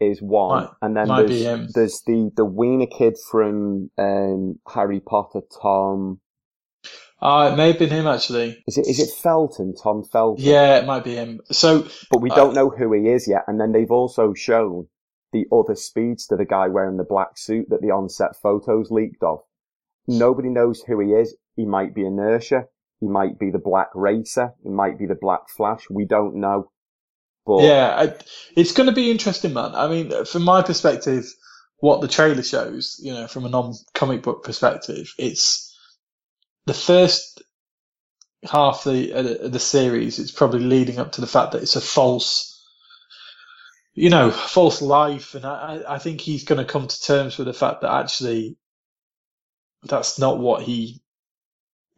is 0.00 0.20
one, 0.20 0.64
Might- 0.64 0.70
and 0.82 0.96
then 0.96 1.08
there's 1.08 1.72
there's 1.72 2.02
the 2.06 2.30
the 2.36 2.44
Wiener 2.44 2.86
kid 2.86 3.16
from 3.30 3.90
um, 3.96 4.58
Harry 4.68 5.00
Potter. 5.00 5.40
Tom, 5.62 6.20
Uh, 7.24 7.50
it 7.52 7.56
may 7.56 7.68
have 7.68 7.78
been 7.78 7.88
him 7.88 8.06
actually. 8.06 8.62
is 8.68 8.76
it 8.76 8.86
is 8.86 9.00
it 9.00 9.10
Felton? 9.10 9.74
Tom 9.74 10.04
Felton. 10.04 10.44
Yeah, 10.44 10.76
it 10.78 10.84
might 10.84 11.04
be 11.04 11.14
him. 11.14 11.40
So 11.50 11.88
but 12.10 12.20
we 12.20 12.30
uh, 12.30 12.34
don't 12.34 12.54
know 12.54 12.68
who 12.68 12.92
he 12.92 13.08
is 13.08 13.26
yet. 13.26 13.44
And 13.46 13.58
then 13.58 13.72
they've 13.72 13.90
also 13.90 14.34
shown 14.34 14.88
the 15.32 15.46
other 15.50 15.74
speedster, 15.74 16.36
the 16.36 16.44
guy 16.44 16.68
wearing 16.68 16.98
the 16.98 17.04
black 17.04 17.38
suit 17.38 17.70
that 17.70 17.80
the 17.80 17.90
on-set 17.90 18.36
photos 18.42 18.90
leaked 18.90 19.22
of. 19.22 19.40
Nobody 20.06 20.50
knows 20.50 20.82
who 20.86 21.00
he 21.00 21.12
is. 21.12 21.34
He 21.56 21.64
might 21.64 21.94
be 21.94 22.04
Inertia. 22.04 22.66
He 23.00 23.08
might 23.08 23.38
be 23.38 23.50
the 23.50 23.58
Black 23.58 23.88
Racer. 23.94 24.52
He 24.62 24.68
might 24.68 24.98
be 24.98 25.06
the 25.06 25.18
Black 25.20 25.48
Flash. 25.48 25.88
We 25.90 26.04
don't 26.04 26.36
know. 26.36 26.70
But 27.46 27.62
Yeah, 27.62 27.94
I, 27.96 28.14
it's 28.56 28.72
going 28.72 28.88
to 28.88 28.94
be 28.94 29.10
interesting, 29.10 29.52
man. 29.52 29.74
I 29.74 29.88
mean, 29.88 30.24
from 30.24 30.42
my 30.42 30.62
perspective, 30.62 31.26
what 31.78 32.00
the 32.00 32.08
trailer 32.08 32.42
shows, 32.42 32.98
you 33.02 33.12
know, 33.12 33.26
from 33.26 33.44
a 33.44 33.48
non-comic 33.48 34.22
book 34.22 34.44
perspective, 34.44 35.12
it's 35.18 35.63
the 36.66 36.74
first 36.74 37.42
half 38.44 38.86
of 38.86 38.92
the 38.94 39.12
uh, 39.12 39.48
the 39.48 39.58
series. 39.58 40.18
It's 40.18 40.30
probably 40.32 40.60
leading 40.60 40.98
up 40.98 41.12
to 41.12 41.20
the 41.20 41.26
fact 41.26 41.52
that 41.52 41.62
it's 41.62 41.76
a 41.76 41.80
false, 41.80 42.62
you 43.94 44.10
know, 44.10 44.30
false 44.30 44.82
life, 44.82 45.34
and 45.34 45.44
I, 45.44 45.82
I 45.88 45.98
think 45.98 46.20
he's 46.20 46.44
going 46.44 46.64
to 46.64 46.70
come 46.70 46.86
to 46.88 47.02
terms 47.02 47.38
with 47.38 47.46
the 47.46 47.52
fact 47.52 47.82
that 47.82 47.92
actually 47.92 48.56
that's 49.82 50.18
not 50.18 50.38
what 50.38 50.62
he 50.62 51.02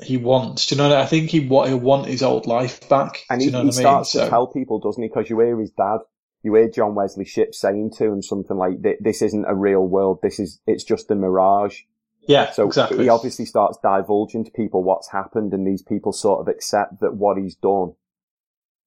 he 0.03 0.17
wants. 0.17 0.67
Do 0.67 0.75
you 0.75 0.83
know? 0.83 0.89
What 0.89 0.99
I 0.99 1.07
think 1.07 1.31
he 1.31 1.41
what 1.47 1.69
he'll 1.69 1.79
want 1.79 2.07
his 2.07 2.23
old 2.23 2.47
life 2.47 2.89
back. 2.89 3.23
And 3.31 3.41
he, 3.41 3.47
you 3.47 3.53
know 3.53 3.61
he 3.63 3.67
what 3.67 3.75
I 3.75 3.79
mean? 3.79 3.83
starts 3.83 4.13
to 4.13 4.19
So- 4.19 4.29
tell 4.29 4.47
people, 4.49 4.79
doesn't 4.81 5.03
he? 5.03 5.09
Because 5.09 5.31
you 5.31 5.39
hear 5.41 5.59
his 5.59 5.71
dad, 5.71 5.99
you 6.43 6.55
hear 6.55 6.69
John 6.69 6.95
Wesley 6.95 7.25
Shipp 7.25 7.55
saying 7.55 7.93
to 7.99 8.05
him 8.05 8.23
something 8.23 8.57
like, 8.57 8.75
"This 9.01 9.23
isn't 9.23 9.45
a 9.47 9.55
real 9.55 9.87
world. 9.87 10.19
This 10.23 10.39
is 10.39 10.61
it's 10.67 10.85
just 10.85 11.11
a 11.11 11.15
mirage." 11.15 11.81
Yeah, 12.27 12.51
So 12.53 12.67
exactly. 12.67 13.05
he 13.05 13.09
obviously 13.09 13.45
starts 13.47 13.79
divulging 13.83 14.45
to 14.45 14.51
people 14.51 14.83
what's 14.83 15.11
happened, 15.11 15.53
and 15.53 15.67
these 15.67 15.83
people 15.83 16.13
sort 16.13 16.41
of 16.41 16.49
accept 16.49 17.01
that 17.01 17.15
what 17.15 17.39
he's 17.39 17.55
done, 17.57 17.93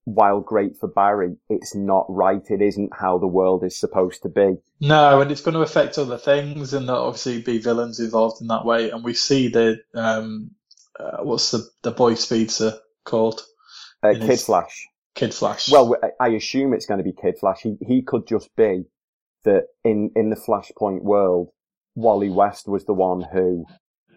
while 0.06 0.40
great 0.42 0.78
for 0.78 0.88
Barry, 0.88 1.36
it's 1.50 1.76
not 1.76 2.06
right. 2.10 2.42
It 2.50 2.62
isn't 2.62 2.92
how 3.00 3.18
the 3.20 3.28
world 3.28 3.64
is 3.64 3.78
supposed 3.80 4.24
to 4.24 4.30
be. 4.30 4.56
No, 4.82 5.22
and 5.22 5.32
it's 5.32 5.42
going 5.42 5.54
to 5.56 5.62
affect 5.62 5.98
other 5.98 6.18
things, 6.18 6.74
and 6.74 6.88
there'll 6.88 7.04
obviously 7.06 7.42
be 7.42 7.60
villains 7.60 8.00
involved 8.00 8.42
in 8.42 8.48
that 8.48 8.66
way. 8.66 8.90
And 8.90 9.04
we 9.04 9.14
see 9.14 9.50
the 9.50 9.82
um, 9.94 10.52
uh, 11.00 11.18
what's 11.24 11.52
the 11.52 11.68
the 11.84 11.92
boy 11.92 12.16
speedster 12.16 12.80
called? 13.04 13.42
Uh, 14.02 14.14
Kid 14.14 14.30
is. 14.30 14.46
Flash. 14.46 14.88
Kid 15.16 15.34
Flash. 15.34 15.70
Well, 15.70 15.96
I- 16.02 16.26
I 16.26 16.30
assume 16.30 16.74
it's 16.74 16.86
going 16.86 17.00
to 17.00 17.04
be 17.04 17.14
Kid 17.14 17.36
Flash. 17.40 17.60
He 17.62 17.78
he 17.86 18.02
could 18.02 18.26
just 18.28 18.50
be 18.56 18.86
that 19.44 19.66
in 19.84 20.12
in 20.16 20.30
the 20.30 20.36
Flashpoint 20.38 21.02
world, 21.04 21.50
Wally 22.00 22.30
West 22.30 22.68
was 22.68 22.86
the 22.86 22.94
one 22.94 23.22
who 23.22 23.66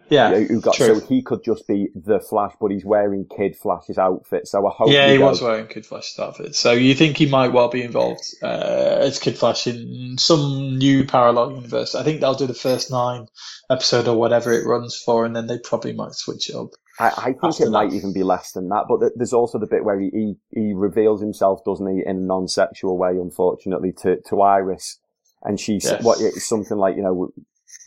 yeah, 0.09 0.37
who 0.37 0.61
got 0.61 0.75
true. 0.75 0.99
so 0.99 1.05
he 1.07 1.21
could 1.21 1.43
just 1.43 1.67
be 1.67 1.87
the 1.95 2.19
Flash, 2.19 2.53
but 2.59 2.71
he's 2.71 2.85
wearing 2.85 3.25
Kid 3.35 3.55
Flash's 3.55 3.97
outfit. 3.97 4.47
So 4.47 4.65
I 4.67 4.71
hope 4.71 4.89
yeah, 4.89 5.07
we 5.07 5.13
he 5.13 5.17
was 5.17 5.41
wearing 5.41 5.67
Kid 5.67 5.85
Flash's 5.85 6.19
outfit. 6.19 6.55
So 6.55 6.73
you 6.73 6.93
think 6.93 7.17
he 7.17 7.25
might 7.25 7.53
well 7.53 7.69
be 7.69 7.81
involved 7.81 8.23
uh, 8.41 8.97
as 8.99 9.19
Kid 9.19 9.37
Flash 9.37 9.65
in 9.67 10.17
some 10.17 10.77
new 10.77 11.05
parallel 11.05 11.53
universe? 11.53 11.95
I 11.95 12.03
think 12.03 12.21
they'll 12.21 12.35
do 12.35 12.47
the 12.47 12.53
first 12.53 12.91
nine 12.91 13.27
episode 13.69 14.07
or 14.07 14.17
whatever 14.17 14.51
it 14.51 14.65
runs 14.65 14.95
for, 14.95 15.25
and 15.25 15.35
then 15.35 15.47
they 15.47 15.57
probably 15.57 15.93
might 15.93 16.13
switch 16.13 16.49
it 16.49 16.55
up. 16.55 16.69
I, 16.99 17.07
I 17.17 17.33
think 17.33 17.59
it 17.59 17.71
might 17.71 17.89
that. 17.89 17.95
even 17.95 18.13
be 18.13 18.23
less 18.23 18.51
than 18.51 18.69
that, 18.69 18.85
but 18.87 18.99
th- 18.99 19.13
there's 19.15 19.33
also 19.33 19.57
the 19.57 19.65
bit 19.65 19.83
where 19.83 19.99
he, 19.99 20.09
he, 20.13 20.33
he 20.51 20.73
reveals 20.73 21.21
himself, 21.21 21.61
doesn't 21.65 21.87
he, 21.87 22.03
in 22.05 22.17
a 22.17 22.19
non-sexual 22.19 22.97
way, 22.97 23.11
unfortunately, 23.11 23.93
to, 24.03 24.21
to 24.27 24.41
Iris. 24.41 24.99
And 25.41 25.59
she 25.59 25.79
said, 25.79 25.97
Yes. 25.97 26.03
what, 26.03 26.21
it's 26.21 26.47
something 26.47 26.77
like, 26.77 26.95
you 26.95 27.01
know, 27.01 27.33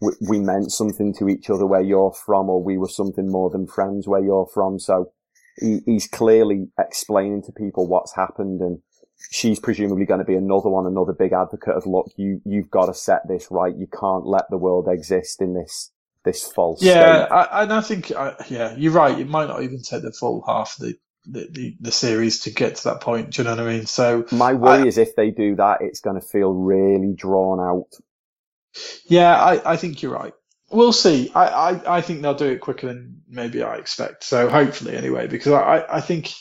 we, 0.00 0.12
we 0.28 0.38
meant 0.40 0.72
something 0.72 1.14
to 1.18 1.28
each 1.28 1.50
other 1.50 1.66
where 1.66 1.80
you're 1.80 2.12
from, 2.12 2.48
or 2.50 2.62
we 2.62 2.78
were 2.78 2.88
something 2.88 3.30
more 3.30 3.50
than 3.50 3.66
friends 3.66 4.06
where 4.06 4.22
you're 4.22 4.48
from. 4.52 4.78
So 4.78 5.12
he, 5.58 5.80
he's 5.86 6.06
clearly 6.08 6.68
explaining 6.78 7.42
to 7.44 7.52
people 7.52 7.86
what's 7.86 8.14
happened 8.14 8.60
and 8.60 8.80
she's 9.30 9.58
presumably 9.58 10.04
going 10.04 10.20
to 10.20 10.24
be 10.26 10.34
another 10.34 10.68
one, 10.68 10.86
another 10.86 11.12
big 11.12 11.32
advocate 11.32 11.74
of, 11.74 11.86
look, 11.86 12.10
you, 12.16 12.40
you've 12.44 12.70
got 12.70 12.86
to 12.86 12.94
set 12.94 13.26
this 13.28 13.48
right. 13.50 13.74
You 13.76 13.86
can't 13.86 14.26
let 14.26 14.44
the 14.50 14.58
world 14.58 14.88
exist 14.90 15.40
in 15.40 15.54
this, 15.54 15.90
this 16.24 16.46
false 16.46 16.82
Yeah. 16.82 17.26
I, 17.30 17.62
and 17.62 17.72
I 17.72 17.80
think, 17.80 18.10
uh, 18.14 18.34
yeah, 18.50 18.74
you're 18.76 18.92
right. 18.92 19.18
It 19.18 19.28
might 19.28 19.48
not 19.48 19.62
even 19.62 19.80
take 19.82 20.02
the 20.02 20.12
full 20.12 20.44
half 20.46 20.76
of 20.78 20.86
the 20.86 20.94
the, 21.28 21.48
the, 21.50 21.76
the 21.80 21.90
series 21.90 22.40
to 22.42 22.50
get 22.50 22.76
to 22.76 22.84
that 22.84 23.00
point. 23.00 23.30
Do 23.32 23.42
you 23.42 23.44
know 23.48 23.56
what 23.56 23.66
I 23.66 23.76
mean? 23.78 23.86
So 23.86 24.24
My 24.30 24.52
worry 24.52 24.84
I- 24.84 24.86
is 24.86 24.96
if 24.96 25.16
they 25.16 25.30
do 25.32 25.56
that, 25.56 25.78
it's 25.80 25.98
going 26.00 26.20
to 26.20 26.24
feel 26.24 26.52
really 26.52 27.14
drawn 27.16 27.58
out. 27.58 27.88
Yeah, 29.08 29.36
I, 29.36 29.72
I 29.74 29.76
think 29.76 30.02
you're 30.02 30.12
right. 30.12 30.34
We'll 30.70 30.92
see. 30.92 31.30
I, 31.34 31.46
I, 31.46 31.98
I 31.98 32.00
think 32.00 32.22
they'll 32.22 32.34
do 32.34 32.46
it 32.46 32.60
quicker 32.60 32.88
than 32.88 33.22
maybe 33.28 33.62
I 33.62 33.76
expect. 33.76 34.24
So 34.24 34.48
hopefully 34.48 34.96
anyway, 34.96 35.28
because 35.28 35.52
I, 35.52 35.84
I 35.90 36.00
think 36.00 36.34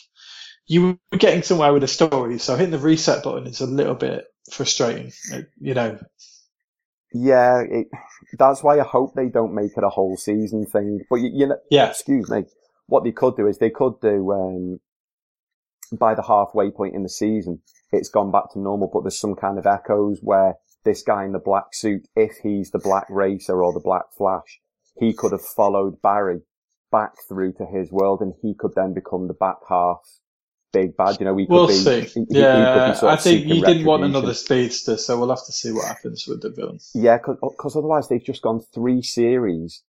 you 0.68 0.98
were 1.12 1.18
getting 1.18 1.42
somewhere 1.42 1.72
with 1.72 1.84
a 1.84 1.88
story. 1.88 2.38
So 2.38 2.56
hitting 2.56 2.72
the 2.72 2.78
reset 2.78 3.24
button 3.24 3.46
is 3.46 3.60
a 3.60 3.66
little 3.66 3.94
bit 3.94 4.24
frustrating. 4.52 5.12
You 5.60 5.74
know, 5.74 5.98
Yeah, 7.12 7.62
it, 7.68 7.88
that's 8.38 8.62
why 8.62 8.78
I 8.80 8.84
hope 8.84 9.14
they 9.14 9.28
don't 9.28 9.54
make 9.54 9.72
it 9.76 9.84
a 9.84 9.88
whole 9.88 10.16
season 10.16 10.66
thing. 10.66 11.00
But 11.10 11.16
you, 11.16 11.30
you 11.34 11.46
know, 11.48 11.58
Yeah. 11.70 11.90
excuse 11.90 12.30
me, 12.30 12.44
what 12.86 13.04
they 13.04 13.12
could 13.12 13.36
do 13.36 13.46
is 13.48 13.58
they 13.58 13.70
could 13.70 13.94
do, 14.02 14.32
um, 14.32 14.80
by 15.98 16.14
the 16.14 16.22
halfway 16.22 16.70
point 16.70 16.94
in 16.94 17.02
the 17.02 17.08
season, 17.08 17.62
it's 17.92 18.08
gone 18.10 18.32
back 18.32 18.52
to 18.52 18.60
normal, 18.60 18.90
but 18.92 19.02
there's 19.02 19.20
some 19.20 19.34
kind 19.36 19.58
of 19.58 19.66
echoes 19.66 20.20
where 20.22 20.56
this 20.86 21.02
guy 21.02 21.24
in 21.26 21.32
the 21.32 21.38
black 21.38 21.74
suit, 21.74 22.06
if 22.16 22.38
he's 22.42 22.70
the 22.70 22.78
black 22.78 23.04
racer 23.10 23.62
or 23.62 23.74
the 23.74 23.80
black 23.80 24.04
flash, 24.16 24.60
he 24.98 25.12
could 25.12 25.32
have 25.32 25.44
followed 25.44 26.00
Barry 26.00 26.40
back 26.90 27.12
through 27.28 27.52
to 27.54 27.66
his 27.66 27.92
world 27.92 28.22
and 28.22 28.32
he 28.40 28.54
could 28.58 28.72
then 28.74 28.94
become 28.94 29.26
the 29.28 29.34
back 29.34 29.56
half 29.68 29.98
big 30.72 30.96
bad. 30.96 31.18
You 31.18 31.26
know, 31.26 31.36
he 31.36 31.46
could 31.46 31.52
we'll 31.52 31.66
be, 31.68 31.74
see. 31.74 32.00
he- 32.00 32.06
he- 32.06 32.20
he 32.20 32.24
could 32.24 32.30
be 32.34 32.38
yeah, 32.38 32.98
I 33.02 33.16
think 33.16 33.46
you 33.46 33.64
didn't 33.64 33.84
want 33.84 34.04
another 34.04 34.34
speedster, 34.34 34.96
so 34.96 35.18
we'll 35.18 35.30
have 35.30 35.44
to 35.46 35.52
see 35.52 35.72
what 35.72 35.86
happens 35.86 36.26
with 36.26 36.42
the 36.42 36.50
villain. 36.50 36.78
Yeah, 36.94 37.18
because 37.18 37.76
otherwise 37.76 38.08
they've 38.08 38.24
just 38.24 38.42
gone 38.42 38.60
three 38.60 39.02
series 39.02 39.82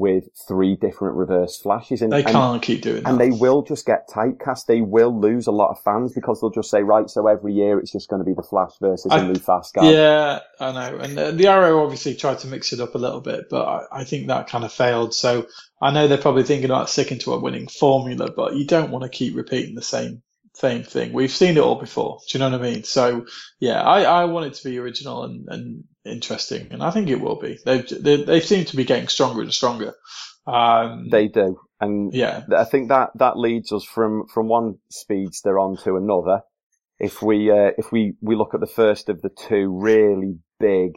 with 0.00 0.24
three 0.48 0.74
different 0.74 1.16
reverse 1.16 1.58
flashes, 1.58 2.02
and 2.02 2.10
They 2.10 2.24
and, 2.24 2.32
can't 2.32 2.62
keep 2.62 2.82
doing 2.82 3.02
that. 3.02 3.08
and 3.10 3.20
they 3.20 3.30
will 3.30 3.62
just 3.62 3.86
get 3.86 4.08
typecast. 4.08 4.66
They 4.66 4.80
will 4.80 5.20
lose 5.20 5.46
a 5.46 5.52
lot 5.52 5.70
of 5.70 5.80
fans 5.82 6.12
because 6.14 6.40
they'll 6.40 6.50
just 6.50 6.70
say, 6.70 6.82
right, 6.82 7.08
so 7.08 7.26
every 7.28 7.52
year 7.52 7.78
it's 7.78 7.92
just 7.92 8.08
going 8.08 8.20
to 8.20 8.24
be 8.24 8.34
the 8.34 8.42
Flash 8.42 8.72
versus 8.80 9.10
the 9.10 9.22
new 9.22 9.38
fast 9.38 9.74
guy. 9.74 9.90
Yeah, 9.90 10.40
I 10.58 10.72
know. 10.72 10.98
And 10.98 11.18
uh, 11.18 11.30
the 11.32 11.46
Arrow 11.46 11.84
obviously 11.84 12.14
tried 12.14 12.40
to 12.40 12.48
mix 12.48 12.72
it 12.72 12.80
up 12.80 12.94
a 12.94 12.98
little 12.98 13.20
bit, 13.20 13.44
but 13.50 13.66
I, 13.66 14.00
I 14.00 14.04
think 14.04 14.26
that 14.28 14.48
kind 14.48 14.64
of 14.64 14.72
failed. 14.72 15.14
So 15.14 15.46
I 15.80 15.92
know 15.92 16.08
they're 16.08 16.18
probably 16.18 16.44
thinking 16.44 16.70
about 16.70 16.90
sticking 16.90 17.18
to 17.20 17.34
a 17.34 17.38
winning 17.38 17.68
formula, 17.68 18.30
but 18.34 18.56
you 18.56 18.66
don't 18.66 18.90
want 18.90 19.04
to 19.04 19.08
keep 19.10 19.36
repeating 19.36 19.74
the 19.74 19.82
same 19.82 20.22
same 20.60 20.84
thing. 20.84 21.12
We've 21.12 21.30
seen 21.30 21.56
it 21.56 21.60
all 21.62 21.80
before. 21.80 22.18
Do 22.28 22.38
you 22.38 22.44
know 22.44 22.50
what 22.50 22.60
I 22.60 22.70
mean? 22.70 22.84
So 22.84 23.26
yeah, 23.60 23.82
I, 23.82 24.02
I 24.02 24.24
want 24.26 24.46
it 24.46 24.54
to 24.54 24.64
be 24.68 24.78
original 24.78 25.24
and, 25.24 25.48
and 25.48 25.84
interesting, 26.04 26.68
and 26.70 26.82
I 26.82 26.90
think 26.90 27.08
it 27.08 27.20
will 27.20 27.38
be. 27.40 27.58
They've 27.64 27.86
they, 27.88 28.24
they 28.24 28.40
seem 28.40 28.64
to 28.66 28.76
be 28.76 28.84
getting 28.84 29.08
stronger 29.08 29.42
and 29.42 29.52
stronger. 29.52 29.94
Um, 30.46 31.08
They 31.10 31.28
do, 31.28 31.58
and 31.80 32.12
yeah, 32.14 32.44
I 32.56 32.64
think 32.64 32.88
that 32.90 33.10
that 33.16 33.38
leads 33.38 33.72
us 33.72 33.84
from 33.84 34.26
from 34.32 34.48
one 34.48 34.76
speedster 34.90 35.58
on 35.58 35.76
to 35.84 35.96
another. 35.96 36.42
If 36.98 37.22
we 37.22 37.50
uh, 37.50 37.72
if 37.78 37.92
we 37.92 38.14
we 38.20 38.36
look 38.36 38.54
at 38.54 38.60
the 38.60 38.66
first 38.66 39.08
of 39.08 39.22
the 39.22 39.30
two 39.30 39.70
really 39.80 40.38
big 40.58 40.92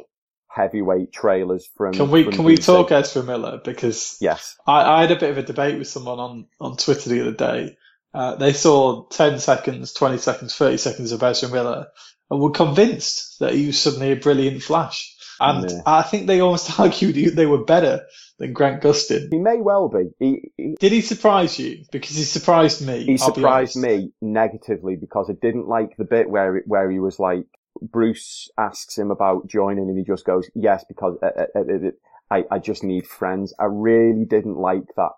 heavyweight 0.50 1.12
trailers 1.12 1.68
from 1.76 1.94
can 1.94 2.12
we 2.12 2.24
from 2.24 2.34
can 2.34 2.44
we 2.46 2.58
talk 2.58 2.92
Ezra 2.92 3.24
Miller 3.24 3.60
because 3.64 4.18
Yes. 4.22 4.56
I, 4.68 4.98
I 4.98 5.02
had 5.02 5.12
a 5.12 5.16
bit 5.20 5.32
of 5.32 5.38
a 5.38 5.44
debate 5.44 5.80
with 5.80 5.88
someone 5.88 6.20
on, 6.20 6.46
on 6.60 6.78
Twitter 6.78 7.10
the 7.10 7.22
other 7.22 7.34
day. 7.34 7.76
Uh, 8.14 8.36
they 8.36 8.54
saw 8.54 9.06
10 9.08 9.40
seconds, 9.40 9.94
20 9.94 10.18
seconds, 10.18 10.56
30 10.56 10.78
seconds 10.78 11.12
of 11.12 11.24
Ezra 11.24 11.50
Miller 11.50 11.88
and 12.30 12.42
were 12.42 12.52
convinced 12.52 13.40
that 13.40 13.54
he 13.54 13.68
was 13.68 13.80
suddenly 13.80 14.12
a 14.12 14.16
brilliant 14.16 14.62
Flash. 14.64 15.16
And 15.40 15.70
Yeah. 15.70 15.82
I 15.86 16.04
think 16.04 16.28
they 16.28 16.40
almost 16.40 16.80
argued 16.80 17.36
they 17.36 17.46
were 17.46 17.64
better 17.64 18.06
than 18.40 18.54
Grant 18.54 18.82
Gustin. 18.82 19.30
He 19.32 19.40
may 19.40 19.62
well 19.62 19.90
be. 19.90 20.10
He, 20.20 20.52
he, 20.58 20.76
Did 20.80 20.92
he 20.92 21.02
surprise 21.02 21.58
you? 21.60 21.84
Because 21.92 22.16
he 22.16 22.24
surprised 22.24 22.86
me. 22.86 23.04
he 23.04 23.14
I'll 23.14 23.34
surprised 23.34 23.76
me 23.76 24.12
negatively 24.22 24.96
because 24.96 25.30
I 25.30 25.34
didn't 25.34 25.68
like 25.68 25.98
the 25.98 26.06
bit 26.06 26.30
where 26.30 26.58
it, 26.58 26.64
where 26.68 26.90
he 26.90 27.00
was 27.00 27.20
like 27.20 27.46
Bruce 27.82 28.50
asks 28.58 28.98
him 28.98 29.12
about 29.12 29.48
joining 29.48 29.90
and 29.90 29.98
he 29.98 30.04
just 30.04 30.26
goes 30.26 30.50
yes 30.56 30.86
because 30.88 31.18
uh, 31.22 31.26
uh, 31.26 31.46
uh, 31.56 31.60
uh, 31.60 31.92
I 32.30 32.44
I 32.52 32.60
just 32.60 32.84
need 32.84 33.08
friends. 33.08 33.54
I 33.60 33.66
really 33.66 34.26
didn't 34.26 34.58
like 34.58 34.96
that. 34.96 35.12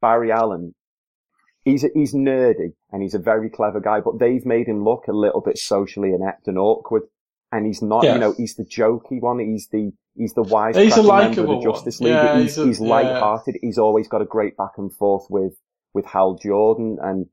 Barry 0.00 0.32
Allen, 0.32 0.74
he's 1.70 1.84
he's 1.94 2.14
nerdy 2.14 2.72
and 2.92 3.02
he's 3.02 3.14
a 3.14 3.18
very 3.18 3.48
clever 3.50 3.80
guy, 3.80 4.00
but 4.00 4.18
they've 4.18 4.44
made 4.44 4.66
him 4.66 4.84
look 4.84 5.06
a 5.08 5.12
little 5.12 5.40
bit 5.40 5.58
socially 5.58 6.12
inept 6.12 6.48
and 6.48 6.58
awkward. 6.58 7.02
And 7.52 7.66
he's 7.66 7.82
not, 7.82 8.04
Yeah. 8.04 8.14
you 8.14 8.20
know, 8.20 8.32
he's 8.36 8.54
the 8.54 8.64
jokey 8.64 9.20
one. 9.20 9.40
He's 9.40 9.68
the 9.72 9.90
he's 10.16 10.34
the 10.34 10.42
wise 10.42 10.76
He's 10.76 10.96
a 10.96 11.02
member 11.02 11.40
of 11.42 11.48
the 11.48 11.60
Justice. 11.60 12.00
League. 12.00 12.10
Yeah, 12.12 12.38
he's 12.38 12.54
he's 12.54 12.58
a- 12.58 12.66
he's 12.66 12.80
yeah. 12.80 12.86
light-hearted. 12.88 13.56
He's 13.60 13.78
always 13.78 14.06
got 14.06 14.22
a 14.22 14.24
great 14.24 14.56
back 14.56 14.72
and 14.78 14.92
forth 14.94 15.26
with 15.28 15.54
with 15.92 16.04
Hal 16.06 16.38
Jordan, 16.40 16.98
and 17.02 17.26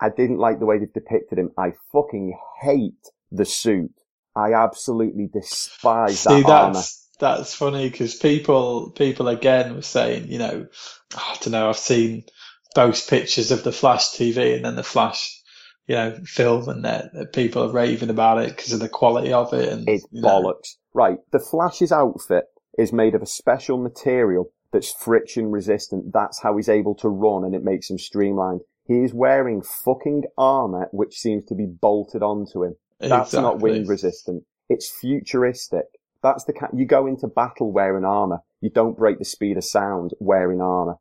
I 0.00 0.10
didn't 0.10 0.38
like 0.38 0.58
the 0.58 0.66
way 0.66 0.78
they've 0.78 0.92
depicted 0.92 1.38
him. 1.38 1.52
I 1.56 1.72
fucking 1.92 2.36
hate 2.60 3.08
the 3.30 3.46
suit. 3.46 3.92
I 4.36 4.52
absolutely 4.52 5.28
despise 5.32 6.20
See, 6.20 6.42
that 6.42 6.48
armor. 6.50 6.74
that's, 6.74 7.08
that's 7.18 7.54
funny 7.54 7.88
because 7.88 8.14
people, 8.16 8.90
people 8.90 9.28
again 9.28 9.74
were 9.74 9.82
saying, 9.82 10.30
you 10.30 10.38
know, 10.38 10.66
I 11.16 11.36
don't 11.40 11.52
know, 11.52 11.68
I've 11.70 11.76
seen 11.78 12.24
those 12.74 13.04
pictures 13.04 13.50
of 13.50 13.64
the 13.64 13.72
Flash 13.72 14.10
TV 14.10 14.54
and 14.54 14.64
then 14.64 14.76
the 14.76 14.82
Flash, 14.82 15.40
you 15.86 15.94
know, 15.94 16.16
film 16.24 16.68
and 16.68 16.84
that 16.84 17.32
people 17.32 17.62
are 17.62 17.72
raving 17.72 18.10
about 18.10 18.38
it 18.42 18.56
because 18.56 18.72
of 18.72 18.80
the 18.80 18.88
quality 18.88 19.32
of 19.32 19.52
it. 19.52 19.68
And 19.68 19.88
It's 19.88 20.06
you 20.10 20.22
know, 20.22 20.28
bollocks. 20.28 20.76
Right, 20.94 21.18
the 21.30 21.40
Flash's 21.40 21.92
outfit 21.92 22.44
is 22.78 22.92
made 22.92 23.14
of 23.14 23.22
a 23.22 23.26
special 23.26 23.78
material 23.78 24.50
that's 24.72 24.92
friction 24.92 25.50
resistant. 25.50 26.12
That's 26.12 26.42
how 26.42 26.56
he's 26.56 26.68
able 26.68 26.94
to 26.96 27.08
run 27.08 27.44
and 27.44 27.54
it 27.54 27.62
makes 27.62 27.90
him 27.90 27.98
streamlined. 27.98 28.60
He 28.86 29.04
is 29.04 29.14
wearing 29.14 29.62
fucking 29.62 30.24
armor 30.36 30.88
which 30.92 31.18
seems 31.18 31.44
to 31.46 31.54
be 31.54 31.66
bolted 31.66 32.22
onto 32.22 32.64
him. 32.64 32.76
That's 32.98 33.32
not 33.32 33.60
wind 33.60 33.88
resistant. 33.88 34.44
It's 34.68 34.90
futuristic. 34.90 35.84
That's 36.22 36.44
the 36.44 36.52
kind, 36.52 36.72
you 36.78 36.86
go 36.86 37.06
into 37.06 37.26
battle 37.26 37.72
wearing 37.72 38.04
armor. 38.04 38.38
You 38.60 38.70
don't 38.70 38.96
break 38.96 39.18
the 39.18 39.24
speed 39.24 39.56
of 39.56 39.64
sound 39.64 40.12
wearing 40.20 40.60
armor. 40.60 40.96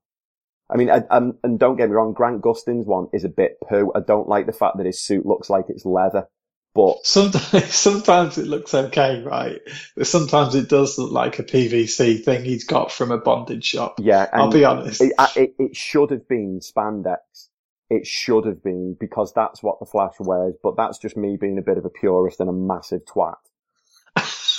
I 0.72 0.78
mean, 0.78 0.90
and, 0.90 1.06
and, 1.10 1.34
and 1.44 1.60
don't 1.60 1.76
get 1.76 1.90
me 1.90 1.96
wrong, 1.96 2.14
Grant 2.14 2.42
Gustin's 2.42 2.86
one 2.86 3.08
is 3.14 3.26
a 3.26 3.30
bit 3.30 3.58
poo. 3.68 3.92
I 3.94 4.00
don't 4.00 4.30
like 4.30 4.46
the 4.46 4.54
fact 4.54 4.78
that 4.78 4.86
his 4.86 5.02
suit 5.02 5.26
looks 5.26 5.50
like 5.50 5.66
it's 5.68 5.86
leather, 5.86 6.28
but 6.74 7.06
Sometimes, 7.06 7.74
sometimes 7.74 8.38
it 8.38 8.48
looks 8.48 8.74
okay, 8.74 9.22
right? 9.22 9.60
But 9.96 10.08
sometimes 10.08 10.56
it 10.56 10.70
does 10.70 10.98
look 10.98 11.12
like 11.12 11.40
a 11.40 11.44
PVC 11.44 12.24
thing 12.24 12.46
he's 12.46 12.64
got 12.64 12.92
from 12.92 13.12
a 13.12 13.18
bondage 13.18 13.66
shop. 13.66 13.96
yeah, 14.00 14.28
and 14.32 14.42
I'll 14.42 14.52
be 14.52 14.64
honest. 14.64 15.02
It, 15.02 15.14
it, 15.36 15.56
it 15.60 15.76
should 15.76 16.12
have 16.12 16.28
been 16.28 16.62
spandex. 16.62 17.18
It 17.90 18.08
should 18.08 18.46
have 18.46 18.64
been 18.64 18.96
because 18.98 19.34
that's 19.34 19.62
what 19.62 19.80
the 19.80 19.86
Flash 19.86 20.14
wears, 20.20 20.56
but 20.64 20.78
that's 20.78 20.98
just 20.98 21.18
me 21.18 21.36
being 21.40 21.58
a 21.58 21.62
bit 21.62 21.78
of 21.78 21.84
a 21.84 21.90
purist 21.90 22.40
and 22.40 22.50
a 22.50 22.54
massive 22.54 23.02
twat. 23.04 23.36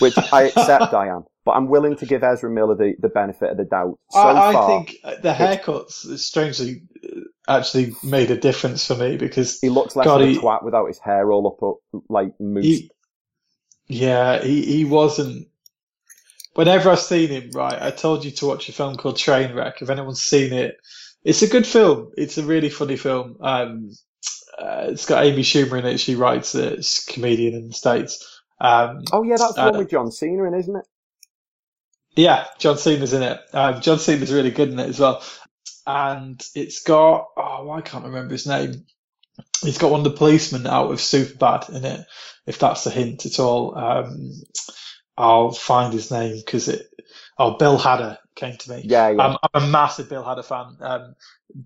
Which 0.01 0.19
I 0.33 0.45
accept 0.45 0.93
I 0.93 1.09
am, 1.09 1.25
but 1.45 1.53
I'm 1.53 1.69
willing 1.69 1.97
to 1.97 2.07
give 2.07 2.23
Ezra 2.23 2.51
Miller 2.51 2.77
the, 2.77 2.95
the 2.99 3.09
benefit 3.09 3.51
of 3.51 3.57
the 3.57 3.65
doubt. 3.65 3.99
So 4.11 4.21
I, 4.21 4.51
I 4.51 4.53
far, 4.53 4.69
think 4.69 4.99
the 5.23 5.33
haircuts 5.33 6.19
strangely 6.19 6.83
uh, 7.05 7.21
actually 7.49 7.95
made 8.03 8.31
a 8.31 8.37
difference 8.37 8.87
for 8.87 8.95
me 8.95 9.17
because 9.17 9.61
he 9.61 9.69
looks 9.69 9.97
less 9.97 10.07
God, 10.07 10.23
a 10.23 10.27
he- 10.27 10.39
twat 10.39 10.65
without 10.65 10.87
his 10.87 10.99
hair 10.99 11.31
all 11.33 11.47
up, 11.49 11.63
up 11.63 12.03
like 12.09 12.39
mousse. 12.39 12.65
he, 12.65 12.91
yeah, 13.89 14.43
he, 14.43 14.63
he 14.63 14.85
wasn't. 14.85 15.49
Whenever 16.55 16.91
I've 16.91 17.01
seen 17.01 17.31
him, 17.31 17.51
right, 17.55 17.81
I 17.81 17.91
told 17.91 18.25
you 18.25 18.31
to 18.33 18.47
watch 18.47 18.69
a 18.69 18.73
film 18.73 18.97
called 18.97 19.17
Trainwreck. 19.17 19.81
If 19.81 19.89
anyone's 19.89 20.23
seen 20.23 20.53
it, 20.53 20.77
it's 21.25 21.43
a 21.43 21.49
good 21.49 21.67
film. 21.67 22.13
It's 22.17 22.37
a 22.37 22.43
really 22.43 22.69
funny 22.69 22.97
film. 22.97 23.39
Um, 23.41 23.91
uh, 24.59 24.89
it's 24.89 25.07
got 25.07 25.25
Amy 25.25 25.43
Schumer 25.43 25.79
in 25.79 25.87
it. 25.87 25.99
She 25.99 26.15
writes 26.15 26.55
it. 26.55 26.85
She's 26.85 27.07
a 27.09 27.13
comedian 27.13 27.55
in 27.55 27.69
the 27.69 27.75
States. 27.75 28.41
Um, 28.61 29.03
oh 29.13 29.23
yeah, 29.23 29.37
that's 29.39 29.59
uh, 29.59 29.71
one 29.71 29.79
with 29.79 29.91
John 29.91 30.13
Cena 30.13 30.45
in, 30.45 30.55
isn't 30.55 30.77
it? 30.77 30.87
Yeah, 32.17 32.47
John 32.59 32.77
Cena's 32.79 33.13
in 33.13 33.23
it. 33.23 33.41
Um, 33.53 33.81
John 33.81 33.99
Cena's 33.99 34.33
really 34.33 34.51
good 34.51 34.71
in 34.71 34.79
it 34.79 34.89
as 34.89 35.01
well. 35.01 35.23
And 35.87 36.41
it's 36.55 36.83
got, 36.83 37.29
oh, 37.37 37.71
I 37.71 37.81
can't 37.81 38.05
remember 38.05 38.33
his 38.33 38.47
name. 38.47 38.87
He's 39.63 39.79
got 39.79 39.91
one 39.91 40.01
of 40.01 40.05
the 40.05 40.19
policemen 40.19 40.67
out 40.67 40.91
of 40.91 40.99
Superbad 40.99 41.71
in 41.71 41.85
it, 41.85 42.07
if 42.47 42.59
that's 42.59 42.87
a 42.87 42.91
hint 42.91 43.27
at 43.27 43.41
all. 43.41 43.77
Um, 43.77 44.33
I'll 45.17 45.53
find 45.53 45.93
his 45.93 46.11
name 46.11 46.37
because 46.37 46.69
it, 46.69 46.87
oh, 47.39 47.57
Bill 47.57 47.79
Hader 47.79 48.19
came 48.35 48.57
to 48.57 48.71
me. 48.71 48.83
Yeah, 48.85 49.11
yeah. 49.11 49.23
I'm, 49.23 49.37
I'm 49.55 49.65
a 49.65 49.67
massive 49.67 50.09
Bill 50.09 50.25
Hader 50.25 50.45
fan. 50.45 50.77
Um, 50.81 51.15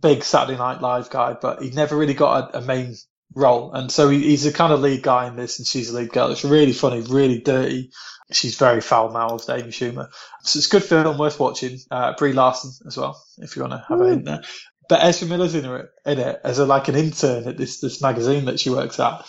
big 0.00 0.22
Saturday 0.24 0.58
Night 0.58 0.80
Live 0.80 1.10
guy, 1.10 1.34
but 1.40 1.62
he 1.62 1.70
never 1.70 1.96
really 1.96 2.14
got 2.14 2.54
a, 2.54 2.58
a 2.58 2.60
main 2.62 2.94
role. 3.34 3.72
And 3.72 3.90
so 3.90 4.08
he, 4.08 4.22
he's 4.22 4.46
a 4.46 4.52
kind 4.52 4.72
of 4.72 4.80
lead 4.80 5.02
guy 5.02 5.26
in 5.26 5.36
this 5.36 5.58
and 5.58 5.66
she's 5.66 5.90
a 5.90 5.96
lead 5.96 6.10
girl. 6.10 6.30
It's 6.30 6.44
really 6.44 6.72
funny, 6.72 7.00
really 7.00 7.40
dirty. 7.40 7.90
She's 8.32 8.56
very 8.56 8.80
foul 8.80 9.10
mouthed, 9.10 9.48
Amy 9.50 9.70
Schumer. 9.70 10.08
So 10.42 10.58
it's 10.58 10.66
a 10.66 10.70
good 10.70 10.84
film, 10.84 11.18
worth 11.18 11.38
watching. 11.38 11.78
Uh, 11.90 12.14
Brie 12.16 12.32
Larson 12.32 12.72
as 12.86 12.96
well, 12.96 13.22
if 13.38 13.56
you 13.56 13.62
want 13.62 13.72
to 13.72 13.84
have 13.88 14.00
a 14.00 14.08
hint 14.08 14.24
there. 14.24 14.42
But 14.88 15.02
Ezra 15.04 15.28
Miller's 15.28 15.54
in 15.54 15.64
it, 15.64 15.90
in 16.04 16.18
it 16.18 16.40
as 16.44 16.58
a, 16.58 16.66
like 16.66 16.88
an 16.88 16.96
intern 16.96 17.48
at 17.48 17.56
this, 17.56 17.80
this 17.80 18.02
magazine 18.02 18.46
that 18.46 18.60
she 18.60 18.70
works 18.70 18.98
at. 19.00 19.26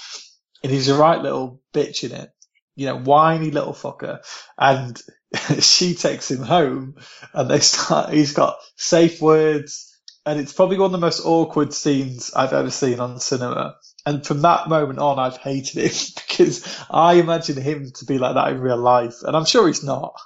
And 0.64 0.72
he's 0.72 0.90
a 0.90 0.98
right 0.98 1.22
little 1.22 1.62
bitch 1.74 2.04
in 2.04 2.12
it. 2.16 2.32
You 2.76 2.88
know, 2.88 3.00
whiny 3.00 3.52
little 3.52 3.74
fucker. 3.74 4.20
And 4.58 5.00
she 5.60 5.96
takes 5.96 6.30
him 6.30 6.44
home 6.44 6.96
and 7.34 7.50
they 7.50 7.60
start, 7.60 8.14
he's 8.14 8.34
got 8.34 8.58
safe 8.76 9.22
words 9.22 9.88
and 10.28 10.42
it's 10.42 10.52
probably 10.52 10.78
one 10.78 10.88
of 10.88 10.92
the 10.92 10.98
most 10.98 11.26
awkward 11.26 11.74
scenes 11.74 12.34
I've 12.36 12.52
ever 12.52 12.70
seen 12.70 13.00
on 13.00 13.18
cinema. 13.22 13.78
And 14.08 14.26
from 14.26 14.42
that 14.44 14.70
moment 14.70 15.00
on, 15.00 15.20
I've 15.20 15.38
hated 15.38 15.84
him 15.84 15.92
because 16.30 16.66
I 16.90 17.16
imagine 17.16 17.62
him 17.62 17.92
to 17.96 18.06
be 18.06 18.18
like 18.18 18.36
that 18.36 18.54
in 18.54 18.62
real 18.62 18.78
life, 18.78 19.16
and 19.24 19.36
I'm 19.36 19.46
sure 19.46 19.68
he's 19.68 19.84
not. 19.84 20.20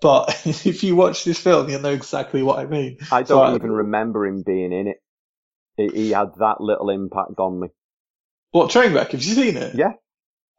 But 0.00 0.30
if 0.46 0.82
you 0.82 0.96
watch 0.96 1.24
this 1.24 1.38
film, 1.40 1.68
you'll 1.70 1.82
know 1.82 1.92
exactly 1.92 2.42
what 2.42 2.58
I 2.60 2.66
mean. 2.66 2.98
I 3.10 3.22
don't 3.24 3.28
So 3.28 3.42
even 3.50 3.72
remember 3.72 4.26
him 4.26 4.42
being 4.42 4.72
in 4.72 4.88
it. 4.88 4.98
He, 5.76 5.88
he 5.88 6.10
had 6.10 6.34
that 6.38 6.60
little 6.60 6.90
impact 6.90 7.38
on 7.38 7.60
me. 7.60 7.68
What 8.52 8.70
Trainwreck? 8.70 9.10
Have 9.10 9.22
you 9.22 9.34
seen 9.34 9.56
it? 9.58 9.76
Yeah. 9.76 9.92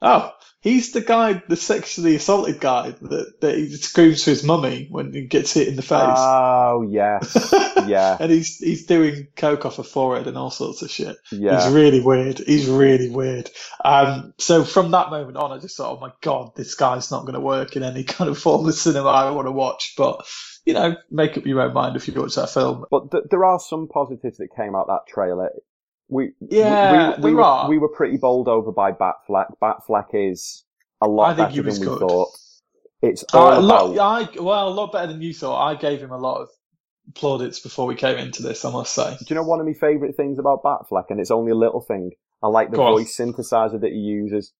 Oh, 0.01 0.31
he's 0.61 0.91
the 0.91 1.01
guy, 1.01 1.41
the 1.47 1.55
sexually 1.55 2.15
assaulted 2.15 2.59
guy 2.59 2.91
that, 2.91 3.33
that 3.41 3.55
he 3.55 3.69
screams 3.75 4.23
to 4.23 4.29
his 4.31 4.43
mummy 4.43 4.87
when 4.91 5.11
he 5.13 5.25
gets 5.25 5.53
hit 5.53 5.67
in 5.67 5.75
the 5.75 5.81
face. 5.81 5.91
Oh 6.17 6.85
yes, 6.87 7.53
yeah, 7.87 8.17
and 8.19 8.31
he's 8.31 8.57
he's 8.57 8.85
doing 8.85 9.27
coke 9.35 9.65
off 9.65 9.77
her 9.77 9.83
forehead 9.83 10.27
and 10.27 10.37
all 10.37 10.51
sorts 10.51 10.81
of 10.81 10.91
shit. 10.91 11.15
yeah. 11.31 11.63
He's 11.63 11.73
really 11.73 12.01
weird. 12.01 12.39
He's 12.39 12.67
really 12.67 13.09
weird. 13.09 13.49
Um, 13.83 14.33
so 14.37 14.63
from 14.63 14.91
that 14.91 15.09
moment 15.09 15.37
on, 15.37 15.51
I 15.51 15.59
just 15.59 15.77
thought, 15.77 15.97
oh 15.97 15.99
my 15.99 16.11
god, 16.21 16.51
this 16.55 16.75
guy's 16.75 17.09
not 17.11 17.21
going 17.21 17.33
to 17.33 17.39
work 17.39 17.75
in 17.75 17.83
any 17.83 18.03
kind 18.05 18.29
of 18.29 18.37
form 18.37 18.67
of 18.67 18.75
cinema 18.75 19.09
I 19.09 19.31
want 19.31 19.47
to 19.47 19.51
watch. 19.51 19.93
But 19.97 20.25
you 20.65 20.73
know, 20.73 20.95
make 21.09 21.37
up 21.37 21.45
your 21.45 21.61
own 21.61 21.73
mind 21.73 21.95
if 21.95 22.07
you 22.07 22.13
watch 22.13 22.35
that 22.35 22.49
film. 22.49 22.85
But 22.91 23.09
th- 23.11 23.23
there 23.31 23.45
are 23.45 23.59
some 23.59 23.87
positives 23.87 24.37
that 24.37 24.49
came 24.55 24.75
out 24.75 24.87
that 24.87 25.07
trailer. 25.07 25.49
We 26.09 26.31
Yeah, 26.39 27.11
we, 27.11 27.15
we, 27.15 27.21
there 27.21 27.35
were, 27.35 27.41
are. 27.43 27.69
we 27.69 27.77
were 27.77 27.89
pretty 27.89 28.17
bowled 28.17 28.47
over 28.47 28.71
by 28.71 28.91
Batfleck. 28.91 29.47
Batfleck 29.61 30.07
is 30.13 30.63
a 31.01 31.07
lot 31.07 31.31
I 31.31 31.35
think 31.35 31.49
better 31.49 31.55
than 31.63 31.79
we 31.81 31.85
good. 31.85 31.99
thought. 31.99 32.29
It's 33.01 33.23
all 33.33 33.51
Uh, 33.53 33.59
a 33.59 33.61
lot, 33.61 33.91
about. 33.93 34.37
I 34.37 34.41
well, 34.41 34.67
a 34.69 34.69
lot 34.69 34.91
better 34.91 35.07
than 35.07 35.21
you 35.21 35.33
thought. 35.33 35.61
I 35.65 35.75
gave 35.75 36.01
him 36.01 36.11
a 36.11 36.17
lot 36.17 36.41
of 36.41 36.49
plaudits 37.15 37.59
before 37.59 37.85
we 37.87 37.95
came 37.95 38.17
into 38.17 38.41
this. 38.41 38.63
I 38.65 38.71
must 38.71 38.93
say. 38.93 39.17
Do 39.17 39.25
you 39.29 39.35
know 39.35 39.43
one 39.43 39.59
of 39.59 39.65
my 39.65 39.73
favourite 39.73 40.15
things 40.15 40.39
about 40.39 40.63
Batfleck? 40.63 41.05
And 41.09 41.19
it's 41.19 41.31
only 41.31 41.51
a 41.51 41.55
little 41.55 41.81
thing. 41.81 42.11
I 42.41 42.47
like 42.47 42.71
the 42.71 42.77
Go 42.77 42.83
on. 42.83 42.93
voice 42.93 43.15
synthesizer 43.17 43.79
that 43.81 43.91
he 43.91 43.97
uses. 43.99 44.53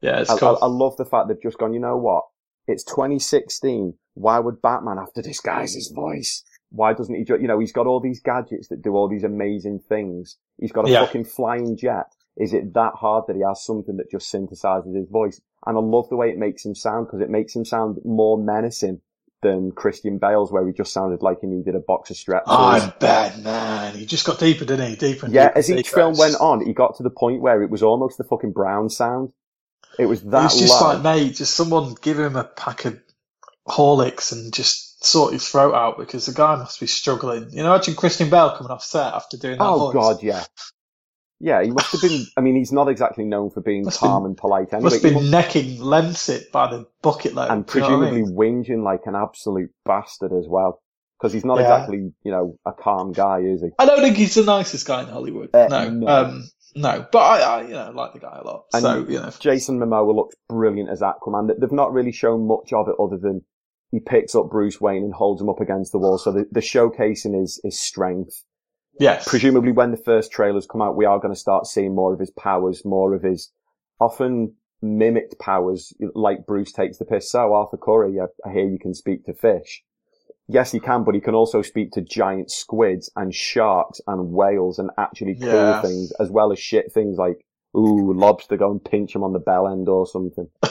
Yeah, 0.00 0.20
it's 0.20 0.30
I, 0.30 0.38
cool. 0.38 0.58
I, 0.60 0.66
I 0.66 0.68
love 0.68 0.96
the 0.96 1.04
fact 1.04 1.28
they've 1.28 1.42
just 1.42 1.58
gone, 1.58 1.72
you 1.74 1.80
know 1.80 1.96
what? 1.96 2.24
It's 2.66 2.84
2016. 2.84 3.94
Why 4.14 4.38
would 4.38 4.60
Batman 4.62 4.98
have 4.98 5.12
to 5.14 5.22
disguise 5.22 5.74
his 5.74 5.88
voice? 5.94 6.44
Why 6.74 6.94
doesn't 6.94 7.14
he 7.14 7.24
just, 7.24 7.40
you 7.40 7.48
know, 7.48 7.58
he's 7.58 7.72
got 7.72 7.86
all 7.86 8.00
these 8.00 8.20
gadgets 8.20 8.68
that 8.68 8.82
do 8.82 8.94
all 8.96 9.08
these 9.08 9.24
amazing 9.24 9.80
things. 9.88 10.36
He's 10.58 10.72
got 10.72 10.86
a 10.86 10.90
Yeah. 10.90 11.04
fucking 11.04 11.24
flying 11.24 11.76
jet. 11.76 12.06
Is 12.36 12.54
it 12.54 12.72
that 12.74 12.94
hard 12.94 13.24
that 13.28 13.36
he 13.36 13.42
has 13.42 13.62
something 13.62 13.98
that 13.98 14.10
just 14.10 14.32
synthesizes 14.32 14.96
his 14.96 15.08
voice? 15.08 15.40
And 15.66 15.76
I 15.76 15.80
love 15.80 16.08
the 16.08 16.16
way 16.16 16.30
it 16.30 16.38
makes 16.38 16.64
him 16.64 16.74
sound 16.74 17.06
because 17.06 17.20
it 17.20 17.28
makes 17.30 17.54
him 17.54 17.64
sound 17.66 17.98
more 18.04 18.38
menacing 18.38 19.00
than 19.42 19.72
Christian 19.72 20.18
Bale's 20.18 20.50
where 20.50 20.66
he 20.66 20.72
just 20.72 20.92
sounded 20.92 21.20
like 21.20 21.40
he 21.40 21.46
needed 21.46 21.74
a 21.74 21.80
box 21.80 22.10
of 22.10 22.16
straps. 22.16 22.46
I'm 22.48 22.92
Batman. 23.00 23.94
He 23.94 24.06
just 24.06 24.24
got 24.24 24.38
deeper, 24.38 24.64
didn't 24.64 24.88
he? 24.90 24.96
Deeper. 24.96 25.26
And 25.26 25.34
Yeah, 25.34 25.48
deeper 25.48 25.58
as 25.58 25.70
each 25.70 25.76
secrets. 25.88 25.94
film 25.94 26.16
went 26.16 26.36
on, 26.40 26.64
he 26.64 26.72
got 26.72 26.96
to 26.96 27.02
the 27.02 27.10
point 27.10 27.42
where 27.42 27.62
it 27.62 27.68
was 27.68 27.82
almost 27.82 28.16
the 28.18 28.24
fucking 28.24 28.52
Brown 28.52 28.88
sound. 28.88 29.32
It 29.98 30.06
was 30.06 30.22
that. 30.22 30.38
It 30.40 30.44
was 30.44 30.58
just 30.60 30.80
low. 30.80 30.94
like, 30.94 31.02
mate, 31.02 31.34
just 31.34 31.54
someone 31.54 31.94
give 32.00 32.18
him 32.18 32.36
a 32.36 32.44
pack 32.44 32.84
of 32.86 32.98
Horlicks 33.68 34.32
and 34.32 34.52
just 34.54 34.91
sort 35.04 35.32
his 35.32 35.46
throat 35.48 35.74
out 35.74 35.98
because 35.98 36.26
the 36.26 36.32
guy 36.32 36.56
must 36.56 36.80
be 36.80 36.86
struggling. 36.86 37.50
You 37.50 37.62
know, 37.62 37.74
imagine 37.74 37.94
Christian 37.94 38.30
Bale 38.30 38.54
coming 38.56 38.70
off 38.70 38.84
set 38.84 39.12
after 39.14 39.36
doing 39.36 39.58
that 39.58 39.64
oh 39.64 39.90
voice. 39.90 39.94
god, 39.94 40.22
yeah, 40.22 40.44
yeah. 41.40 41.62
He 41.62 41.70
must 41.70 41.92
have 41.92 42.00
been. 42.00 42.24
I 42.36 42.40
mean, 42.40 42.56
he's 42.56 42.72
not 42.72 42.88
exactly 42.88 43.24
known 43.24 43.50
for 43.50 43.60
being 43.60 43.84
Must 43.84 43.98
calm 43.98 44.22
been- 44.22 44.30
and 44.30 44.36
polite 44.36 44.72
anyway. 44.72 44.84
Must 44.90 45.02
He 45.02 45.08
be 45.10 45.14
must- 45.14 45.30
necking 45.30 45.78
Lemsip 45.78 46.50
by 46.52 46.70
the 46.70 46.86
bucket 47.02 47.34
load. 47.34 47.50
and 47.50 47.66
do 47.66 47.74
you 47.74 47.80
know 47.80 47.86
I 47.86 47.90
presumably 48.10 48.22
mean? 48.22 48.64
whinging 48.64 48.84
like 48.84 49.02
an 49.06 49.14
absolute 49.16 49.70
bastard 49.84 50.32
as 50.32 50.46
well, 50.48 50.80
because 51.18 51.32
he's 51.32 51.44
not 51.44 51.58
Yeah. 51.58 51.74
exactly, 51.74 52.12
you 52.22 52.30
know, 52.30 52.56
a 52.64 52.72
calm 52.72 53.12
guy, 53.12 53.40
is 53.40 53.62
he? 53.62 53.68
I 53.78 53.86
don't 53.86 54.00
think 54.00 54.16
he's 54.16 54.34
the 54.34 54.44
nicest 54.44 54.86
guy 54.86 55.02
in 55.02 55.08
Hollywood. 55.08 55.50
Uh, 55.54 55.66
no, 55.68 55.90
no. 55.90 56.06
Um, 56.06 56.48
no. 56.74 57.06
But 57.10 57.18
I, 57.18 57.38
I, 57.40 57.62
you 57.62 57.72
know, 57.74 57.90
like 57.94 58.12
the 58.14 58.20
guy 58.20 58.38
a 58.40 58.46
lot. 58.46 58.64
And 58.72 58.82
so 58.82 58.98
you 59.08 59.18
know, 59.20 59.30
Jason 59.38 59.78
Momoa 59.78 60.14
looks 60.14 60.36
brilliant 60.48 60.90
as 60.90 61.00
Aquaman. 61.00 61.50
They've 61.58 61.72
not 61.72 61.92
really 61.92 62.12
shown 62.12 62.46
much 62.46 62.72
of 62.72 62.88
it 62.88 62.94
other 62.98 63.18
than 63.18 63.42
he 63.92 64.00
picks 64.00 64.34
up 64.34 64.50
Bruce 64.50 64.80
Wayne 64.80 65.04
and 65.04 65.14
holds 65.14 65.40
him 65.40 65.48
up 65.48 65.60
against 65.60 65.92
the 65.92 65.98
wall. 65.98 66.18
So 66.18 66.32
the, 66.32 66.48
the 66.50 66.60
showcasing 66.60 67.40
is 67.40 67.60
his 67.62 67.78
strength. 67.78 68.42
yes, 68.98 69.28
presumably 69.28 69.70
when 69.70 69.90
the 69.92 69.96
first 69.98 70.32
trailers 70.32 70.66
come 70.66 70.82
out, 70.82 70.96
we 70.96 71.04
are 71.04 71.20
going 71.20 71.32
to 71.34 71.38
start 71.38 71.66
seeing 71.66 71.94
more 71.94 72.12
of 72.12 72.18
his 72.18 72.30
powers, 72.30 72.84
more 72.84 73.14
of 73.14 73.22
his 73.22 73.50
often 74.00 74.54
mimicked 74.80 75.38
powers, 75.38 75.92
like 76.14 76.46
Bruce 76.46 76.72
takes 76.72 76.98
the 76.98 77.04
piss. 77.04 77.30
So 77.30 77.52
Arthur 77.54 77.76
Curry, 77.76 78.18
I, 78.18 78.24
I 78.48 78.52
hear 78.52 78.66
you 78.68 78.78
can 78.80 78.94
speak 78.94 79.24
to 79.26 79.34
fish. 79.34 79.84
Yes, 80.48 80.72
he 80.72 80.80
can, 80.80 81.04
but 81.04 81.14
he 81.14 81.20
can 81.20 81.34
also 81.34 81.62
speak 81.62 81.92
to 81.92 82.00
giant 82.00 82.50
squids 82.50 83.10
and 83.14 83.32
sharks 83.34 84.00
and 84.08 84.32
whales 84.32 84.78
and 84.78 84.90
actually 84.98 85.36
cool 85.40 85.48
Yeah. 85.48 85.80
things, 85.82 86.12
as 86.18 86.30
well 86.30 86.50
as 86.50 86.58
shit 86.58 86.92
things 86.92 87.16
like, 87.16 87.44
ooh, 87.76 88.12
lobster, 88.12 88.56
go 88.56 88.70
and 88.70 88.84
pinch 88.84 89.14
him 89.14 89.22
on 89.22 89.32
the 89.32 89.38
bell 89.38 89.68
end 89.68 89.88
or 89.88 90.06
something. 90.06 90.48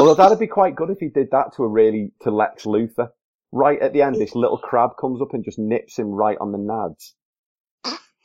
Although 0.00 0.14
that'd 0.14 0.40
be 0.40 0.48
quite 0.48 0.76
good 0.76 0.90
if 0.90 0.98
he 1.00 1.08
did 1.08 1.30
that 1.32 1.54
to 1.56 1.64
a 1.64 1.68
really, 1.68 2.12
to 2.22 2.30
Lex 2.32 2.64
Luthor. 2.64 3.10
Right 3.52 3.80
at 3.80 3.92
the 3.92 4.02
end, 4.02 4.16
this 4.16 4.34
little 4.34 4.58
crab 4.58 4.92
comes 5.00 5.22
up 5.22 5.34
and 5.34 5.44
just 5.44 5.58
nips 5.58 5.98
him 5.98 6.08
right 6.08 6.38
on 6.40 6.52
the 6.52 6.58
nads. 6.58 7.12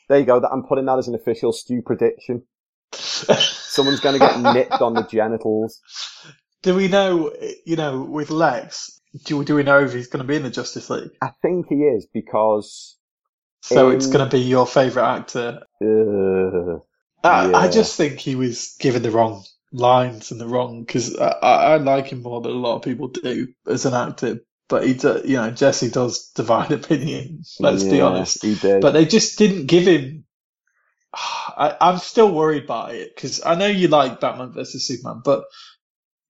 There 0.10 0.20
you 0.20 0.26
go. 0.26 0.40
That 0.40 0.52
I'm 0.52 0.64
putting 0.64 0.86
that 0.86 1.00
as 1.00 1.08
an 1.10 1.16
official 1.16 1.54
Stu 1.54 1.82
prediction. 1.84 2.44
Someone's 2.94 4.00
going 4.02 4.20
to 4.20 4.20
get 4.20 4.40
nipped 4.40 4.82
on 4.82 4.96
the 4.96 5.04
genitals. 5.12 5.82
do 6.64 6.76
we 6.76 6.88
know? 6.88 7.34
You 7.66 7.76
know, 7.76 8.04
with 8.04 8.32
Lex, 8.32 9.02
do, 9.26 9.44
do 9.44 9.56
we 9.56 9.64
know 9.64 9.82
if 9.82 9.94
he's 9.94 10.08
going 10.08 10.24
to 10.24 10.28
be 10.28 10.38
in 10.38 10.44
the 10.44 10.52
Justice 10.52 10.90
League? 10.90 11.12
I 11.22 11.32
think 11.42 11.68
he 11.70 11.76
is 11.76 12.08
because. 12.14 12.98
So 13.62 13.90
Um, 13.90 13.96
it's 13.96 14.08
going 14.08 14.28
to 14.30 14.32
be 14.38 14.42
your 14.44 14.68
favourite 14.68 15.18
actor. 15.18 15.62
Uh, 15.84 16.80
I, 17.24 17.52
I 17.54 17.68
just 17.70 17.96
think 17.98 18.20
he 18.20 18.36
was 18.36 18.76
given 18.80 19.02
the 19.04 19.12
wrong 19.12 19.44
lines 19.76 20.32
and 20.32 20.40
the 20.40 20.48
wrong 20.48 20.84
because 20.84 21.18
I, 21.18 21.28
I, 21.28 21.78
like 21.78 22.08
him 22.08 22.22
more 22.22 22.42
than 22.42 22.52
a 22.52 22.56
lot 22.56 22.78
of 22.78 22.82
people 22.84 23.10
do 23.10 23.50
as 23.68 23.86
an 23.86 23.94
actor. 23.94 24.40
But 24.68 24.88
he, 24.88 24.94
do, 24.96 25.22
you 25.24 25.36
know, 25.36 25.52
Jesse 25.52 25.90
does 25.90 26.32
divide 26.32 26.72
opinions. 26.72 27.58
Let's 27.60 27.84
be 27.84 28.02
honest. 28.02 28.42
He 28.42 28.56
did. 28.56 28.82
But 28.82 28.92
they 28.92 29.06
just 29.06 29.38
didn't 29.38 29.68
give 29.68 29.86
him. 29.86 30.26
I, 31.14 31.76
I'm 31.80 31.98
still 32.00 32.34
worried 32.34 32.68
by 32.68 32.94
it 32.94 33.16
because 33.16 33.44
I 33.46 33.56
know 33.56 33.68
you 33.68 33.88
like 33.88 34.20
Batman 34.20 34.54
versus 34.54 34.88
Superman, 34.88 35.22
but 35.24 35.46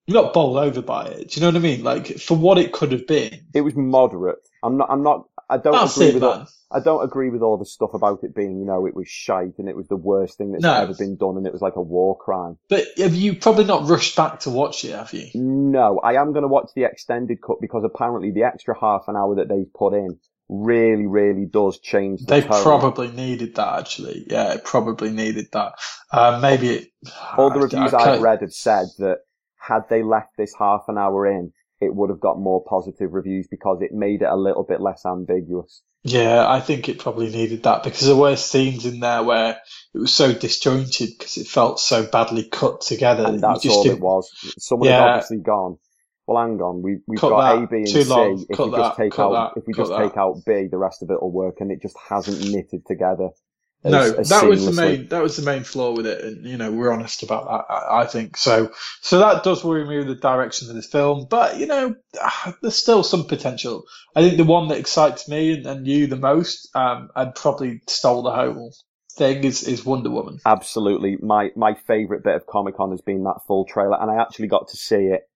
you're 0.05 0.21
not 0.21 0.33
bowled 0.33 0.57
over 0.57 0.81
by 0.81 1.05
it. 1.05 1.31
Do 1.31 1.39
you 1.39 1.41
know 1.41 1.47
what 1.51 1.55
I 1.55 1.59
mean? 1.59 1.83
Like 1.83 2.19
for 2.19 2.37
what 2.37 2.57
it 2.57 2.73
could 2.73 2.91
have 2.91 3.07
been. 3.07 3.47
it 3.53 3.61
was 3.61 3.75
moderate. 3.75 4.39
I'm 4.61 4.77
not. 4.77 4.89
I'm 4.89 5.03
not. 5.03 5.27
I 5.49 5.57
don't 5.57 5.73
That's 5.73 5.95
agree 5.95 6.07
it, 6.07 6.13
with. 6.15 6.23
man. 6.23 6.31
All, 6.39 6.47
I 6.71 6.79
don't 6.79 7.03
agree 7.03 7.29
with 7.29 7.41
all 7.41 7.57
the 7.57 7.65
stuff 7.65 7.93
about 7.93 8.23
it 8.23 8.33
being, 8.35 8.57
you 8.59 8.65
know, 8.65 8.85
it 8.87 8.95
was 8.95 9.07
shite 9.07 9.57
and 9.59 9.69
it 9.69 9.75
was 9.75 9.87
the 9.87 9.95
worst 9.95 10.37
thing 10.37 10.51
that's 10.51 10.63
No. 10.63 10.73
ever 10.73 10.93
been 10.95 11.15
done 11.17 11.37
and 11.37 11.45
it 11.45 11.53
was 11.53 11.61
like 11.61 11.75
a 11.75 11.81
war 11.81 12.17
crime. 12.17 12.57
But 12.69 12.85
have 12.97 13.13
you 13.15 13.35
probably 13.35 13.65
not 13.65 13.87
rushed 13.87 14.15
back 14.15 14.39
to 14.41 14.49
watch 14.49 14.83
it? 14.83 14.91
Have 14.95 15.13
you? 15.13 15.29
No, 15.35 15.99
I 15.99 16.15
am 16.15 16.31
going 16.33 16.41
to 16.41 16.47
watch 16.47 16.69
the 16.75 16.83
extended 16.83 17.41
cut 17.41 17.57
because 17.61 17.83
apparently 17.83 18.31
the 18.31 18.43
extra 18.43 18.77
half 18.79 19.03
an 19.07 19.15
hour 19.15 19.35
that 19.35 19.47
they've 19.47 19.71
put 19.73 19.93
in 19.93 20.17
really, 20.49 21.05
really 21.07 21.45
does 21.45 21.79
change 21.79 22.21
the 22.21 22.25
They 22.25 22.41
tone. 22.41 22.61
probably 22.63 23.11
needed 23.11 23.55
that 23.55 23.79
actually. 23.79 24.25
Yeah, 24.29 24.53
it 24.53 24.63
probably 24.63 25.11
needed 25.11 25.47
that. 25.53 25.73
Uh, 26.11 26.39
maybe 26.41 26.69
it. 26.69 26.87
All 27.37 27.49
the 27.51 27.59
reviews 27.61 27.93
I 27.93 28.13
I've 28.15 28.21
read 28.21 28.41
have 28.41 28.53
said 28.53 28.87
that 28.99 29.19
had 29.57 29.83
they 29.89 30.03
left 30.03 30.37
this 30.37 30.53
half 30.57 30.85
an 30.87 30.97
hour 30.97 31.25
in, 31.27 31.51
it 31.81 31.93
would 31.93 32.09
have 32.09 32.19
got 32.19 32.39
more 32.39 32.63
positive 32.63 33.13
reviews 33.13 33.47
because 33.49 33.81
it 33.81 33.91
made 33.91 34.21
it 34.21 34.29
a 34.29 34.35
little 34.35 34.63
bit 34.63 34.81
less 34.81 35.05
ambiguous. 35.05 35.81
Yeah, 36.03 36.47
I 36.47 36.59
think 36.59 36.87
it 36.87 36.99
probably 36.99 37.29
needed 37.31 37.63
that 37.63 37.83
because 37.83 38.05
there 38.05 38.15
were 38.15 38.35
scenes 38.35 38.85
in 38.85 38.99
there 38.99 39.23
where 39.23 39.57
it 39.93 39.97
was 39.97 40.13
so 40.13 40.33
disjointed 40.33 41.09
because 41.17 41.37
it 41.37 41.47
felt 41.47 41.79
so 41.79 42.05
badly 42.05 42.47
cut 42.47 42.81
together. 42.81 43.25
And 43.25 43.41
that's 43.41 43.63
just 43.63 43.75
all 43.75 43.87
it 43.89 43.99
was. 43.99 44.29
Someone 44.59 44.89
Yeah. 44.89 44.99
had 45.01 45.09
obviously 45.09 45.37
gone, 45.37 45.77
well, 46.27 46.45
hang 46.45 46.61
on, 46.61 46.83
we, 46.83 46.97
we've 47.07 47.19
Cut 47.19 47.29
got 47.31 47.55
that. 47.55 47.63
A, 47.63 47.67
B, 47.67 47.77
and 47.77 47.87
Too 47.87 48.03
C. 48.03 48.09
long. 48.09 48.45
If 48.47 48.55
Cut 48.55 48.71
we 48.71 48.77
just 48.77 48.97
take 48.97 49.11
Cut 49.13 49.33
out, 49.33 49.53
that. 49.55 49.59
if 49.61 49.67
we 49.67 49.73
Cut 49.73 49.81
just 49.81 49.91
that. 49.91 50.09
take 50.09 50.17
out 50.17 50.35
B, 50.45 50.67
the 50.69 50.77
rest 50.77 51.01
of 51.01 51.09
it 51.09 51.21
will 51.21 51.31
work, 51.31 51.55
and 51.59 51.71
it 51.71 51.81
just 51.81 51.97
hasn't 52.09 52.51
knitted 52.51 52.85
together. 52.85 53.29
No, 53.91 54.11
that 54.11 54.45
was 54.47 54.65
the 54.65 54.71
main 54.71 55.07
that 55.09 55.21
was 55.21 55.37
the 55.37 55.43
main 55.43 55.63
flaw 55.63 55.91
with 55.91 56.07
it, 56.07 56.23
and 56.23 56.45
you 56.45 56.57
know 56.57 56.71
we're 56.71 56.91
honest 56.91 57.23
about 57.23 57.45
that. 57.45 57.73
I, 57.73 58.01
I 58.01 58.05
think 58.07 58.37
so. 58.37 58.71
So 59.01 59.19
that 59.19 59.43
does 59.43 59.63
worry 59.63 59.85
me 59.85 59.99
with 59.99 60.07
the 60.07 60.15
direction 60.15 60.69
of 60.69 60.75
this 60.75 60.87
film, 60.87 61.27
but 61.29 61.57
you 61.57 61.67
know 61.67 61.95
ah, 62.19 62.55
there's 62.61 62.75
still 62.75 63.03
some 63.03 63.25
potential. 63.25 63.83
I 64.15 64.21
think 64.21 64.37
the 64.37 64.43
one 64.43 64.69
that 64.69 64.77
excites 64.77 65.29
me 65.29 65.53
and, 65.53 65.65
and 65.65 65.87
you 65.87 66.07
the 66.07 66.15
most, 66.15 66.69
um, 66.75 67.09
and 67.15 67.35
probably 67.35 67.81
stole 67.87 68.23
the 68.23 68.31
whole 68.31 68.73
thing 69.15 69.43
is 69.43 69.63
is 69.63 69.85
Wonder 69.85 70.09
Woman. 70.09 70.39
Absolutely. 70.45 71.17
My, 71.21 71.51
my 71.55 71.73
favourite 71.73 72.23
bit 72.23 72.35
of 72.35 72.45
Comic 72.47 72.77
Con 72.77 72.91
has 72.91 73.01
been 73.01 73.23
that 73.23 73.41
full 73.47 73.65
trailer, 73.65 73.97
and 73.99 74.11
I 74.11 74.21
actually 74.21 74.47
got 74.47 74.69
to 74.69 74.77
see 74.77 74.95
it, 74.95 75.29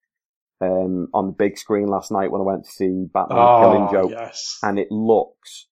um, 0.61 1.07
on 1.13 1.27
the 1.27 1.33
big 1.33 1.57
screen 1.57 1.87
last 1.87 2.11
night 2.11 2.31
when 2.31 2.41
I 2.41 2.45
went 2.45 2.65
to 2.65 2.71
see 2.71 3.05
Batman 3.13 3.37
Killing 3.37 3.87
Oh 3.87 3.91
Joke, 3.91 4.11
yes. 4.11 4.59
and 4.61 4.77
it 4.77 4.91
looks 4.91 5.67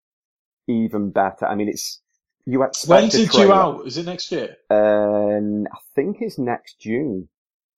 even 0.68 1.12
better. 1.12 1.46
I 1.46 1.56
mean, 1.56 1.70
it's, 1.70 2.02
you 2.48 2.64
expect 2.64 2.90
When's 2.90 3.16
it 3.16 3.32
due 3.32 3.54
out? 3.54 3.88
Is 3.88 3.98
it 3.98 4.06
next 4.08 4.32
year? 4.32 4.58
Um, 4.72 5.68
I 5.72 5.80
think 5.96 6.18
it's 6.22 6.40
next 6.40 6.80
June. 6.82 7.30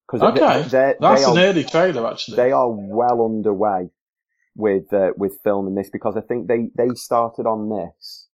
Cause 0.10 0.22
Okay, 0.22 0.64
they, 0.64 0.70
they, 0.70 0.96
that's 1.00 1.26
they 1.26 1.32
an 1.32 1.38
are, 1.38 1.42
early 1.42 1.66
trailer 1.66 2.08
actually. 2.12 2.38
they 2.38 2.52
are 2.52 2.70
well 2.72 3.26
underway 3.26 3.90
with, 4.56 4.94
uh, 4.94 5.12
with 5.18 5.40
filming 5.44 5.76
this 5.76 5.90
because 5.92 6.18
I 6.18 6.22
think 6.22 6.48
they, 6.48 6.70
they 6.78 6.96
started 6.96 7.46
on 7.48 7.70
this 7.70 8.28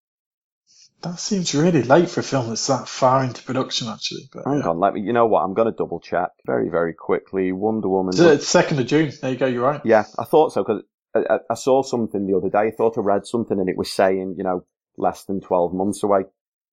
That 1.02 1.18
seems 1.20 1.54
really 1.54 1.82
late 1.84 2.10
for 2.10 2.20
a 2.20 2.24
film 2.24 2.48
that's 2.48 2.66
that 2.68 2.88
far 2.88 3.24
into 3.24 3.42
production, 3.44 3.88
actually. 3.88 4.28
But 4.32 4.46
Hang 4.46 4.60
yeah. 4.60 4.68
on, 4.70 4.80
let 4.80 4.94
me. 4.94 5.02
You 5.02 5.12
know 5.12 5.26
what? 5.26 5.42
I'm 5.42 5.54
going 5.54 5.66
to 5.70 5.76
double 5.76 6.00
check 6.00 6.30
very, 6.46 6.68
very 6.70 6.94
quickly. 6.94 7.52
Wonder 7.52 7.88
Woman. 7.88 8.14
It's 8.18 8.48
second 8.48 8.80
of 8.80 8.86
June. 8.86 9.12
There 9.22 9.30
you 9.32 9.36
go. 9.38 9.46
You're 9.46 9.62
right. 9.62 9.80
Yeah, 9.84 10.04
I 10.18 10.24
thought 10.24 10.52
so 10.52 10.64
because 10.64 10.82
I- 11.14 11.38
I 11.50 11.54
saw 11.54 11.82
something 11.82 12.26
the 12.26 12.36
other 12.36 12.50
day. 12.50 12.68
I 12.68 12.72
thought 12.76 12.98
I 12.98 13.02
read 13.02 13.26
something 13.26 13.58
and 13.60 13.68
it 13.68 13.76
was 13.78 13.92
saying, 13.92 14.34
you 14.38 14.44
know, 14.44 14.64
less 14.96 15.24
than 15.24 15.40
12 15.40 15.74
months 15.74 16.02
away. 16.02 16.22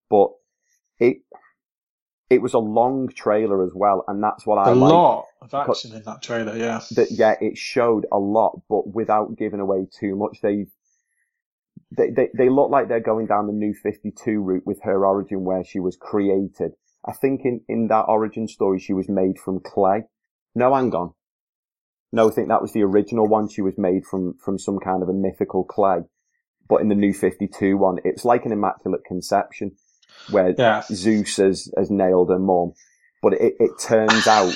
But 0.09 0.29
it, 0.99 1.17
it 2.29 2.41
was 2.41 2.53
a 2.53 2.59
long 2.59 3.09
trailer 3.09 3.63
as 3.63 3.71
well. 3.73 4.03
And 4.07 4.23
that's 4.23 4.45
what 4.45 4.57
I 4.57 4.71
A 4.71 4.75
like. 4.75 4.91
A 4.91 4.95
lot 4.95 5.25
of 5.41 5.53
action 5.53 5.95
in 5.95 6.03
that 6.03 6.21
trailer. 6.21 6.55
Yeah. 6.55 6.81
That, 6.91 7.11
yeah, 7.11 7.35
it 7.41 7.57
showed 7.57 8.05
a 8.11 8.17
lot, 8.17 8.61
but 8.69 8.93
without 8.93 9.37
giving 9.37 9.59
away 9.59 9.87
too 9.99 10.15
much. 10.15 10.39
They, 10.41 10.65
they, 11.97 12.09
they, 12.09 12.29
they 12.37 12.49
look 12.49 12.69
like 12.69 12.87
they're 12.87 12.99
going 12.99 13.27
down 13.27 13.47
the 13.47 13.53
new 13.53 13.73
52 13.73 14.41
route 14.41 14.65
with 14.65 14.81
her 14.83 15.05
origin 15.05 15.43
where 15.43 15.63
she 15.63 15.79
was 15.79 15.97
created. 15.99 16.71
I 17.05 17.13
think 17.13 17.41
in, 17.43 17.61
in 17.67 17.87
that 17.87 18.05
origin 18.07 18.47
story, 18.47 18.79
she 18.79 18.93
was 18.93 19.09
made 19.09 19.39
from 19.39 19.59
clay. 19.59 20.03
No, 20.53 20.73
hang 20.75 20.93
on. 20.93 21.13
No, 22.13 22.27
I 22.29 22.31
think 22.31 22.49
that 22.49 22.61
was 22.61 22.73
the 22.73 22.83
original 22.83 23.27
one. 23.27 23.49
She 23.49 23.61
was 23.61 23.77
made 23.77 24.05
from, 24.05 24.35
from 24.43 24.59
some 24.59 24.79
kind 24.79 25.01
of 25.01 25.09
a 25.09 25.13
mythical 25.13 25.63
clay. 25.63 25.99
But 26.71 26.79
in 26.81 26.87
the 26.87 26.95
new 26.95 27.13
52 27.13 27.75
one, 27.75 27.97
it's 28.05 28.23
like 28.23 28.45
an 28.45 28.53
immaculate 28.53 29.01
conception 29.05 29.73
where 30.29 30.55
Yeah. 30.57 30.83
Zeus 30.83 31.35
has, 31.35 31.69
has 31.77 31.91
nailed 31.91 32.29
her 32.29 32.39
mum. 32.39 32.71
But 33.21 33.33
it, 33.33 33.55
it 33.59 33.71
turns 33.77 34.25
out, 34.25 34.55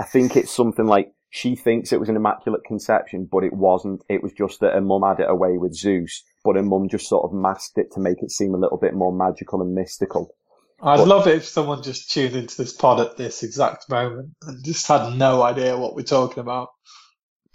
I 0.00 0.04
think 0.04 0.36
it's 0.36 0.50
something 0.50 0.86
like 0.86 1.12
she 1.30 1.54
thinks 1.54 1.92
it 1.92 2.00
was 2.00 2.08
an 2.08 2.16
immaculate 2.16 2.62
conception, 2.66 3.28
but 3.30 3.44
it 3.44 3.52
wasn't. 3.52 4.02
It 4.08 4.24
was 4.24 4.32
just 4.32 4.58
that 4.60 4.72
her 4.74 4.80
mum 4.80 5.02
had 5.06 5.20
it 5.20 5.30
away 5.30 5.56
with 5.56 5.72
Zeus, 5.74 6.24
but 6.44 6.56
her 6.56 6.62
mum 6.64 6.88
just 6.90 7.08
sort 7.08 7.24
of 7.24 7.32
masked 7.32 7.78
it 7.78 7.92
to 7.92 8.00
make 8.00 8.22
it 8.22 8.32
seem 8.32 8.52
a 8.52 8.58
little 8.58 8.78
bit 8.78 8.94
more 8.94 9.12
magical 9.16 9.62
and 9.62 9.72
mystical. 9.72 10.34
I'd 10.82 10.96
But- 10.98 11.06
love 11.08 11.26
it 11.28 11.36
if 11.36 11.44
someone 11.46 11.82
just 11.84 12.10
tuned 12.10 12.34
into 12.34 12.56
this 12.56 12.72
pod 12.72 12.98
at 13.00 13.16
this 13.16 13.44
exact 13.44 13.88
moment 13.88 14.30
and 14.42 14.64
just 14.64 14.86
had 14.88 15.16
no 15.16 15.42
idea 15.42 15.78
what 15.78 15.94
we're 15.94 16.02
talking 16.02 16.40
about. 16.40 16.68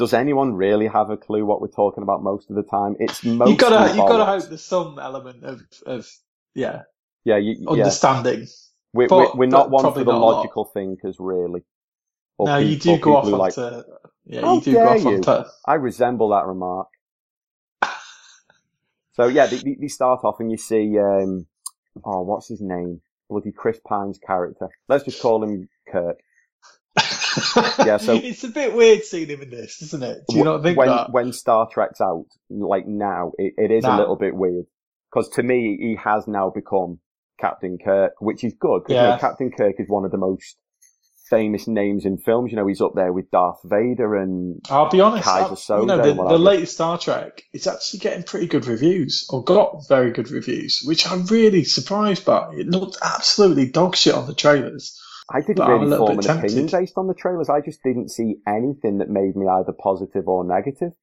Does 0.02 0.14
anyone 0.16 0.56
really 0.56 0.88
have 0.88 1.12
a 1.12 1.16
clue 1.18 1.46
what 1.46 1.62
we're 1.62 1.68
talking 1.68 2.02
about 2.02 2.24
most 2.24 2.50
of 2.50 2.56
the 2.56 2.64
time? 2.64 2.96
It's 3.00 3.24
most 3.24 3.52
you 3.52 3.56
gotta, 3.56 3.96
you 3.96 4.02
gotta 4.08 4.26
hope 4.26 4.50
there's 4.50 4.64
some 4.64 4.98
element 4.98 5.44
of, 5.44 5.62
of 5.86 6.10
yeah, 6.56 6.82
Yeah, 7.24 7.38
you, 7.38 7.56
yeah. 7.60 7.70
understanding. 7.70 8.48
We're, 8.94 9.08
but- 9.08 9.36
we're, 9.36 9.42
we're 9.42 9.46
not 9.52 9.70
one 9.70 9.84
for 9.94 10.00
the 10.00 10.06
not 10.06 10.16
a 10.16 10.18
lot. 10.18 10.38
logical 10.38 10.66
thinkers, 10.66 11.18
really. 11.20 11.62
Or 12.40 12.48
No, 12.48 12.58
you 12.58 12.78
do 12.78 12.98
go 12.98 13.18
off 13.18 13.26
people 13.26 13.30
who 13.30 13.38
like, 13.38 13.58
onto, 13.58 13.84
yeah, 14.26 14.42
How 14.42 14.56
you 14.56 14.62
do 14.62 14.74
go 14.74 14.90
off 14.90 15.04
you? 15.04 15.16
onto, 15.18 15.50
I 15.68 15.76
resemble 15.76 16.30
that 16.30 16.48
remark. 16.48 16.88
So 19.14 19.28
yeah, 19.28 19.46
they, 19.46 19.58
they, 19.58 19.78
they 19.82 19.88
start 19.88 20.22
off 20.24 20.40
and 20.40 20.50
you 20.50 20.58
see, 20.58 20.98
um, 20.98 21.46
oh, 22.04 22.22
what's 22.24 22.48
his 22.48 22.62
name? 22.62 23.02
Bloody 23.30 23.52
Chris 23.52 23.80
Pine's 23.88 24.18
character. 24.18 24.70
Let's 24.90 25.04
just 25.06 25.22
call 25.22 25.44
him 25.44 25.70
Kirk. 25.88 26.18
Yeah, 27.80 27.98
so- 27.98 28.14
it's 28.24 28.44
a 28.44 28.50
bit 28.50 28.74
weird 28.74 29.04
seeing 29.04 29.28
him 29.30 29.42
in 29.42 29.50
this, 29.50 29.82
isn't 29.82 30.04
it? 30.04 30.20
Do 30.30 30.38
you 30.38 30.44
not 30.44 30.64
think 30.64 30.78
when, 30.78 30.88
that? 30.90 31.12
When 31.12 31.34
Star 31.34 31.68
Trek's 31.72 32.02
out, 32.02 32.26
like 32.50 32.88
now, 32.88 33.32
it, 33.38 33.54
it 33.58 33.72
is 33.72 33.86
a 33.86 33.96
little 33.98 34.16
bit 34.16 34.36
weird. 34.36 34.66
Because 35.12 35.30
to 35.36 35.44
me, 35.44 35.78
he 35.80 35.98
has 36.02 36.28
now 36.28 36.50
become 36.50 37.00
Captain 37.40 37.78
Kirk, 37.84 38.14
which 38.20 38.44
is 38.44 38.54
good. 38.60 38.84
Because 38.84 38.96
Yeah. 38.96 39.18
Captain 39.18 39.52
Kirk 39.52 39.76
is 39.80 39.90
one 39.90 40.06
of 40.06 40.12
the 40.12 40.18
most 40.18 40.56
famous 41.30 41.68
names 41.68 42.06
in 42.06 42.18
films. 42.18 42.52
You 42.52 42.58
know, 42.58 42.68
he's 42.68 42.82
up 42.82 42.94
there 42.96 43.12
with 43.14 43.32
Darth 43.32 43.60
Vader 43.64 44.16
and 44.16 44.60
I'll 44.70 44.90
be 44.90 45.00
honest. 45.02 45.24
Kaiser 45.26 45.74
I- 45.74 45.80
you 45.80 45.86
know, 45.86 45.98
the, 46.02 46.14
the 46.14 46.38
latest 46.40 46.74
Star 46.74 46.98
Trek 46.98 47.44
is 47.54 47.68
actually 47.68 48.00
getting 48.00 48.24
pretty 48.24 48.48
good 48.48 48.66
reviews, 48.68 49.26
or 49.30 49.44
got 49.44 49.88
very 49.88 50.12
good 50.12 50.30
reviews, 50.30 50.82
which 50.86 51.10
I'm 51.10 51.26
really 51.28 51.64
surprised 51.64 52.26
by. 52.26 52.52
It 52.54 52.68
looked 52.68 52.98
absolutely 53.02 53.70
dog 53.70 53.96
shit 53.96 54.14
on 54.14 54.28
the 54.28 54.36
trailers. 54.36 54.98
I 55.30 55.42
didn't 55.42 55.66
But 55.66 55.66
really 55.66 55.88
form 55.88 56.20
an 56.20 56.26
bit 56.26 56.38
opinion 56.38 56.68
based 56.68 56.98
on 56.98 57.08
the 57.08 57.14
trailers. 57.14 57.50
I 57.50 57.62
just 57.62 57.84
didn't 57.84 58.10
see 58.10 58.38
anything 58.48 59.00
that 59.00 59.10
made 59.10 59.36
me 59.36 59.48
either 59.48 59.74
positive 59.74 60.28
or 60.28 60.44
negative. 60.44 60.94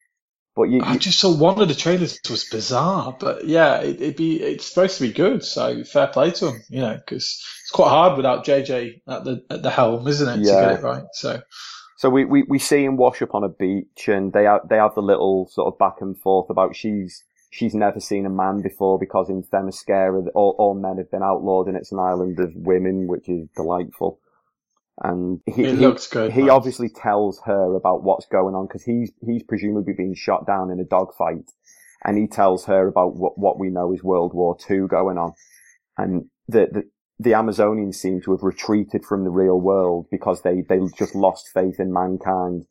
But 0.56 0.64
you, 0.64 0.80
I 0.82 0.98
just 0.98 1.20
saw 1.20 1.36
one 1.36 1.60
of 1.60 1.68
the 1.68 1.74
trailers 1.74 2.16
it 2.16 2.30
was 2.30 2.44
bizarre, 2.44 3.16
but 3.18 3.46
yeah, 3.46 3.78
it, 3.80 4.00
it'd 4.00 4.16
be 4.16 4.42
it's 4.42 4.66
supposed 4.66 4.98
to 4.98 5.06
be 5.06 5.12
good. 5.12 5.44
So 5.44 5.84
fair 5.84 6.08
play 6.08 6.32
to 6.32 6.48
him, 6.48 6.62
you 6.68 6.80
know, 6.80 6.96
because 6.96 7.24
it's 7.62 7.70
quite 7.72 7.90
hard 7.90 8.16
without 8.16 8.44
JJ 8.44 9.02
at 9.08 9.24
the 9.24 9.44
at 9.50 9.62
the 9.62 9.70
helm, 9.70 10.06
isn't 10.08 10.28
it, 10.28 10.44
to 10.46 10.56
Yeah. 10.56 10.56
get 10.56 10.70
it 10.72 10.82
right? 10.82 11.04
So 11.12 11.40
So 11.96 12.10
we, 12.10 12.24
we, 12.24 12.44
we 12.44 12.58
see 12.58 12.84
him 12.84 12.96
wash 12.96 13.22
up 13.22 13.34
on 13.34 13.44
a 13.44 13.48
beach 13.48 14.08
and 14.08 14.32
they 14.32 14.44
have, 14.44 14.68
they 14.68 14.76
have 14.76 14.94
the 14.94 15.02
little 15.02 15.48
sort 15.50 15.72
of 15.72 15.78
back 15.78 15.96
and 16.00 16.18
forth 16.20 16.50
about 16.50 16.76
she's, 16.76 17.24
she's 17.50 17.74
never 17.74 18.00
seen 18.00 18.26
a 18.26 18.30
man 18.30 18.62
before 18.62 18.98
because 18.98 19.28
in 19.28 19.42
Themyscira 19.42 20.26
all, 20.34 20.54
all 20.58 20.74
men 20.74 20.98
have 20.98 21.10
been 21.10 21.22
outlawed 21.22 21.68
and 21.68 21.76
it's 21.76 21.92
an 21.92 21.98
island 21.98 22.38
of 22.40 22.52
women, 22.54 23.06
which 23.06 23.28
is 23.28 23.48
delightful. 23.56 24.20
And 25.02 25.40
he, 25.46 25.64
It 25.64 25.76
he, 25.76 25.76
looks 25.76 26.06
good, 26.08 26.32
he 26.32 26.48
obviously 26.48 26.88
tells 26.88 27.40
her 27.44 27.74
about 27.74 28.02
what's 28.02 28.26
going 28.26 28.54
on 28.54 28.66
because 28.66 28.84
he's, 28.84 29.12
he's 29.24 29.42
presumably 29.44 29.92
been 29.92 30.14
shot 30.14 30.46
down 30.46 30.70
in 30.70 30.80
a 30.80 30.84
dogfight 30.84 31.50
and 32.04 32.18
he 32.18 32.26
tells 32.26 32.64
her 32.66 32.86
about 32.88 33.16
what, 33.16 33.38
what 33.38 33.58
we 33.58 33.70
know 33.70 33.92
is 33.92 34.02
World 34.02 34.34
War 34.34 34.56
II 34.68 34.86
going 34.88 35.18
on. 35.18 35.32
And 35.96 36.26
the, 36.46 36.68
the, 36.70 36.90
the 37.18 37.32
Amazonians 37.32 37.96
seem 37.96 38.20
to 38.22 38.32
have 38.32 38.42
retreated 38.42 39.04
from 39.04 39.24
the 39.24 39.30
real 39.30 39.60
world 39.60 40.06
because 40.10 40.42
they, 40.42 40.62
they 40.68 40.78
just 40.96 41.14
lost 41.14 41.48
faith 41.52 41.80
in 41.80 41.92
mankind. 41.92 42.66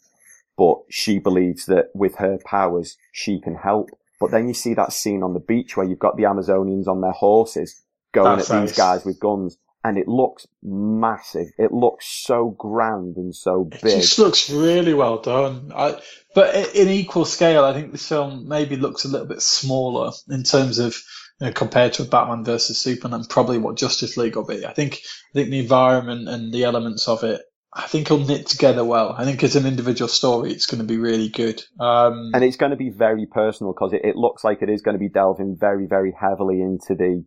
But 0.58 0.78
she 0.90 1.20
believes 1.20 1.66
that 1.66 1.88
with 1.94 2.16
her 2.16 2.40
powers, 2.46 2.98
she 3.12 3.40
can 3.40 3.56
help. 3.56 3.90
But 4.20 4.32
then 4.32 4.48
you 4.48 4.54
see 4.54 4.74
that 4.74 4.94
scene 4.94 5.24
on 5.24 5.34
the 5.34 5.40
beach 5.40 5.78
where 5.78 5.86
you've 5.86 6.00
got 6.00 6.18
the 6.18 6.24
Amazonians 6.24 6.88
on 6.88 7.02
their 7.02 7.12
horses 7.12 7.84
going 8.14 8.38
That's 8.38 8.50
at 8.50 8.62
these 8.62 8.76
guys 8.76 9.06
with 9.06 9.20
guns. 9.20 9.58
And 9.84 9.98
it 9.98 10.08
looks 10.08 10.46
massive. 10.62 11.48
It 11.58 11.72
looks 11.72 12.06
so 12.08 12.50
grand 12.58 13.16
and 13.16 13.34
so 13.34 13.64
big. 13.64 13.86
it 13.86 14.02
just 14.02 14.20
looks 14.20 14.50
really 14.50 14.94
well 14.94 15.22
done. 15.22 15.72
I, 15.74 16.00
but 16.36 16.76
in 16.76 16.90
equal 16.90 17.26
scale, 17.26 17.64
I 17.64 17.74
think 17.74 17.92
this 17.92 18.08
film 18.08 18.50
maybe 18.50 18.76
looks 18.76 19.06
a 19.06 19.08
little 19.08 19.28
bit 19.28 19.42
smaller 19.42 20.12
in 20.30 20.44
terms 20.44 20.80
of 20.80 20.98
you 21.40 21.48
know, 21.48 21.54
compared 21.54 21.94
to 21.94 22.04
Batman 22.04 22.44
versus 22.44 22.80
Superman, 22.80 23.24
probably 23.30 23.60
what 23.60 23.78
Justice 23.78 24.18
League 24.18 24.36
will 24.36 24.46
be. 24.46 24.66
I 24.66 24.74
think 24.74 25.00
I 25.32 25.34
think 25.34 25.52
the 25.52 25.60
environment 25.60 26.28
and 26.28 26.52
the 26.52 26.64
elements 26.64 27.08
of 27.08 27.24
it, 27.24 27.42
I 27.74 27.86
think 27.88 28.10
will 28.10 28.20
knit 28.20 28.48
together 28.48 28.84
well. 28.84 29.14
I 29.18 29.26
think 29.26 29.44
as 29.44 29.56
an 29.56 29.66
individual 29.66 30.08
story, 30.08 30.52
it's 30.52 30.66
going 30.66 30.80
to 30.82 30.88
be 30.88 30.98
really 30.98 31.30
good. 31.30 31.62
Um, 31.80 32.32
and 32.34 32.44
it's 32.44 32.56
going 32.58 32.72
to 32.72 32.78
be 32.78 32.90
very 32.90 33.26
personal 33.26 33.74
because 33.74 33.94
it, 33.94 34.02
it 34.04 34.16
looks 34.16 34.44
like 34.44 34.62
it 34.62 34.70
is 34.70 34.82
going 34.82 34.96
to 34.96 35.00
be 35.00 35.10
delving 35.10 35.58
very, 35.60 35.86
very 35.86 36.14
heavily 36.20 36.62
into 36.62 36.96
the 36.96 37.24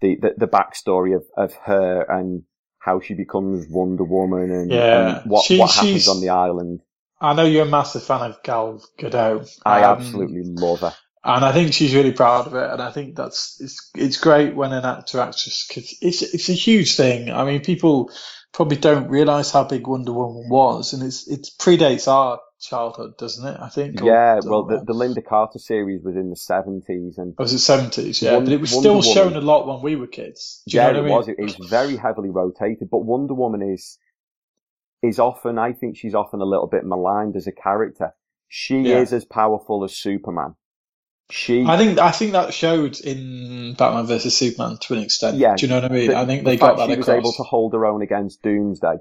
the 0.00 0.16
the, 0.20 0.30
the 0.38 0.46
backstory 0.48 1.14
of, 1.14 1.24
of 1.36 1.54
her 1.66 2.02
and 2.08 2.42
how 2.78 3.00
she 3.00 3.12
becomes 3.14 3.66
Wonder 3.68 4.04
Woman 4.04 4.50
and, 4.50 4.70
Yeah. 4.70 5.20
and 5.20 5.30
what 5.30 5.44
She- 5.44 5.58
what 5.58 5.70
happens 5.72 6.08
on 6.08 6.20
the 6.20 6.30
island. 6.30 6.80
I 7.20 7.34
know 7.34 7.44
you're 7.44 7.66
a 7.66 7.68
massive 7.68 8.02
fan 8.02 8.22
of 8.30 8.42
Gal 8.42 8.82
Gadot. 8.98 9.46
I 9.66 9.82
Um, 9.84 9.98
absolutely 9.98 10.40
love 10.44 10.80
her. 10.80 10.94
And 11.22 11.44
I 11.44 11.52
think 11.52 11.74
she's 11.74 11.94
really 11.94 12.12
proud 12.12 12.46
of 12.46 12.54
it. 12.54 12.70
And 12.70 12.80
I 12.80 12.90
think 12.92 13.14
that's 13.16 13.60
it's 13.60 13.90
it's 13.94 14.16
great 14.16 14.54
when 14.56 14.72
an 14.72 14.84
actor 14.84 15.20
actress 15.20 15.66
cause 15.72 15.94
it's 16.00 16.22
it's 16.22 16.48
a 16.48 16.54
huge 16.54 16.96
thing. 16.96 17.30
I 17.30 17.44
mean, 17.44 17.60
people 17.60 18.10
probably 18.52 18.78
don't 18.78 19.08
realize 19.08 19.50
how 19.50 19.64
big 19.64 19.86
Wonder 19.86 20.12
Woman 20.14 20.48
was, 20.48 20.94
and 20.94 21.02
it's 21.02 21.28
it 21.28 21.46
predates 21.58 22.08
our 22.08 22.40
childhood, 22.58 23.18
doesn't 23.18 23.46
it? 23.46 23.58
I 23.60 23.68
think. 23.68 24.00
Yeah, 24.00 24.40
or- 24.42 24.50
well, 24.50 24.64
the, 24.64 24.78
the 24.86 24.94
Lynda 24.94 25.22
Carter 25.24 25.58
series 25.58 26.02
was 26.02 26.16
in 26.16 26.30
the 26.30 26.36
seventies, 26.36 27.18
and 27.18 27.34
oh, 27.38 27.42
was 27.42 27.52
it 27.52 27.58
seventies? 27.58 28.22
Yeah, 28.22 28.34
Won- 28.36 28.44
but 28.46 28.52
it 28.54 28.60
was 28.60 28.72
Wonder 28.72 28.88
still 28.88 29.02
shown 29.02 29.36
a 29.36 29.42
lot 29.42 29.66
when 29.66 29.82
we 29.82 29.96
were 29.96 30.06
kids. 30.06 30.62
Do 30.68 30.76
you 30.78 30.82
yeah, 30.82 30.92
know 30.92 30.92
what 30.92 30.96
it 30.96 31.00
I 31.00 31.02
mean? 31.04 31.12
was. 31.16 31.28
It, 31.28 31.36
it 31.38 31.44
was 31.58 31.68
very 31.68 31.96
heavily 31.96 32.30
rotated, 32.30 32.88
but 32.90 33.04
Wonder 33.04 33.34
Woman 33.34 33.60
is 33.60 33.98
is 35.02 35.18
often. 35.18 35.58
I 35.58 35.72
think 35.74 35.98
she's 35.98 36.14
often 36.14 36.40
a 36.40 36.46
little 36.46 36.66
bit 36.66 36.84
maligned 36.84 37.36
as 37.36 37.46
a 37.46 37.52
character. 37.52 38.12
She 38.48 38.78
Yeah. 38.80 38.98
is 39.00 39.12
as 39.12 39.26
powerful 39.26 39.84
as 39.84 39.96
Superman. 39.96 40.54
She 41.30 41.64
I 41.64 41.76
think 41.76 41.98
I 41.98 42.10
think 42.10 42.32
that 42.32 42.52
showed 42.54 42.98
in 43.00 43.74
Batman 43.74 44.06
versus 44.06 44.36
Superman 44.36 44.78
to 44.82 44.94
an 44.94 45.00
extent. 45.00 45.36
Yeah, 45.36 45.54
Do 45.56 45.66
you 45.66 45.70
know 45.70 45.80
what 45.80 45.90
I 45.90 45.94
mean? 45.94 46.08
the- 46.10 46.18
I 46.18 46.26
think 46.26 46.44
the 46.44 46.50
they 46.50 46.56
got 46.56 46.76
fact 46.76 46.78
that 46.78 46.86
she 46.88 46.92
across. 47.00 47.06
was 47.08 47.16
able 47.16 47.32
to 47.34 47.42
hold 47.44 47.72
her 47.74 47.86
own 47.86 48.02
against 48.02 48.42
Doomsday 48.42 48.96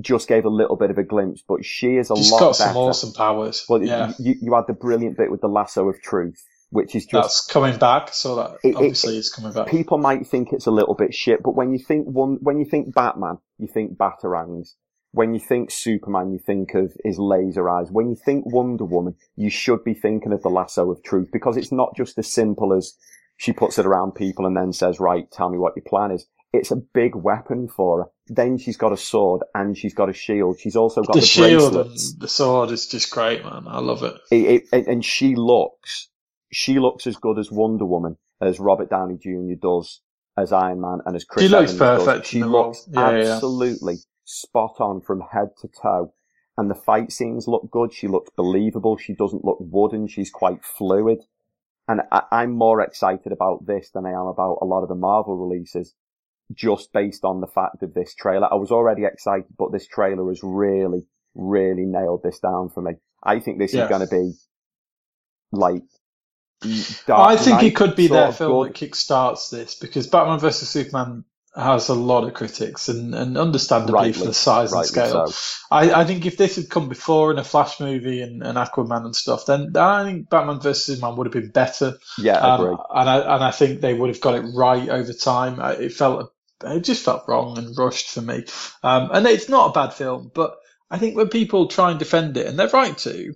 just 0.00 0.28
gave 0.28 0.44
a 0.44 0.48
little 0.48 0.76
bit 0.76 0.90
of 0.90 0.98
a 0.98 1.02
glimpse, 1.02 1.42
but 1.46 1.64
she 1.64 1.96
is 1.96 2.08
a 2.10 2.14
She's 2.16 2.30
lot 2.30 2.38
got 2.38 2.46
better. 2.58 2.68
some 2.68 2.76
awesome 2.76 3.12
powers. 3.12 3.64
Well, 3.68 3.82
yeah. 3.82 4.12
you, 4.20 4.36
you 4.40 4.54
had 4.54 4.68
the 4.68 4.72
brilliant 4.72 5.16
bit 5.16 5.28
with 5.28 5.40
the 5.40 5.48
lasso 5.48 5.88
of 5.88 6.00
truth, 6.00 6.40
which 6.70 6.94
is 6.94 7.04
just 7.04 7.12
That's 7.24 7.46
coming 7.46 7.76
back, 7.78 8.14
so 8.14 8.36
that 8.36 8.50
It- 8.62 8.68
it- 8.68 8.76
obviously 8.76 9.16
it's 9.18 9.28
coming 9.34 9.52
back. 9.52 9.66
people 9.66 9.98
might 9.98 10.24
think 10.28 10.52
it's 10.52 10.66
a 10.66 10.70
little 10.70 10.94
bit 10.94 11.14
shit, 11.14 11.42
but 11.42 11.56
when 11.56 11.72
you 11.72 11.80
think 11.80 12.06
one, 12.06 12.38
when 12.40 12.58
you 12.58 12.64
think 12.64 12.94
Batman, 12.94 13.38
you 13.58 13.66
think 13.66 13.96
batarangs. 13.98 14.74
When 15.12 15.32
you 15.34 15.40
think 15.40 15.70
Superman, 15.70 16.30
you 16.32 16.38
think 16.38 16.74
of 16.74 16.92
his 17.04 17.18
laser 17.18 17.68
eyes. 17.70 17.88
When 17.90 18.10
you 18.10 18.16
think 18.16 18.44
Wonder 18.46 18.84
Woman, 18.84 19.14
you 19.36 19.50
should 19.50 19.82
be 19.84 19.94
thinking 19.94 20.32
of 20.32 20.42
the 20.42 20.50
lasso 20.50 20.90
of 20.90 21.02
truth 21.02 21.28
because 21.32 21.56
it's 21.56 21.72
not 21.72 21.96
just 21.96 22.18
as 22.18 22.30
simple 22.30 22.72
as 22.74 22.94
she 23.36 23.52
puts 23.52 23.78
it 23.78 23.86
around 23.86 24.12
people 24.12 24.46
and 24.46 24.56
then 24.56 24.72
says, 24.72 25.00
right, 25.00 25.30
tell 25.30 25.48
me 25.48 25.58
what 25.58 25.74
your 25.76 25.84
plan 25.88 26.10
is. 26.10 26.26
It's 26.52 26.70
a 26.70 26.76
big 26.76 27.14
weapon 27.14 27.68
for 27.68 28.02
her. 28.04 28.10
Then 28.28 28.58
she's 28.58 28.76
got 28.76 28.92
a 28.92 28.96
sword 28.96 29.42
and 29.54 29.76
she's 29.76 29.94
got 29.94 30.08
a 30.08 30.12
shield. 30.14 30.58
She's 30.60 30.76
also 30.76 31.02
got 31.02 31.14
the 31.14 31.20
the, 31.20 31.26
shield 31.26 31.72
bracelets. 31.74 32.12
and 32.12 32.20
the 32.22 32.28
sword 32.28 32.70
is 32.70 32.86
just 32.86 33.10
great, 33.10 33.44
man. 33.44 33.64
I 33.66 33.80
love 33.80 34.02
it. 34.02 34.14
It, 34.30 34.64
it, 34.72 34.86
and- 34.86 35.04
she 35.04 35.36
looks, 35.36 36.08
she 36.52 36.78
looks 36.78 37.06
as 37.06 37.16
good 37.16 37.38
as 37.38 37.50
Wonder 37.50 37.84
Woman. 37.86 38.16
as 38.40 38.58
Robert 38.60 38.88
Downey 38.90 39.18
Jr. 39.20 39.54
does 39.60 40.00
as 40.36 40.52
Iron 40.52 40.80
Man 40.80 40.98
and 41.04 41.16
as 41.16 41.24
Chris 41.24 41.44
She 41.44 41.48
looks 41.48 41.72
Evans 41.72 41.78
does. 41.78 42.04
perfect 42.04 42.26
She 42.28 42.40
the 42.40 42.46
role. 42.48 42.66
looks 42.68 42.88
Yeah, 42.90 43.10
yeah, 43.10 43.24
yeah. 43.24 43.38
Spot 44.28 44.76
on 44.78 45.00
from 45.00 45.22
head 45.32 45.48
to 45.60 45.68
toe. 45.68 46.12
And 46.56 46.70
the 46.70 46.74
fight 46.74 47.12
scenes 47.12 47.46
look 47.48 47.70
good. 47.70 47.92
She 47.94 48.08
looks 48.08 48.30
believable. 48.36 48.96
She 48.96 49.14
doesn't 49.14 49.44
look 49.44 49.58
wooden. 49.60 50.06
She's 50.08 50.30
quite 50.30 50.64
fluid. 50.64 51.24
And 51.86 52.02
I, 52.12 52.22
I'm 52.30 52.52
more 52.52 52.80
excited 52.80 53.32
about 53.32 53.64
this 53.66 53.90
than 53.90 54.04
I 54.04 54.10
am 54.10 54.26
about 54.26 54.58
a 54.60 54.66
lot 54.66 54.82
of 54.82 54.88
the 54.88 54.94
Marvel 54.94 55.36
releases, 55.36 55.94
just 56.52 56.92
based 56.92 57.24
on 57.24 57.40
the 57.40 57.46
fact 57.46 57.82
of 57.82 57.94
this 57.94 58.14
trailer. 58.14 58.52
I 58.52 58.56
was 58.56 58.70
already 58.70 59.04
excited, 59.04 59.46
but 59.56 59.72
this 59.72 59.86
trailer 59.86 60.28
has 60.28 60.40
really, 60.42 61.06
really 61.34 61.86
nailed 61.86 62.22
this 62.22 62.40
down 62.40 62.68
for 62.70 62.82
me. 62.82 62.94
I 63.22 63.38
think 63.40 63.58
this 63.58 63.72
Yeah. 63.72 63.84
is 63.84 63.88
going 63.88 64.06
to 64.06 64.14
be 64.14 64.32
like. 65.52 65.84
I 67.08 67.36
think 67.36 67.62
it 67.62 67.76
could 67.76 67.94
be 67.94 68.08
their 68.08 68.32
film 68.32 68.66
good. 68.66 68.74
that 68.74 68.90
kickstarts 68.90 69.48
this 69.50 69.76
because 69.76 70.08
Batman 70.08 70.40
vs 70.40 70.68
Superman 70.68 71.24
has 71.56 71.88
a 71.88 71.94
lot 71.94 72.24
of 72.24 72.34
critics 72.34 72.88
and, 72.88 73.14
and 73.14 73.36
understandably 73.36 73.94
Rightly, 73.94 74.12
for 74.12 74.24
the 74.26 74.34
size 74.34 74.72
and 74.72 74.84
scale. 74.86 75.26
so. 75.26 75.64
I, 75.70 75.92
I 76.02 76.04
think 76.04 76.24
if 76.26 76.36
this 76.36 76.56
had 76.56 76.68
come 76.70 76.88
before 76.88 77.32
in 77.32 77.38
a 77.38 77.44
Flash 77.44 77.80
movie 77.80 78.20
and, 78.22 78.42
and 78.42 78.56
Aquaman 78.56 79.04
and 79.04 79.16
stuff, 79.16 79.46
then 79.46 79.76
I 79.76 80.04
think 80.04 80.30
Batman 80.30 80.60
vs 80.60 80.84
Superman 80.84 81.16
would 81.16 81.26
have 81.26 81.32
been 81.32 81.50
better. 81.50 81.98
Yeah, 82.18 82.38
I 82.38 82.54
Um, 82.54 82.60
agree. 82.60 82.76
and 82.94 83.10
I 83.10 83.34
and 83.34 83.44
I 83.44 83.50
think 83.50 83.80
they 83.80 83.94
would 83.94 84.08
have 84.10 84.20
got 84.20 84.34
it 84.36 84.44
right 84.54 84.88
over 84.88 85.12
time. 85.12 85.58
It 85.80 85.92
felt 85.92 86.32
it 86.64 86.80
just 86.84 87.04
felt 87.04 87.24
wrong 87.28 87.56
and 87.58 87.76
rushed 87.76 88.08
for 88.10 88.20
me. 88.20 88.44
Um, 88.82 89.10
and 89.12 89.26
it's 89.26 89.48
not 89.48 89.70
a 89.70 89.72
bad 89.72 89.94
film, 89.94 90.30
but 90.34 90.56
I 90.90 90.98
think 90.98 91.16
when 91.16 91.28
people 91.28 91.68
try 91.68 91.90
and 91.90 91.98
defend 91.98 92.36
it, 92.36 92.46
and 92.46 92.58
they're 92.58 92.68
right 92.68 92.96
to, 92.98 93.34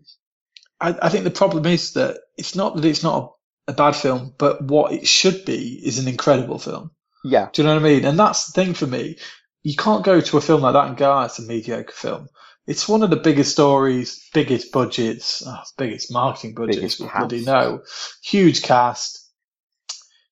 I, 0.80 0.96
I 1.02 1.08
think 1.08 1.24
the 1.24 1.30
problem 1.30 1.66
is 1.66 1.92
that 1.94 2.18
it's 2.36 2.54
not 2.54 2.76
that 2.76 2.84
it's 2.84 3.02
not 3.02 3.34
a, 3.68 3.72
a 3.72 3.74
bad 3.74 3.94
film, 3.96 4.34
but 4.38 4.62
what 4.62 4.92
it 4.92 5.06
should 5.06 5.44
be 5.44 5.80
is 5.84 5.98
an 5.98 6.08
incredible 6.08 6.58
film. 6.58 6.90
Yeah, 7.24 7.48
Do 7.52 7.62
you 7.62 7.68
know 7.68 7.74
what 7.74 7.82
I 7.82 7.88
mean? 7.88 8.04
And 8.04 8.18
that's 8.18 8.46
the 8.46 8.52
thing 8.52 8.74
for 8.74 8.86
me. 8.86 9.18
You 9.62 9.76
can't 9.76 10.04
go 10.04 10.20
to 10.20 10.36
a 10.36 10.40
film 10.40 10.62
like 10.62 10.72
that 10.74 10.88
and 10.88 10.96
go, 10.96 11.12
ah, 11.12 11.24
it's 11.24 11.38
a 11.38 11.42
mediocre 11.42 11.92
film. 11.92 12.28
It's 12.66 12.88
one 12.88 13.02
of 13.02 13.10
the 13.10 13.16
biggest 13.16 13.52
stories, 13.52 14.28
biggest 14.32 14.72
budgets, 14.72 15.42
oh, 15.46 15.62
biggest 15.76 16.12
marketing 16.12 16.54
budgets, 16.54 16.76
Biggest 16.76 17.00
we 17.00 17.08
bloody 17.08 17.44
know. 17.44 17.82
Huge 18.22 18.62
cast, 18.62 19.28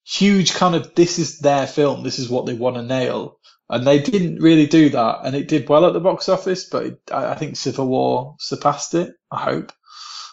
huge 0.04 0.54
kind 0.54 0.74
of, 0.74 0.94
this 0.94 1.18
is 1.18 1.38
their 1.40 1.66
film, 1.66 2.02
this 2.02 2.18
is 2.18 2.28
what 2.28 2.46
they 2.46 2.54
want 2.54 2.76
to 2.76 2.82
nail. 2.82 3.38
And 3.68 3.86
they 3.86 4.00
didn't 4.00 4.40
really 4.40 4.66
do 4.66 4.90
that. 4.90 5.20
And 5.24 5.36
it 5.36 5.48
did 5.48 5.68
well 5.68 5.86
at 5.86 5.92
the 5.92 6.00
box 6.00 6.28
office, 6.28 6.68
but 6.68 6.86
it, 6.86 7.00
I, 7.12 7.32
I 7.32 7.34
think 7.36 7.56
Civil 7.56 7.86
War 7.86 8.36
surpassed 8.40 8.94
it, 8.94 9.14
I 9.30 9.40
hope. 9.42 9.72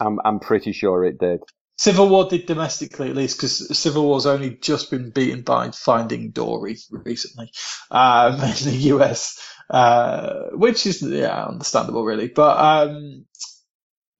I'm 0.00 0.18
I'm 0.24 0.38
pretty 0.40 0.72
sure 0.72 1.04
it 1.04 1.18
did. 1.18 1.40
Civil 1.78 2.08
War 2.08 2.28
did 2.28 2.46
domestically 2.46 3.08
at 3.08 3.16
least 3.16 3.38
because 3.38 3.78
Civil 3.78 4.04
War's 4.04 4.26
only 4.26 4.50
just 4.50 4.90
been 4.90 5.10
beaten 5.10 5.42
by 5.42 5.70
Finding 5.70 6.32
Dory 6.32 6.76
recently 6.90 7.52
um, 7.90 8.34
in 8.34 8.40
the 8.40 8.78
US, 8.94 9.40
uh, 9.70 10.48
which 10.52 10.86
is 10.86 11.02
yeah 11.02 11.44
understandable 11.46 12.04
really. 12.04 12.28
But 12.28 12.58
um, 12.58 13.26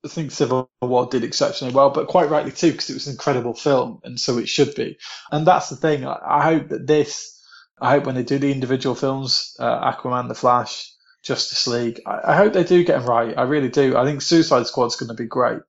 I 0.04 0.08
think 0.08 0.30
Civil 0.30 0.70
War 0.80 1.06
did 1.06 1.24
exceptionally 1.24 1.74
well, 1.74 1.90
but 1.90 2.06
quite 2.08 2.30
rightly 2.30 2.52
too 2.52 2.70
because 2.72 2.90
it 2.90 2.94
was 2.94 3.06
an 3.08 3.14
incredible 3.14 3.54
film, 3.54 4.00
and 4.04 4.20
so 4.20 4.38
it 4.38 4.48
should 4.48 4.74
be. 4.76 4.96
And 5.32 5.46
that's 5.46 5.68
the 5.68 5.76
thing. 5.76 6.06
I, 6.06 6.18
I 6.24 6.44
hope 6.44 6.68
that 6.68 6.86
this, 6.86 7.44
I 7.80 7.90
hope 7.90 8.06
when 8.06 8.14
they 8.14 8.22
do 8.22 8.38
the 8.38 8.52
individual 8.52 8.94
films, 8.94 9.56
uh, 9.58 9.92
Aquaman, 9.92 10.28
The 10.28 10.36
Flash, 10.36 10.92
Justice 11.24 11.66
League, 11.66 12.00
I, 12.06 12.32
I 12.32 12.36
hope 12.36 12.52
they 12.52 12.62
do 12.64 12.84
get 12.84 13.00
them 13.00 13.08
right. 13.08 13.36
I 13.36 13.42
really 13.42 13.68
do. 13.68 13.96
I 13.96 14.04
think 14.04 14.22
Suicide 14.22 14.68
Squad's 14.68 14.94
going 14.94 15.08
to 15.08 15.20
be 15.20 15.26
great. 15.26 15.60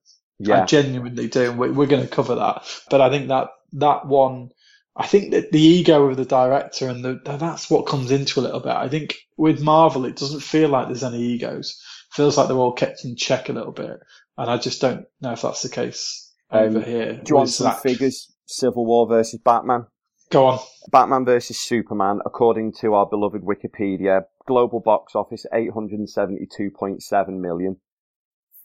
I 0.48 0.64
genuinely 0.64 1.28
do. 1.28 1.50
and 1.50 1.58
We're, 1.58 1.86
going 1.86 2.02
to 2.02 2.08
cover 2.08 2.34
that. 2.36 2.62
But 2.90 3.00
I 3.00 3.10
think 3.10 3.28
that 3.28 3.48
that 3.74 4.06
one, 4.06 4.50
I 4.96 5.06
think 5.06 5.32
that 5.32 5.52
the 5.52 5.60
ego 5.60 6.06
of 6.06 6.16
the 6.16 6.24
director 6.24 6.88
and 6.88 7.04
the, 7.04 7.20
that's 7.24 7.70
what 7.70 7.86
comes 7.86 8.10
into 8.10 8.40
a 8.40 8.42
little 8.42 8.60
bit. 8.60 8.72
I 8.72 8.88
think 8.88 9.16
with 9.36 9.60
Marvel, 9.62 10.04
it 10.04 10.16
doesn't 10.16 10.40
feel 10.42 10.68
like 10.68 10.86
there's 10.88 11.04
any 11.04 11.20
egos. 11.20 11.70
It 12.10 12.14
feels 12.16 12.36
like 12.36 12.48
they're 12.48 12.56
all 12.56 12.72
kept 12.72 13.04
in 13.04 13.16
check 13.16 13.48
a 13.48 13.52
little 13.52 13.72
bit. 13.72 13.98
And 14.36 14.50
I 14.50 14.56
just 14.58 14.80
don't 14.80 15.04
know 15.20 15.32
if 15.32 15.42
that's 15.42 15.62
the 15.62 15.68
case 15.68 16.32
over 16.50 16.78
Um, 16.78 16.84
here. 16.84 17.12
do 17.14 17.22
you 17.28 17.36
want 17.36 17.50
some 17.50 17.74
figures? 17.76 18.32
Civil 18.46 18.84
War 18.86 19.06
versus 19.06 19.38
Batman. 19.44 19.86
Go 20.30 20.46
on. 20.46 20.58
Batman 20.90 21.24
versus 21.24 21.60
Superman, 21.60 22.20
according 22.24 22.72
to 22.80 22.94
our 22.94 23.06
beloved 23.06 23.42
Wikipedia, 23.42 24.22
global 24.46 24.80
box 24.80 25.14
office 25.14 25.44
872.7 25.52 27.28
million. 27.40 27.76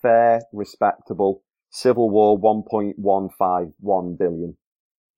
Fair, 0.02 0.42
respectable. 0.54 1.44
Civil 1.76 2.10
War 2.10 2.40
1.151 2.40 4.18
billion. 4.18 4.56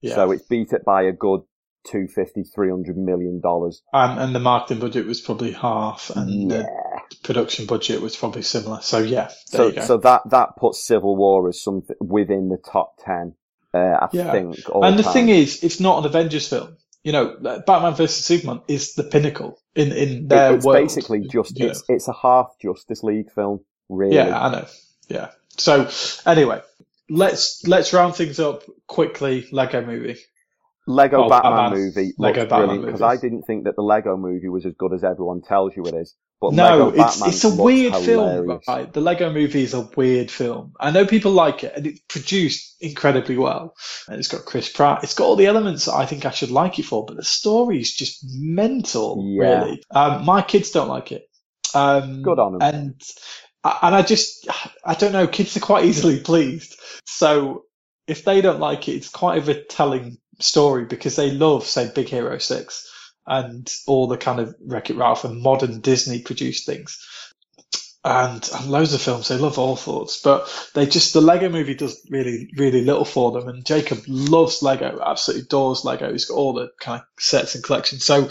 Yeah. 0.01 0.15
So 0.15 0.31
it's 0.31 0.43
beat 0.47 0.73
it 0.73 0.83
by 0.85 1.03
a 1.03 1.11
good 1.11 1.41
250, 1.85 2.43
300 2.53 2.97
million 2.97 3.39
dollars. 3.41 3.81
and, 3.93 4.19
and 4.19 4.35
the 4.35 4.39
marketing 4.39 4.79
budget 4.81 5.05
was 5.05 5.21
probably 5.21 5.51
half, 5.53 6.11
and 6.15 6.51
Yeah. 6.51 6.63
the 6.63 7.15
production 7.23 7.65
budget 7.65 8.01
was 8.01 8.15
probably 8.15 8.41
similar. 8.41 8.81
So 8.81 8.97
yeah, 8.97 9.27
there 9.51 9.59
So, 9.61 9.67
you 9.67 9.73
go. 9.73 9.81
so 9.81 9.97
that, 9.97 10.21
that 10.31 10.49
puts 10.57 10.83
Civil 10.85 11.15
War 11.15 11.47
as 11.47 11.61
something 11.61 11.95
within 12.01 12.49
the 12.49 12.57
top 12.57 12.95
10, 13.05 13.35
uh, 13.73 13.77
I 13.77 14.07
Yeah. 14.11 14.31
think. 14.31 14.57
and 14.73 14.99
the 14.99 15.03
time. 15.03 15.13
thing 15.13 15.29
is, 15.29 15.63
it's 15.63 15.79
not 15.79 15.99
an 15.99 16.05
Avengers 16.05 16.47
film. 16.49 16.75
You 17.03 17.13
know, 17.13 17.37
Batman 17.65 17.93
versus 17.93 18.25
Superman 18.25 18.61
is 18.67 18.95
the 18.95 19.03
pinnacle 19.03 19.57
in 19.75 19.93
in 19.93 20.27
their 20.27 20.55
it's 20.55 20.65
world. 20.65 20.77
basically 20.83 21.21
just, 21.31 21.57
it's, 21.57 21.83
it's 21.87 22.07
a 22.09 22.13
half 22.13 22.47
Justice 22.61 23.01
League 23.03 23.31
film, 23.33 23.59
really. 23.87 24.15
Yeah, 24.15 24.37
I 24.37 24.51
know. 24.51 24.65
Yeah. 25.07 25.29
So 25.57 25.89
anyway, 26.25 26.61
let's 27.09 27.65
let's 27.67 27.93
round 27.93 28.15
things 28.15 28.39
up 28.39 28.63
quickly. 28.87 29.47
Lego 29.51 29.85
Movie. 29.85 30.17
Lego 30.89 31.25
Oh, 31.25 31.29
Batman, 31.29 31.51
Batman. 31.71 31.79
movie 31.79 32.13
Lego 32.17 32.45
Batman 32.45 32.81
because. 32.81 33.01
I 33.01 33.17
didn't 33.17 33.43
think 33.43 33.65
that 33.65 33.75
the 33.75 33.81
Lego 33.81 34.15
movie 34.15 34.47
was 34.47 34.65
as 34.65 34.73
good 34.77 34.93
as 34.93 35.03
everyone 35.03 35.41
tells 35.41 35.75
you 35.75 35.85
it 35.87 35.95
is. 35.95 36.15
But 36.39 36.53
No, 36.53 36.63
Lego 36.63 36.87
it's 36.89 36.97
Batman 37.19 37.29
it's 37.29 37.43
a 37.43 37.55
weird 37.63 37.95
film, 37.95 38.59
right? 38.67 38.93
The 38.93 39.01
Lego 39.01 39.33
Movie 39.33 39.63
is 39.63 39.73
a 39.73 39.81
weird 39.81 40.29
film. 40.29 40.73
I 40.79 40.91
know 40.91 41.05
people 41.05 41.31
like 41.31 41.63
it, 41.63 41.73
and 41.75 41.87
it's 41.87 41.99
produced 42.07 42.75
incredibly 42.79 43.37
well. 43.37 43.73
And 44.07 44.19
it's 44.19 44.27
got 44.27 44.45
Chris 44.45 44.71
Pratt. 44.71 45.03
It's 45.03 45.15
got 45.15 45.25
all 45.25 45.35
the 45.35 45.47
elements 45.47 45.85
that 45.85 45.95
I 45.95 46.05
think 46.05 46.25
I 46.27 46.31
should 46.31 46.51
like 46.51 46.77
it 46.77 46.85
for, 46.85 47.05
but 47.05 47.17
the 47.17 47.23
story 47.23 47.79
is 47.81 47.91
just 47.91 48.23
mental, 48.23 49.25
Yeah. 49.27 49.63
really. 49.63 49.83
Um, 49.89 50.25
my 50.25 50.43
kids 50.43 50.69
don't 50.69 50.89
like 50.89 51.11
it. 51.11 51.27
Um, 51.73 52.21
Good 52.21 52.37
on 52.39 52.53
'em. 52.55 52.61
And 52.61 53.01
and 53.81 53.95
I 53.95 54.01
just 54.01 54.47
I 54.83 54.93
don't 54.93 55.11
know. 55.11 55.27
Kids 55.27 55.57
are 55.57 55.61
quite 55.61 55.85
easily 55.85 56.19
pleased, 56.31 56.79
so 57.05 57.63
if 58.07 58.23
they 58.23 58.41
don't 58.41 58.59
like 58.59 58.87
it, 58.87 58.93
it's 58.93 59.09
quite 59.09 59.37
of 59.37 59.49
a 59.49 59.63
telling 59.63 60.17
story 60.39 60.85
because 60.85 61.15
they 61.15 61.31
love, 61.31 61.65
say, 61.65 61.91
Big 61.93 62.07
Hero 62.07 62.37
Six 62.37 62.89
and 63.25 63.71
all 63.85 64.07
the 64.07 64.17
kind 64.17 64.39
of 64.39 64.55
Wreck 64.65 64.89
It 64.89 64.95
Ralph 64.95 65.25
and 65.25 65.41
modern 65.41 65.81
Disney 65.81 66.21
produced 66.21 66.65
things. 66.65 67.05
And, 68.05 68.49
and 68.55 68.71
loads 68.71 68.93
of 68.93 69.01
films, 69.01 69.27
they 69.27 69.37
love 69.37 69.59
all 69.59 69.75
sorts, 69.75 70.21
but 70.21 70.47
they 70.73 70.85
just, 70.85 71.11
the 71.11 71.19
Lego 71.19 71.49
movie 71.49 71.75
does 71.75 71.99
really, 72.09 72.49
really 72.55 72.81
little 72.85 73.03
for 73.03 73.33
them. 73.33 73.49
And 73.49 73.65
Jacob 73.65 73.99
loves 74.07 74.63
Lego, 74.63 75.01
absolutely 75.05 75.43
adores 75.43 75.83
Lego. 75.83 76.13
He's 76.13 76.23
got 76.23 76.35
all 76.35 76.53
the 76.53 76.69
kind 76.79 77.01
of 77.01 77.07
sets 77.21 77.55
and 77.55 77.63
collections. 77.63 78.05
So 78.05 78.29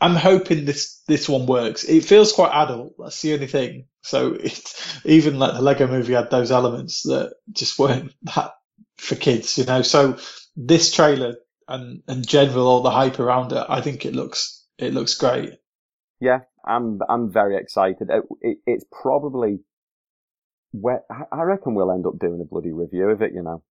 I'm 0.00 0.14
hoping 0.14 0.64
this, 0.64 1.02
this 1.08 1.28
one 1.28 1.46
works. 1.46 1.84
It 1.84 2.04
feels 2.04 2.32
quite 2.32 2.52
adult. 2.52 2.94
That's 2.98 3.20
the 3.22 3.34
only 3.34 3.46
thing. 3.46 3.86
So 4.02 4.32
it's 4.34 5.00
even 5.04 5.38
like 5.38 5.54
the 5.54 5.62
Lego 5.62 5.86
movie 5.86 6.14
had 6.14 6.30
those 6.30 6.52
elements 6.52 7.02
that 7.04 7.34
just 7.52 7.78
weren't 7.78 8.12
that 8.34 8.52
for 8.98 9.14
kids, 9.14 9.58
you 9.58 9.64
know? 9.64 9.82
So 9.82 10.18
this 10.56 10.92
trailer 10.92 11.36
and, 11.68 12.02
and 12.06 12.26
general, 12.26 12.66
all 12.68 12.82
the 12.82 12.90
hype 12.90 13.18
around 13.18 13.52
it, 13.52 13.64
I 13.68 13.80
think 13.80 14.04
it 14.04 14.14
looks, 14.14 14.64
it 14.78 14.92
looks 14.94 15.14
great. 15.14 15.54
Yeah, 16.20 16.40
I'm 16.64 17.00
I'm 17.08 17.30
very 17.32 17.56
excited. 17.56 18.08
It, 18.10 18.24
it, 18.40 18.58
it's 18.66 18.84
probably 18.90 19.60
where 20.72 21.02
I 21.10 21.24
I 21.30 21.42
reckon 21.42 21.74
we'll 21.74 21.92
end 21.92 22.06
up 22.06 22.18
doing 22.18 22.40
a 22.40 22.44
bloody 22.44 22.72
review 22.72 23.10
of 23.10 23.22
it. 23.22 23.32
You 23.34 23.42
know. 23.42 23.62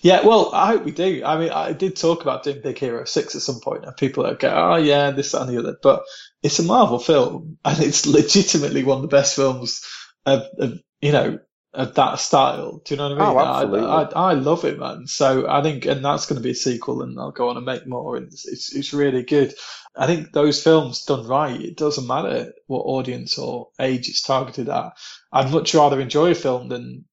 Yeah, 0.00 0.24
well, 0.24 0.50
I 0.54 0.68
hope 0.68 0.84
we 0.84 0.92
do. 0.92 1.22
I 1.24 1.38
mean, 1.38 1.50
I 1.50 1.72
did 1.72 1.96
talk 1.96 2.22
about 2.22 2.44
doing 2.44 2.60
Big 2.62 2.78
Hero 2.78 3.04
6 3.04 3.34
at 3.34 3.42
some 3.42 3.60
point, 3.60 3.84
and 3.84 3.96
people 3.96 4.22
go, 4.34 4.48
oh, 4.48 4.76
yeah, 4.76 5.10
this, 5.10 5.32
that, 5.32 5.42
and 5.42 5.50
the 5.50 5.58
other. 5.58 5.76
But 5.82 6.04
it's 6.42 6.58
a 6.58 6.62
Marvel 6.62 6.98
film, 6.98 7.58
and 7.64 7.80
it's 7.80 8.06
legitimately 8.06 8.84
one 8.84 8.96
of 8.96 9.02
the 9.02 9.08
best 9.08 9.34
films 9.34 9.84
of, 10.24 10.42
of 10.58 10.78
you 11.00 11.12
know, 11.12 11.38
of 11.74 11.94
that 11.94 12.18
style. 12.18 12.80
Do 12.84 12.94
you 12.94 12.98
know 12.98 13.10
what 13.10 13.20
I 13.20 13.24
oh, 13.24 13.28
mean? 13.28 13.38
Oh, 13.38 13.40
absolutely. 13.40 13.88
I, 13.88 14.02
I, 14.02 14.30
I 14.30 14.32
love 14.34 14.64
it, 14.64 14.78
man. 14.78 15.06
So 15.06 15.48
I 15.48 15.62
think, 15.62 15.84
and 15.86 16.04
that's 16.04 16.26
going 16.26 16.40
to 16.40 16.42
be 16.42 16.52
a 16.52 16.54
sequel, 16.54 17.02
and 17.02 17.18
I'll 17.18 17.32
go 17.32 17.48
on 17.48 17.56
and 17.56 17.66
make 17.66 17.86
more, 17.86 18.16
and 18.16 18.26
it's, 18.28 18.46
it's, 18.46 18.74
it's 18.74 18.92
really 18.94 19.22
good. 19.22 19.54
I 19.96 20.06
think 20.06 20.32
those 20.32 20.62
films 20.62 21.04
done 21.04 21.26
right, 21.26 21.60
it 21.60 21.76
doesn't 21.76 22.06
matter 22.06 22.52
what 22.66 22.82
audience 22.82 23.38
or 23.38 23.68
age 23.80 24.08
it's 24.08 24.22
targeted 24.22 24.68
at. 24.68 24.92
I'd 25.32 25.50
much 25.50 25.74
rather 25.74 26.00
enjoy 26.00 26.30
a 26.32 26.34
film 26.34 26.68
than 26.68 27.06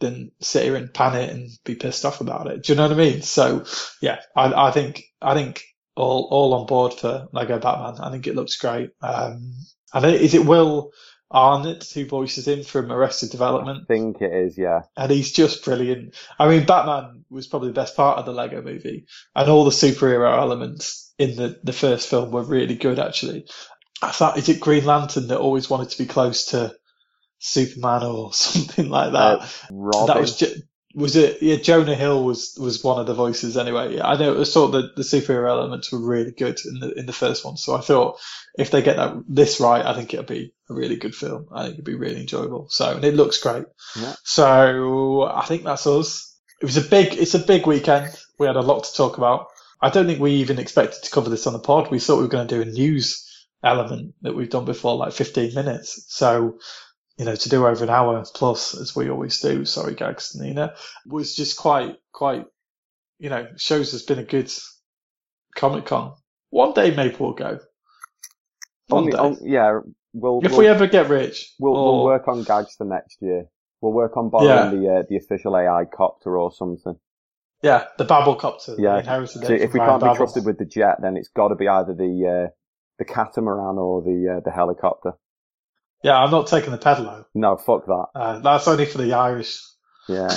than 0.00 0.30
sit 0.40 0.64
here 0.64 0.76
and 0.76 0.92
pan 0.92 1.16
it 1.16 1.30
and 1.30 1.50
be 1.64 1.74
pissed 1.74 2.04
off 2.04 2.20
about 2.20 2.46
it. 2.48 2.64
Do 2.64 2.72
you 2.72 2.76
know 2.76 2.88
what 2.88 2.92
I 2.92 2.96
mean? 2.96 3.22
So 3.22 3.64
yeah, 4.00 4.20
I, 4.34 4.68
I 4.68 4.70
think 4.70 5.02
I 5.20 5.34
think 5.34 5.62
all 5.94 6.28
all 6.30 6.54
on 6.54 6.66
board 6.66 6.94
for 6.94 7.28
Lego 7.32 7.58
Batman. 7.58 8.00
I 8.00 8.10
think 8.10 8.26
it 8.26 8.34
looks 8.34 8.56
great. 8.56 8.90
Um, 9.00 9.54
I 9.92 10.00
think 10.00 10.20
is 10.20 10.34
it 10.34 10.46
will 10.46 10.92
Arnett 11.32 11.90
who 11.92 12.06
voices 12.06 12.46
him 12.46 12.62
from 12.62 12.92
Arrested 12.92 13.30
Development. 13.30 13.82
I 13.82 13.92
think 13.92 14.20
it 14.20 14.32
is, 14.32 14.56
yeah. 14.56 14.82
And 14.96 15.10
he's 15.10 15.32
just 15.32 15.64
brilliant. 15.64 16.14
I 16.38 16.48
mean, 16.48 16.66
Batman 16.66 17.24
was 17.30 17.48
probably 17.48 17.68
the 17.68 17.74
best 17.74 17.96
part 17.96 18.18
of 18.18 18.26
the 18.26 18.32
Lego 18.32 18.62
movie, 18.62 19.06
and 19.34 19.50
all 19.50 19.64
the 19.64 19.70
superhero 19.70 20.38
elements 20.38 21.12
in 21.18 21.34
the, 21.34 21.58
the 21.64 21.72
first 21.72 22.08
film 22.08 22.30
were 22.30 22.44
really 22.44 22.76
good, 22.76 22.98
actually. 22.98 23.48
I 24.02 24.12
thought, 24.12 24.38
is 24.38 24.48
it 24.48 24.60
Green 24.60 24.84
Lantern 24.84 25.28
that 25.28 25.38
always 25.38 25.68
wanted 25.68 25.90
to 25.90 25.98
be 25.98 26.06
close 26.06 26.46
to 26.46 26.74
Superman 27.38 28.02
or 28.02 28.32
something 28.32 28.88
like 28.88 29.12
that? 29.12 29.40
Uh, 29.40 30.06
that 30.06 30.20
was 30.20 30.36
ju- 30.36 30.62
was 30.96 31.14
it? 31.14 31.42
Yeah, 31.42 31.56
Jonah 31.56 31.94
Hill 31.94 32.24
was 32.24 32.56
was 32.58 32.82
one 32.82 32.98
of 32.98 33.06
the 33.06 33.12
voices 33.12 33.58
anyway. 33.58 34.00
I 34.00 34.16
know 34.16 34.40
I 34.40 34.44
thought 34.44 34.68
that 34.68 34.96
the 34.96 35.02
superhero 35.02 35.50
elements 35.50 35.92
were 35.92 36.00
really 36.00 36.32
good 36.32 36.58
in 36.64 36.80
the 36.80 36.98
in 36.98 37.04
the 37.04 37.12
first 37.12 37.44
one, 37.44 37.58
so 37.58 37.76
I 37.76 37.82
thought 37.82 38.18
if 38.58 38.70
they 38.70 38.80
get 38.80 38.96
that 38.96 39.14
this 39.28 39.60
right, 39.60 39.84
I 39.84 39.92
think 39.94 40.14
it'll 40.14 40.24
be 40.24 40.54
a 40.70 40.74
really 40.74 40.96
good 40.96 41.14
film. 41.14 41.48
I 41.52 41.64
think 41.64 41.74
it'd 41.74 41.84
be 41.84 41.96
really 41.96 42.22
enjoyable. 42.22 42.68
So 42.70 42.96
and 42.96 43.04
it 43.04 43.14
looks 43.14 43.42
great. 43.42 43.66
Yeah. 44.00 44.14
So 44.24 45.24
I 45.24 45.44
think 45.44 45.64
that's 45.64 45.86
us. 45.86 46.34
It 46.62 46.64
was 46.64 46.78
a 46.78 46.88
big 46.88 47.12
it's 47.12 47.34
a 47.34 47.40
big 47.40 47.66
weekend. 47.66 48.16
We 48.38 48.46
had 48.46 48.56
a 48.56 48.62
lot 48.62 48.84
to 48.84 48.94
talk 48.94 49.18
about. 49.18 49.48
I 49.82 49.90
don't 49.90 50.06
think 50.06 50.20
we 50.20 50.32
even 50.36 50.58
expected 50.58 51.02
to 51.02 51.10
cover 51.10 51.28
this 51.28 51.46
on 51.46 51.52
the 51.52 51.58
pod. 51.58 51.90
We 51.90 52.00
thought 52.00 52.16
we 52.16 52.22
were 52.22 52.28
going 52.28 52.48
to 52.48 52.54
do 52.54 52.62
a 52.62 52.72
news 52.72 53.22
element 53.62 54.14
that 54.22 54.34
we've 54.34 54.48
done 54.48 54.64
before, 54.64 54.96
like 54.96 55.12
15 55.12 55.54
minutes. 55.54 56.06
So 56.08 56.58
you 57.16 57.24
know, 57.24 57.34
to 57.34 57.48
do 57.48 57.66
over 57.66 57.82
an 57.84 57.90
hour 57.90 58.24
plus, 58.34 58.74
as 58.78 58.94
we 58.94 59.08
always 59.10 59.40
do, 59.40 59.64
sorry, 59.64 59.94
Gags 59.94 60.34
and 60.34 60.44
Nina, 60.46 60.74
was 61.06 61.34
just 61.34 61.56
quite, 61.56 61.96
quite, 62.12 62.44
you 63.18 63.30
know, 63.30 63.46
shows 63.56 63.92
there's 63.92 64.02
been 64.02 64.18
a 64.18 64.24
good 64.24 64.50
Comic 65.54 65.86
Con. 65.86 66.14
One 66.50 66.72
day 66.74 66.94
maybe 66.94 67.16
we'll 67.18 67.32
go. 67.32 67.58
One 68.88 69.10
day. 69.10 69.16
on- 69.16 69.38
yeah, 69.42 69.80
we'll, 70.12 70.40
if 70.44 70.50
we'll, 70.52 70.60
we 70.60 70.66
ever 70.68 70.86
get 70.86 71.08
rich, 71.08 71.52
we'll, 71.58 71.72
we'll 71.72 72.04
work 72.04 72.28
on 72.28 72.42
gags 72.44 72.74
for 72.76 72.84
next 72.84 73.18
year. 73.20 73.46
We'll 73.80 73.92
work 73.92 74.16
on 74.16 74.30
borrowing 74.30 74.80
the 74.82 74.88
uh, 74.88 75.02
the 75.08 75.16
official 75.16 75.56
AI 75.56 75.84
copter 75.84 76.38
or 76.38 76.50
something. 76.50 76.94
yeah, 77.62 77.84
the 77.98 78.04
Babel 78.04 78.34
copter. 78.34 78.74
Yeah. 78.78 78.96
So 79.46 79.52
if 79.64 79.74
we 79.74 79.80
Ryan 79.80 79.90
can't 80.00 80.02
be 80.02 80.06
trusted 80.16 80.44
with 80.46 80.58
the 80.58 80.64
jet, 80.64 80.96
then 81.02 81.16
it's 81.16 81.28
got 81.28 81.48
to 81.48 81.56
be 81.56 81.68
either 81.68 81.92
the 81.94 82.46
uh, 82.46 82.50
the 82.98 83.04
catamaran 83.04 83.76
or 83.78 84.02
the 84.02 84.36
uh, 84.36 84.40
the 84.44 84.50
helicopter. 84.50 85.12
Yeah, 86.02 86.16
I'm 86.16 86.30
not 86.30 86.46
taking 86.46 86.70
the 86.70 86.78
pedalo. 86.78 87.24
No, 87.34 87.56
fuck 87.56 87.86
that. 87.86 88.06
Uh, 88.14 88.38
that's 88.40 88.68
only 88.68 88.86
for 88.86 88.98
the 88.98 89.14
Irish. 89.14 89.60
Yeah, 90.08 90.28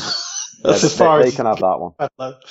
That's 0.63 0.83
Yeah, 0.83 0.87
as 0.87 0.97
far 0.97 1.19
they, 1.19 1.27
as 1.27 1.31
they 1.31 1.37
can 1.37 1.45
have 1.45 1.59
that 1.59 1.79
one. 1.79 2.35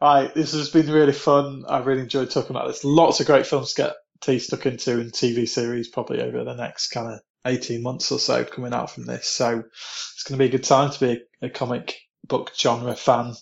Right, 0.00 0.34
this 0.34 0.52
has 0.52 0.70
been 0.70 0.90
really 0.90 1.12
fun. 1.12 1.64
I 1.68 1.78
really 1.78 2.02
enjoyed 2.02 2.30
talking 2.30 2.50
about 2.50 2.68
this. 2.68 2.84
Lots 2.84 3.20
of 3.20 3.26
great 3.26 3.46
films 3.46 3.72
to 3.72 3.82
get 3.82 3.94
teeth 4.20 4.42
stuck 4.44 4.66
into 4.66 5.00
and 5.00 5.12
TV 5.12 5.48
series 5.48 5.88
probably 5.88 6.20
over 6.20 6.44
the 6.44 6.54
next 6.54 6.88
kind 6.88 7.12
of 7.12 7.20
18 7.46 7.82
months 7.82 8.10
or 8.12 8.18
so 8.18 8.44
coming 8.44 8.74
out 8.74 8.90
from 8.90 9.06
this. 9.06 9.26
So 9.26 9.60
it's 9.60 10.24
going 10.24 10.38
to 10.38 10.42
be 10.42 10.48
a 10.48 10.52
good 10.52 10.64
time 10.64 10.90
to 10.90 11.00
be 11.00 11.22
a, 11.42 11.46
a 11.46 11.50
comic 11.50 11.96
book 12.26 12.52
genre 12.56 12.94
fan. 12.94 13.34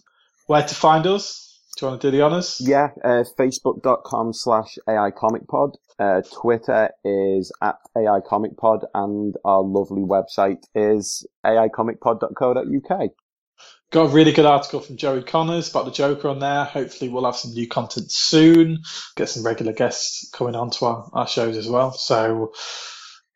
Where 0.47 0.63
to 0.63 0.75
find 0.75 1.07
us? 1.07 1.52
Do 1.83 1.87
you 1.87 1.91
want 1.91 2.03
to 2.03 2.11
do 2.13 2.17
the 2.17 2.23
honours? 2.23 2.59
Yeah, 2.61 2.91
uh, 3.05 3.25
facebook.com 3.37 4.35
slash 4.35 4.79
AI 4.89 5.11
Comic 5.11 5.49
Pod. 5.49 5.77
Uh, 5.99 6.23
Twitter 6.41 6.91
is 7.05 7.51
at 7.61 7.75
AI 7.99 8.21
Comic 8.25 8.57
Pod 8.57 8.85
and 8.95 9.35
our 9.45 9.65
lovely 9.65 10.03
website 10.03 10.63
is 10.77 11.27
aicomicpod.co.uk. 11.45 13.11
Got 13.91 14.05
a 14.05 14.09
really 14.11 14.31
good 14.31 14.47
article 14.47 14.79
from 14.79 14.97
Joey 14.97 15.25
Connors 15.25 15.71
about 15.71 15.87
the 15.87 15.91
Joker 15.91 16.29
on 16.29 16.39
there. 16.39 16.67
Hopefully 16.67 17.11
we'll 17.11 17.25
have 17.25 17.35
some 17.35 17.51
new 17.51 17.67
content 17.67 18.13
soon. 18.13 18.83
Get 19.17 19.29
some 19.29 19.45
regular 19.45 19.73
guests 19.73 20.31
coming 20.33 20.55
on 20.55 20.71
to 20.71 20.85
our, 20.85 21.11
our 21.13 21.27
shows 21.27 21.57
as 21.57 21.67
well. 21.67 21.91
So 21.91 22.53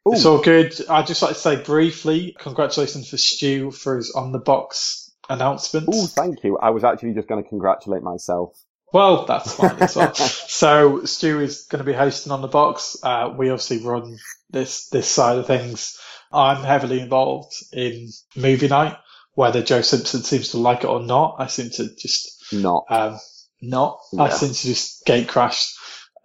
it's 0.06 0.24
all 0.24 0.40
good. 0.40 0.72
I'd 0.88 1.08
just 1.08 1.20
like 1.20 1.32
to 1.32 1.40
say 1.40 1.60
briefly, 1.60 2.36
congratulations 2.38 3.10
for 3.10 3.16
Stu 3.16 3.72
for 3.72 3.96
his 3.96 4.12
on 4.12 4.30
the 4.30 4.38
box 4.38 5.05
announcement. 5.28 5.88
Oh, 5.92 6.06
thank 6.06 6.42
you. 6.44 6.58
I 6.58 6.70
was 6.70 6.84
actually 6.84 7.14
just 7.14 7.28
going 7.28 7.42
to 7.42 7.48
congratulate 7.48 8.02
myself. 8.02 8.56
Well, 8.92 9.24
that's 9.26 9.52
fine 9.54 9.76
as 9.80 9.96
well. 9.96 10.14
so 10.14 11.04
Stu 11.04 11.40
is 11.40 11.66
going 11.68 11.84
to 11.84 11.90
be 11.90 11.96
hosting 11.96 12.32
on 12.32 12.42
the 12.42 12.48
box. 12.48 12.96
Uh, 13.02 13.34
we 13.36 13.50
obviously 13.50 13.84
run 13.84 14.16
this 14.50 14.88
this 14.88 15.08
side 15.08 15.38
of 15.38 15.46
things. 15.46 15.98
I'm 16.32 16.62
heavily 16.62 17.00
involved 17.00 17.54
in 17.72 18.08
movie 18.36 18.68
night, 18.68 18.96
whether 19.34 19.62
Joe 19.62 19.82
Simpson 19.82 20.22
seems 20.22 20.50
to 20.50 20.58
like 20.58 20.84
it 20.84 20.88
or 20.88 21.00
not. 21.00 21.36
I 21.38 21.46
seem 21.46 21.70
to 21.70 21.94
just 21.96 22.52
Not. 22.52 22.84
um, 22.88 23.18
not. 23.60 24.00
I 24.18 24.30
seem 24.30 24.50
to 24.50 24.66
just 24.66 25.04
gate 25.04 25.28
crashed 25.28 25.76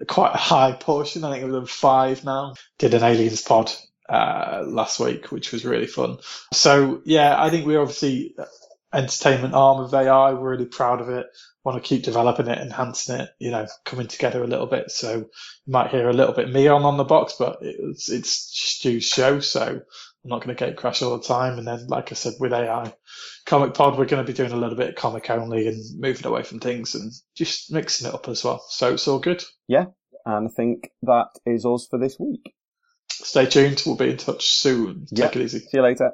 quite 0.07 0.33
a 0.33 0.37
high 0.37 0.73
portion. 0.73 1.23
I 1.23 1.31
think 1.31 1.43
we've 1.43 1.53
done 1.53 1.65
five 1.65 2.23
now. 2.23 2.55
Did 2.77 2.93
an 2.93 3.03
aliens 3.03 3.41
pod 3.41 3.71
uh, 4.09 4.63
last 4.65 4.99
week, 4.99 5.31
which 5.31 5.51
was 5.51 5.65
really 5.65 5.87
fun. 5.87 6.17
So 6.53 7.01
yeah, 7.05 7.41
I 7.41 7.49
think 7.49 7.65
we're 7.65 7.81
obviously 7.81 8.35
entertainment 8.93 9.53
arm 9.53 9.79
of 9.79 9.93
AI. 9.93 10.33
We're 10.33 10.51
really 10.51 10.65
proud 10.65 11.01
of 11.01 11.09
it. 11.09 11.27
Want 11.63 11.81
to 11.81 11.87
keep 11.87 12.03
developing 12.03 12.47
it, 12.47 12.57
enhancing 12.57 13.21
it. 13.21 13.29
You 13.39 13.51
know, 13.51 13.67
coming 13.85 14.07
together 14.07 14.43
a 14.43 14.47
little 14.47 14.67
bit. 14.67 14.91
So 14.91 15.17
you 15.17 15.71
might 15.73 15.91
hear 15.91 16.09
a 16.09 16.13
little 16.13 16.33
bit 16.33 16.51
me 16.51 16.67
on 16.67 16.83
on 16.83 16.97
the 16.97 17.03
box, 17.03 17.35
but 17.37 17.59
it's 17.61 18.09
it's 18.09 18.31
Stu's 18.31 19.05
show, 19.05 19.39
so 19.39 19.81
I'm 20.23 20.29
not 20.29 20.43
going 20.43 20.55
to 20.55 20.65
get 20.65 20.77
crash 20.77 21.01
all 21.01 21.17
the 21.17 21.23
time. 21.23 21.57
And 21.57 21.67
then, 21.67 21.87
like 21.87 22.11
I 22.11 22.15
said, 22.15 22.33
with 22.39 22.53
AI 22.53 22.93
Comic 23.45 23.73
Pod, 23.73 23.97
we're 23.97 24.05
going 24.05 24.23
to 24.23 24.31
be 24.31 24.35
doing 24.35 24.51
a 24.51 24.57
little 24.57 24.77
bit 24.77 24.89
of 24.89 24.95
comic 24.95 25.29
only 25.29 25.67
and 25.67 25.83
moving 25.99 26.25
away 26.25 26.43
from 26.43 26.59
things 26.59 26.95
and 26.95 27.11
just 27.35 27.71
mixing 27.71 28.07
it 28.07 28.13
up 28.13 28.27
as 28.27 28.43
well. 28.43 28.63
So 28.69 28.93
it's 28.93 29.07
all 29.07 29.19
good. 29.19 29.43
Yeah. 29.67 29.85
And 30.25 30.47
I 30.47 30.51
think 30.51 30.91
that 31.03 31.29
is 31.45 31.65
us 31.65 31.87
for 31.89 31.97
this 31.97 32.19
week. 32.19 32.53
Stay 33.09 33.45
tuned. 33.45 33.81
We'll 33.85 33.95
be 33.95 34.11
in 34.11 34.17
touch 34.17 34.45
soon. 34.47 35.07
Take 35.13 35.35
it 35.35 35.41
easy. 35.41 35.59
See 35.59 35.69
you 35.73 35.81
later. 35.81 36.13